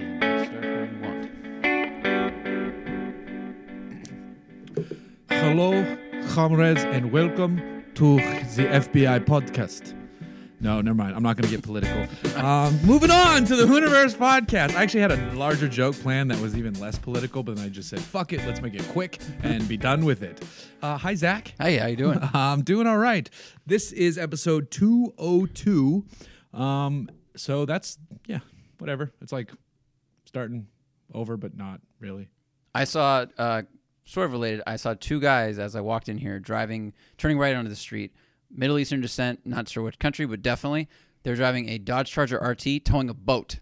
ready 0.00 0.46
start 0.46 0.64
when 0.64 0.94
you 0.94 1.00
want. 1.02 1.30
Hello, 5.30 5.98
comrades, 6.30 6.84
and 6.84 7.10
welcome 7.12 7.84
to 7.94 8.16
the 8.16 8.66
FBI 8.66 9.24
podcast. 9.24 9.94
No, 10.60 10.80
never 10.80 10.96
mind. 10.96 11.14
I'm 11.14 11.22
not 11.22 11.36
going 11.36 11.48
to 11.48 11.54
get 11.54 11.62
political. 11.64 12.06
Um, 12.38 12.78
moving 12.84 13.10
on 13.10 13.44
to 13.46 13.56
the 13.56 13.64
Hooniverse 13.64 14.14
podcast. 14.14 14.76
I 14.76 14.82
actually 14.84 15.00
had 15.00 15.10
a 15.10 15.32
larger 15.32 15.66
joke 15.68 15.96
plan 15.96 16.28
that 16.28 16.38
was 16.40 16.56
even 16.56 16.78
less 16.78 16.96
political, 16.96 17.42
but 17.42 17.56
then 17.56 17.64
I 17.64 17.68
just 17.68 17.88
said, 17.88 17.98
fuck 17.98 18.32
it, 18.32 18.46
let's 18.46 18.62
make 18.62 18.74
it 18.74 18.86
quick 18.90 19.18
and 19.42 19.66
be 19.66 19.76
done 19.76 20.04
with 20.04 20.22
it. 20.22 20.40
Uh, 20.80 20.96
hi, 20.96 21.16
Zack. 21.16 21.54
Hey, 21.60 21.78
how 21.78 21.88
you 21.88 21.96
doing? 21.96 22.20
I'm 22.32 22.62
doing 22.62 22.86
all 22.86 22.98
right. 22.98 23.28
This 23.66 23.90
is 23.90 24.18
episode 24.18 24.70
202. 24.70 26.04
Um, 26.54 27.10
so 27.34 27.64
that's, 27.64 27.98
yeah, 28.26 28.38
whatever. 28.78 29.10
It's 29.20 29.32
like 29.32 29.50
starting 30.28 30.66
over, 31.12 31.36
but 31.36 31.56
not 31.56 31.80
really. 31.98 32.28
I 32.74 32.84
saw, 32.84 33.24
uh, 33.38 33.62
sort 34.04 34.26
of 34.26 34.32
related. 34.32 34.62
I 34.66 34.76
saw 34.76 34.94
two 34.94 35.20
guys 35.20 35.58
as 35.58 35.74
I 35.74 35.80
walked 35.80 36.08
in 36.08 36.18
here 36.18 36.38
driving, 36.38 36.92
turning 37.16 37.38
right 37.38 37.56
onto 37.56 37.70
the 37.70 37.74
street, 37.76 38.14
Middle 38.50 38.78
Eastern 38.78 39.00
descent. 39.00 39.40
Not 39.44 39.68
sure 39.68 39.82
which 39.82 39.98
country, 39.98 40.26
but 40.26 40.42
definitely 40.42 40.88
they're 41.22 41.34
driving 41.34 41.68
a 41.70 41.78
Dodge 41.78 42.10
Charger 42.12 42.38
RT, 42.38 42.84
towing 42.84 43.08
a 43.08 43.14
boat. 43.14 43.58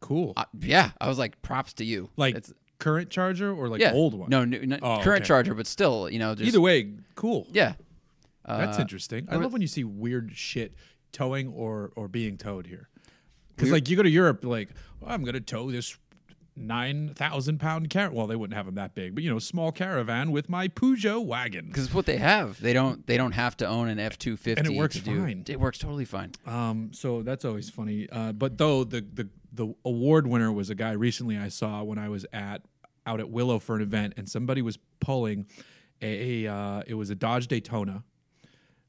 Cool. 0.00 0.32
Uh, 0.36 0.44
yeah, 0.60 0.90
I 1.00 1.08
was 1.08 1.18
like, 1.18 1.40
props 1.42 1.74
to 1.74 1.84
you. 1.84 2.10
like 2.16 2.34
It's- 2.36 2.52
current 2.78 3.08
charger 3.08 3.50
or 3.54 3.68
like 3.68 3.80
yeah, 3.80 3.92
old 3.92 4.14
one? 4.14 4.28
No, 4.30 4.40
Oh, 4.82 5.00
current 5.02 5.22
okay. 5.22 5.24
Charger, 5.28 5.54
but 5.54 5.66
still, 5.66 6.10
you 6.10 6.18
know, 6.18 6.34
just 6.34 6.48
Either 6.48 6.60
way, 6.60 6.92
cool. 7.14 7.46
yeah. 7.52 7.74
That's 8.46 8.78
Uh, 8.78 8.82
interesting. 8.82 9.26
I 9.30 9.36
love 9.36 9.52
when 9.52 9.62
you 9.62 9.68
see 9.68 9.84
weird 9.84 10.32
shit 10.34 10.74
towing 11.12 11.48
or 11.48 11.92
or 11.96 12.08
being 12.08 12.36
towed 12.36 12.66
here. 12.66 12.88
Because 13.56 13.70
like 13.70 13.88
you 13.88 13.96
go 13.96 14.02
to 14.02 14.10
Europe, 14.10 14.44
like 14.44 14.70
oh, 15.02 15.06
I'm 15.08 15.24
gonna 15.24 15.40
tow 15.40 15.70
this 15.70 15.96
nine 16.56 17.14
thousand 17.14 17.58
pound 17.58 17.90
caravan. 17.90 18.16
Well, 18.16 18.26
they 18.26 18.36
wouldn't 18.36 18.56
have 18.56 18.66
them 18.66 18.76
that 18.76 18.94
big, 18.94 19.14
but 19.14 19.24
you 19.24 19.30
know, 19.30 19.38
small 19.38 19.72
caravan 19.72 20.30
with 20.30 20.48
my 20.48 20.68
Peugeot 20.68 21.24
wagon. 21.24 21.66
because 21.66 21.86
it's 21.86 21.94
what 21.94 22.06
they 22.06 22.18
have. 22.18 22.60
They 22.60 22.72
don't. 22.72 23.06
They 23.06 23.16
don't 23.16 23.32
have 23.32 23.56
to 23.58 23.66
own 23.66 23.88
an 23.88 23.98
F 23.98 24.18
two 24.18 24.36
fifty. 24.36 24.60
And 24.60 24.68
it 24.68 24.78
works 24.78 24.96
do- 24.96 25.20
fine. 25.20 25.44
It 25.48 25.60
works 25.60 25.78
totally 25.78 26.04
fine. 26.04 26.32
Um, 26.46 26.90
so 26.92 27.22
that's 27.22 27.44
always 27.44 27.70
funny. 27.70 28.08
Uh, 28.10 28.32
but 28.32 28.58
though 28.58 28.84
the 28.84 29.00
the 29.00 29.28
the 29.52 29.74
award 29.84 30.26
winner 30.26 30.52
was 30.52 30.70
a 30.70 30.74
guy 30.74 30.92
recently 30.92 31.38
I 31.38 31.48
saw 31.48 31.82
when 31.82 31.98
I 31.98 32.08
was 32.08 32.26
at 32.32 32.62
out 33.06 33.20
at 33.20 33.30
Willow 33.30 33.58
for 33.58 33.76
an 33.76 33.82
event, 33.82 34.14
and 34.16 34.28
somebody 34.28 34.62
was 34.62 34.78
pulling 35.00 35.46
a 36.02 36.46
uh, 36.46 36.82
it 36.86 36.94
was 36.94 37.10
a 37.10 37.14
Dodge 37.14 37.48
Daytona 37.48 38.04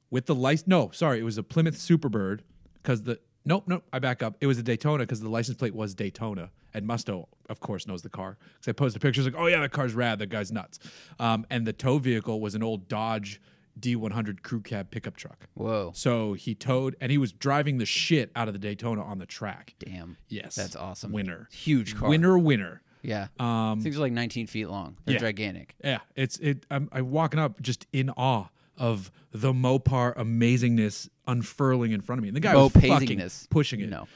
with 0.09 0.25
the 0.25 0.35
license. 0.35 0.67
No, 0.67 0.89
sorry, 0.91 1.19
it 1.19 1.23
was 1.23 1.37
a 1.37 1.43
Plymouth 1.43 1.75
Superbird 1.77 2.41
because 2.75 3.03
the 3.03 3.19
nope 3.45 3.63
nope 3.67 3.83
I 3.93 3.99
back 3.99 4.21
up. 4.23 4.35
It 4.41 4.47
was 4.47 4.57
a 4.57 4.63
Daytona 4.63 5.03
because 5.03 5.21
the 5.21 5.29
license 5.29 5.57
plate 5.57 5.75
was 5.75 5.93
Daytona. 5.95 6.49
And 6.73 6.85
Musto, 6.85 7.27
of 7.49 7.61
course, 7.61 7.87
knows 7.87 8.01
the 8.01 8.09
car 8.09 8.37
because 8.55 8.67
I 8.67 8.73
posted 8.73 9.01
pictures 9.01 9.23
like, 9.23 9.35
oh 9.37 9.47
yeah, 9.47 9.61
that 9.61 9.71
car's 9.71 9.93
rad. 9.93 10.19
That 10.19 10.27
guy's 10.27 10.51
nuts. 10.51 10.77
Um, 11.19 11.45
and 11.49 11.65
the 11.65 11.71
tow 11.71 11.99
vehicle 11.99 12.41
was 12.41 12.53
an 12.53 12.63
old 12.63 12.89
Dodge 12.89 13.39
D100 13.79 14.41
crew 14.41 14.61
cab 14.61 14.91
pickup 14.91 15.15
truck. 15.15 15.47
Whoa, 15.53 15.91
So 15.95 16.33
he 16.33 16.55
towed, 16.55 16.95
and 17.01 17.11
he 17.11 17.17
was 17.17 17.31
driving 17.31 17.77
the 17.77 17.85
shit 17.85 18.31
out 18.35 18.47
of 18.47 18.53
the 18.53 18.59
Daytona 18.59 19.03
on 19.03 19.19
the 19.19 19.25
track. 19.25 19.75
damn. 19.79 20.17
Yes, 20.27 20.55
That's 20.55 20.75
awesome. 20.75 21.11
Winner, 21.11 21.47
Huge 21.51 21.95
car. 21.95 22.09
winner, 22.09 22.37
winner. 22.37 22.81
Yeah. 23.01 23.27
Um, 23.39 23.81
Things 23.81 23.97
are 23.97 24.01
like 24.01 24.13
19 24.13 24.47
feet 24.47 24.65
long. 24.67 24.97
They're 25.05 25.15
yeah. 25.15 25.19
gigantic. 25.21 25.75
yeah, 25.83 25.99
it's 26.15 26.37
it. 26.39 26.65
I'm, 26.71 26.89
I'm 26.91 27.11
walking 27.11 27.39
up 27.39 27.61
just 27.61 27.85
in 27.93 28.09
awe 28.11 28.47
of 28.77 29.11
the 29.31 29.53
Mopar 29.53 30.15
amazingness 30.15 31.09
unfurling 31.27 31.91
in 31.91 32.01
front 32.01 32.19
of 32.19 32.23
me. 32.23 32.29
And 32.29 32.35
the 32.35 32.41
guy 32.41 32.55
was 32.55 32.71
fucking 32.71 33.21
pushing 33.49 33.79
it. 33.81 33.89
No. 33.89 34.07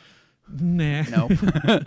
Nah. 0.52 1.04
No. 1.04 1.30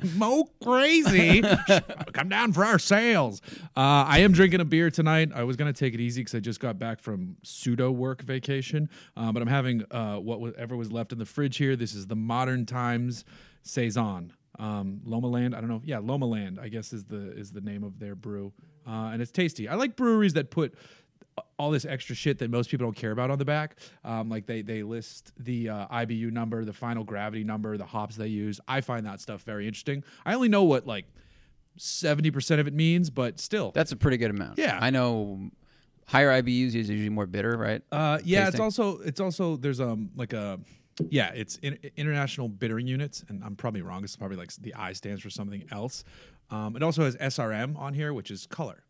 Mo 0.17 0.45
crazy. 0.63 1.43
Come 2.13 2.29
down 2.29 2.53
for 2.53 2.65
our 2.65 2.79
sales. 2.79 3.43
Uh, 3.77 4.07
I 4.07 4.19
am 4.21 4.31
drinking 4.33 4.61
a 4.61 4.65
beer 4.65 4.89
tonight. 4.89 5.31
I 5.35 5.43
was 5.43 5.57
gonna 5.57 5.73
take 5.73 5.95
it 5.95 6.01
easy 6.01 6.21
because 6.21 6.35
I 6.37 6.41
just 6.41 6.61
got 6.61 6.79
back 6.79 7.01
from 7.01 7.37
pseudo 7.43 7.91
work 7.91 8.23
vacation, 8.23 8.89
uh, 9.17 9.33
but 9.33 9.43
I'm 9.43 9.49
having 9.49 9.83
uh, 9.91 10.17
what 10.19 10.41
was- 10.41 10.55
was 10.71 10.93
left 10.93 11.13
in 11.13 11.19
the 11.19 11.27
fridge 11.27 11.57
here. 11.57 11.75
This 11.75 11.93
is 11.93 12.07
the 12.07 12.15
Modern 12.15 12.65
Times 12.65 13.25
saison. 13.63 14.33
Um, 14.59 15.01
Lomaland. 15.07 15.55
I 15.57 15.61
don't 15.61 15.69
know. 15.69 15.83
Yeah, 15.85 15.97
Lomaland. 15.99 16.61
I 16.61 16.69
guess 16.69 16.93
is 16.93 17.05
the 17.07 17.33
is 17.33 17.51
the 17.53 17.61
name 17.63 17.83
of 17.83 17.99
their 17.99 18.15
brew, 18.15 18.53
uh, 18.87 19.11
and 19.13 19.21
it's 19.21 19.33
tasty. 19.33 19.67
I 19.69 19.75
like 19.75 19.97
breweries 19.97 20.35
that 20.35 20.51
put 20.51 20.75
all 21.59 21.71
this 21.71 21.85
extra 21.85 22.15
shit 22.15 22.39
that 22.39 22.51
most 22.51 22.71
people 22.71 22.87
don't 22.87 22.97
care 22.97 23.13
about 23.13 23.31
on 23.31 23.39
the 23.39 23.45
back. 23.45 23.77
Um, 24.05 24.29
like 24.29 24.47
they 24.47 24.63
they 24.63 24.83
list 24.83 25.33
the 25.39 25.69
uh, 25.69 25.87
IBU 25.89 26.31
number, 26.31 26.65
the 26.65 26.73
final 26.73 27.05
gravity 27.05 27.45
number, 27.45 27.77
the 27.77 27.87
hops 27.87 28.17
they 28.17 28.29
use. 28.29 28.61
I 28.69 28.81
find 28.81 29.07
that 29.07 29.21
stuff 29.21 29.43
very 29.43 29.67
interesting. 29.67 30.05
I 30.25 30.35
only 30.35 30.49
know 30.49 30.65
what 30.65 30.87
like 30.87 31.07
seventy 31.77 32.31
percent 32.31 32.61
of 32.61 32.67
it 32.67 32.75
means, 32.75 33.11
but 33.11 33.41
still, 33.41 33.71
That's 33.73 33.93
a 33.93 33.97
pretty 33.97 34.17
good 34.17 34.31
amount. 34.31 34.59
Yeah. 34.59 34.79
I 34.81 34.91
know 34.91 35.51
higher 36.07 36.43
IBUs 36.43 36.75
is 36.75 36.91
usually 36.91 37.09
more 37.09 37.27
bitter, 37.27 37.57
right? 37.57 37.83
uh, 37.93 38.19
yeah, 38.25 38.49
it's 38.49 38.61
also 38.61 38.99
it's 38.99 39.21
also 39.21 39.57
there's 39.57 39.81
um 39.81 40.11
like 40.17 40.33
a 40.33 40.61
yeah, 41.09 41.33
it's 41.35 41.57
in, 41.57 41.79
international 41.97 42.49
bittering 42.49 42.87
units, 42.87 43.25
and 43.29 43.43
I'm 43.43 43.57
probably 43.57 43.83
wrong. 43.83 44.05
It's 44.05 44.17
probably 44.17 44.37
like 44.37 44.53
the 44.57 44.75
I 44.75 44.93
stands 44.93 45.23
for 45.23 45.31
something 45.31 45.65
else. 45.71 46.05
Um, 46.51 46.77
it 46.77 46.83
also 46.83 47.05
has 47.05 47.17
SRM 47.17 47.79
on 47.79 47.95
here, 47.95 48.13
which 48.13 48.31
is 48.31 48.47
color. 48.47 48.83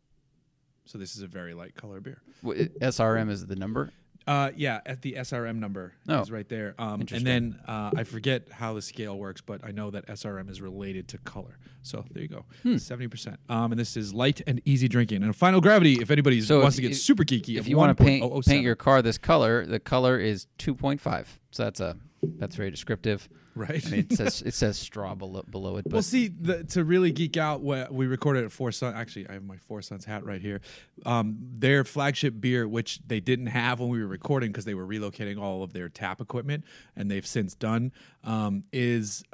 So 0.85 0.99
this 0.99 1.17
is 1.17 1.23
a 1.23 1.27
very 1.27 1.55
light 1.55 1.75
color 1.75 2.01
beer. 2.01 2.21
It- 2.45 2.79
SRM 2.81 3.31
is 3.31 3.47
the 3.47 3.57
number. 3.57 3.91
Uh, 4.25 4.53
yeah, 4.55 4.81
at 4.87 5.03
the 5.03 5.15
SRM 5.15 5.57
number 5.59 5.95
Oh. 6.09 6.21
is 6.21 6.31
right 6.31 6.49
there. 6.49 6.77
Um, 6.79 7.01
and 7.11 7.27
then 7.27 7.59
uh, 7.67 7.91
I 7.97 8.05
forget 8.05 8.49
how 8.53 8.73
the 8.73 8.83
scale 8.83 9.19
works, 9.19 9.41
but 9.41 9.65
I 9.65 9.73
know 9.73 9.91
that 9.91 10.07
SRM 10.07 10.49
is 10.49 10.61
related 10.61 11.09
to 11.09 11.19
color. 11.19 11.59
So 11.83 12.05
there 12.13 12.23
you 12.23 12.29
go, 12.29 12.45
Hmm. 12.63 12.77
seventy 12.77 13.09
percent. 13.09 13.41
Um, 13.49 13.73
and 13.73 13.81
this 13.81 13.97
is 13.97 14.15
light 14.15 14.41
and 14.47 14.63
easy 14.65 14.87
drinking. 14.87 15.25
And 15.25 15.35
final 15.35 15.61
gravity, 15.61 15.95
if 15.95 16.09
anybody 16.13 16.41
So 16.41 16.61
wants 16.61 16.79
if- 16.79 16.83
to 16.85 16.89
get 16.89 16.97
super 16.97 17.25
geeky, 17.25 17.59
If 17.59 17.67
you 17.67 17.77
want 17.77 17.97
to 17.99 18.05
paint 18.05 18.45
paint 18.47 18.63
your 18.63 18.77
car 18.77 19.03
this 19.03 19.19
color, 19.19 19.67
the 19.67 19.81
color 19.81 20.21
is 20.21 20.47
2.5. 20.59 21.41
So 21.51 21.65
that's 21.65 21.81
a 21.81 21.97
that's 22.39 22.55
very 22.55 22.71
descriptive. 22.71 23.29
Right. 23.55 23.85
I 23.87 23.91
mean, 23.91 24.07
it 24.11 24.17
says 24.17 24.43
it 24.47 24.55
says 24.55 24.79
straw 24.79 25.15
below, 25.15 25.43
below 25.49 25.77
it, 25.77 25.85
but 25.85 25.93
Well, 25.93 26.03
see, 26.03 26.29
the, 26.29 26.65
to 26.65 26.85
really 26.85 27.13
geek 27.13 27.37
out, 27.37 27.61
what 27.61 27.93
we 27.93 28.07
recorded 28.07 28.45
at 28.45 28.53
Four 28.53 28.73
Sons. 28.73 28.95
Actually, 28.97 29.29
I 29.29 29.35
have 29.35 29.45
my 29.45 29.57
Four 29.57 29.83
Sons 29.83 30.05
hat 30.05 30.25
right 30.25 30.41
here. 30.41 30.61
Um, 31.05 31.39
their 31.41 31.85
flagship 31.85 32.41
beer, 32.41 32.67
which 32.67 33.01
they 33.07 33.21
didn't 33.21 33.47
have 33.47 33.81
when 33.81 33.89
we 33.89 34.01
were 34.01 34.07
recording 34.07 34.51
because 34.51 34.65
they 34.65 34.75
were 34.75 34.87
relocating 34.87 35.41
all 35.41 35.63
of 35.63 35.73
their 35.73 35.89
tap 35.89 36.21
equipment, 36.21 36.65
and 36.97 37.11
they've 37.11 37.27
since 37.27 37.55
done, 37.55 37.93
um, 38.25 38.63
is 38.73 39.25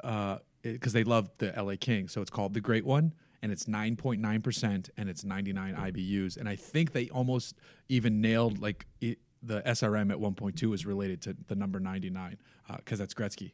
because 0.63 0.93
they 0.93 1.03
love 1.03 1.29
the 1.37 1.53
LA 1.55 1.75
King, 1.79 2.07
so 2.07 2.21
it's 2.21 2.31
called 2.31 2.53
the 2.53 2.61
Great 2.61 2.85
One. 2.85 3.13
And 3.41 3.53
it's 3.53 3.67
9.9%, 3.67 4.89
and 4.97 5.09
it's 5.09 5.23
99 5.23 5.73
IBUs. 5.73 6.35
And 6.35 6.49
I 6.49 6.57
think 6.57 6.91
they 6.91 7.07
almost 7.07 7.55
even 7.87 8.19
nailed 8.19 8.61
like 8.61 8.85
it, 8.99 9.19
the 9.41 9.61
SRM 9.61 10.11
at 10.11 10.17
1.2 10.17 10.73
is 10.73 10.85
related 10.85 11.21
to 11.21 11.35
the 11.47 11.55
number 11.55 11.79
99 11.79 12.37
because 12.77 12.99
that's 12.99 13.13
Gretzky. 13.13 13.51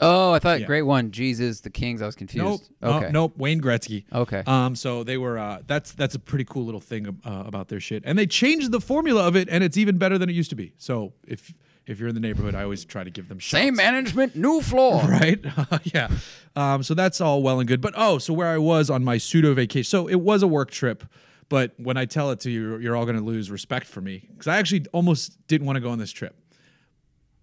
Oh, 0.00 0.32
I 0.32 0.38
thought 0.38 0.60
Yeah. 0.60 0.66
great 0.66 0.82
one, 0.82 1.10
Jesus, 1.10 1.60
the 1.60 1.70
Kings. 1.70 2.02
I 2.02 2.06
was 2.06 2.14
confused. 2.14 2.70
Nope. 2.80 2.96
Okay. 2.96 3.06
Uh, 3.06 3.10
nope. 3.10 3.34
Wayne 3.36 3.60
Gretzky. 3.60 4.04
Okay. 4.12 4.42
Um. 4.46 4.74
So 4.74 5.04
they 5.04 5.16
were. 5.18 5.38
Uh. 5.38 5.60
That's 5.66 5.92
that's 5.92 6.14
a 6.14 6.18
pretty 6.18 6.44
cool 6.44 6.64
little 6.64 6.80
thing 6.80 7.06
uh, 7.24 7.42
about 7.46 7.68
their 7.68 7.80
shit, 7.80 8.02
and 8.06 8.18
they 8.18 8.26
changed 8.26 8.72
the 8.72 8.80
formula 8.80 9.26
of 9.26 9.36
it, 9.36 9.48
and 9.48 9.62
it's 9.62 9.76
even 9.76 9.98
better 9.98 10.18
than 10.18 10.28
it 10.28 10.32
used 10.34 10.50
to 10.50 10.56
be. 10.56 10.72
So 10.78 11.12
if 11.26 11.52
if 11.86 11.98
you're 11.98 12.08
in 12.08 12.14
the 12.14 12.20
neighborhood, 12.20 12.54
I 12.54 12.62
always 12.62 12.84
try 12.84 13.02
to 13.04 13.10
give 13.10 13.28
them 13.28 13.38
shots. 13.38 13.60
Same 13.60 13.74
management, 13.76 14.36
new 14.36 14.60
floor. 14.60 15.02
Right. 15.08 15.44
yeah. 15.84 16.08
Um. 16.56 16.82
So 16.82 16.94
that's 16.94 17.20
all 17.20 17.42
well 17.42 17.58
and 17.60 17.68
good, 17.68 17.80
but 17.80 17.94
oh, 17.96 18.18
so 18.18 18.32
where 18.32 18.48
I 18.48 18.58
was 18.58 18.90
on 18.90 19.04
my 19.04 19.18
pseudo 19.18 19.54
vacation. 19.54 19.88
So 19.88 20.08
it 20.08 20.20
was 20.20 20.42
a 20.42 20.48
work 20.48 20.70
trip. 20.70 21.04
But 21.48 21.72
when 21.76 21.98
I 21.98 22.06
tell 22.06 22.30
it 22.30 22.40
to 22.40 22.50
you, 22.50 22.78
you're 22.78 22.96
all 22.96 23.04
going 23.04 23.18
to 23.18 23.22
lose 23.22 23.50
respect 23.50 23.86
for 23.86 24.00
me 24.00 24.26
because 24.30 24.46
I 24.48 24.56
actually 24.56 24.86
almost 24.94 25.36
didn't 25.48 25.66
want 25.66 25.76
to 25.76 25.80
go 25.80 25.90
on 25.90 25.98
this 25.98 26.10
trip. 26.10 26.34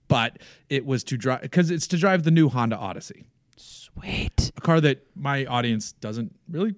But 0.09 0.39
it 0.67 0.85
was 0.85 1.05
to 1.05 1.17
drive 1.17 1.41
because 1.41 1.71
it's 1.71 1.87
to 1.87 1.97
drive 1.97 2.23
the 2.23 2.31
new 2.31 2.49
Honda 2.49 2.75
Odyssey 2.75 3.27
Sweet. 3.55 4.51
a 4.57 4.61
car 4.61 4.81
that 4.81 5.05
my 5.15 5.45
audience 5.45 5.94
doesn't 5.94 6.35
really 6.50 6.75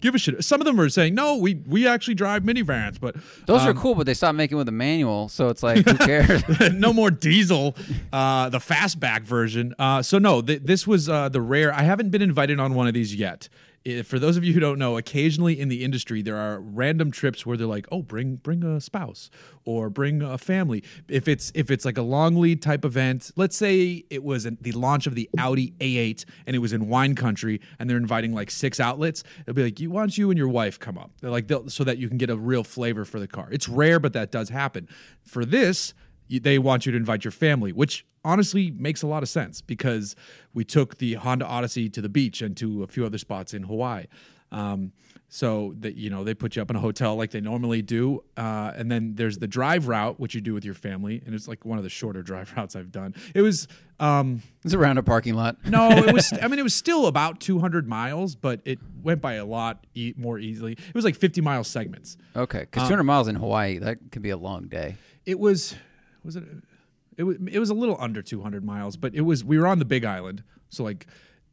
give 0.00 0.14
a 0.14 0.18
shit. 0.18 0.42
Some 0.44 0.60
of 0.60 0.64
them 0.64 0.80
are 0.80 0.88
saying, 0.88 1.14
"No, 1.14 1.36
we 1.36 1.54
we 1.66 1.86
actually 1.86 2.14
drive 2.14 2.42
minivans," 2.42 2.98
but 3.00 3.16
Those 3.46 3.62
are 3.62 3.70
um, 3.70 3.76
cool, 3.76 3.94
but 3.94 4.06
they 4.06 4.14
stopped 4.14 4.36
making 4.36 4.56
with 4.58 4.68
a 4.68 4.72
manual, 4.72 5.28
so 5.28 5.48
it's 5.48 5.62
like 5.62 5.84
who 5.84 5.96
cares? 5.96 6.42
no 6.72 6.92
more 7.00 7.10
diesel, 7.10 7.76
uh, 8.12 8.48
the 8.48 8.58
fastback 8.58 9.22
version. 9.22 9.74
Uh, 9.78 10.02
so 10.02 10.18
no, 10.18 10.42
th- 10.42 10.62
this 10.64 10.86
was 10.86 11.08
uh, 11.08 11.28
the 11.28 11.40
rare. 11.40 11.72
I 11.72 11.82
haven't 11.82 12.10
been 12.10 12.22
invited 12.22 12.60
on 12.60 12.74
one 12.74 12.86
of 12.86 12.94
these 12.94 13.14
yet. 13.14 13.48
For 14.04 14.18
those 14.18 14.36
of 14.36 14.44
you 14.44 14.52
who 14.52 14.60
don't 14.60 14.78
know, 14.78 14.98
occasionally 14.98 15.58
in 15.58 15.68
the 15.70 15.82
industry 15.84 16.20
there 16.20 16.36
are 16.36 16.60
random 16.60 17.10
trips 17.10 17.46
where 17.46 17.56
they're 17.56 17.66
like, 17.66 17.86
"Oh, 17.90 18.02
bring 18.02 18.36
bring 18.36 18.62
a 18.62 18.78
spouse 18.78 19.30
or 19.64 19.88
bring 19.88 20.20
a 20.20 20.36
family." 20.36 20.84
If 21.08 21.26
it's 21.26 21.50
if 21.54 21.70
it's 21.70 21.86
like 21.86 21.96
a 21.96 22.02
long 22.02 22.36
lead 22.36 22.60
type 22.60 22.84
event, 22.84 23.30
let's 23.36 23.56
say 23.56 24.04
it 24.10 24.22
was 24.22 24.44
the 24.44 24.72
launch 24.72 25.06
of 25.06 25.14
the 25.14 25.30
Audi 25.38 25.72
A8 25.80 26.26
and 26.46 26.54
it 26.54 26.58
was 26.58 26.74
in 26.74 26.88
wine 26.88 27.14
country, 27.14 27.58
and 27.78 27.88
they're 27.88 27.96
inviting 27.96 28.34
like 28.34 28.50
six 28.50 28.80
outlets. 28.80 29.24
it'll 29.40 29.54
be 29.54 29.64
like, 29.64 29.80
"You 29.80 29.90
don't 29.90 30.16
you 30.16 30.30
and 30.30 30.36
your 30.36 30.48
wife 30.48 30.78
come 30.78 30.98
up?" 30.98 31.12
They're 31.20 31.30
like, 31.30 31.50
so 31.68 31.82
that 31.84 31.96
you 31.96 32.08
can 32.08 32.18
get 32.18 32.28
a 32.28 32.36
real 32.36 32.64
flavor 32.64 33.06
for 33.06 33.18
the 33.18 33.26
car. 33.26 33.48
It's 33.50 33.68
rare, 33.68 33.98
but 33.98 34.12
that 34.12 34.30
does 34.30 34.50
happen. 34.50 34.88
For 35.22 35.46
this, 35.46 35.94
they 36.38 36.58
want 36.58 36.86
you 36.86 36.92
to 36.92 36.98
invite 36.98 37.24
your 37.24 37.32
family, 37.32 37.72
which 37.72 38.06
honestly 38.24 38.70
makes 38.70 39.02
a 39.02 39.06
lot 39.06 39.22
of 39.22 39.28
sense 39.28 39.60
because 39.60 40.14
we 40.54 40.64
took 40.64 40.98
the 40.98 41.14
Honda 41.14 41.46
Odyssey 41.46 41.88
to 41.90 42.00
the 42.00 42.08
beach 42.08 42.42
and 42.42 42.56
to 42.58 42.82
a 42.82 42.86
few 42.86 43.04
other 43.04 43.18
spots 43.18 43.52
in 43.54 43.64
Hawaii. 43.64 44.04
Um, 44.52 44.92
so 45.32 45.76
that 45.78 45.94
you 45.94 46.10
know 46.10 46.24
they 46.24 46.34
put 46.34 46.56
you 46.56 46.62
up 46.62 46.70
in 46.70 46.76
a 46.76 46.80
hotel 46.80 47.14
like 47.14 47.30
they 47.30 47.40
normally 47.40 47.82
do, 47.82 48.24
uh, 48.36 48.72
and 48.74 48.90
then 48.90 49.14
there's 49.14 49.38
the 49.38 49.46
drive 49.46 49.86
route 49.86 50.18
which 50.18 50.34
you 50.34 50.40
do 50.40 50.52
with 50.54 50.64
your 50.64 50.74
family, 50.74 51.22
and 51.24 51.36
it's 51.36 51.46
like 51.46 51.64
one 51.64 51.78
of 51.78 51.84
the 51.84 51.88
shorter 51.90 52.20
drive 52.30 52.52
routes 52.56 52.74
I've 52.74 52.90
done. 52.90 53.14
It 53.32 53.42
was 53.42 53.68
um, 54.00 54.42
It's 54.64 54.74
around 54.74 54.98
a 54.98 55.04
parking 55.04 55.34
lot. 55.34 55.56
no, 55.64 55.88
it 55.90 56.12
was. 56.12 56.32
I 56.42 56.48
mean, 56.48 56.58
it 56.58 56.64
was 56.64 56.74
still 56.74 57.06
about 57.06 57.38
200 57.40 57.86
miles, 57.86 58.34
but 58.34 58.60
it 58.64 58.80
went 59.04 59.20
by 59.20 59.34
a 59.34 59.44
lot 59.44 59.86
e- 59.94 60.14
more 60.16 60.36
easily. 60.40 60.72
It 60.72 60.94
was 60.94 61.04
like 61.04 61.14
50 61.14 61.40
mile 61.42 61.62
segments. 61.62 62.16
Okay, 62.34 62.60
because 62.60 62.88
200 62.88 63.04
miles 63.04 63.28
in 63.28 63.36
Hawaii 63.36 63.78
that 63.78 63.98
could 64.10 64.22
be 64.22 64.30
a 64.30 64.36
long 64.36 64.66
day. 64.66 64.96
It 65.26 65.38
was, 65.38 65.76
was 66.24 66.36
it? 66.36 66.44
It 67.16 67.24
was. 67.24 67.36
It 67.50 67.58
was 67.58 67.70
a 67.70 67.74
little 67.74 67.96
under 68.00 68.22
200 68.22 68.64
miles, 68.64 68.96
but 68.96 69.14
it 69.14 69.22
was. 69.22 69.44
We 69.44 69.58
were 69.58 69.66
on 69.66 69.78
the 69.78 69.84
Big 69.84 70.04
Island, 70.04 70.42
so 70.68 70.84
like, 70.84 71.06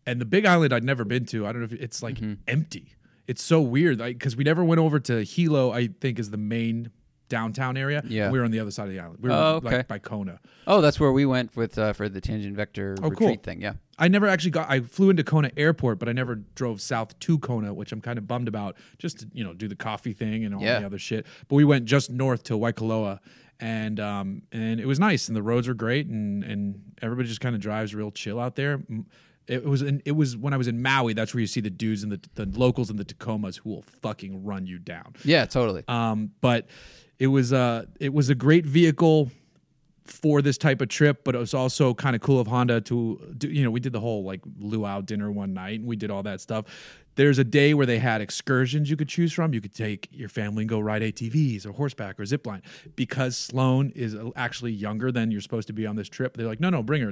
and 0.06 0.22
the 0.22 0.26
Big 0.26 0.46
Island 0.46 0.74
I'd 0.74 0.84
never 0.84 1.04
been 1.04 1.26
to. 1.28 1.46
I 1.46 1.52
don't 1.52 1.62
know 1.62 1.66
if 1.66 1.74
it's 1.74 2.02
like 2.04 2.16
Mm-hmm. 2.16 2.34
empty. 2.48 2.94
It's 3.28 3.44
so 3.44 3.60
weird 3.60 3.98
because 3.98 4.38
we 4.38 4.44
never 4.46 4.64
went 4.64 4.80
over 4.80 5.00
to 5.02 5.24
Hilo. 5.24 5.72
I 5.72 5.88
think 5.88 6.18
is 6.20 6.30
the 6.32 6.38
main 6.38 6.92
downtown 7.30 7.76
area. 7.76 8.02
Yeah. 8.08 8.32
we 8.32 8.40
were 8.40 8.46
on 8.46 8.52
the 8.52 8.60
other 8.62 8.72
side 8.72 8.88
of 8.88 8.94
the 8.94 9.02
island. 9.02 9.20
We 9.22 9.28
were 9.30 9.36
Oh, 9.36 9.56
okay. 9.56 9.78
like 9.80 9.88
by 9.90 10.00
Kona. 10.00 10.40
Oh, 10.66 10.80
that's 10.80 10.98
where 10.98 11.12
we 11.12 11.26
went 11.26 11.58
with 11.58 11.78
uh, 11.78 11.92
for 11.92 12.08
the 12.08 12.22
tangent 12.22 12.56
vector 12.56 12.96
Oh, 13.02 13.10
retreat 13.10 13.28
cool. 13.28 13.36
thing. 13.44 13.62
Yeah. 13.62 13.74
I 14.00 14.08
never 14.08 14.28
actually 14.28 14.52
got. 14.52 14.70
I 14.70 14.80
flew 14.80 15.10
into 15.10 15.26
Kona 15.26 15.52
Airport, 15.58 16.00
but 16.00 16.08
I 16.08 16.14
never 16.14 16.36
drove 16.36 16.80
south 16.80 17.20
to 17.20 17.38
Kona, 17.40 17.74
which 17.74 17.92
I'm 17.92 18.00
kind 18.00 18.18
of 18.18 18.28
bummed 18.30 18.48
about. 18.48 18.78
Just 18.98 19.20
to 19.20 19.28
you 19.34 19.44
know 19.44 19.54
do 19.54 19.68
the 19.68 19.76
coffee 19.76 20.14
thing 20.14 20.46
and 20.46 20.56
all 20.56 20.62
Yeah. 20.62 20.80
the 20.80 20.86
other 20.86 21.00
shit. 21.00 21.26
But 21.50 21.56
we 21.56 21.66
went 21.66 21.84
just 21.84 22.10
north 22.10 22.44
to 22.44 22.54
Waikoloa, 22.54 23.20
and 23.60 24.00
um 24.00 24.44
and 24.52 24.80
it 24.80 24.86
was 24.86 25.00
nice, 25.00 25.28
and 25.28 25.36
the 25.36 25.42
roads 25.42 25.68
were 25.68 25.74
great, 25.74 26.08
and 26.08 26.44
and 26.44 26.82
everybody 27.02 27.28
just 27.28 27.42
kind 27.42 27.56
of 27.56 27.62
drives 27.62 27.94
real 27.96 28.12
chill 28.12 28.40
out 28.40 28.56
there. 28.56 28.82
It 29.48 29.64
was 29.64 29.82
in, 29.82 30.02
it 30.06 30.12
was 30.12 30.36
when 30.36 30.54
I 30.54 30.58
was 30.58 30.68
in 30.68 30.82
Maui. 30.82 31.14
That's 31.14 31.34
where 31.34 31.42
you 31.42 31.48
see 31.48 31.62
the 31.62 31.70
dudes 31.70 32.04
and 32.04 32.12
the 32.12 32.22
the 32.36 32.46
locals 32.60 32.90
and 32.90 33.00
the 33.00 33.06
Tacomas 33.06 33.58
who 33.58 33.70
will 33.70 33.84
fucking 34.02 34.44
run 34.44 34.68
you 34.68 34.78
down. 34.78 35.14
Yeah, 35.24 35.46
totally. 35.46 35.84
Um, 35.88 36.32
but 36.42 36.68
it 37.20 37.28
was 37.28 37.54
uh 37.54 37.86
it 38.00 38.14
was 38.14 38.30
a 38.30 38.36
great 38.36 38.66
vehicle 38.66 39.32
for 40.06 40.42
this 40.42 40.58
type 40.58 40.82
of 40.82 40.90
trip, 40.90 41.24
but 41.24 41.36
it 41.36 41.38
was 41.38 41.54
also 41.54 41.94
kind 41.94 42.16
of 42.16 42.22
cool 42.22 42.40
of 42.40 42.48
Honda 42.48 42.82
to 42.82 43.34
do, 43.38 43.50
you 43.50 43.64
know, 43.64 43.72
we 43.72 43.80
did 43.80 43.94
the 43.94 44.00
whole 44.00 44.24
like 44.24 44.42
luau 44.58 45.02
dinner 45.02 45.32
one 45.32 45.54
night 45.54 45.80
and 45.80 45.88
we 45.88 45.96
did 45.96 46.10
all 46.12 46.24
that 46.24 46.42
stuff. 46.42 46.66
There's 47.18 47.38
a 47.40 47.44
day 47.44 47.74
where 47.74 47.86
they 47.86 48.00
had 48.00 48.22
excursions 48.22 48.90
you 48.90 48.96
could 48.96 49.10
choose 49.10 49.34
from. 49.34 49.54
You 49.54 49.60
could 49.60 49.74
take 49.76 50.08
your 50.12 50.30
family 50.30 50.62
and 50.62 50.70
go 50.70 50.80
ride 50.80 51.02
ATVs 51.02 51.66
or 51.66 51.74
horseback 51.74 52.20
or 52.20 52.26
zip 52.26 52.48
line. 52.48 52.62
Because 52.96 53.36
Sloan 53.36 53.92
is 53.96 54.16
actually 54.36 54.72
younger 54.72 55.12
than 55.12 55.32
you're 55.32 55.42
supposed 55.42 55.68
to 55.68 55.74
be 55.74 55.86
on 55.86 55.96
this 55.96 56.08
trip, 56.08 56.38
they're 56.38 56.48
like, 56.48 56.60
no, 56.60 56.70
no, 56.70 56.82
bring 56.82 57.02
her. 57.02 57.12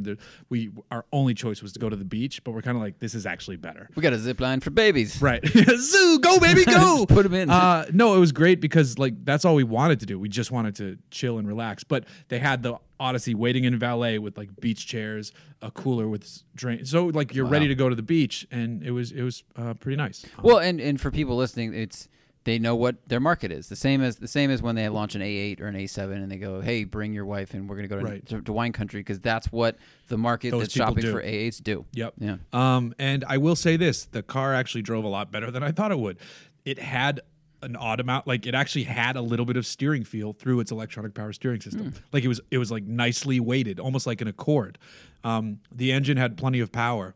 We 0.50 0.70
our 0.92 1.06
only 1.12 1.34
choice 1.34 1.62
was 1.62 1.74
to 1.74 1.80
go 1.80 1.90
to 1.90 1.96
the 1.96 2.06
beach, 2.06 2.44
but 2.44 2.52
we're 2.52 2.62
kind 2.62 2.78
of 2.78 2.84
like, 2.84 3.00
this 3.00 3.14
is 3.16 3.26
actually 3.26 3.58
better. 3.58 3.90
we 3.96 4.02
got 4.02 4.14
a 4.14 4.20
zip 4.20 4.40
line 4.40 4.62
for 4.62 4.70
babies. 4.70 5.22
Right. 5.22 5.46
Zoo, 5.78 6.20
go 6.20 6.40
baby, 6.40 6.64
go. 6.66 7.06
Put 7.10 7.26
'em 7.26 7.34
in. 7.34 7.50
Uh, 7.50 7.86
no, 7.92 8.16
it 8.16 8.20
was 8.20 8.32
great 8.32 8.62
because 8.62 8.98
like 8.98 9.26
that's 9.26 9.44
all 9.44 9.56
we 9.56 9.64
wanted 9.64 10.00
to 10.02 10.06
do. 10.06 10.20
We 10.20 10.30
just 10.30 10.52
wanted 10.52 10.76
to 10.76 10.98
chill 11.12 11.38
and 11.40 11.48
relax. 11.48 11.84
But 11.84 12.06
they 12.30 12.40
had 12.40 12.62
the 12.64 12.78
Odyssey 13.00 13.34
waiting 13.36 13.64
in 13.64 13.78
valet 13.78 14.18
with 14.20 14.38
like 14.38 14.50
beach 14.60 14.88
chairs, 14.88 15.32
a 15.62 15.72
cooler 15.72 16.08
with 16.08 16.44
drink. 16.56 16.86
So 16.86 17.06
like 17.08 17.34
you're 17.36 17.46
ready 17.46 17.68
to 17.68 17.76
go 17.76 17.90
to 17.90 17.96
the 17.96 18.04
beach, 18.04 18.48
and 18.52 18.84
it 18.84 18.92
was 18.92 19.12
it 19.12 19.22
was 19.24 19.44
uh, 19.56 19.74
pretty 19.74 19.98
nice. 19.98 20.26
Well, 20.42 20.60
and 20.60 20.80
and 20.80 21.00
for 21.00 21.12
people 21.12 21.36
listening, 21.36 21.74
it's 21.74 22.08
they 22.46 22.60
know 22.60 22.76
what 22.76 22.98
their 23.10 23.20
market 23.20 23.52
is. 23.52 23.70
The 23.70 23.76
same 23.76 24.02
as 24.04 24.18
the 24.18 24.28
same 24.28 24.52
as 24.52 24.62
when 24.62 24.76
they 24.76 24.88
launch 24.88 25.16
an 25.16 25.22
A8 25.22 25.60
or 25.62 25.66
an 25.68 25.76
A7 25.76 26.14
and 26.14 26.32
they 26.32 26.38
go, 26.38 26.62
"Hey, 26.62 26.84
bring 26.84 27.12
your 27.12 27.26
wife 27.26 27.54
and 27.56 27.68
we're 27.68 27.76
going 27.76 27.90
to 27.90 27.96
go 27.96 28.00
to, 28.00 28.06
Right. 28.06 28.26
to, 28.28 28.42
to 28.42 28.54
wine 28.54 28.72
country" 28.72 29.00
because 29.00 29.20
that's 29.20 29.52
what 29.52 29.78
the 30.10 30.18
market 30.18 30.52
Those 30.52 30.62
that's 30.62 30.74
shopping 30.74 31.02
do. 31.04 31.12
for 31.12 31.22
A8s 31.22 31.62
do. 31.64 31.86
Yep. 31.94 32.14
Yeah. 32.20 32.38
Um, 32.54 32.94
and 33.00 33.26
I 33.28 33.38
will 33.38 33.56
say 33.56 33.78
this: 33.78 34.06
the 34.06 34.22
car 34.24 34.54
actually 34.54 34.84
drove 34.84 35.04
a 35.04 35.08
lot 35.10 35.32
better 35.32 35.50
than 35.50 35.64
I 35.64 35.72
thought 35.72 35.92
it 35.92 36.00
would. 36.00 36.18
It 36.64 36.80
had 36.80 37.22
an 37.66 37.76
automatic, 37.76 38.28
like 38.28 38.46
it 38.46 38.56
actually 38.56 38.84
had 38.86 39.16
a 39.16 39.22
little 39.22 39.46
bit 39.46 39.58
of 39.58 39.66
steering 39.66 40.04
feel 40.04 40.34
through 40.34 40.60
its 40.62 40.72
electronic 40.72 41.14
power 41.14 41.34
steering 41.34 41.60
system. 41.62 41.94
Like 42.14 42.24
it 42.24 42.28
was, 42.30 42.40
it 42.52 42.58
was 42.58 42.72
like 42.72 42.84
nicely 42.84 43.40
weighted, 43.40 43.80
almost 43.80 44.08
like 44.08 44.22
an 44.22 44.28
Accord. 44.28 44.78
Um, 45.24 45.60
the 45.72 45.92
engine 45.92 46.18
had 46.18 46.38
plenty 46.38 46.60
of 46.60 46.72
power. 46.72 47.16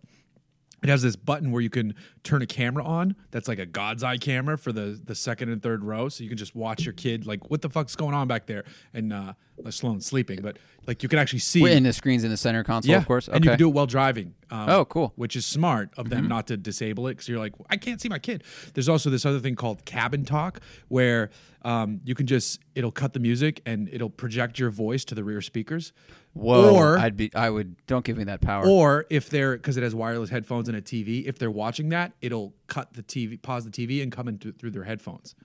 It 0.81 0.89
has 0.89 1.01
this 1.01 1.15
button 1.15 1.51
where 1.51 1.61
you 1.61 1.69
can 1.69 1.93
turn 2.23 2.41
a 2.41 2.45
camera 2.45 2.83
on. 2.83 3.15
That's 3.31 3.47
like 3.47 3.59
a 3.59 3.65
God's 3.65 4.03
eye 4.03 4.17
camera 4.17 4.57
for 4.57 4.71
the 4.71 4.99
the 5.03 5.15
second 5.15 5.49
and 5.49 5.61
third 5.61 5.83
row, 5.83 6.09
so 6.09 6.23
you 6.23 6.29
can 6.29 6.37
just 6.37 6.55
watch 6.55 6.85
your 6.85 6.93
kid 6.93 7.25
like 7.25 7.49
what 7.49 7.61
the 7.61 7.69
fuck's 7.69 7.95
going 7.95 8.13
on 8.15 8.27
back 8.27 8.45
there, 8.45 8.63
and 8.93 9.11
uh, 9.11 9.33
Sloan's 9.69 10.05
sleeping, 10.05 10.41
but 10.41 10.57
like 10.87 11.03
you 11.03 11.09
can 11.09 11.19
actually 11.19 11.39
see. 11.39 11.69
And 11.71 11.85
the 11.85 11.93
screens 11.93 12.23
in 12.23 12.31
the 12.31 12.37
center 12.37 12.63
console, 12.63 12.91
yeah, 12.91 12.97
of 12.97 13.05
course. 13.05 13.27
Okay. 13.27 13.35
And 13.35 13.45
you 13.45 13.51
can 13.51 13.59
do 13.59 13.67
it 13.67 13.73
while 13.73 13.85
driving. 13.85 14.33
Um, 14.49 14.69
Oh, 14.69 14.85
cool. 14.85 15.09
Mm-hmm. 15.09 15.21
Which 15.21 15.35
is 15.35 15.45
smart 15.45 15.91
of 15.97 16.09
them 16.09 16.27
not 16.27 16.47
to 16.47 16.57
disable 16.57 17.07
it 17.07 17.11
because 17.11 17.27
you're 17.27 17.39
like, 17.39 17.53
I 17.69 17.77
can't 17.77 17.99
see 18.01 18.09
my 18.09 18.19
kid. 18.19 18.43
There's 18.73 18.89
also 18.89 19.09
this 19.09 19.25
other 19.25 19.39
thing 19.39 19.55
called 19.55 19.85
cabin 19.85 20.25
talk 20.25 20.61
where 20.87 21.29
um, 21.63 21.99
you 22.03 22.15
can 22.15 22.25
just, 22.25 22.59
it'll 22.73 22.91
cut 22.91 23.13
the 23.13 23.19
music 23.19 23.61
and 23.65 23.89
it'll 23.91 24.09
project 24.09 24.57
your 24.57 24.69
voice 24.71 25.05
to 25.05 25.15
the 25.15 25.23
rear 25.23 25.41
speakers. 25.41 25.91
Whoa. 26.39 26.75
Or, 26.75 26.97
I'd 26.97 27.17
be. 27.17 27.33
I 27.35 27.49
would. 27.49 27.75
Don't 27.87 28.05
give 28.05 28.17
me 28.17 28.23
that 28.25 28.41
power. 28.41 28.65
or 28.65 29.05
if 29.09 29.29
they're, 29.29 29.57
because 29.57 29.77
it 29.77 29.83
has 29.83 29.93
wireless 29.93 30.29
headphones 30.29 30.67
and 30.69 30.77
a 30.77 30.81
TV, 30.81 31.25
if 31.25 31.37
they're 31.37 31.51
watching 31.51 31.89
that, 31.89 32.13
it'll 32.21 32.53
cut 32.67 32.93
the 32.93 33.03
TV, 33.03 33.41
pause 33.41 33.65
the 33.65 33.71
TV 33.71 34.01
and 34.01 34.11
come 34.11 34.27
in 34.27 34.37
th- 34.37 34.55
through 34.57 34.71
their 34.71 34.83
headphones. 34.85 35.35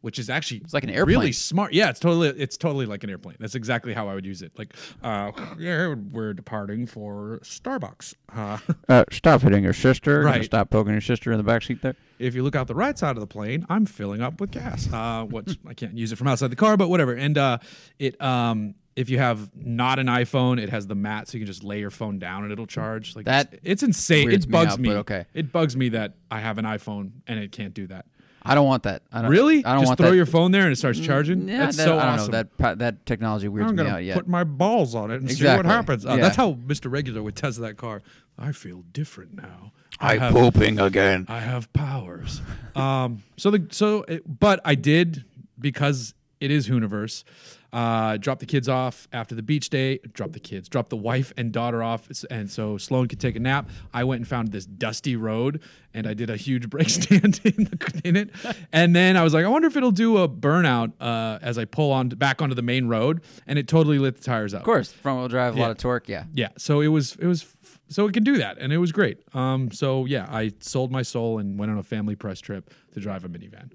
Which 0.00 0.20
is 0.20 0.30
actually 0.30 0.58
it's 0.58 0.72
like 0.72 0.84
an 0.84 0.90
airplane. 0.90 1.18
Really 1.18 1.32
smart. 1.32 1.72
Yeah, 1.72 1.90
it's 1.90 1.98
totally 1.98 2.28
it's 2.28 2.56
totally 2.56 2.86
like 2.86 3.02
an 3.02 3.10
airplane. 3.10 3.34
That's 3.40 3.56
exactly 3.56 3.94
how 3.94 4.08
I 4.08 4.14
would 4.14 4.24
use 4.24 4.42
it. 4.42 4.52
Like, 4.56 4.72
uh, 5.02 5.32
yeah, 5.58 5.92
we're 6.12 6.34
departing 6.34 6.86
for 6.86 7.40
Starbucks. 7.42 8.14
Uh, 8.32 8.58
uh, 8.88 9.04
stop 9.10 9.42
hitting 9.42 9.64
your 9.64 9.72
sister. 9.72 10.20
Right. 10.22 10.44
Stop 10.44 10.70
poking 10.70 10.92
your 10.92 11.00
sister 11.00 11.32
in 11.32 11.36
the 11.36 11.42
back 11.42 11.62
seat 11.64 11.82
there. 11.82 11.96
if 12.20 12.36
you 12.36 12.44
look 12.44 12.54
out 12.54 12.68
the 12.68 12.76
right 12.76 12.96
side 12.96 13.16
of 13.16 13.20
the 13.20 13.26
plane, 13.26 13.66
I'm 13.68 13.86
filling 13.86 14.22
up 14.22 14.40
with 14.40 14.52
gas. 14.52 14.88
Uh, 14.92 15.24
which 15.24 15.58
I 15.66 15.74
can't 15.74 15.98
use 15.98 16.12
it 16.12 16.16
from 16.16 16.28
outside 16.28 16.50
the 16.50 16.56
car, 16.56 16.76
but 16.76 16.88
whatever. 16.88 17.14
And 17.14 17.36
uh, 17.36 17.58
it 17.98 18.22
um, 18.22 18.76
if 18.98 19.08
you 19.08 19.18
have 19.18 19.50
not 19.56 19.98
an 19.98 20.06
iPhone, 20.08 20.60
it 20.60 20.70
has 20.70 20.86
the 20.86 20.94
mat, 20.94 21.28
so 21.28 21.38
you 21.38 21.44
can 21.44 21.46
just 21.46 21.62
lay 21.62 21.78
your 21.80 21.90
phone 21.90 22.18
down 22.18 22.42
and 22.42 22.52
it'll 22.52 22.66
charge. 22.66 23.14
Like 23.14 23.26
That 23.26 23.52
it's, 23.54 23.62
it's 23.64 23.82
insane. 23.84 24.26
weirds 24.26 24.44
It 24.44 24.48
me 24.48 24.52
bugs 24.52 24.72
out, 24.72 24.80
me. 24.80 24.88
but 24.88 24.96
okay. 24.98 25.24
It 25.34 25.52
bugs 25.52 25.76
me 25.76 25.90
that 25.90 26.14
I 26.30 26.40
have 26.40 26.58
an 26.58 26.64
iPhone 26.64 27.12
and 27.26 27.38
it 27.38 27.52
can't 27.52 27.72
do 27.74 27.86
that. 27.88 28.06
I 28.42 28.54
don't 28.54 28.66
want 28.66 28.84
that. 28.84 29.02
I 29.12 29.22
don't, 29.22 29.30
Really? 29.30 29.64
I 29.64 29.72
don't 29.74 29.82
just 29.82 29.90
want 29.90 29.98
throw 29.98 30.10
that. 30.10 30.16
your 30.16 30.24
phone 30.26 30.52
there 30.52 30.62
and 30.62 30.72
it 30.72 30.76
starts 30.76 30.98
charging. 31.00 31.48
Yeah, 31.48 31.58
That's 31.58 31.76
that- 31.76 31.84
so 31.84 31.98
I 31.98 32.02
don't 32.06 32.14
awesome. 32.14 32.26
know. 32.32 32.38
That 32.38 32.56
pa- 32.58 32.74
that 32.76 33.04
technology 33.06 33.46
weirds 33.48 33.70
I'm 33.70 33.76
me 33.76 33.82
gonna 33.84 33.96
out. 33.96 34.04
Yeah. 34.04 34.14
put 34.14 34.26
my 34.26 34.42
balls 34.44 34.94
on 34.94 35.10
it 35.10 35.20
and 35.20 35.28
see 35.28 35.34
Exactly. 35.36 35.56
what 35.68 35.74
happens. 35.74 36.06
Uh, 36.06 36.10
Yeah. 36.14 36.22
That's 36.22 36.36
how 36.36 36.54
Mr. 36.54 36.90
Regular 36.90 37.22
would 37.22 37.36
test 37.36 37.60
that 37.60 37.76
car. 37.76 38.02
I 38.38 38.52
feel 38.52 38.82
different 38.92 39.34
now. 39.34 39.72
I 40.00 40.14
I'm 40.14 40.18
have 40.20 40.32
pooping 40.32 40.78
again. 40.80 41.26
I 41.28 41.40
have 41.40 41.72
powers. 41.72 42.40
um, 42.76 43.22
so 43.36 43.50
the 43.50 43.66
so, 43.70 44.02
it, 44.08 44.22
but 44.40 44.60
I 44.64 44.74
did 44.76 45.24
because 45.60 46.14
it 46.40 46.50
is 46.50 46.68
Hooniverse. 46.68 47.24
Uh, 47.70 48.16
drop 48.16 48.38
the 48.38 48.46
kids 48.46 48.66
off 48.66 49.06
after 49.12 49.34
the 49.34 49.42
beach 49.42 49.68
day. 49.68 49.98
Drop 50.14 50.32
the 50.32 50.40
kids. 50.40 50.70
Drop 50.70 50.88
the 50.88 50.96
wife 50.96 51.34
and 51.36 51.52
daughter 51.52 51.82
off, 51.82 52.08
and 52.30 52.50
so 52.50 52.78
Sloan 52.78 53.08
could 53.08 53.20
take 53.20 53.36
a 53.36 53.40
nap. 53.40 53.68
I 53.92 54.04
went 54.04 54.20
and 54.20 54.28
found 54.28 54.52
this 54.52 54.64
dusty 54.64 55.16
road, 55.16 55.60
and 55.92 56.06
I 56.06 56.14
did 56.14 56.30
a 56.30 56.36
huge 56.36 56.70
brake 56.70 56.88
stand 56.88 57.40
in, 57.44 57.64
the, 57.64 58.00
in 58.04 58.16
it. 58.16 58.30
And 58.72 58.96
then 58.96 59.18
I 59.18 59.22
was 59.22 59.34
like, 59.34 59.44
I 59.44 59.48
wonder 59.48 59.68
if 59.68 59.76
it'll 59.76 59.90
do 59.90 60.16
a 60.16 60.26
burnout 60.28 60.92
uh, 60.98 61.38
as 61.42 61.58
I 61.58 61.66
pull 61.66 61.92
on 61.92 62.08
back 62.08 62.40
onto 62.40 62.54
the 62.54 62.62
main 62.62 62.88
road, 62.88 63.20
and 63.46 63.58
it 63.58 63.68
totally 63.68 63.98
lit 63.98 64.16
the 64.16 64.22
tires 64.24 64.54
up. 64.54 64.60
Of 64.60 64.64
course, 64.64 64.90
front 64.90 65.18
wheel 65.18 65.28
drive, 65.28 65.54
a 65.54 65.58
Yeah. 65.58 65.62
lot 65.64 65.70
of 65.72 65.76
torque. 65.78 66.08
Yeah. 66.08 66.24
Yeah, 66.32 66.48
so 66.56 66.80
it 66.80 66.88
was 66.88 67.16
it 67.16 67.26
was 67.26 67.44
so 67.90 68.06
it 68.06 68.14
can 68.14 68.22
do 68.24 68.38
that, 68.38 68.56
and 68.58 68.72
it 68.72 68.78
was 68.78 68.92
great. 68.92 69.18
Um, 69.34 69.70
so 69.72 70.06
yeah, 70.06 70.26
I 70.30 70.52
sold 70.60 70.90
my 70.90 71.02
soul 71.02 71.38
and 71.38 71.58
went 71.58 71.70
on 71.70 71.76
a 71.76 71.82
family 71.82 72.14
press 72.16 72.40
trip 72.40 72.70
to 72.94 73.00
drive 73.00 73.26
a 73.26 73.28
minivan. 73.28 73.72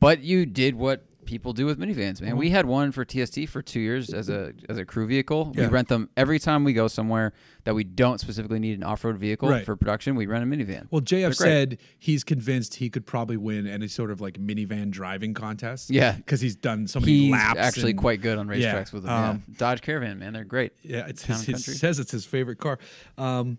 But 0.00 0.22
you 0.22 0.44
did 0.46 0.74
what 0.76 1.04
people 1.28 1.52
do 1.52 1.66
with 1.66 1.78
minivans, 1.78 2.14
Mm-hmm. 2.16 2.24
man. 2.24 2.36
We 2.38 2.48
had 2.50 2.64
one 2.64 2.90
for 2.90 3.04
TST 3.04 3.46
for 3.48 3.60
two 3.60 3.80
years 3.80 4.14
as 4.14 4.30
a 4.30 4.54
as 4.68 4.78
a 4.78 4.84
crew 4.86 5.06
vehicle. 5.06 5.52
Yeah. 5.54 5.64
We 5.64 5.68
rent 5.68 5.88
them 5.88 6.08
every 6.16 6.38
time 6.38 6.64
we 6.64 6.72
go 6.72 6.88
somewhere 6.88 7.34
that 7.64 7.74
we 7.74 7.84
don't 7.84 8.18
specifically 8.18 8.58
need 8.58 8.78
an 8.78 8.82
off 8.82 9.04
road 9.04 9.18
vehicle 9.18 9.50
Right. 9.50 9.64
for 9.64 9.76
production. 9.76 10.16
We 10.16 10.24
rent 10.26 10.42
a 10.42 10.46
minivan. 10.46 10.86
Well, 10.90 11.02
JF 11.02 11.34
said 11.36 11.76
he's 11.98 12.24
convinced 12.24 12.76
he 12.76 12.88
could 12.88 13.04
probably 13.04 13.36
win 13.36 13.66
any 13.66 13.88
sort 13.88 14.10
of 14.10 14.22
like 14.22 14.38
minivan 14.40 14.90
driving 14.90 15.34
contest. 15.34 15.90
Yeah. 15.90 16.12
because 16.12 16.40
he's 16.40 16.56
done 16.56 16.86
so 16.86 16.98
many 16.98 17.12
He's 17.12 17.32
laps. 17.32 17.58
actually 17.60 17.90
and- 17.90 18.00
quite 18.00 18.22
good 18.22 18.38
on 18.38 18.48
racetracks 18.48 18.60
Yeah, 18.62 18.84
with 18.94 19.02
them. 19.02 19.12
um, 19.12 19.42
yeah. 19.48 19.54
Dodge 19.58 19.82
Caravan, 19.82 20.18
man, 20.18 20.32
they're 20.32 20.44
great. 20.44 20.72
Yeah, 20.82 21.06
it's 21.06 21.22
Town 21.24 21.36
his, 21.40 21.48
and 21.48 21.56
it 21.56 21.78
says 21.78 21.98
it's 21.98 22.12
his 22.12 22.24
favorite 22.24 22.58
car. 22.58 22.78
Um, 23.18 23.58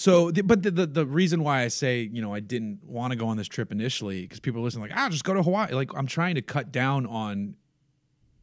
so, 0.00 0.30
the, 0.30 0.40
but 0.40 0.62
the, 0.62 0.70
the 0.70 0.86
the 0.86 1.04
reason 1.04 1.44
why 1.44 1.60
I 1.60 1.68
say 1.68 2.08
you 2.10 2.22
know 2.22 2.32
I 2.32 2.40
didn't 2.40 2.80
want 2.82 3.10
to 3.10 3.16
go 3.16 3.28
on 3.28 3.36
this 3.36 3.48
trip 3.48 3.70
initially 3.70 4.22
because 4.22 4.40
people 4.40 4.62
are 4.62 4.64
listening 4.64 4.88
like 4.88 4.96
ah 4.96 5.10
just 5.10 5.24
go 5.24 5.34
to 5.34 5.42
Hawaii. 5.42 5.74
Like 5.74 5.90
I'm 5.94 6.06
trying 6.06 6.36
to 6.36 6.40
cut 6.40 6.72
down 6.72 7.04
on 7.04 7.56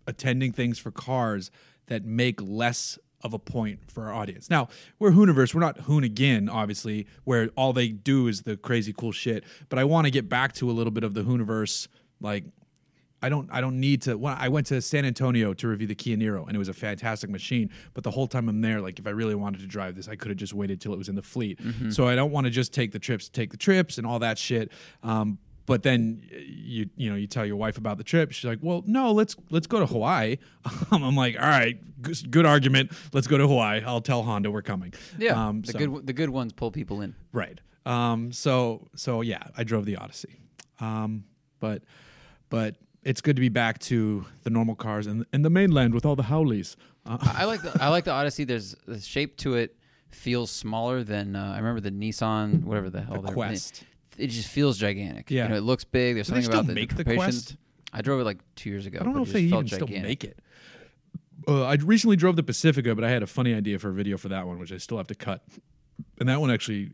attending 0.06 0.52
things 0.52 0.78
for 0.78 0.92
cars 0.92 1.50
that 1.88 2.06
make 2.06 2.40
less 2.44 3.00
of 3.22 3.34
a 3.34 3.40
point 3.40 3.90
for 3.90 4.06
our 4.06 4.14
audience. 4.14 4.52
Now, 4.52 4.68
we're 5.00 5.10
Hooniverse. 5.10 5.56
We're 5.56 5.62
not 5.62 5.80
Hoonigan, 5.80 6.48
obviously, 6.48 7.08
where 7.24 7.50
all 7.56 7.74
they 7.74 7.88
do 7.88 8.28
is 8.28 8.44
the 8.44 8.56
crazy 8.56 8.94
cool 8.94 9.12
shit. 9.12 9.44
But 9.68 9.80
I 9.80 9.84
want 9.84 10.06
to 10.06 10.12
get 10.12 10.30
back 10.30 10.54
to 10.54 10.70
a 10.70 10.74
little 10.74 10.92
bit 10.92 11.04
of 11.04 11.16
the 11.16 11.24
Hooniverse, 11.24 11.88
like 12.22 12.44
I 13.22 13.30
don't 13.30 13.50
I 13.52 13.62
don't 13.62 13.80
need 13.80 14.04
to. 14.04 14.18
When 14.18 14.34
I 14.38 14.48
went 14.50 14.68
to 14.68 14.82
San 14.82 15.04
Antonio 15.06 15.54
to 15.56 15.68
review 15.68 15.88
the 15.88 15.96
Kia 15.96 16.16
Niro, 16.18 16.46
and 16.46 16.56
it 16.56 16.60
was 16.60 16.70
a 16.70 16.74
fantastic 16.74 17.30
machine. 17.30 17.70
But 17.94 18.04
the 18.04 18.12
whole 18.12 18.28
time 18.28 18.48
I'm 18.48 18.62
there, 18.62 18.80
like 18.80 19.00
if 19.00 19.08
I 19.08 19.10
really 19.12 19.34
wanted 19.36 19.62
to 19.62 19.68
drive 19.68 19.96
this, 19.96 20.08
I 20.08 20.16
could 20.16 20.30
have 20.30 20.38
just 20.38 20.54
waited 20.54 20.80
till 20.82 20.94
it 20.94 20.98
was 20.98 21.10
in 21.10 21.16
the 21.16 21.22
fleet. 21.24 21.60
So 21.90 22.08
I 22.08 22.16
don't 22.16 22.32
want 22.32 22.46
to 22.46 22.52
just 22.52 22.74
take 22.74 22.92
the 22.92 23.00
trips, 23.00 23.28
take 23.30 23.50
the 23.52 23.58
trips, 23.58 23.98
and 23.98 24.06
all 24.06 24.20
that 24.20 24.38
shit. 24.38 24.72
Um, 25.04 25.40
but 25.66 25.84
then 25.84 26.22
uh, 26.32 26.38
you 26.40 26.90
you 26.96 27.10
know 27.10 27.16
you 27.16 27.28
tell 27.28 27.46
your 27.46 27.56
wife 27.58 27.78
about 27.78 27.98
the 27.98 28.04
trip. 28.04 28.32
She's 28.32 28.46
like, 28.46 28.60
"Well, 28.62 28.84
no, 28.86 29.12
let's 29.12 29.36
let's 29.50 29.68
go 29.68 29.80
to 29.80 29.86
Hawaii." 29.88 30.38
Um, 30.92 31.04
I'm 31.04 31.16
like, 31.16 31.36
"All 31.38 31.48
right, 31.50 31.78
good, 32.02 32.32
good 32.32 32.46
argument. 32.46 32.92
Let's 33.14 33.28
go 33.28 33.38
to 33.38 33.48
Hawaii. 33.48 33.82
I'll 33.86 34.00
tell 34.00 34.22
Honda 34.24 34.50
we're 34.52 34.62
coming." 34.62 34.94
Yeah, 35.18 35.48
Um, 35.48 35.62
the 35.64 35.72
so- 35.74 35.80
good 35.80 36.06
the 36.08 36.14
good 36.14 36.30
ones 36.30 36.54
pull 36.54 36.72
people 36.72 37.02
in. 37.02 37.16
Right. 37.34 37.60
Um, 37.86 38.32
so 38.32 38.88
so 38.96 39.22
yeah, 39.22 39.42
I 39.58 39.64
drove 39.64 39.86
the 39.86 39.96
Odyssey. 39.98 40.40
Um, 40.80 41.24
but 41.60 41.84
but 42.50 42.76
it's 43.08 43.22
good 43.22 43.38
to 43.38 43.40
be 43.40 43.50
back 43.50 43.80
to 43.80 44.26
the 44.44 44.50
normal 44.50 44.76
cars 44.76 45.08
and 45.08 45.26
in 45.32 45.42
the 45.42 45.50
mainland 45.50 45.94
with 45.94 46.06
all 46.06 46.16
the 46.18 46.24
haoles. 46.24 46.76
Uh, 47.06 47.18
I 47.22 47.46
like 47.46 47.62
the 47.62 47.76
I 47.82 47.88
like 47.88 48.04
the 48.04 48.12
Odyssey. 48.12 48.44
There's 48.44 48.76
the 48.86 49.00
shape 49.00 49.38
to 49.38 49.56
it 49.56 49.78
feels 50.12 50.52
smaller 50.52 51.04
than 51.04 51.36
uh, 51.36 51.54
I 51.54 51.58
remember 51.58 51.80
the 51.80 51.92
Nissan 51.92 52.66
whatever 52.66 52.90
the 52.90 53.02
hell 53.02 53.22
the 53.22 53.32
Quest. 53.32 53.84
It, 54.18 54.28
just 54.28 54.50
feels 54.50 54.78
gigantic. 54.78 55.30
Yeah. 55.30 55.44
you 55.44 55.50
know, 55.50 55.56
it 55.56 55.62
looks 55.62 55.84
big. 55.84 56.16
There's 56.16 56.28
Do 56.28 56.34
something 56.34 56.52
about 56.52 56.68
the, 56.68 56.74
make 56.74 56.96
the. 56.96 57.04
Quest? 57.04 57.56
I 57.94 58.02
drove 58.02 58.20
it 58.20 58.26
like 58.26 58.40
two 58.56 58.70
years 58.70 58.86
ago. 58.86 58.98
I 59.00 59.06
don't 59.06 59.16
know 59.16 59.22
if 59.22 59.32
they 59.32 59.42
even 59.42 59.68
felt 59.68 59.90
still 59.90 60.02
make 60.02 60.24
it. 60.24 60.40
Uh, 61.48 61.64
I 61.64 61.76
recently 61.76 62.18
drove 62.18 62.36
the 62.36 62.44
Pacifica, 62.44 62.94
but 62.94 63.06
I 63.06 63.10
had 63.10 63.24
a 63.24 63.28
funny 63.28 63.54
idea 63.54 63.80
for 63.80 63.90
a 63.90 63.94
video 63.94 64.18
for 64.18 64.28
that 64.28 64.46
one, 64.48 64.60
which 64.60 64.74
I 64.74 64.78
still 64.78 64.98
have 64.98 65.08
to 65.08 65.16
cut. 65.16 65.44
And 66.20 66.28
that 66.28 66.42
one 66.42 66.52
actually, 66.52 66.92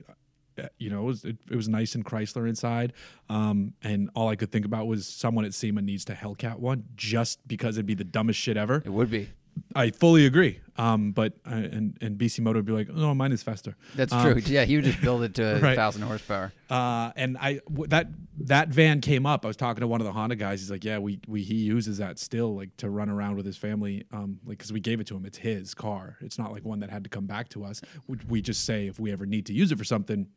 you 0.77 0.89
know, 0.89 1.01
it 1.01 1.05
was, 1.05 1.25
it, 1.25 1.37
it 1.49 1.55
was 1.55 1.67
nice 1.69 1.95
and 1.95 2.05
Chrysler 2.05 2.47
inside. 2.47 2.93
Um, 3.29 3.73
and 3.83 4.09
all 4.15 4.29
I 4.29 4.35
could 4.35 4.51
think 4.51 4.65
about 4.65 4.87
was 4.87 5.07
someone 5.07 5.45
at 5.45 5.53
SEMA 5.53 5.81
needs 5.81 6.05
to 6.05 6.13
Hellcat 6.13 6.59
one 6.59 6.85
just 6.95 7.47
because 7.47 7.77
it'd 7.77 7.85
be 7.85 7.95
the 7.95 8.03
dumbest 8.03 8.39
shit 8.39 8.57
ever. 8.57 8.83
It 8.85 8.91
would 8.91 9.09
be. 9.09 9.29
I 9.75 9.91
fully 9.91 10.25
agree. 10.25 10.61
Um, 10.77 11.11
but 11.11 11.33
uh, 11.45 11.51
and 11.53 11.95
and 12.01 12.17
BC 12.17 12.39
Moto 12.39 12.57
would 12.57 12.65
be 12.65 12.71
like, 12.73 12.89
no, 12.89 13.13
mine 13.13 13.31
is 13.31 13.43
faster. 13.43 13.75
That's 13.93 14.11
Um, 14.11 14.23
true. 14.33 14.41
Yeah, 14.47 14.65
he 14.65 14.75
would 14.77 14.85
just 14.85 14.99
build 14.99 15.21
it 15.21 15.35
to 15.35 15.43
a 15.57 15.59
Right. 15.59 15.75
thousand 15.75 16.01
horsepower. 16.01 16.51
Uh, 16.71 17.11
and 17.15 17.37
I 17.37 17.59
w- 17.69 17.85
that 17.89 18.07
that 18.45 18.69
van 18.69 18.99
came 18.99 19.27
up. 19.27 19.45
I 19.45 19.47
was 19.47 19.55
talking 19.55 19.81
to 19.81 19.87
one 19.87 20.01
of 20.01 20.05
the 20.05 20.11
Honda 20.13 20.35
guys. 20.35 20.59
He's 20.61 20.71
like, 20.71 20.83
yeah, 20.83 20.97
we 20.97 21.19
we 21.27 21.43
he 21.43 21.53
uses 21.53 21.99
that 21.99 22.17
still 22.17 22.55
like 22.55 22.75
to 22.77 22.89
run 22.89 23.09
around 23.09 23.35
with 23.35 23.45
his 23.45 23.55
family. 23.57 24.05
Um, 24.11 24.39
like 24.43 24.57
because 24.57 24.73
we 24.73 24.79
gave 24.79 24.99
it 24.99 25.05
to 25.07 25.15
him. 25.15 25.23
It's 25.23 25.37
his 25.37 25.75
car. 25.75 26.17
It's 26.21 26.39
not 26.39 26.51
like 26.51 26.65
one 26.65 26.79
that 26.79 26.89
had 26.89 27.03
to 27.03 27.09
come 27.11 27.27
back 27.27 27.49
to 27.49 27.63
us. 27.63 27.79
We, 28.07 28.17
we 28.27 28.41
just 28.41 28.65
say 28.65 28.87
if 28.87 28.99
we 28.99 29.11
ever 29.11 29.27
need 29.27 29.45
to 29.45 29.53
use 29.53 29.71
it 29.71 29.77
for 29.77 29.83
something, 29.83 30.29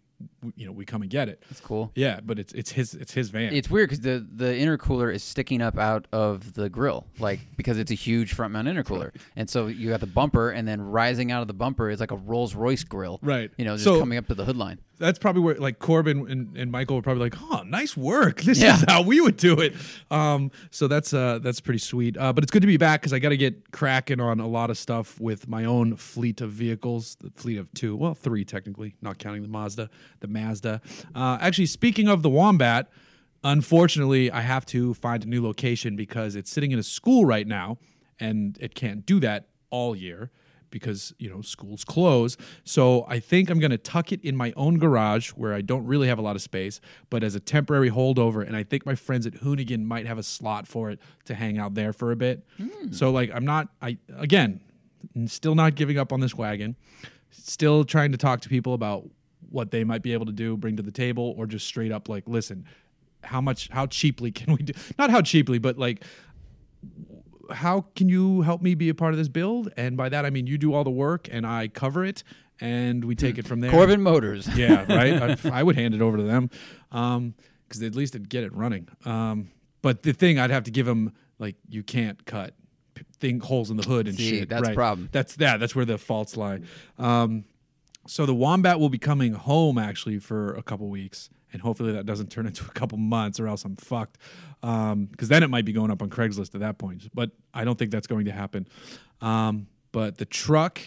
you 0.56 0.64
know, 0.66 0.72
we 0.72 0.84
come 0.84 1.02
and 1.02 1.10
get 1.10 1.28
it. 1.28 1.42
That's 1.48 1.60
cool. 1.60 1.92
Yeah, 1.94 2.20
but 2.24 2.38
it's 2.38 2.52
it's 2.52 2.72
his 2.72 2.94
it's 2.94 3.12
his 3.12 3.30
van. 3.30 3.52
It's 3.52 3.68
weird 3.70 3.88
because 3.90 4.00
the 4.02 4.26
the 4.34 4.46
intercooler 4.46 5.12
is 5.14 5.22
sticking 5.22 5.60
up 5.60 5.76
out 5.78 6.06
of 6.12 6.54
the 6.54 6.68
grill, 6.68 7.06
like 7.18 7.40
because 7.56 7.78
it's 7.78 7.90
a 7.90 7.94
huge 7.94 8.32
front 8.32 8.52
mount 8.52 8.68
intercooler, 8.68 9.10
and 9.36 9.48
so 9.50 9.66
you 9.66 9.90
got 9.90 10.00
the 10.00 10.06
bumper, 10.06 10.50
and 10.50 10.66
then 10.66 10.80
rising 10.80 11.30
out 11.32 11.42
of 11.42 11.48
the 11.48 11.54
bumper 11.54 11.90
is 11.90 12.00
like 12.00 12.10
a 12.12 12.16
Rolls 12.16 12.54
Royce 12.54 12.84
grill, 12.84 13.18
Right. 13.22 13.50
You 13.58 13.64
know, 13.64 13.74
just 13.74 13.84
So- 13.84 13.98
coming 13.98 14.18
up 14.18 14.26
to 14.28 14.34
the 14.34 14.44
hood 14.44 14.56
line. 14.56 14.78
That's 14.98 15.18
probably 15.18 15.42
where 15.42 15.54
like 15.56 15.78
Corbin 15.78 16.30
and, 16.30 16.56
and 16.56 16.72
Michael 16.72 16.96
were 16.96 17.02
probably 17.02 17.24
like, 17.30 17.34
"Oh, 17.40 17.62
nice 17.66 17.96
work. 17.96 18.42
This 18.42 18.60
Yeah. 18.60 18.76
is 18.76 18.84
how 18.88 19.02
we 19.02 19.20
would 19.20 19.36
do 19.36 19.60
it." 19.60 19.74
Um, 20.10 20.50
so 20.70 20.88
that's 20.88 21.12
uh, 21.12 21.38
that's 21.40 21.60
pretty 21.60 21.78
sweet. 21.78 22.16
Uh, 22.16 22.32
but 22.32 22.44
it's 22.44 22.50
good 22.50 22.62
to 22.62 22.66
be 22.66 22.76
back 22.76 23.00
because 23.00 23.12
I 23.12 23.18
got 23.18 23.28
to 23.30 23.36
get 23.36 23.72
cracking 23.72 24.20
on 24.20 24.40
a 24.40 24.46
lot 24.46 24.70
of 24.70 24.78
stuff 24.78 25.20
with 25.20 25.48
my 25.48 25.64
own 25.64 25.96
fleet 25.96 26.40
of 26.40 26.50
vehicles, 26.50 27.16
the 27.20 27.30
fleet 27.34 27.58
of 27.58 27.72
two, 27.74 27.94
well, 27.96 28.14
three 28.14 28.44
technically, 28.44 28.96
not 29.02 29.18
counting 29.18 29.42
the 29.42 29.48
Mazda, 29.48 29.90
the 30.20 30.28
Mazda. 30.28 30.80
Uh, 31.14 31.38
actually, 31.40 31.66
speaking 31.66 32.08
of 32.08 32.22
the 32.22 32.30
Wombat, 32.30 32.88
unfortunately, 33.44 34.30
I 34.30 34.40
have 34.40 34.66
to 34.66 34.94
find 34.94 35.24
a 35.24 35.28
new 35.28 35.42
location 35.42 35.96
because 35.96 36.36
it's 36.36 36.50
sitting 36.50 36.72
in 36.72 36.78
a 36.78 36.82
school 36.82 37.24
right 37.24 37.46
now, 37.46 37.78
and 38.18 38.56
it 38.60 38.74
can't 38.74 39.04
do 39.06 39.20
that 39.20 39.48
all 39.70 39.94
year 39.96 40.30
because 40.78 41.14
you 41.18 41.30
know 41.30 41.40
schools 41.40 41.84
close. 41.84 42.36
So 42.64 43.06
I 43.08 43.18
think 43.18 43.48
I'm 43.48 43.58
going 43.58 43.70
to 43.70 43.78
tuck 43.78 44.12
it 44.12 44.22
in 44.22 44.36
my 44.36 44.52
own 44.56 44.78
garage 44.78 45.30
where 45.30 45.54
I 45.54 45.62
don't 45.62 45.86
really 45.86 46.06
have 46.08 46.18
a 46.18 46.22
lot 46.22 46.36
of 46.36 46.42
space, 46.42 46.82
but 47.08 47.24
as 47.24 47.34
a 47.34 47.40
temporary 47.40 47.90
holdover. 47.90 48.46
And 48.46 48.54
I 48.54 48.62
think 48.62 48.84
my 48.84 48.94
friends 48.94 49.26
at 49.26 49.34
Hoonigan 49.34 49.84
might 49.84 50.06
have 50.06 50.18
a 50.18 50.22
slot 50.22 50.68
for 50.68 50.90
it 50.90 51.00
to 51.24 51.34
hang 51.34 51.56
out 51.56 51.72
there 51.72 51.94
for 51.94 52.12
a 52.12 52.16
bit. 52.16 52.44
Hmm. 52.58 52.92
So 52.92 53.10
like 53.10 53.30
I'm 53.34 53.46
not 53.46 53.68
I 53.80 53.96
again 54.18 54.60
still 55.26 55.54
not 55.54 55.76
giving 55.76 55.96
up 55.96 56.12
on 56.12 56.20
this 56.20 56.34
wagon. 56.34 56.76
Still 57.30 57.84
trying 57.84 58.12
to 58.12 58.18
talk 58.18 58.42
to 58.42 58.50
people 58.50 58.74
about 58.74 59.08
what 59.48 59.70
they 59.70 59.82
might 59.82 60.02
be 60.02 60.12
able 60.12 60.26
to 60.26 60.32
do, 60.32 60.56
bring 60.56 60.76
to 60.76 60.82
the 60.82 60.90
table, 60.90 61.34
or 61.38 61.46
just 61.46 61.66
straight 61.66 61.92
up 61.92 62.08
like, 62.08 62.24
listen, 62.26 62.66
how 63.22 63.40
much, 63.40 63.68
how 63.70 63.86
cheaply 63.86 64.30
can 64.30 64.52
we 64.54 64.62
do? 64.62 64.72
Not 64.98 65.10
how 65.10 65.22
cheaply, 65.22 65.58
but 65.58 65.78
like 65.78 66.04
how 67.50 67.86
can 67.94 68.08
you 68.08 68.42
help 68.42 68.62
me 68.62 68.74
be 68.74 68.88
a 68.88 68.94
part 68.94 69.12
of 69.12 69.18
this 69.18 69.28
build? 69.28 69.70
And 69.76 69.96
by 69.96 70.08
that 70.08 70.24
I 70.24 70.30
mean 70.30 70.46
you 70.46 70.58
do 70.58 70.74
all 70.74 70.84
the 70.84 70.90
work 70.90 71.28
and 71.30 71.46
I 71.46 71.68
cover 71.68 72.04
it 72.04 72.22
and 72.60 73.04
we 73.04 73.14
take 73.14 73.38
it 73.38 73.46
from 73.46 73.60
there. 73.60 73.70
Corbin 73.70 74.00
Motors. 74.02 74.48
Yeah, 74.56 74.84
right. 74.88 75.38
I, 75.46 75.60
I 75.60 75.62
would 75.62 75.76
hand 75.76 75.94
it 75.94 76.00
over 76.00 76.16
to 76.16 76.22
them 76.22 76.50
because 76.90 77.82
at 77.82 77.94
least 77.94 78.14
they'd 78.14 78.28
get 78.28 78.44
it 78.44 78.54
running. 78.54 78.88
Um, 79.04 79.48
but 79.82 80.02
the 80.02 80.12
thing 80.12 80.38
I'd 80.38 80.50
have 80.50 80.64
to 80.64 80.70
give 80.70 80.86
them 80.86 81.12
like 81.38 81.56
you 81.68 81.82
can't 81.82 82.24
cut 82.24 82.54
p- 82.94 83.04
thing 83.20 83.40
holes 83.40 83.70
in 83.70 83.76
the 83.76 83.82
hood 83.82 84.08
and 84.08 84.16
See, 84.16 84.38
shit. 84.40 84.48
that's 84.48 84.66
right. 84.68 84.74
problem. 84.74 85.08
That's 85.12 85.36
yeah. 85.38 85.56
That's 85.58 85.74
where 85.76 85.84
the 85.84 85.98
faults 85.98 86.36
lie. 86.36 86.60
Um, 86.98 87.44
so 88.06 88.26
the 88.26 88.34
wombat 88.34 88.80
will 88.80 88.88
be 88.88 88.98
coming 88.98 89.32
home 89.34 89.78
actually 89.78 90.18
for 90.18 90.54
a 90.54 90.62
couple 90.62 90.88
weeks, 90.88 91.28
and 91.52 91.62
hopefully 91.62 91.92
that 91.92 92.06
doesn't 92.06 92.30
turn 92.30 92.46
into 92.50 92.64
a 92.64 92.72
couple 92.72 92.98
months, 92.98 93.40
or 93.40 93.48
else 93.48 93.64
I'm 93.64 93.76
fucked. 93.76 94.18
Because 94.60 95.28
then 95.28 95.42
it 95.42 95.48
might 95.48 95.64
be 95.64 95.72
going 95.72 95.90
up 95.90 96.02
on 96.02 96.10
Craigslist 96.10 96.54
at 96.54 96.60
that 96.60 96.78
point. 96.78 97.08
But 97.14 97.30
I 97.54 97.64
don't 97.64 97.78
think 97.78 97.90
that's 97.90 98.06
going 98.06 98.24
to 98.26 98.32
happen. 98.32 98.68
Um, 99.20 99.68
but 99.92 100.18
the 100.18 100.24
truck, 100.24 100.80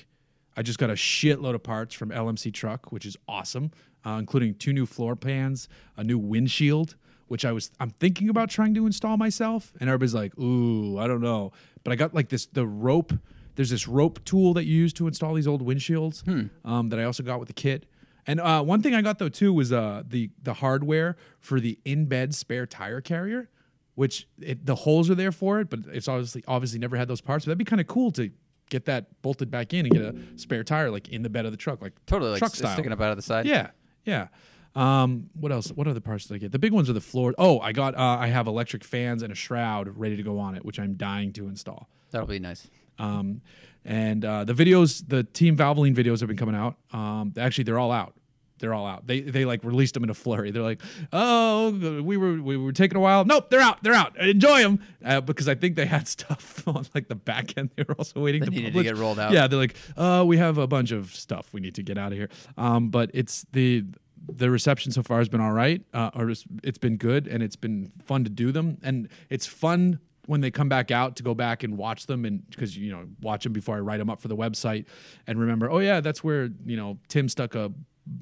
I 0.56 0.62
just 0.62 0.80
got 0.80 0.90
a 0.90 0.94
shitload 0.94 1.56
of 1.56 1.64
parts 1.64 1.96
from 1.96 2.10
LMC 2.10 2.54
Truck, 2.54 2.92
which 2.92 3.06
is 3.06 3.18
awesome, 3.28 3.72
uh, 4.06 4.12
including 4.20 4.56
two 4.56 4.74
new 4.74 4.86
floor 4.86 5.16
pans, 5.16 5.68
a 5.98 6.04
new 6.04 6.18
windshield. 6.18 6.96
Which 7.28 7.46
I 7.46 7.52
was, 7.52 7.70
I'm 7.80 7.92
thinking 7.92 8.28
about 8.28 8.50
trying 8.50 8.74
to 8.74 8.88
install 8.88 9.16
myself, 9.16 9.72
and 9.80 9.88
everybody's 9.88 10.16
like, 10.16 10.36
"Ooh, 10.40 10.98
I 10.98 11.06
don't 11.06 11.22
know." 11.22 11.52
But 11.84 11.94
I 11.94 11.96
got 11.96 12.16
like 12.16 12.30
this, 12.30 12.48
the 12.48 12.66
rope 12.66 13.14
there's 13.56 13.70
this 13.70 13.88
rope 13.88 14.24
tool 14.26 14.54
that 14.54 14.66
you 14.66 14.76
use 14.76 14.94
to 14.94 15.08
install 15.08 15.34
these 15.34 15.48
old 15.48 15.66
windshields 15.66 16.50
um, 16.66 16.90
that 16.90 17.00
I 17.00 17.04
also 17.04 17.24
got 17.24 17.40
with 17.40 17.48
the 17.48 17.54
kit. 17.54 17.86
And 18.28 18.40
uh, 18.40 18.62
one 18.64 18.82
thing 18.82 18.94
I 18.94 19.02
got 19.02 19.18
though 19.20 19.30
too 19.30 19.52
was 19.54 19.72
uh, 19.74 20.04
the 20.08 20.30
the 20.44 20.56
hardware 20.56 21.16
for 21.40 21.60
the 21.60 21.80
in 21.86 22.06
bed 22.06 22.36
spare 22.36 22.66
tire 22.66 23.02
carrier, 23.02 23.50
which 23.96 24.28
it, 24.40 24.66
the 24.66 24.76
holes 24.76 25.10
are 25.10 25.16
there 25.16 25.32
for 25.32 25.60
it, 25.62 25.70
but 25.70 25.80
it's 25.92 26.08
obviously 26.08 26.44
obviously 26.48 26.80
never 26.80 26.96
had 26.98 27.08
those 27.08 27.22
parts. 27.22 27.46
But 27.46 27.50
that'd 27.50 27.58
be 27.58 27.66
kind 27.66 27.80
of 27.82 27.88
cool 27.88 28.12
to 28.12 28.30
get 28.70 28.86
that 28.86 29.20
bolted 29.24 29.50
back 29.50 29.74
in 29.74 29.86
and 29.88 29.94
get 29.94 30.04
a 30.04 30.16
spare 30.38 30.64
tire 30.64 30.92
like 30.92 31.08
in 31.10 31.24
the 31.24 31.30
bed 31.30 31.46
of 31.46 31.52
the 31.52 31.58
truck, 31.58 31.82
like 31.82 31.94
Totally, 32.06 32.32
like 32.32 32.40
truck 32.40 32.52
s- 32.52 32.60
style. 32.60 32.74
sticking 32.74 32.92
up 32.92 33.02
out 33.02 33.10
of 33.10 33.16
the 33.18 33.24
side. 33.24 33.48
Yeah, 33.48 33.72
yeah. 34.06 34.28
Um, 34.76 35.32
what 35.34 35.52
else? 35.52 35.70
What 35.70 35.88
other 35.88 36.00
parts 36.00 36.26
did 36.28 36.36
I 36.36 36.38
get? 36.38 36.52
The 36.52 36.60
big 36.60 36.72
ones 36.74 36.90
are 36.90 36.94
the 36.94 37.02
floor. 37.02 37.34
Oh, 37.40 37.60
I 37.60 37.72
got. 37.72 37.96
Uh, 37.96 38.18
I 38.20 38.28
have 38.28 38.46
electric 38.46 38.84
fans 38.84 39.24
and 39.24 39.32
a 39.32 39.36
shroud 39.36 39.90
ready 39.98 40.16
to 40.16 40.24
go 40.24 40.38
on 40.38 40.56
it, 40.56 40.64
which 40.64 40.80
I'm 40.80 40.94
dying 40.94 41.34
to 41.34 41.48
install. 41.48 41.90
that'll 42.12 42.28
be 42.28 42.38
nice. 42.40 42.70
Um, 43.00 43.42
and 43.86 44.24
uh, 44.24 44.44
the 44.44 44.54
videos, 44.54 45.04
the 45.08 45.24
Team 45.24 45.58
Valvoline 45.58 45.96
videos 45.96 46.20
have 46.20 46.28
been 46.28 46.38
coming 46.38 46.56
out. 46.56 46.76
Um, 46.94 47.34
actually, 47.38 47.64
they're 47.64 47.80
all 47.80 47.92
out. 47.92 48.14
They're 48.60 48.74
all 48.74 48.86
out. 48.86 49.08
They 49.08 49.22
they 49.22 49.46
like 49.46 49.64
released 49.64 49.94
them 49.94 50.04
in 50.04 50.10
a 50.10 50.14
flurry. 50.14 50.52
They're 50.52 50.62
like, 50.62 50.82
oh, 51.14 51.72
we 52.04 52.18
were 52.18 52.42
we 52.42 52.58
were 52.58 52.74
taking 52.74 52.98
a 52.98 53.00
while. 53.00 53.26
Nope, 53.26 53.50
they're 53.50 53.62
out. 53.62 53.82
They're 53.84 53.94
out. 53.94 54.18
Enjoy 54.18 54.62
them 54.62 54.84
uh, 55.04 55.22
because 55.22 55.48
I 55.48 55.56
think 55.56 55.76
they 55.76 55.86
had 55.86 56.08
stuff 56.18 56.68
on 56.68 56.86
like 56.94 57.08
the 57.08 57.16
back 57.16 57.58
end. 57.58 57.72
They 57.76 57.86
were 57.88 57.96
also 57.96 58.20
waiting 58.20 58.42
That 58.42 58.52
to 58.52 58.56
needed 58.56 58.74
to 58.74 58.84
get 58.84 58.98
rolled 58.98 59.20
out. 59.20 59.32
Yeah, 59.32 59.48
they're 59.48 59.60
like, 59.60 59.76
uh, 59.96 60.24
we 60.28 60.38
have 60.38 60.58
a 60.58 60.68
bunch 60.68 60.92
of 60.92 61.16
stuff 61.16 61.54
we 61.54 61.62
need 61.62 61.76
to 61.76 61.84
get 61.84 61.98
out 61.98 62.12
of 62.12 62.18
here. 62.18 62.30
Um, 62.58 62.90
but 62.90 63.10
it's 63.14 63.46
the 63.54 63.86
the 64.28 64.50
reception 64.52 64.92
so 64.92 65.02
far 65.02 65.20
has 65.20 65.30
been 65.30 65.42
all 65.42 65.54
right, 65.54 65.82
uh, 65.94 66.12
or 66.14 66.30
it's 66.30 66.78
been 66.78 66.98
good, 66.98 67.28
and 67.28 67.42
it's 67.42 67.56
been 67.56 67.92
fun 68.04 68.24
to 68.26 68.30
do 68.30 68.52
them, 68.52 68.78
and 68.84 69.08
it's 69.30 69.46
fun 69.46 70.00
when 70.26 70.42
they 70.42 70.52
come 70.52 70.70
back 70.70 70.92
out 70.92 71.16
to 71.16 71.24
go 71.24 71.34
back 71.34 71.64
and 71.64 71.78
watch 71.78 72.06
them 72.06 72.26
and 72.26 72.48
because 72.50 72.78
you 72.78 72.92
know 72.92 73.06
watch 73.22 73.44
them 73.44 73.54
before 73.54 73.76
I 73.78 73.80
write 73.80 73.98
them 73.98 74.10
up 74.10 74.20
for 74.20 74.28
the 74.28 74.36
website 74.38 74.86
and 75.28 75.40
remember 75.40 75.70
oh 75.72 75.80
yeah 75.80 76.02
that's 76.02 76.24
where 76.24 76.50
you 76.66 76.78
know 76.78 77.00
Tim 77.08 77.28
stuck 77.30 77.56
a, 77.56 77.72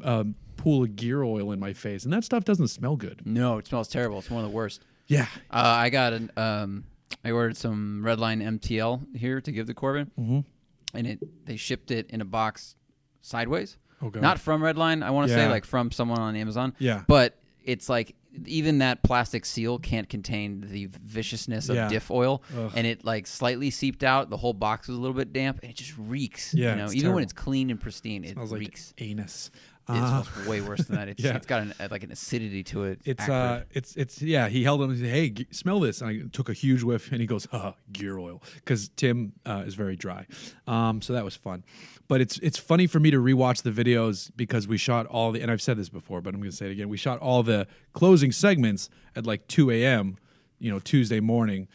a 0.03 0.25
pool 0.55 0.83
of 0.83 0.95
gear 0.95 1.21
oil 1.23 1.51
in 1.51 1.59
my 1.59 1.73
face 1.73 2.03
and 2.05 2.13
that 2.13 2.23
stuff 2.23 2.43
doesn't 2.45 2.67
smell 2.69 2.95
good 2.95 3.21
No, 3.25 3.57
it 3.57 3.67
smells 3.67 3.87
terrible. 3.89 4.19
It's 4.19 4.29
one 4.31 4.43
of 4.43 4.49
the 4.49 4.55
worst. 4.55 4.85
yeah 5.07 5.27
Uh, 5.51 5.57
I 5.85 5.89
got 5.89 6.13
an 6.13 6.31
um, 6.37 6.85
I 7.25 7.31
ordered 7.31 7.57
some 7.57 8.01
Redline 8.05 8.41
MTL 8.59 9.15
here 9.17 9.39
to 9.41 9.51
give 9.51 9.67
to 9.67 9.73
Corbin, 9.73 10.11
Mhm. 10.19 10.45
and 10.93 11.07
it 11.07 11.45
they 11.45 11.55
shipped 11.57 11.91
it 11.91 12.09
in 12.09 12.21
a 12.21 12.25
box 12.25 12.75
sideways. 13.21 13.77
Oh, 14.01 14.09
God. 14.09 14.21
Not 14.21 14.39
from 14.39 14.61
Redline, 14.61 15.03
I 15.03 15.09
want 15.09 15.27
to 15.29 15.33
say 15.33 15.47
like 15.49 15.65
from 15.65 15.91
someone 15.91 16.19
on 16.19 16.35
Amazon. 16.35 16.73
Yeah. 16.79 17.03
but 17.07 17.37
it's 17.63 17.89
like 17.89 18.15
even 18.45 18.79
that 18.79 19.03
plastic 19.03 19.45
seal 19.45 19.79
can't 19.79 20.07
contain 20.09 20.61
the 20.69 20.87
viciousness 21.03 21.69
of 21.69 21.75
Yeah. 21.75 21.89
diff 21.89 22.11
oil, 22.11 22.43
Ugh. 22.57 22.71
and 22.75 22.85
it 22.85 23.03
like 23.05 23.27
slightly 23.27 23.69
seeped 23.71 24.03
out. 24.03 24.29
The 24.29 24.37
whole 24.37 24.53
box 24.53 24.87
was 24.87 24.97
a 24.97 25.01
little 25.01 25.15
bit 25.17 25.33
damp, 25.33 25.59
and 25.61 25.71
it 25.71 25.75
just 25.75 25.97
reeks. 25.97 26.53
Yeah, 26.53 26.71
you 26.71 26.75
know, 26.77 26.85
even 26.85 26.99
terrible. 26.99 27.15
when 27.15 27.23
it's 27.23 27.33
clean 27.33 27.69
and 27.69 27.79
pristine, 27.79 28.23
it 28.23 28.37
like 28.37 28.51
reeks. 28.51 28.93
anus 28.99 29.49
It 29.89 29.95
smells 29.95 30.47
way 30.47 30.59
worse 30.61 30.83
than 30.85 30.97
that. 30.97 31.07
It's, 31.17 31.23
Yeah. 31.23 31.35
it's 31.35 31.45
got 31.45 31.61
an, 31.61 31.73
like 31.91 32.03
an 32.03 32.11
acidity 32.11 32.63
to 32.65 32.83
it. 32.83 32.99
It's 33.05 33.23
acrid. 33.23 33.35
uh, 33.37 33.61
it's 33.71 33.95
it's 33.95 34.21
yeah. 34.21 34.49
He 34.49 34.63
held 34.63 34.81
him 34.81 34.89
and 34.89 34.99
said, 34.99 35.09
"Hey, 35.09 35.29
g- 35.29 35.47
smell 35.51 35.79
this." 35.79 36.01
And 36.01 36.09
I 36.09 36.27
took 36.31 36.49
a 36.49 36.53
huge 36.53 36.83
whiff, 36.83 37.11
and 37.11 37.21
he 37.21 37.27
goes, 37.27 37.47
"Uh, 37.51 37.71
gear 37.93 38.17
oil," 38.17 38.41
because 38.55 38.89
Tim 38.89 39.33
uh, 39.45 39.63
is 39.65 39.75
very 39.75 39.95
dry. 39.95 40.25
Um, 40.67 41.01
so 41.01 41.13
that 41.13 41.23
was 41.23 41.35
fun. 41.35 41.63
But 42.09 42.21
it's 42.21 42.37
it's 42.39 42.57
funny 42.57 42.87
for 42.87 42.99
me 42.99 43.11
to 43.11 43.17
rewatch 43.17 43.63
the 43.63 43.71
videos 43.71 44.29
because 44.35 44.67
we 44.67 44.77
shot 44.77 45.05
all 45.07 45.31
the, 45.31 45.41
and 45.41 45.49
I've 45.49 45.61
said 45.61 45.77
this 45.77 45.89
before, 45.89 46.21
but 46.21 46.33
I'm 46.33 46.39
going 46.41 46.51
to 46.51 46.55
say 46.57 46.67
it 46.67 46.71
again. 46.71 46.89
We 46.89 46.97
shot 46.97 47.19
all 47.19 47.43
the 47.43 47.67
closing 47.93 48.31
segments 48.31 48.89
at 49.15 49.25
like 49.25 49.47
2 49.47 49.71
a.m. 49.71 50.17
You 50.59 50.71
know, 50.71 50.79
Tuesday 50.79 51.19
morning. 51.19 51.67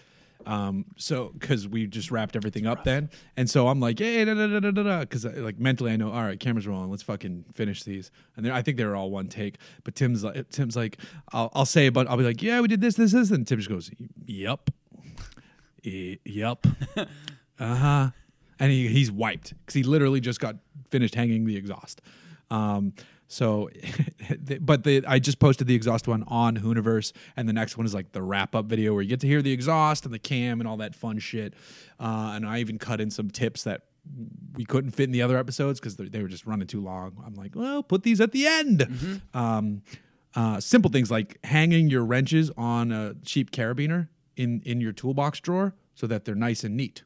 Um, 0.46 0.86
so 0.96 1.30
because 1.38 1.68
we 1.68 1.86
just 1.86 2.10
wrapped 2.10 2.36
everything 2.36 2.66
up 2.66 2.84
then, 2.84 3.10
and 3.36 3.48
so 3.48 3.68
I'm 3.68 3.80
like, 3.80 3.98
hey, 3.98 4.24
da 4.24 4.34
da 4.34 4.46
da 4.46 4.60
da 4.60 4.70
da 4.70 4.82
da, 4.82 5.00
because 5.00 5.24
like 5.24 5.58
mentally 5.58 5.92
I 5.92 5.96
know, 5.96 6.10
all 6.10 6.22
right, 6.22 6.38
cameras 6.38 6.66
rolling, 6.66 6.90
let's 6.90 7.02
fucking 7.02 7.44
finish 7.54 7.82
these, 7.84 8.10
and 8.36 8.50
I 8.50 8.62
think 8.62 8.76
they 8.76 8.84
were 8.84 8.96
all 8.96 9.10
one 9.10 9.28
take. 9.28 9.56
But 9.84 9.94
Tim's 9.94 10.24
like, 10.24 10.48
Tim's 10.50 10.76
like, 10.76 10.98
I'll, 11.32 11.50
I'll 11.54 11.66
say, 11.66 11.88
but 11.88 12.08
I'll 12.08 12.16
be 12.16 12.24
like, 12.24 12.42
yeah, 12.42 12.60
we 12.60 12.68
did 12.68 12.80
this, 12.80 12.96
this, 12.96 13.12
this, 13.12 13.30
and 13.30 13.46
Tim 13.46 13.58
just 13.58 13.68
goes, 13.70 13.90
yep, 14.26 14.70
E- 15.84 16.18
yep, 16.24 16.66
uh 16.96 17.06
huh, 17.58 18.10
and 18.58 18.70
he, 18.72 18.88
he's 18.88 19.10
wiped 19.10 19.54
because 19.60 19.74
he 19.74 19.82
literally 19.82 20.20
just 20.20 20.40
got 20.40 20.56
finished 20.90 21.14
hanging 21.14 21.44
the 21.44 21.56
exhaust. 21.56 22.00
Um, 22.50 22.92
so, 23.32 23.70
but 24.60 24.84
the 24.84 25.04
I 25.06 25.18
just 25.18 25.38
posted 25.38 25.66
the 25.66 25.74
exhaust 25.74 26.06
one 26.06 26.22
on 26.28 26.58
Hooniverse, 26.58 27.12
and 27.34 27.48
the 27.48 27.54
next 27.54 27.78
one 27.78 27.86
is 27.86 27.94
like 27.94 28.12
the 28.12 28.22
wrap 28.22 28.54
up 28.54 28.66
video 28.66 28.92
where 28.92 29.02
you 29.02 29.08
get 29.08 29.20
to 29.20 29.26
hear 29.26 29.40
the 29.40 29.52
exhaust 29.52 30.04
and 30.04 30.12
the 30.12 30.18
cam 30.18 30.60
and 30.60 30.68
all 30.68 30.76
that 30.76 30.94
fun 30.94 31.18
shit. 31.18 31.54
Uh, 31.98 32.32
and 32.34 32.46
I 32.46 32.58
even 32.58 32.78
cut 32.78 33.00
in 33.00 33.10
some 33.10 33.30
tips 33.30 33.64
that 33.64 33.82
we 34.54 34.66
couldn't 34.66 34.90
fit 34.90 35.04
in 35.04 35.12
the 35.12 35.22
other 35.22 35.38
episodes 35.38 35.80
because 35.80 35.96
they 35.96 36.20
were 36.20 36.28
just 36.28 36.44
running 36.44 36.66
too 36.66 36.82
long. 36.82 37.22
I'm 37.24 37.34
like, 37.34 37.54
well, 37.54 37.82
put 37.82 38.02
these 38.02 38.20
at 38.20 38.32
the 38.32 38.46
end. 38.46 39.22
Um, 39.32 39.82
uh, 40.34 40.60
simple 40.60 40.90
things 40.90 41.10
like 41.10 41.38
hanging 41.44 41.88
your 41.88 42.04
wrenches 42.04 42.50
on 42.58 42.92
a 42.92 43.14
cheap 43.24 43.50
carabiner 43.50 44.08
in 44.36 44.60
in 44.66 44.80
your 44.80 44.92
toolbox 44.92 45.40
drawer 45.40 45.74
so 45.94 46.06
that 46.06 46.26
they're 46.26 46.34
nice 46.34 46.64
and 46.64 46.76
neat. 46.76 47.02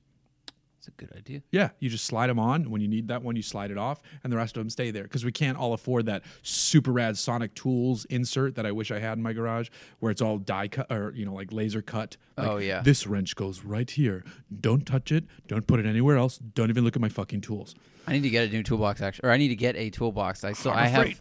It's 0.87 1.03
a 1.03 1.05
good 1.05 1.17
idea. 1.17 1.43
Yeah, 1.51 1.71
you 1.81 1.89
just 1.91 2.05
slide 2.05 2.29
them 2.29 2.39
on. 2.39 2.71
When 2.71 2.81
you 2.81 2.87
need 2.87 3.09
that 3.09 3.23
one, 3.23 3.35
you 3.35 3.43
slide 3.43 3.71
it 3.73 3.79
off, 3.79 4.03
and 4.23 4.33
the 4.33 4.37
rest 4.37 4.57
of 4.57 4.61
them 4.61 4.71
stay 4.71 4.91
there 4.93 5.03
because 5.03 5.25
we 5.25 5.33
can't 5.33 5.59
all 5.59 5.73
afford 5.73 6.07
that 6.07 6.23
super 6.43 6.93
rad 6.93 7.19
Sonic 7.19 7.55
Tools 7.55 8.05
insert 8.05 8.55
that 8.55 8.65
I 8.65 8.71
wish 8.73 8.91
I 8.93 9.01
had 9.01 9.19
in 9.19 9.23
my 9.23 9.33
garage, 9.33 9.69
where 9.99 10.13
it's 10.13 10.23
all 10.23 10.39
die 10.39 10.69
cut 10.69 10.87
or 10.93 11.13
you 11.17 11.25
know 11.27 11.35
like 11.35 11.53
laser 11.53 11.83
cut. 11.83 12.17
Like, 12.37 12.47
Oh, 12.49 12.57
yeah. 12.59 12.83
this 12.83 13.07
wrench 13.07 13.35
goes 13.35 13.65
right 13.65 13.91
here. 13.91 14.25
Don't 14.61 14.87
touch 14.87 15.11
it. 15.11 15.25
Don't 15.49 15.67
put 15.67 15.81
it 15.81 15.87
anywhere 15.87 16.17
else. 16.17 16.39
Don't 16.39 16.71
even 16.71 16.85
look 16.85 16.95
at 16.95 17.03
my 17.03 17.09
fucking 17.09 17.41
tools. 17.41 17.75
I 18.07 18.13
need 18.13 18.23
to 18.23 18.31
get 18.31 18.49
a 18.49 18.53
new 18.53 18.63
toolbox 18.63 19.03
actually, 19.03 19.29
or 19.29 19.33
I 19.33 19.39
need 19.39 19.49
to 19.49 19.57
get 19.57 19.75
a 19.77 19.91
toolbox. 19.91 20.45
I 20.45 20.53
still 20.53 20.71
I 20.73 20.87
have. 20.87 21.21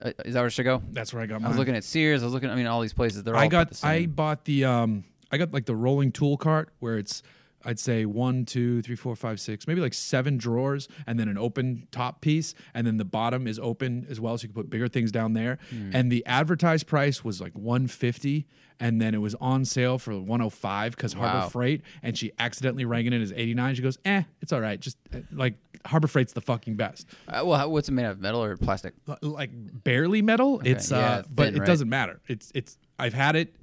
Uh, 0.00 0.12
is 0.24 0.34
that 0.34 0.40
where 0.40 0.46
it 0.46 0.50
should 0.52 0.64
go? 0.64 0.82
That's 0.92 1.12
where 1.12 1.22
I 1.22 1.26
got 1.26 1.44
I 1.44 1.48
was 1.48 1.58
looking 1.58 1.76
at 1.76 1.84
Sears. 1.84 2.22
I 2.22 2.24
was 2.26 2.32
looking. 2.32 2.48
I 2.48 2.54
mean, 2.54 2.66
all 2.66 2.80
these 2.80 2.94
places. 2.94 3.22
They're 3.22 3.36
all 3.36 3.42
I 3.42 3.48
got 3.48 3.84
I 3.84 4.06
bought 4.06 4.44
the 4.46 4.64
um 4.64 5.04
I 5.30 5.38
got 5.38 5.52
like 5.52 5.66
the 5.66 5.76
rolling 5.76 6.12
tool 6.12 6.36
cart 6.36 6.70
where 6.80 6.98
it's 6.98 7.22
I'd 7.64 7.78
say 7.78 8.04
one, 8.04 8.44
two, 8.44 8.82
three, 8.82 8.96
four, 8.96 9.14
five, 9.16 9.40
six, 9.40 9.66
maybe 9.66 9.80
like 9.80 9.94
seven 9.94 10.36
drawers, 10.36 10.88
and 11.06 11.18
then 11.18 11.28
an 11.28 11.38
open 11.38 11.86
top 11.90 12.20
piece, 12.20 12.54
and 12.74 12.86
then 12.86 12.96
the 12.96 13.04
bottom 13.04 13.46
is 13.46 13.58
open 13.58 14.06
as 14.08 14.20
well, 14.20 14.36
so 14.38 14.42
you 14.42 14.48
can 14.48 14.54
put 14.54 14.70
bigger 14.70 14.88
things 14.88 15.12
down 15.12 15.34
there. 15.34 15.58
Hmm. 15.70 15.90
And 15.94 16.12
the 16.12 16.24
advertised 16.26 16.86
price 16.86 17.24
was 17.24 17.40
like 17.40 17.52
one 17.52 17.86
fifty, 17.86 18.46
and 18.80 19.00
then 19.00 19.14
it 19.14 19.20
was 19.20 19.34
on 19.40 19.64
sale 19.64 19.98
for 19.98 20.18
one 20.18 20.40
hundred 20.40 20.50
five 20.50 20.96
because 20.96 21.12
Harbor 21.12 21.48
Freight, 21.50 21.82
and 22.02 22.16
she 22.18 22.32
accidentally 22.38 22.84
rang 22.84 23.06
it 23.06 23.12
in 23.12 23.22
as 23.22 23.32
eighty 23.32 23.54
nine. 23.54 23.74
She 23.74 23.82
goes, 23.82 23.98
"Eh, 24.04 24.22
it's 24.40 24.52
all 24.52 24.60
right. 24.60 24.80
Just 24.80 24.96
uh, 25.14 25.18
like 25.30 25.54
Harbor 25.86 26.08
Freight's 26.08 26.32
the 26.32 26.40
fucking 26.40 26.74
best." 26.76 27.06
Uh, 27.28 27.42
well, 27.44 27.58
how, 27.58 27.68
what's 27.68 27.88
it 27.88 27.92
made 27.92 28.06
of? 28.06 28.20
Metal 28.20 28.42
or 28.42 28.56
plastic? 28.56 28.94
Like 29.20 29.50
barely 29.52 30.22
metal. 30.22 30.60
It's 30.64 30.90
yeah, 30.90 30.96
uh, 30.96 31.18
it's 31.20 31.28
but 31.28 31.54
it 31.54 31.60
right? 31.60 31.66
doesn't 31.66 31.88
matter. 31.88 32.20
It's 32.26 32.50
it's 32.54 32.78
I've 32.98 33.14
had 33.14 33.36
it, 33.36 33.54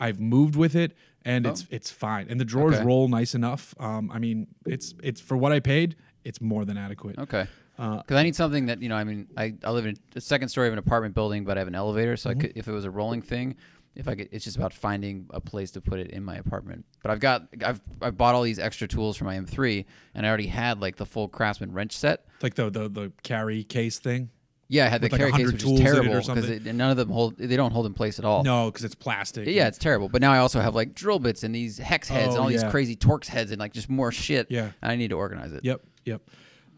I've 0.00 0.20
moved 0.20 0.56
with 0.56 0.74
it, 0.74 0.96
and 1.24 1.46
it's 1.46 1.66
it's 1.70 1.90
fine. 1.90 2.26
And 2.28 2.38
the 2.40 2.44
drawers 2.44 2.74
Oh. 2.74 2.78
Okay. 2.78 2.86
roll 2.86 3.08
nice 3.08 3.34
enough. 3.34 3.74
Um, 3.80 4.10
I 4.12 4.18
mean, 4.18 4.46
it's 4.66 4.94
it's 5.02 5.20
for 5.20 5.36
what 5.36 5.52
I 5.52 5.60
paid. 5.60 5.96
It's 6.24 6.40
more 6.40 6.64
than 6.64 6.76
adequate. 6.78 7.18
Okay. 7.18 7.46
Uh, 7.78 7.96
Because 7.98 8.16
I 8.16 8.22
need 8.22 8.36
something 8.36 8.66
that 8.66 8.80
you 8.82 8.88
know. 8.88 8.96
I 8.96 9.04
mean, 9.04 9.26
I, 9.36 9.54
I 9.64 9.70
live 9.70 9.84
in 9.86 9.96
a 10.14 10.20
second 10.20 10.48
story 10.48 10.68
of 10.68 10.72
an 10.72 10.78
apartment 10.78 11.14
building, 11.14 11.44
but 11.44 11.56
I 11.56 11.60
have 11.60 11.68
an 11.68 11.74
elevator, 11.74 12.16
so 12.16 12.30
Mm-hmm. 12.30 12.38
I 12.38 12.42
could, 12.42 12.52
if 12.56 12.68
it 12.68 12.72
was 12.72 12.84
a 12.84 12.90
rolling 12.90 13.20
thing, 13.20 13.56
if 13.96 14.06
I 14.08 14.14
could, 14.14 14.28
it's 14.32 14.44
just 14.44 14.56
about 14.56 14.72
finding 14.72 15.26
a 15.30 15.40
place 15.40 15.70
to 15.72 15.80
put 15.80 15.98
it 15.98 16.10
in 16.12 16.22
my 16.24 16.36
apartment. 16.36 16.84
But 17.02 17.10
I've 17.10 17.20
got, 17.20 17.48
I've, 17.64 17.80
I've 18.00 18.16
bought 18.16 18.34
all 18.36 18.42
these 18.42 18.58
extra 18.60 18.86
tools 18.88 19.16
for 19.16 19.24
my 19.24 19.36
M3, 19.36 19.84
and 20.14 20.24
I 20.24 20.28
already 20.28 20.46
had 20.46 20.80
like 20.80 20.96
the 20.96 21.04
full 21.06 21.28
Craftsman 21.28 21.72
wrench 21.72 21.92
set. 21.96 22.26
Like 22.42 22.54
the 22.54 22.70
the 22.70 22.88
the 22.88 23.12
carry 23.22 23.64
case 23.64 23.98
thing. 23.98 24.30
Yeah, 24.68 24.86
I 24.86 24.88
had 24.88 25.00
the 25.02 25.08
like, 25.08 25.18
carry 25.18 25.32
case, 25.32 25.52
which 25.52 25.62
is 25.62 25.70
in 25.70 25.76
it 25.76 25.80
or 25.80 25.82
terrible 25.84 26.34
because 26.34 26.64
none 26.64 26.90
of 26.90 26.96
them 26.96 27.08
hold. 27.10 27.36
They 27.36 27.56
don't 27.56 27.72
hold 27.72 27.86
in 27.86 27.94
place 27.94 28.18
at 28.18 28.24
all. 28.24 28.42
No, 28.42 28.70
because 28.70 28.84
it's 28.84 28.94
plastic. 28.94 29.46
Yeah, 29.46 29.68
it's 29.68 29.78
terrible. 29.78 30.08
But 30.08 30.20
now 30.22 30.32
I 30.32 30.38
also 30.38 30.60
have 30.60 30.74
like 30.74 30.94
drill 30.94 31.18
bits 31.18 31.42
and 31.42 31.54
these 31.54 31.78
hex 31.78 32.08
heads 32.08 32.28
and 32.28 32.38
Oh, 32.38 32.42
all 32.42 32.48
these 32.48 32.64
crazy 32.64 32.96
Torx 32.96 33.26
heads 33.26 33.50
and 33.50 33.60
like 33.60 33.72
just 33.72 33.90
more 33.90 34.10
shit. 34.10 34.50
Yeah. 34.50 34.70
and 34.82 34.90
I 34.92 34.96
need 34.96 35.08
to 35.08 35.16
organize 35.16 35.52
it. 35.52 35.64
Yep. 35.64 35.82
Yep. 36.06 36.22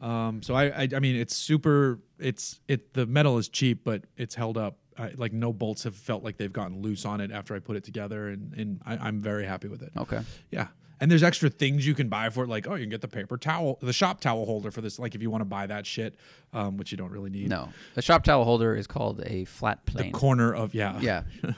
Um, 0.00 0.42
so 0.42 0.54
I, 0.54 0.64
I 0.82 0.88
I 0.96 0.98
mean 0.98 1.16
it's 1.16 1.34
super. 1.36 2.00
It's 2.18 2.60
it 2.68 2.92
the 2.94 3.06
metal 3.06 3.38
is 3.38 3.48
cheap, 3.48 3.82
but 3.84 4.04
it's 4.16 4.34
held 4.34 4.58
up. 4.58 4.78
I, 4.98 5.12
like 5.16 5.32
no 5.32 5.52
bolts 5.52 5.84
have 5.84 5.94
felt 5.94 6.24
like 6.24 6.38
they've 6.38 6.52
gotten 6.52 6.80
loose 6.80 7.04
on 7.04 7.20
it 7.20 7.30
after 7.30 7.54
I 7.54 7.58
put 7.60 7.76
it 7.76 7.84
together, 7.84 8.28
and 8.28 8.52
and 8.54 8.80
I, 8.84 8.96
I'm 8.96 9.20
very 9.20 9.44
happy 9.46 9.68
with 9.68 9.82
it. 9.82 9.92
Okay. 9.96 10.20
Yeah. 10.50 10.68
And 11.00 11.10
there's 11.10 11.22
extra 11.22 11.50
things 11.50 11.86
you 11.86 11.94
can 11.94 12.08
buy 12.08 12.30
for 12.30 12.44
it, 12.44 12.48
like 12.48 12.66
oh, 12.66 12.74
you 12.74 12.84
can 12.84 12.90
get 12.90 13.02
the 13.02 13.08
paper 13.08 13.36
towel, 13.36 13.78
the 13.82 13.92
shop 13.92 14.20
towel 14.20 14.46
holder 14.46 14.70
for 14.70 14.80
this, 14.80 14.98
like 14.98 15.14
if 15.14 15.20
you 15.22 15.30
want 15.30 15.42
to 15.42 15.46
buy 15.46 15.66
that 15.66 15.86
shit, 15.86 16.14
um, 16.52 16.76
which 16.78 16.90
you 16.90 16.96
don't 16.96 17.12
really 17.12 17.30
need. 17.30 17.48
No, 17.48 17.68
the 17.94 18.02
shop 18.02 18.24
towel 18.24 18.44
holder 18.44 18.74
is 18.74 18.86
called 18.86 19.22
a 19.26 19.44
flat 19.44 19.84
plane. 19.84 20.06
The 20.06 20.18
corner 20.18 20.54
of 20.54 20.74
yeah, 20.74 20.98
yeah. 21.00 21.22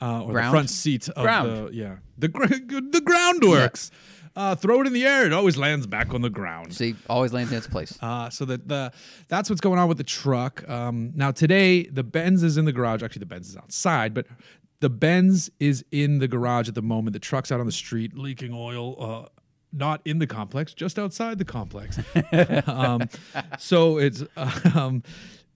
uh, 0.00 0.24
or 0.24 0.32
the 0.32 0.50
front 0.50 0.68
seat 0.70 1.08
of 1.08 1.22
Ground. 1.22 1.68
the 1.68 1.74
yeah, 1.74 1.96
the 2.18 2.28
gr- 2.28 2.46
the 2.46 3.02
ground 3.04 3.44
works. 3.44 3.90
Uh, 4.34 4.54
throw 4.54 4.80
it 4.80 4.86
in 4.86 4.94
the 4.94 5.04
air; 5.04 5.26
it 5.26 5.32
always 5.34 5.58
lands 5.58 5.86
back 5.86 6.14
on 6.14 6.22
the 6.22 6.30
ground. 6.30 6.74
See, 6.74 6.94
always 7.08 7.34
lands 7.34 7.52
in 7.52 7.58
its 7.58 7.66
place. 7.66 7.98
Uh, 8.00 8.30
so 8.30 8.46
that 8.46 8.66
the 8.66 8.90
that's 9.28 9.50
what's 9.50 9.60
going 9.60 9.78
on 9.78 9.88
with 9.88 9.98
the 9.98 10.04
truck. 10.04 10.66
Um, 10.68 11.12
now 11.14 11.32
today 11.32 11.84
the 11.84 12.02
Benz 12.02 12.42
is 12.42 12.56
in 12.56 12.64
the 12.64 12.72
garage. 12.72 13.02
Actually, 13.02 13.20
the 13.20 13.26
Benz 13.26 13.50
is 13.50 13.58
outside, 13.58 14.14
but 14.14 14.26
the 14.82 14.90
Benz 14.90 15.48
is 15.60 15.84
in 15.92 16.18
the 16.18 16.26
garage 16.26 16.68
at 16.68 16.74
the 16.74 16.82
moment. 16.82 17.12
The 17.12 17.20
truck's 17.20 17.52
out 17.52 17.60
on 17.60 17.66
the 17.66 17.72
street 17.72 18.18
leaking 18.18 18.52
oil. 18.52 18.96
Uh, 18.98 19.28
not 19.72 20.02
in 20.04 20.18
the 20.18 20.26
complex, 20.26 20.74
just 20.74 20.98
outside 20.98 21.38
the 21.38 21.44
complex. 21.44 22.00
um, 22.66 23.08
so 23.58 23.98
it's 23.98 24.24
um, 24.74 25.04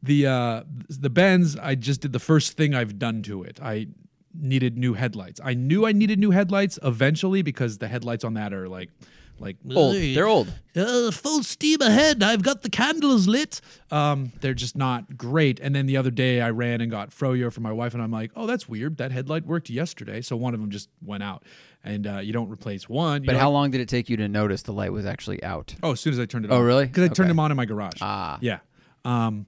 the 0.00 0.28
uh, 0.28 0.62
the 0.88 1.10
Benz. 1.10 1.56
I 1.56 1.74
just 1.74 2.02
did 2.02 2.12
the 2.12 2.20
first 2.20 2.56
thing 2.56 2.72
I've 2.72 3.00
done 3.00 3.20
to 3.22 3.42
it. 3.42 3.58
I 3.60 3.88
needed 4.32 4.78
new 4.78 4.94
headlights. 4.94 5.40
I 5.42 5.54
knew 5.54 5.84
I 5.84 5.90
needed 5.90 6.20
new 6.20 6.30
headlights 6.30 6.78
eventually 6.84 7.42
because 7.42 7.78
the 7.78 7.88
headlights 7.88 8.22
on 8.22 8.34
that 8.34 8.54
are 8.54 8.68
like 8.68 8.90
like 9.38 9.57
Old. 9.75 9.94
They're 9.96 10.27
old. 10.27 10.53
uh, 10.75 11.11
full 11.11 11.42
steam 11.42 11.81
ahead. 11.83 12.22
I've 12.22 12.42
got 12.42 12.62
the 12.62 12.70
candles 12.70 13.29
lit. 13.29 13.61
Um, 13.90 14.33
they're 14.40 14.55
just 14.55 14.77
not 14.77 15.16
great. 15.16 15.61
And 15.61 15.75
then 15.75 15.87
the 15.87 15.96
other 15.96 16.11
day, 16.11 16.40
I 16.40 16.51
ran 16.51 16.81
and 16.81 16.90
got 16.90 17.11
Froyo 17.11 17.53
for 17.53 17.61
my 17.61 17.72
wife, 17.72 17.92
and 17.94 18.03
I'm 18.03 18.11
like, 18.11 18.31
oh, 18.35 18.46
that's 18.46 18.68
weird. 18.68 18.96
That 18.96 19.12
headlight 19.12 19.46
worked 19.46 19.68
yesterday, 19.70 20.20
so 20.22 20.37
one 20.37 20.55
of 20.55 20.61
them 20.61 20.70
just 20.70 20.88
went 21.05 21.22
out. 21.22 21.42
And 21.85 22.07
uh, 22.07 22.18
you 22.18 22.33
don't 22.33 22.51
replace 22.51 22.88
one. 22.88 23.22
But 23.25 23.37
how 23.37 23.51
long 23.51 23.70
did 23.70 23.81
it 23.81 23.88
take 23.88 24.09
you 24.11 24.16
to 24.16 24.27
notice 24.29 24.62
the 24.62 24.72
light 24.72 24.92
was 24.92 25.07
actually 25.07 25.42
out? 25.44 25.75
Oh, 25.83 25.92
as 25.92 26.01
soon 26.01 26.12
as 26.14 26.18
I 26.18 26.27
turned 26.27 26.44
it 26.44 26.51
Oh, 26.51 26.57
on. 26.57 26.62
really? 26.64 26.87
Because 26.87 27.05
I 27.05 27.07
turned 27.09 27.20
Okay. 27.20 27.29
them 27.29 27.38
on 27.40 27.51
in 27.53 27.57
my 27.57 27.64
garage. 27.66 27.99
Ah. 28.01 28.38
Yeah. 28.40 28.59
Um, 29.05 29.46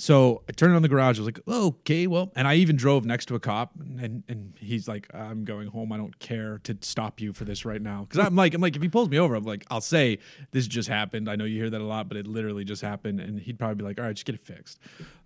so 0.00 0.42
I 0.48 0.52
turned 0.52 0.74
on 0.74 0.80
the 0.80 0.88
garage. 0.88 1.18
I 1.18 1.20
was 1.20 1.26
like, 1.26 1.40
oh, 1.46 1.66
okay, 1.66 2.06
well, 2.06 2.32
and 2.34 2.48
I 2.48 2.54
even 2.54 2.74
drove 2.74 3.04
next 3.04 3.26
to 3.26 3.34
a 3.34 3.38
cop, 3.38 3.72
and 3.78 4.24
and 4.28 4.54
he's 4.58 4.88
like, 4.88 5.06
I'm 5.12 5.44
going 5.44 5.68
home. 5.68 5.92
I 5.92 5.98
don't 5.98 6.18
care 6.18 6.58
to 6.64 6.78
stop 6.80 7.20
you 7.20 7.34
for 7.34 7.44
this 7.44 7.66
right 7.66 7.82
now. 7.82 8.06
Because 8.08 8.24
I'm 8.24 8.34
like, 8.34 8.54
I'm 8.54 8.62
like, 8.62 8.74
if 8.76 8.80
he 8.80 8.88
pulls 8.88 9.10
me 9.10 9.18
over, 9.18 9.34
I'm 9.34 9.44
like, 9.44 9.66
I'll 9.70 9.82
say 9.82 10.18
this 10.52 10.66
just 10.66 10.88
happened. 10.88 11.28
I 11.28 11.36
know 11.36 11.44
you 11.44 11.58
hear 11.58 11.68
that 11.68 11.82
a 11.82 11.84
lot, 11.84 12.08
but 12.08 12.16
it 12.16 12.26
literally 12.26 12.64
just 12.64 12.80
happened, 12.80 13.20
and 13.20 13.38
he'd 13.38 13.58
probably 13.58 13.74
be 13.74 13.84
like, 13.84 13.98
all 13.98 14.06
right, 14.06 14.14
just 14.14 14.24
get 14.24 14.34
it 14.34 14.40
fixed. 14.40 14.78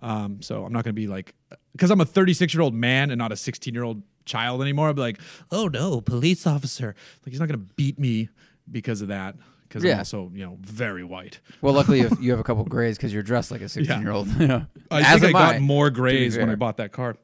Um, 0.02 0.42
so 0.42 0.64
I'm 0.64 0.72
not 0.72 0.82
gonna 0.82 0.92
be 0.92 1.06
like, 1.06 1.36
because 1.70 1.92
I'm 1.92 2.00
a 2.00 2.04
36 2.04 2.52
year 2.52 2.60
old 2.60 2.74
man 2.74 3.12
and 3.12 3.18
not 3.20 3.30
a 3.30 3.36
16 3.36 3.72
year 3.72 3.84
old 3.84 4.02
child 4.24 4.60
anymore. 4.60 4.88
I'll 4.88 4.94
be 4.94 5.02
like, 5.02 5.20
oh 5.52 5.68
no, 5.68 6.00
police 6.00 6.48
officer. 6.48 6.96
Like 7.24 7.30
he's 7.30 7.38
not 7.38 7.46
gonna 7.46 7.58
beat 7.76 8.00
me 8.00 8.28
because 8.68 9.02
of 9.02 9.08
that. 9.08 9.36
Because 9.74 9.82
I'm 9.84 9.90
Yeah. 9.90 9.98
also, 9.98 10.30
you 10.32 10.44
know, 10.46 10.56
very 10.60 11.02
white. 11.02 11.40
Well, 11.60 11.74
luckily 11.74 11.98
you 11.98 12.08
have, 12.08 12.18
you 12.22 12.30
have 12.30 12.38
a 12.38 12.44
couple 12.44 12.62
grays 12.64 12.96
because 12.96 13.12
you're 13.12 13.24
dressed 13.24 13.50
like 13.50 13.60
a 13.60 13.68
16 13.68 14.00
year 14.00 14.12
old. 14.12 14.28
I 14.40 14.66
As 15.00 15.20
think 15.20 15.34
I 15.34 15.52
got 15.54 15.60
more 15.60 15.90
grays 15.90 16.38
when 16.38 16.48
I 16.48 16.54
bought 16.54 16.76
that 16.76 16.92
car. 16.92 17.16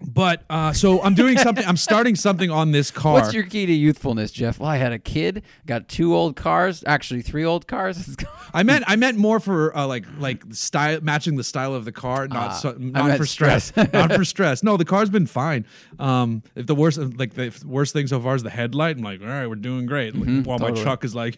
But 0.00 0.44
uh, 0.48 0.72
so 0.72 1.02
I'm 1.02 1.14
doing 1.14 1.38
something. 1.38 1.64
I'm 1.66 1.76
starting 1.76 2.14
something 2.14 2.50
on 2.50 2.70
this 2.70 2.90
car. 2.92 3.14
What's 3.14 3.34
your 3.34 3.42
key 3.42 3.66
to 3.66 3.72
youthfulness, 3.72 4.30
Jeff? 4.30 4.60
Well, 4.60 4.68
I 4.68 4.76
had 4.76 4.92
a 4.92 4.98
kid, 4.98 5.42
got 5.66 5.88
two 5.88 6.14
old 6.14 6.36
cars, 6.36 6.84
actually 6.86 7.22
three 7.22 7.44
old 7.44 7.66
cars. 7.66 8.16
I 8.54 8.62
meant 8.62 8.84
I 8.86 8.94
meant 8.96 9.18
more 9.18 9.40
for 9.40 9.76
uh, 9.76 9.86
like 9.86 10.04
like 10.18 10.42
style 10.50 11.00
matching 11.02 11.36
the 11.36 11.42
style 11.44 11.74
of 11.74 11.84
the 11.84 11.92
car, 11.92 12.28
not 12.28 12.50
Ah, 12.50 12.52
so, 12.52 12.72
not 12.78 13.16
for 13.16 13.26
stress, 13.26 13.66
stress. 13.66 13.92
not 13.92 14.12
for 14.12 14.24
stress. 14.24 14.62
No, 14.62 14.76
the 14.76 14.84
car's 14.84 15.10
been 15.10 15.26
fine. 15.26 15.66
Um, 15.98 16.42
if 16.54 16.66
the 16.66 16.76
worst 16.76 16.98
like 16.98 17.34
the 17.34 17.52
worst 17.66 17.92
thing 17.92 18.06
so 18.06 18.20
far 18.20 18.36
is 18.36 18.44
the 18.44 18.50
headlight, 18.50 18.98
I'm 18.98 19.02
like, 19.02 19.20
all 19.20 19.26
right, 19.26 19.48
we're 19.48 19.56
doing 19.56 19.86
great. 19.86 20.14
Like, 20.14 20.46
while 20.46 20.58
my 20.60 20.70
truck 20.70 21.04
is 21.04 21.14
like, 21.14 21.36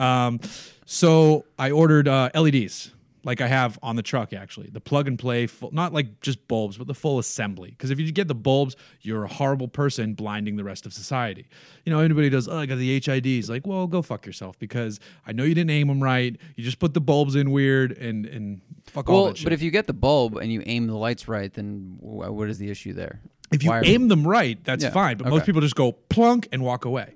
um, 0.00 0.40
so 0.84 1.44
I 1.58 1.70
ordered 1.70 2.08
uh, 2.08 2.30
LEDs. 2.34 2.90
Like 3.24 3.40
I 3.40 3.46
have 3.48 3.78
on 3.82 3.96
the 3.96 4.02
truck 4.02 4.32
actually, 4.32 4.68
the 4.70 4.80
plug 4.80 5.08
and 5.08 5.18
play, 5.18 5.46
full, 5.46 5.70
not 5.72 5.92
like 5.92 6.20
just 6.20 6.46
bulbs, 6.46 6.78
but 6.78 6.86
the 6.86 6.94
full 6.94 7.18
assembly. 7.18 7.70
Because 7.70 7.90
if 7.90 7.98
you 7.98 8.10
get 8.12 8.28
the 8.28 8.34
bulbs, 8.34 8.76
you're 9.00 9.24
a 9.24 9.28
horrible 9.28 9.68
person, 9.68 10.14
blinding 10.14 10.56
the 10.56 10.64
rest 10.64 10.86
of 10.86 10.92
society. 10.92 11.48
You 11.84 11.92
know, 11.92 12.00
anybody 12.00 12.30
does, 12.30 12.46
oh, 12.48 12.58
I 12.58 12.66
got 12.66 12.76
the 12.78 13.00
HIDs. 13.00 13.48
Like, 13.48 13.66
well, 13.66 13.86
go 13.86 14.02
fuck 14.02 14.26
yourself 14.26 14.58
because 14.58 15.00
I 15.26 15.32
know 15.32 15.44
you 15.44 15.54
didn't 15.54 15.70
aim 15.70 15.88
them 15.88 16.02
right. 16.02 16.36
You 16.56 16.64
just 16.64 16.78
put 16.78 16.94
the 16.94 17.00
bulbs 17.00 17.34
in 17.34 17.50
weird 17.50 17.92
and 17.98 18.26
and 18.26 18.60
fuck 18.86 19.08
all 19.08 19.26
that 19.26 19.38
shit. 19.38 19.44
but 19.44 19.52
if 19.52 19.62
you 19.62 19.70
get 19.70 19.86
the 19.86 19.92
bulb 19.94 20.36
and 20.36 20.52
you 20.52 20.62
aim 20.66 20.86
the 20.86 20.96
lights 20.96 21.26
right, 21.28 21.52
then 21.52 21.96
what 22.00 22.48
is 22.48 22.58
the 22.58 22.70
issue 22.70 22.92
there? 22.92 23.20
if 23.52 23.62
you 23.62 23.70
Why 23.70 23.82
aim 23.82 24.08
them 24.08 24.26
right, 24.26 24.62
that's 24.64 24.82
Yeah, 24.82 24.90
fine. 24.90 25.16
But 25.16 25.28
most 25.28 25.46
people 25.46 25.60
just 25.60 25.76
go 25.76 25.92
plunk 25.92 26.48
and 26.52 26.62
walk 26.62 26.84
away. 26.84 27.14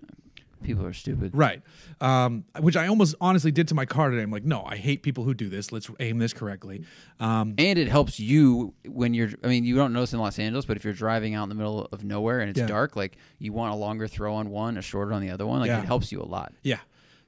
People 0.63 0.85
are 0.87 0.93
stupid. 0.93 1.31
Right. 1.35 1.63
Um, 2.01 2.45
which 2.61 2.77
I 2.77 2.87
almost 2.87 3.15
honestly 3.21 3.51
did 3.51 3.69
to 3.69 3.75
my 3.75 3.87
car 3.87 4.11
today. 4.11 4.23
I'm 4.23 4.31
like, 4.31 4.45
no, 4.45 4.65
I 4.65 4.77
hate 4.77 5.03
people 5.03 5.25
who 5.25 5.35
do 5.35 5.49
this. 5.49 5.73
Let's 5.73 5.91
aim 6.01 6.19
this 6.19 6.33
correctly. 6.33 6.85
Um, 7.21 7.55
And 7.59 7.79
it 7.79 7.89
helps 7.89 8.19
you 8.21 8.75
when 8.87 9.15
you're. 9.15 9.31
I 9.45 9.49
mean, 9.49 9.65
you 9.65 9.75
don't 9.77 9.93
notice 9.93 10.13
in 10.13 10.19
Los 10.21 10.39
Angeles, 10.39 10.65
but 10.65 10.77
if 10.77 10.85
you're 10.85 10.93
driving 10.93 11.35
out 11.35 11.45
in 11.45 11.49
the 11.49 11.55
middle 11.55 11.87
of 11.93 12.05
nowhere 12.05 12.41
and 12.41 12.51
it's 12.51 12.59
Yeah. 12.59 12.67
dark, 12.67 12.97
like 12.97 13.17
you 13.39 13.53
want 13.53 13.73
a 13.73 13.77
longer 13.77 14.07
throw 14.09 14.35
on 14.35 14.51
one, 14.51 14.77
a 14.77 14.83
shorter 14.83 15.13
on 15.13 15.23
the 15.23 15.31
other 15.31 15.47
one. 15.47 15.61
Like 15.61 15.69
Yeah. 15.69 15.81
it 15.81 15.87
helps 15.87 16.13
you 16.13 16.21
a 16.21 16.25
lot. 16.27 16.53
yeah. 16.63 16.79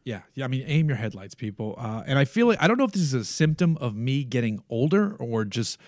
Yeah. 0.02 0.22
Yeah. 0.34 0.46
I 0.46 0.48
mean, 0.48 0.64
aim 0.66 0.88
your 0.88 0.96
headlights, 0.96 1.34
people. 1.34 1.74
Uh, 1.78 2.02
and 2.06 2.18
I 2.18 2.24
feel 2.24 2.46
like, 2.46 2.60
I 2.62 2.66
don't 2.68 2.78
know 2.78 2.84
if 2.84 2.92
this 2.92 3.02
is 3.02 3.12
a 3.12 3.22
symptom 3.24 3.76
of 3.76 3.94
me 3.94 4.24
getting 4.24 4.62
older 4.70 5.14
or 5.16 5.44
just, 5.44 5.78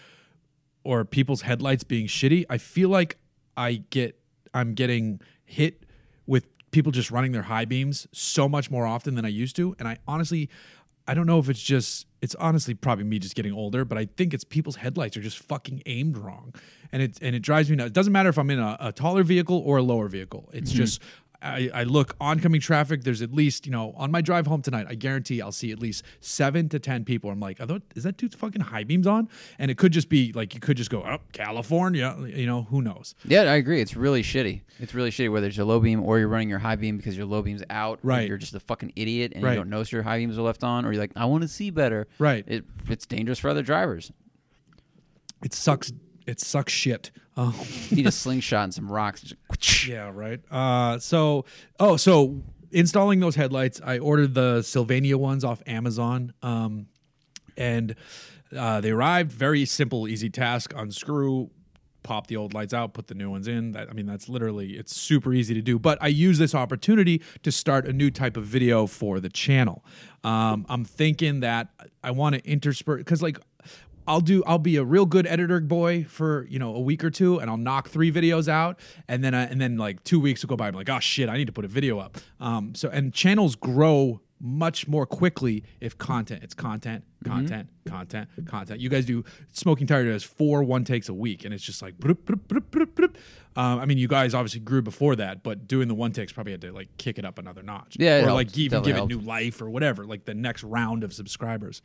or 0.84 1.04
people's 1.06 1.42
headlights 1.42 1.82
being 1.82 2.06
shitty. 2.08 2.44
I 2.50 2.58
feel 2.58 2.90
like 2.90 3.16
I 3.56 3.84
get, 3.88 4.18
I'm 4.52 4.74
getting 4.74 5.20
hit 5.46 5.84
people 6.72 6.90
just 6.90 7.10
running 7.10 7.32
their 7.32 7.42
high 7.42 7.64
beams 7.64 8.08
so 8.12 8.48
much 8.48 8.70
more 8.70 8.86
often 8.86 9.14
than 9.14 9.24
I 9.24 9.28
used 9.28 9.54
to. 9.56 9.76
And 9.78 9.86
I 9.86 9.98
honestly, 10.08 10.50
I 11.06 11.14
don't 11.14 11.26
know 11.26 11.38
if 11.38 11.48
it's 11.48 11.62
just, 11.62 12.06
it's 12.20 12.34
honestly 12.36 12.74
probably 12.74 13.04
me 13.04 13.18
just 13.18 13.34
getting 13.34 13.52
older, 13.52 13.84
but 13.84 13.98
I 13.98 14.08
think 14.16 14.34
it's 14.34 14.44
people's 14.44 14.76
headlights 14.76 15.16
are 15.16 15.22
just 15.22 15.38
fucking 15.38 15.82
aimed 15.86 16.16
wrong. 16.16 16.54
And 16.90 17.02
it, 17.02 17.18
and 17.22 17.36
it 17.36 17.40
drives 17.40 17.70
me 17.70 17.76
nuts. 17.76 17.88
It 17.88 17.94
doesn't 17.94 18.12
matter 18.12 18.28
if 18.28 18.38
I'm 18.38 18.50
in 18.50 18.58
a, 18.58 18.76
a 18.80 18.92
taller 18.92 19.22
vehicle 19.22 19.62
or 19.64 19.78
a 19.78 19.82
lower 19.82 20.08
vehicle. 20.08 20.50
It's 20.52 20.70
mm-hmm. 20.70 20.78
just, 20.78 21.02
I, 21.42 21.70
I 21.74 21.82
look 21.84 22.14
oncoming 22.20 22.60
traffic. 22.60 23.02
There's 23.04 23.20
at 23.22 23.32
least, 23.32 23.66
you 23.66 23.72
know, 23.72 23.92
on 23.96 24.10
my 24.10 24.20
drive 24.20 24.46
home 24.46 24.62
tonight, 24.62 24.86
I 24.88 24.94
guarantee 24.94 25.40
I'll 25.42 25.52
see 25.52 25.72
at 25.72 25.78
least 25.78 26.04
seven 26.20 26.68
to 26.70 26.78
10 26.78 27.04
people. 27.04 27.30
I'm 27.30 27.40
like, 27.40 27.58
those, 27.58 27.80
is 27.96 28.04
that 28.04 28.16
dude's 28.16 28.34
fucking 28.36 28.60
high 28.62 28.84
beams 28.84 29.06
on? 29.06 29.28
And 29.58 29.70
it 29.70 29.76
could 29.78 29.92
just 29.92 30.08
be 30.08 30.32
like, 30.32 30.54
you 30.54 30.60
could 30.60 30.76
just 30.76 30.90
go 30.90 31.02
up 31.02 31.32
California, 31.32 32.16
you 32.26 32.46
know, 32.46 32.62
who 32.64 32.80
knows? 32.82 33.14
Yeah, 33.24 33.42
I 33.42 33.54
agree. 33.56 33.80
It's 33.80 33.96
really 33.96 34.22
shitty. 34.22 34.62
It's 34.78 34.94
really 34.94 35.10
shitty 35.10 35.30
whether 35.32 35.46
it's 35.46 35.56
your 35.56 35.66
low 35.66 35.80
beam 35.80 36.02
or 36.02 36.18
you're 36.18 36.28
running 36.28 36.48
your 36.48 36.58
high 36.60 36.76
beam 36.76 36.96
because 36.96 37.16
your 37.16 37.26
low 37.26 37.42
beam's 37.42 37.62
out. 37.70 37.98
Right. 38.02 38.28
You're 38.28 38.38
just 38.38 38.54
a 38.54 38.60
fucking 38.60 38.92
idiot 38.96 39.32
and 39.34 39.42
Right. 39.42 39.52
you 39.52 39.56
don't 39.58 39.70
notice 39.70 39.92
your 39.92 40.02
high 40.02 40.18
beams 40.18 40.38
are 40.38 40.42
left 40.42 40.62
on, 40.64 40.84
or 40.84 40.92
you're 40.92 41.00
like, 41.00 41.12
I 41.16 41.24
want 41.24 41.42
to 41.42 41.48
see 41.48 41.70
better. 41.70 42.06
Right. 42.18 42.44
It, 42.46 42.64
it's 42.88 43.06
dangerous 43.06 43.38
for 43.38 43.48
other 43.50 43.62
drivers. 43.62 44.12
It 45.44 45.52
sucks. 45.52 45.92
It 46.26 46.40
sucks 46.40 46.72
shit. 46.72 47.10
You 47.36 47.52
need 47.90 48.06
a 48.06 48.12
slingshot 48.12 48.64
and 48.64 48.74
some 48.74 48.90
rocks. 48.90 49.32
Yeah, 49.86 50.10
right. 50.12 50.40
Uh, 50.50 50.98
so, 50.98 51.44
oh, 51.80 51.96
so 51.96 52.42
installing 52.72 53.20
those 53.20 53.36
headlights, 53.36 53.80
I 53.84 53.98
ordered 53.98 54.34
the 54.34 54.62
Sylvania 54.62 55.16
ones 55.18 55.44
off 55.44 55.62
Amazon, 55.66 56.32
um, 56.42 56.86
and 57.56 57.94
uh, 58.56 58.80
they 58.80 58.90
arrived. 58.90 59.32
Very 59.32 59.64
simple, 59.64 60.08
easy 60.08 60.30
task. 60.30 60.72
Unscrew, 60.76 61.50
pop 62.02 62.26
the 62.26 62.36
old 62.36 62.54
lights 62.54 62.74
out, 62.74 62.94
put 62.94 63.06
the 63.06 63.14
new 63.14 63.30
ones 63.30 63.48
in. 63.48 63.72
That 63.72 63.88
I 63.88 63.92
mean, 63.92 64.06
that's 64.06 64.28
literally 64.28 64.72
it's 64.72 64.96
super 64.96 65.32
easy 65.32 65.54
to 65.54 65.62
do. 65.62 65.78
But 65.78 65.98
I 66.00 66.08
use 66.08 66.38
this 66.38 66.54
opportunity 66.54 67.22
to 67.42 67.52
start 67.52 67.86
a 67.86 67.92
new 67.92 68.10
type 68.10 68.36
of 68.36 68.44
video 68.44 68.86
for 68.86 69.20
the 69.20 69.28
channel. 69.28 69.84
Um, 70.24 70.66
I'm 70.68 70.84
thinking 70.84 71.40
that 71.40 71.68
I 72.02 72.10
want 72.10 72.34
to 72.36 72.44
intersperse 72.48 72.98
because 72.98 73.22
like. 73.22 73.38
I'll 74.06 74.20
do. 74.20 74.42
I'll 74.44 74.58
be 74.58 74.76
a 74.76 74.84
real 74.84 75.06
good 75.06 75.26
editor 75.26 75.60
boy 75.60 76.04
for 76.04 76.46
you 76.48 76.58
know 76.58 76.74
a 76.74 76.80
week 76.80 77.04
or 77.04 77.10
two, 77.10 77.38
and 77.38 77.50
I'll 77.50 77.56
knock 77.56 77.88
three 77.88 78.12
videos 78.12 78.48
out, 78.48 78.78
and 79.08 79.22
then 79.22 79.34
I, 79.34 79.44
and 79.44 79.60
then 79.60 79.76
like 79.76 80.02
two 80.04 80.20
weeks 80.20 80.42
will 80.42 80.48
go 80.48 80.56
by. 80.56 80.68
I'm 80.68 80.74
like, 80.74 80.88
oh 80.90 81.00
shit, 81.00 81.28
I 81.28 81.36
need 81.36 81.46
to 81.46 81.52
put 81.52 81.64
a 81.64 81.68
video 81.68 81.98
up. 81.98 82.18
Um, 82.40 82.74
so 82.74 82.88
and 82.88 83.12
channels 83.12 83.54
grow 83.56 84.20
much 84.44 84.88
more 84.88 85.06
quickly 85.06 85.62
if 85.80 85.96
content. 85.98 86.42
It's 86.42 86.54
content, 86.54 87.04
content, 87.24 87.68
content, 87.86 88.28
content. 88.44 88.80
You 88.80 88.88
guys 88.88 89.06
do 89.06 89.24
smoking 89.52 89.86
tire 89.86 90.04
does 90.04 90.24
four 90.24 90.64
one 90.64 90.84
takes 90.84 91.08
a 91.08 91.14
week, 91.14 91.44
and 91.44 91.54
it's 91.54 91.62
just 91.62 91.80
like. 91.80 91.98
broop, 91.98 92.24
broop, 92.26 92.48
broop. 92.48 93.18
Um, 93.54 93.80
I 93.80 93.84
mean, 93.84 93.98
you 93.98 94.08
guys 94.08 94.34
obviously 94.34 94.60
grew 94.60 94.82
before 94.82 95.14
that, 95.16 95.42
but 95.42 95.68
doing 95.68 95.86
the 95.88 95.94
one 95.94 96.12
takes 96.12 96.32
probably 96.32 96.52
had 96.52 96.62
to 96.62 96.72
like 96.72 96.88
kick 96.96 97.18
it 97.18 97.24
up 97.24 97.38
another 97.38 97.62
notch. 97.62 97.96
Yeah, 97.98 98.18
or 98.18 98.22
helped. 98.22 98.34
like 98.34 98.58
even 98.58 98.82
Definitely 98.82 99.10
give 99.10 99.10
it 99.10 99.20
new 99.20 99.26
life 99.26 99.60
or 99.60 99.70
whatever, 99.70 100.06
like 100.06 100.24
the 100.24 100.34
next 100.34 100.64
round 100.64 101.04
of 101.04 101.12
subscribers. 101.12 101.82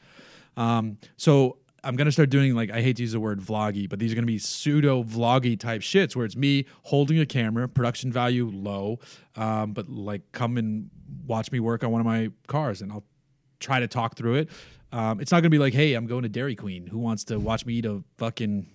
Um, 0.55 0.97
so 1.17 1.57
I'm 1.87 1.95
gonna 1.95 2.11
start 2.11 2.29
doing 2.29 2.53
like 2.53 2.69
I 2.69 2.81
hate 2.81 2.97
to 2.97 3.03
use 3.03 3.13
the 3.13 3.19
word 3.19 3.39
vloggy, 3.39 3.87
but 3.89 3.97
these 3.97 4.11
are 4.11 4.15
gonna 4.15 4.27
be 4.27 4.39
pseudo 4.39 5.03
vloggy 5.03 5.57
type 5.57 5.81
shits 5.81 6.17
where 6.17 6.25
it's 6.25 6.35
me 6.35 6.65
holding 6.83 7.17
a 7.17 7.25
camera, 7.25 7.69
production 7.69 8.11
value 8.11 8.51
low, 8.53 8.99
um, 9.37 9.71
but 9.71 9.87
like 9.87 10.21
come 10.33 10.57
and 10.57 10.89
watch 11.25 11.49
me 11.51 11.61
work 11.61 11.85
on 11.85 11.91
one 11.91 12.01
of 12.01 12.05
my 12.05 12.29
cars, 12.47 12.81
and 12.81 12.91
I'll 12.91 13.05
try 13.61 13.79
to 13.79 13.87
talk 13.87 14.17
through 14.17 14.35
it. 14.35 14.49
Um, 14.91 15.21
it's 15.21 15.31
not 15.31 15.39
gonna 15.39 15.49
be 15.49 15.59
like, 15.59 15.73
hey, 15.73 15.93
I'm 15.93 16.07
going 16.07 16.23
to 16.23 16.29
Dairy 16.29 16.55
Queen. 16.55 16.87
Who 16.87 16.99
wants 16.99 17.23
to 17.25 17.39
watch 17.39 17.65
me 17.65 17.75
eat 17.75 17.85
a 17.85 18.03
fucking 18.17 18.67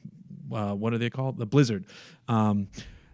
uh, 0.51 0.75
what 0.75 0.92
are 0.92 0.98
they 0.98 1.11
called? 1.11 1.38
The 1.38 1.46
Blizzard. 1.46 1.85
Um, 2.29 2.68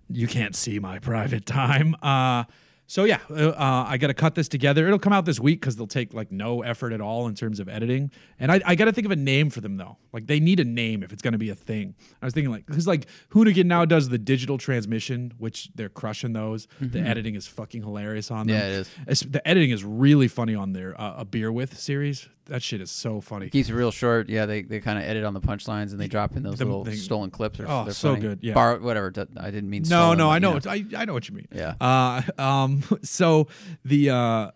you 0.09 0.27
can't 0.27 0.55
see 0.55 0.79
my 0.79 0.99
private 1.01 1.45
time. 1.45 1.97
Uh, 2.03 2.45
so 2.89 3.05
yeah, 3.05 3.19
uh, 3.31 3.51
uh, 3.51 3.85
I 3.87 3.99
got 3.99 4.07
to 4.07 4.15
cut 4.15 4.35
this 4.35 4.49
together. 4.49 4.87
It'll 4.87 4.99
come 4.99 5.13
out 5.13 5.27
this 5.27 5.39
week 5.39 5.61
because 5.61 5.77
they'll 5.77 5.87
take 5.87 6.15
like 6.15 6.33
no 6.33 6.63
effort 6.63 6.95
at 6.95 7.03
all 7.03 7.29
in 7.29 7.35
terms 7.35 7.61
of 7.61 7.69
editing. 7.69 8.11
And 8.41 8.51
I, 8.51 8.63
I 8.65 8.75
got 8.77 8.87
to 8.87 8.93
think 8.93 9.05
of 9.05 9.11
a 9.11 9.17
name 9.17 9.51
for 9.51 9.61
them 9.61 9.77
though. 9.77 9.99
Like 10.11 10.27
they 10.27 10.41
need 10.41 10.59
a 10.59 10.65
name 10.65 11.03
if 11.03 11.13
it's 11.13 11.21
going 11.21 11.33
to 11.33 11.39
be 11.39 11.51
a 11.51 11.55
thing. 11.55 11.95
I 12.23 12.25
was 12.25 12.33
thinking 12.33 12.51
like 12.51 12.65
because 12.65 12.87
like 12.87 13.07
Hoonigan 13.31 13.67
now 13.67 13.85
does 13.85 14.09
the 14.09 14.17
digital 14.17 14.57
transmission, 14.57 15.35
which 15.37 15.71
they're 15.75 15.91
crushing 15.91 16.33
those. 16.33 16.67
The 16.81 17.01
editing 17.01 17.35
is 17.35 17.47
fucking 17.47 17.83
hilarious 17.83 18.31
on 18.31 18.47
them. 18.47 18.57
Yeah, 18.57 18.67
it 18.69 18.73
is. 18.73 18.91
It's, 19.07 19.21
the 19.21 19.47
editing 19.47 19.71
is 19.71 19.85
really 19.85 20.27
funny 20.27 20.55
on 20.55 20.73
their 20.73 20.99
uh, 20.99 21.17
a 21.19 21.25
beer 21.27 21.53
with 21.53 21.79
series. 21.79 22.27
That 22.49 22.63
shit 22.63 22.81
is 22.81 22.91
so 22.91 23.21
funny. 23.21 23.51
keeps 23.51 23.69
it 23.69 23.75
real 23.75 23.91
short. 23.91 24.29
Yeah, 24.29 24.47
they, 24.47 24.63
they 24.63 24.81
kind 24.81 24.99
of 24.99 25.05
edit 25.05 25.23
on 25.25 25.35
the 25.35 25.41
punchlines 25.41 25.91
and 25.93 26.01
they 26.01 26.09
drop 26.09 26.35
in 26.37 26.43
those 26.43 26.59
The- 26.59 26.65
little 26.65 26.83
they- 26.85 26.95
stolen 26.97 27.31
clips. 27.31 27.59
They're, 27.59 27.71
Oh, 27.71 27.89
so 27.91 28.11
funny. 28.15 28.21
good, 28.23 28.39
yeah. 28.43 28.55
Borrow, 28.55 28.79
whatever. 28.81 29.13
I 29.39 29.51
didn't 29.51 29.69
mean. 29.71 29.83
No, 29.83 29.87
stolen, 30.15 30.19
no, 30.19 30.31
I 30.31 30.39
know. 30.39 30.59
I 30.67 30.85
I 30.97 31.05
know 31.05 31.13
what 31.13 31.29
you 31.29 31.35
mean. 31.37 31.49
Yeah. 31.55 31.75
Uh, 31.81 32.23
um. 32.41 32.83
So 33.03 33.49
the 33.85 34.11
uh, 34.11 34.51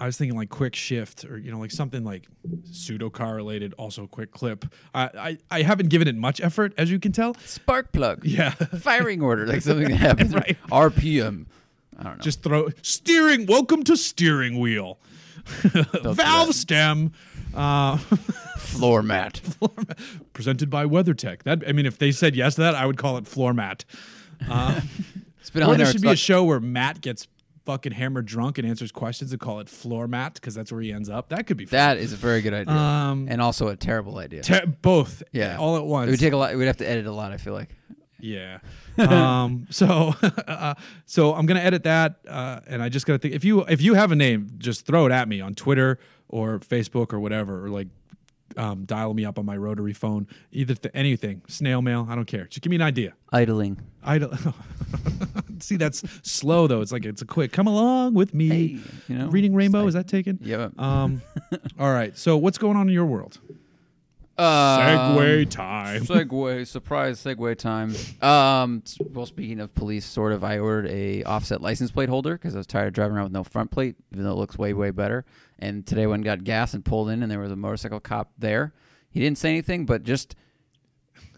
I 0.00 0.06
was 0.06 0.16
thinking 0.16 0.38
like 0.38 0.48
quick 0.48 0.74
shift 0.74 1.24
or 1.24 1.36
you 1.38 1.50
know 1.50 1.58
like 1.58 1.70
something 1.72 2.04
like 2.04 2.26
pseudo 2.64 3.10
correlated, 3.10 3.74
also 3.78 4.06
quick 4.06 4.30
clip. 4.30 4.64
I, 4.94 5.10
I 5.50 5.58
I 5.58 5.62
haven't 5.62 5.88
given 5.88 6.08
it 6.08 6.16
much 6.16 6.40
effort 6.40 6.72
as 6.78 6.90
you 6.90 6.98
can 6.98 7.12
tell. 7.12 7.34
Spark 7.44 7.92
plug. 7.92 8.24
Yeah. 8.24 8.50
Firing 8.80 9.20
order, 9.22 9.46
like 9.46 9.60
something 9.68 9.88
that 9.88 9.96
happens. 9.96 10.34
Right. 10.34 10.56
RPM. 10.70 11.46
I 11.98 12.02
don't 12.04 12.18
know. 12.18 12.22
Just 12.22 12.42
throw 12.42 12.68
steering. 12.82 13.44
Welcome 13.46 13.82
to 13.84 13.96
steering 13.96 14.58
wheel. 14.60 14.98
Valve 16.04 16.54
stem. 16.54 17.12
Uh, 17.54 17.96
floor 18.58 19.02
mat. 19.02 19.40
presented 20.32 20.70
by 20.70 20.84
WeatherTech. 20.84 21.42
That 21.44 21.62
I 21.66 21.72
mean, 21.72 21.86
if 21.86 21.98
they 21.98 22.12
said 22.12 22.36
yes 22.36 22.54
to 22.56 22.60
that, 22.62 22.74
I 22.74 22.86
would 22.86 22.96
call 22.98 23.16
it 23.16 23.26
floor 23.26 23.52
mat. 23.54 23.84
Uh, 24.48 24.80
It's 25.40 25.50
been 25.50 25.62
or 25.62 25.76
there 25.76 25.86
should 25.86 26.02
be 26.02 26.10
a 26.10 26.16
show 26.16 26.44
where 26.44 26.60
Matt 26.60 27.00
gets 27.00 27.26
fucking 27.64 27.92
hammered 27.92 28.26
drunk 28.26 28.58
and 28.58 28.68
answers 28.68 28.92
questions 28.92 29.32
and 29.32 29.40
call 29.40 29.60
it 29.60 29.68
floor 29.70 30.06
mat 30.06 30.34
because 30.34 30.54
that's 30.54 30.70
where 30.70 30.82
he 30.82 30.92
ends 30.92 31.08
up. 31.08 31.30
That 31.30 31.46
could 31.46 31.56
be 31.56 31.64
fun. 31.64 31.76
that 31.78 31.96
is 31.96 32.12
a 32.12 32.16
very 32.16 32.42
good 32.42 32.52
idea, 32.52 32.74
Um, 32.74 33.28
and 33.30 33.40
also 33.40 33.68
a 33.68 33.76
terrible 33.76 34.18
idea. 34.18 34.42
Te- 34.42 34.66
both, 34.82 35.22
Yeah. 35.32 35.56
all 35.56 35.76
at 35.78 35.86
once. 35.86 36.08
It 36.08 36.10
would 36.10 36.20
take 36.20 36.34
a 36.34 36.36
lot. 36.36 36.54
We'd 36.54 36.66
have 36.66 36.76
to 36.78 36.86
edit 36.88 37.06
a 37.06 37.12
lot. 37.12 37.32
I 37.32 37.38
feel 37.38 37.54
like. 37.54 37.70
Yeah. 38.20 38.58
um. 38.98 39.66
So, 39.70 40.14
uh, 40.22 40.74
so 41.06 41.34
I'm 41.34 41.46
gonna 41.46 41.60
edit 41.60 41.84
that, 41.84 42.16
uh, 42.28 42.60
and 42.66 42.82
I 42.82 42.88
just 42.88 43.06
gotta 43.06 43.18
think 43.18 43.34
if 43.34 43.44
you 43.44 43.62
if 43.62 43.80
you 43.80 43.94
have 43.94 44.12
a 44.12 44.16
name, 44.16 44.50
just 44.58 44.86
throw 44.86 45.06
it 45.06 45.12
at 45.12 45.28
me 45.28 45.40
on 45.40 45.54
Twitter 45.54 45.98
or 46.28 46.58
Facebook 46.58 47.12
or 47.12 47.20
whatever, 47.20 47.64
or 47.64 47.70
like 47.70 47.88
um, 48.56 48.84
dial 48.84 49.14
me 49.14 49.24
up 49.24 49.38
on 49.38 49.46
my 49.46 49.56
rotary 49.56 49.92
phone, 49.92 50.26
either 50.52 50.74
th- 50.74 50.92
anything, 50.94 51.42
snail 51.48 51.82
mail. 51.82 52.06
I 52.08 52.14
don't 52.14 52.26
care. 52.26 52.44
Just 52.44 52.62
give 52.62 52.70
me 52.70 52.76
an 52.76 52.82
idea. 52.82 53.14
Idling. 53.32 53.80
I 54.02 54.18
don't 54.18 54.34
see 55.60 55.76
that's 55.76 56.02
slow 56.22 56.66
though. 56.66 56.80
It's 56.80 56.92
like 56.92 57.04
it's 57.04 57.22
a 57.22 57.26
quick. 57.26 57.52
Come 57.52 57.66
along 57.66 58.14
with 58.14 58.34
me. 58.34 58.48
Hey, 58.48 58.78
you 59.08 59.18
know, 59.18 59.28
Reading 59.28 59.54
Rainbow 59.54 59.80
it's 59.80 59.88
is 59.88 59.94
that 59.94 60.08
taken? 60.08 60.38
Yeah. 60.42 60.68
Um. 60.78 61.22
all 61.78 61.92
right. 61.92 62.16
So 62.16 62.36
what's 62.36 62.58
going 62.58 62.76
on 62.76 62.88
in 62.88 62.94
your 62.94 63.06
world? 63.06 63.38
Um, 64.38 64.44
Segway 65.16 65.50
time. 65.50 66.02
Segway, 66.04 66.66
surprise 66.66 67.22
Segway 67.22 67.56
time. 67.56 67.94
Um, 68.22 68.82
well, 69.12 69.26
speaking 69.26 69.58
of 69.60 69.74
police, 69.74 70.04
sort 70.04 70.32
of, 70.32 70.44
I 70.44 70.58
ordered 70.58 70.90
a 70.90 71.24
offset 71.24 71.60
license 71.60 71.90
plate 71.90 72.08
holder 72.08 72.34
because 72.34 72.54
I 72.54 72.58
was 72.58 72.66
tired 72.66 72.88
of 72.88 72.92
driving 72.94 73.16
around 73.16 73.24
with 73.24 73.32
no 73.32 73.42
front 73.44 73.70
plate, 73.70 73.96
even 74.12 74.24
though 74.24 74.32
it 74.32 74.36
looks 74.36 74.56
way, 74.56 74.72
way 74.72 74.90
better. 74.90 75.24
And 75.58 75.84
today, 75.84 76.06
when 76.06 76.20
I 76.20 76.24
got 76.24 76.44
gas 76.44 76.72
and 76.74 76.84
pulled 76.84 77.10
in, 77.10 77.22
and 77.22 77.30
there 77.32 77.40
was 77.40 77.50
a 77.50 77.56
motorcycle 77.56 77.98
cop 78.00 78.30
there, 78.38 78.72
he 79.10 79.18
didn't 79.20 79.38
say 79.38 79.48
anything, 79.50 79.86
but 79.86 80.04
just 80.04 80.36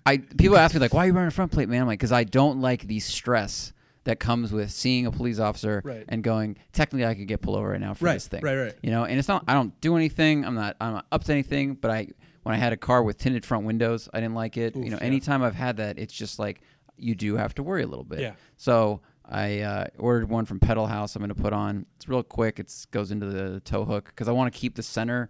I 0.04 0.18
people 0.18 0.56
ask 0.58 0.74
me 0.74 0.80
like, 0.80 0.92
"Why 0.92 1.04
are 1.04 1.06
you 1.06 1.14
wearing 1.14 1.28
a 1.28 1.32
front 1.32 1.52
plate, 1.52 1.68
man?" 1.68 1.82
I'm 1.82 1.86
like, 1.86 1.98
"Because 1.98 2.12
I 2.12 2.24
don't 2.24 2.60
like 2.60 2.86
the 2.86 3.00
stress." 3.00 3.72
That 4.04 4.18
comes 4.18 4.50
with 4.50 4.70
seeing 4.70 5.04
a 5.04 5.12
police 5.12 5.38
officer 5.38 5.82
Right. 5.84 6.06
and 6.08 6.24
going, 6.24 6.56
technically, 6.72 7.04
I 7.04 7.14
could 7.14 7.28
get 7.28 7.42
pulled 7.42 7.58
over 7.58 7.68
right 7.68 7.80
now 7.80 7.92
for 7.92 8.06
Right, 8.06 8.14
this 8.14 8.28
thing, 8.28 8.40
right, 8.42 8.56
right. 8.56 8.74
You 8.82 8.90
know, 8.90 9.04
and 9.04 9.18
it's 9.18 9.28
not. 9.28 9.44
I 9.46 9.52
don't 9.52 9.78
do 9.82 9.94
anything. 9.94 10.42
I'm 10.46 10.54
not. 10.54 10.74
I'm 10.80 10.94
not 10.94 11.06
up 11.12 11.24
to 11.24 11.32
anything. 11.32 11.74
But 11.74 11.90
I, 11.90 12.08
When 12.42 12.54
I 12.54 12.58
had 12.58 12.72
a 12.72 12.76
car 12.76 13.02
with 13.02 13.18
tinted 13.18 13.44
front 13.44 13.66
windows, 13.66 14.08
I 14.14 14.20
didn't 14.20 14.34
like 14.34 14.56
it. 14.56 14.74
you 14.74 14.90
know, 14.90 14.96
yeah. 14.98 15.04
anytime 15.06 15.42
I've 15.42 15.54
had 15.54 15.76
that, 15.76 15.98
it's 15.98 16.14
just 16.14 16.38
like 16.38 16.62
you 16.96 17.14
do 17.14 17.36
have 17.36 17.54
to 17.56 17.62
worry 17.62 17.82
a 17.82 17.86
little 17.86 18.04
bit. 18.04 18.20
Yeah. 18.20 18.32
So 18.56 19.00
I 19.28 19.60
uh, 19.60 19.86
ordered 19.98 20.28
one 20.30 20.44
from 20.46 20.58
Pedal 20.58 20.86
House. 20.86 21.16
I'm 21.16 21.20
going 21.20 21.28
to 21.28 21.34
put 21.40 21.52
on. 21.52 21.86
It's 21.96 22.08
real 22.08 22.22
quick. 22.22 22.58
It 22.58 22.74
goes 22.90 23.10
into 23.10 23.26
the 23.26 23.60
tow 23.60 23.84
hook 23.84 24.06
because 24.06 24.26
I 24.28 24.32
want 24.32 24.52
to 24.52 24.58
keep 24.58 24.74
the 24.74 24.82
center 24.82 25.28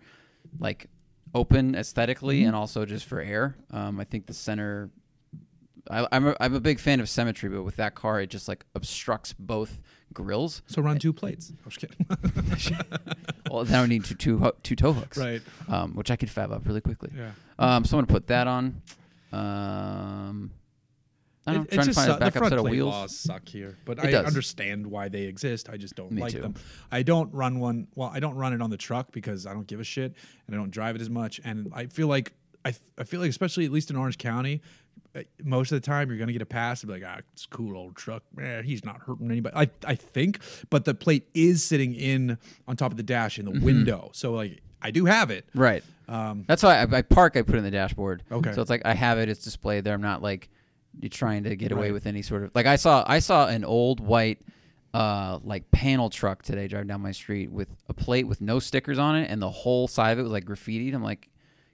like 0.59 0.87
open 1.35 1.75
aesthetically 1.75 2.39
Mm-hmm. 2.41 2.47
and 2.49 2.57
also 2.57 2.85
just 2.87 3.07
for 3.07 3.21
air. 3.21 3.57
Um, 3.71 4.01
I 4.01 4.05
think 4.05 4.27
the 4.27 4.35
center. 4.35 4.91
I, 5.91 6.07
I'm 6.13 6.29
a, 6.29 6.37
I'm 6.41 6.55
a 6.55 6.61
big 6.61 6.79
fan 6.79 7.01
of 7.01 7.09
symmetry, 7.09 7.49
but 7.49 7.63
with 7.63 7.77
that 7.77 7.95
car, 7.95 8.21
it 8.21 8.29
just 8.31 8.47
like 8.49 8.65
obstructs 8.75 9.35
both 9.39 9.81
grills. 10.13 10.63
So 10.67 10.83
run 10.83 10.99
two 10.99 11.13
plates. 11.13 11.53
I'm 11.65 11.71
just 11.71 11.81
kidding. 11.81 12.77
Well, 13.51 13.67
I 13.75 13.81
would 13.81 13.91
need 13.91 14.05
two 14.05 14.15
two, 14.15 14.53
two 14.63 14.77
tow 14.77 14.93
hooks, 14.93 15.19
right. 15.19 15.43
um, 15.67 15.95
which 15.97 16.09
I 16.13 16.15
could 16.17 16.31
fab 16.31 16.53
up 16.53 16.65
really 16.67 16.81
quickly. 16.81 17.11
Yeah. 17.17 17.33
Um, 17.59 17.85
so 17.85 17.99
I'm 17.99 18.05
gonna 18.05 18.13
put 18.19 18.29
that 18.29 18.47
on. 18.47 18.81
Um, 19.33 20.53
I 21.47 21.55
don't 21.55 21.63
know, 21.63 21.67
It- 21.69 21.75
trying 21.75 21.87
to 21.89 21.93
find 21.95 22.07
su- 22.07 22.13
the 22.13 22.19
backup 22.19 22.35
front 22.39 22.51
set 22.53 22.59
of 22.59 22.65
wheels. 22.67 22.91
laws 22.93 23.17
suck 23.19 23.49
here, 23.49 23.77
but 23.85 23.99
It 23.99 24.05
I 24.05 24.11
does. 24.13 24.27
understand 24.27 24.87
why 24.87 25.09
they 25.09 25.23
exist. 25.23 25.69
I 25.69 25.79
just 25.79 25.97
don't 25.97 26.13
Me 26.13 26.21
like 26.23 26.33
too. 26.33 26.43
them. 26.43 26.55
I 26.93 27.03
don't 27.03 27.33
run 27.35 27.59
one. 27.59 27.89
Well, 27.97 28.11
I 28.15 28.21
don't 28.21 28.37
run 28.37 28.53
it 28.53 28.61
on 28.63 28.71
the 28.71 28.77
truck 28.77 29.11
because 29.11 29.47
I 29.47 29.53
don't 29.53 29.67
give 29.67 29.81
a 29.81 29.85
shit, 29.85 30.15
and 30.47 30.55
I 30.55 30.59
don't 30.59 30.71
drive 30.71 30.95
it 30.95 31.01
as 31.01 31.11
much. 31.11 31.41
And 31.43 31.73
I 31.75 31.87
feel 31.87 32.07
like 32.07 32.35
I, 32.65 32.75
I 32.99 33.05
feel 33.05 33.21
like 33.21 33.31
especially 33.31 33.65
at 33.65 33.73
least 33.73 33.91
in 33.91 33.97
Orange 33.97 34.19
County, 34.19 34.61
most 35.43 35.73
of 35.73 35.81
the 35.81 35.85
time 35.87 36.09
you're 36.09 36.19
gonna 36.19 36.33
get 36.33 36.43
a 36.43 36.47
pass. 36.47 36.83
And 36.83 36.89
be 36.93 37.01
like, 37.01 37.05
ah, 37.07 37.21
it's 37.33 37.45
a 37.45 37.49
cool 37.49 37.77
old 37.77 37.97
truck. 37.97 38.23
Man, 38.35 38.65
he's 38.65 38.85
not 38.85 39.01
hurting 39.03 39.31
anybody. 39.31 39.57
I 39.57 39.69
I 39.87 39.95
think, 39.95 40.39
but 40.71 40.85
the 40.85 40.95
plate 40.95 41.29
is 41.35 41.65
sitting 41.65 41.95
in 41.95 42.39
on 42.69 42.77
top 42.77 42.91
of 42.93 42.97
the 42.97 43.03
dash 43.03 43.39
in 43.39 43.45
the 43.47 43.51
Mm-hmm. 43.53 43.65
window, 43.65 44.11
so 44.15 44.33
like 44.33 44.61
I 44.83 44.91
do 44.91 45.05
have 45.07 45.31
it. 45.31 45.45
Right. 45.55 45.83
Um, 46.09 46.45
That's 46.49 46.63
why 46.63 46.79
I, 46.79 46.99
I 46.99 47.03
park. 47.03 47.37
I 47.37 47.43
put 47.43 47.55
in 47.57 47.63
the 47.65 47.71
dashboard. 47.71 48.23
Okay. 48.33 48.53
So 48.53 48.61
it's 48.63 48.71
like 48.71 48.83
I 48.85 48.95
have 48.95 49.19
it. 49.19 49.29
It's 49.29 49.45
displayed 49.45 49.85
there. 49.85 49.95
I'm 49.95 50.01
not 50.03 50.23
like 50.23 50.49
you're 51.01 51.09
trying 51.09 51.45
to 51.45 51.55
get 51.55 51.71
away 51.71 51.93
with 51.93 52.07
any 52.07 52.23
sort 52.23 52.43
of 52.45 52.51
like 52.55 52.67
I 52.67 52.77
saw. 52.77 53.05
I 53.07 53.19
saw 53.21 53.47
an 53.47 53.65
old 53.65 54.01
white 54.01 54.39
uh 54.93 55.39
like 55.45 55.71
panel 55.71 56.11
truck 56.11 56.43
today 56.43 56.67
driving 56.67 56.89
down 56.89 57.01
my 57.01 57.13
street 57.13 57.51
with 57.53 57.69
a 57.89 57.95
plate 57.95 58.27
with 58.27 58.41
no 58.41 58.59
stickers 58.59 58.99
on 58.99 59.15
it 59.15 59.31
and 59.31 59.41
the 59.41 59.49
whole 59.51 59.87
side 59.87 60.11
of 60.13 60.19
it 60.19 60.23
was 60.23 60.33
like 60.33 60.45
graffitied. 60.45 60.95
I'm 60.95 61.03
like. 61.03 61.29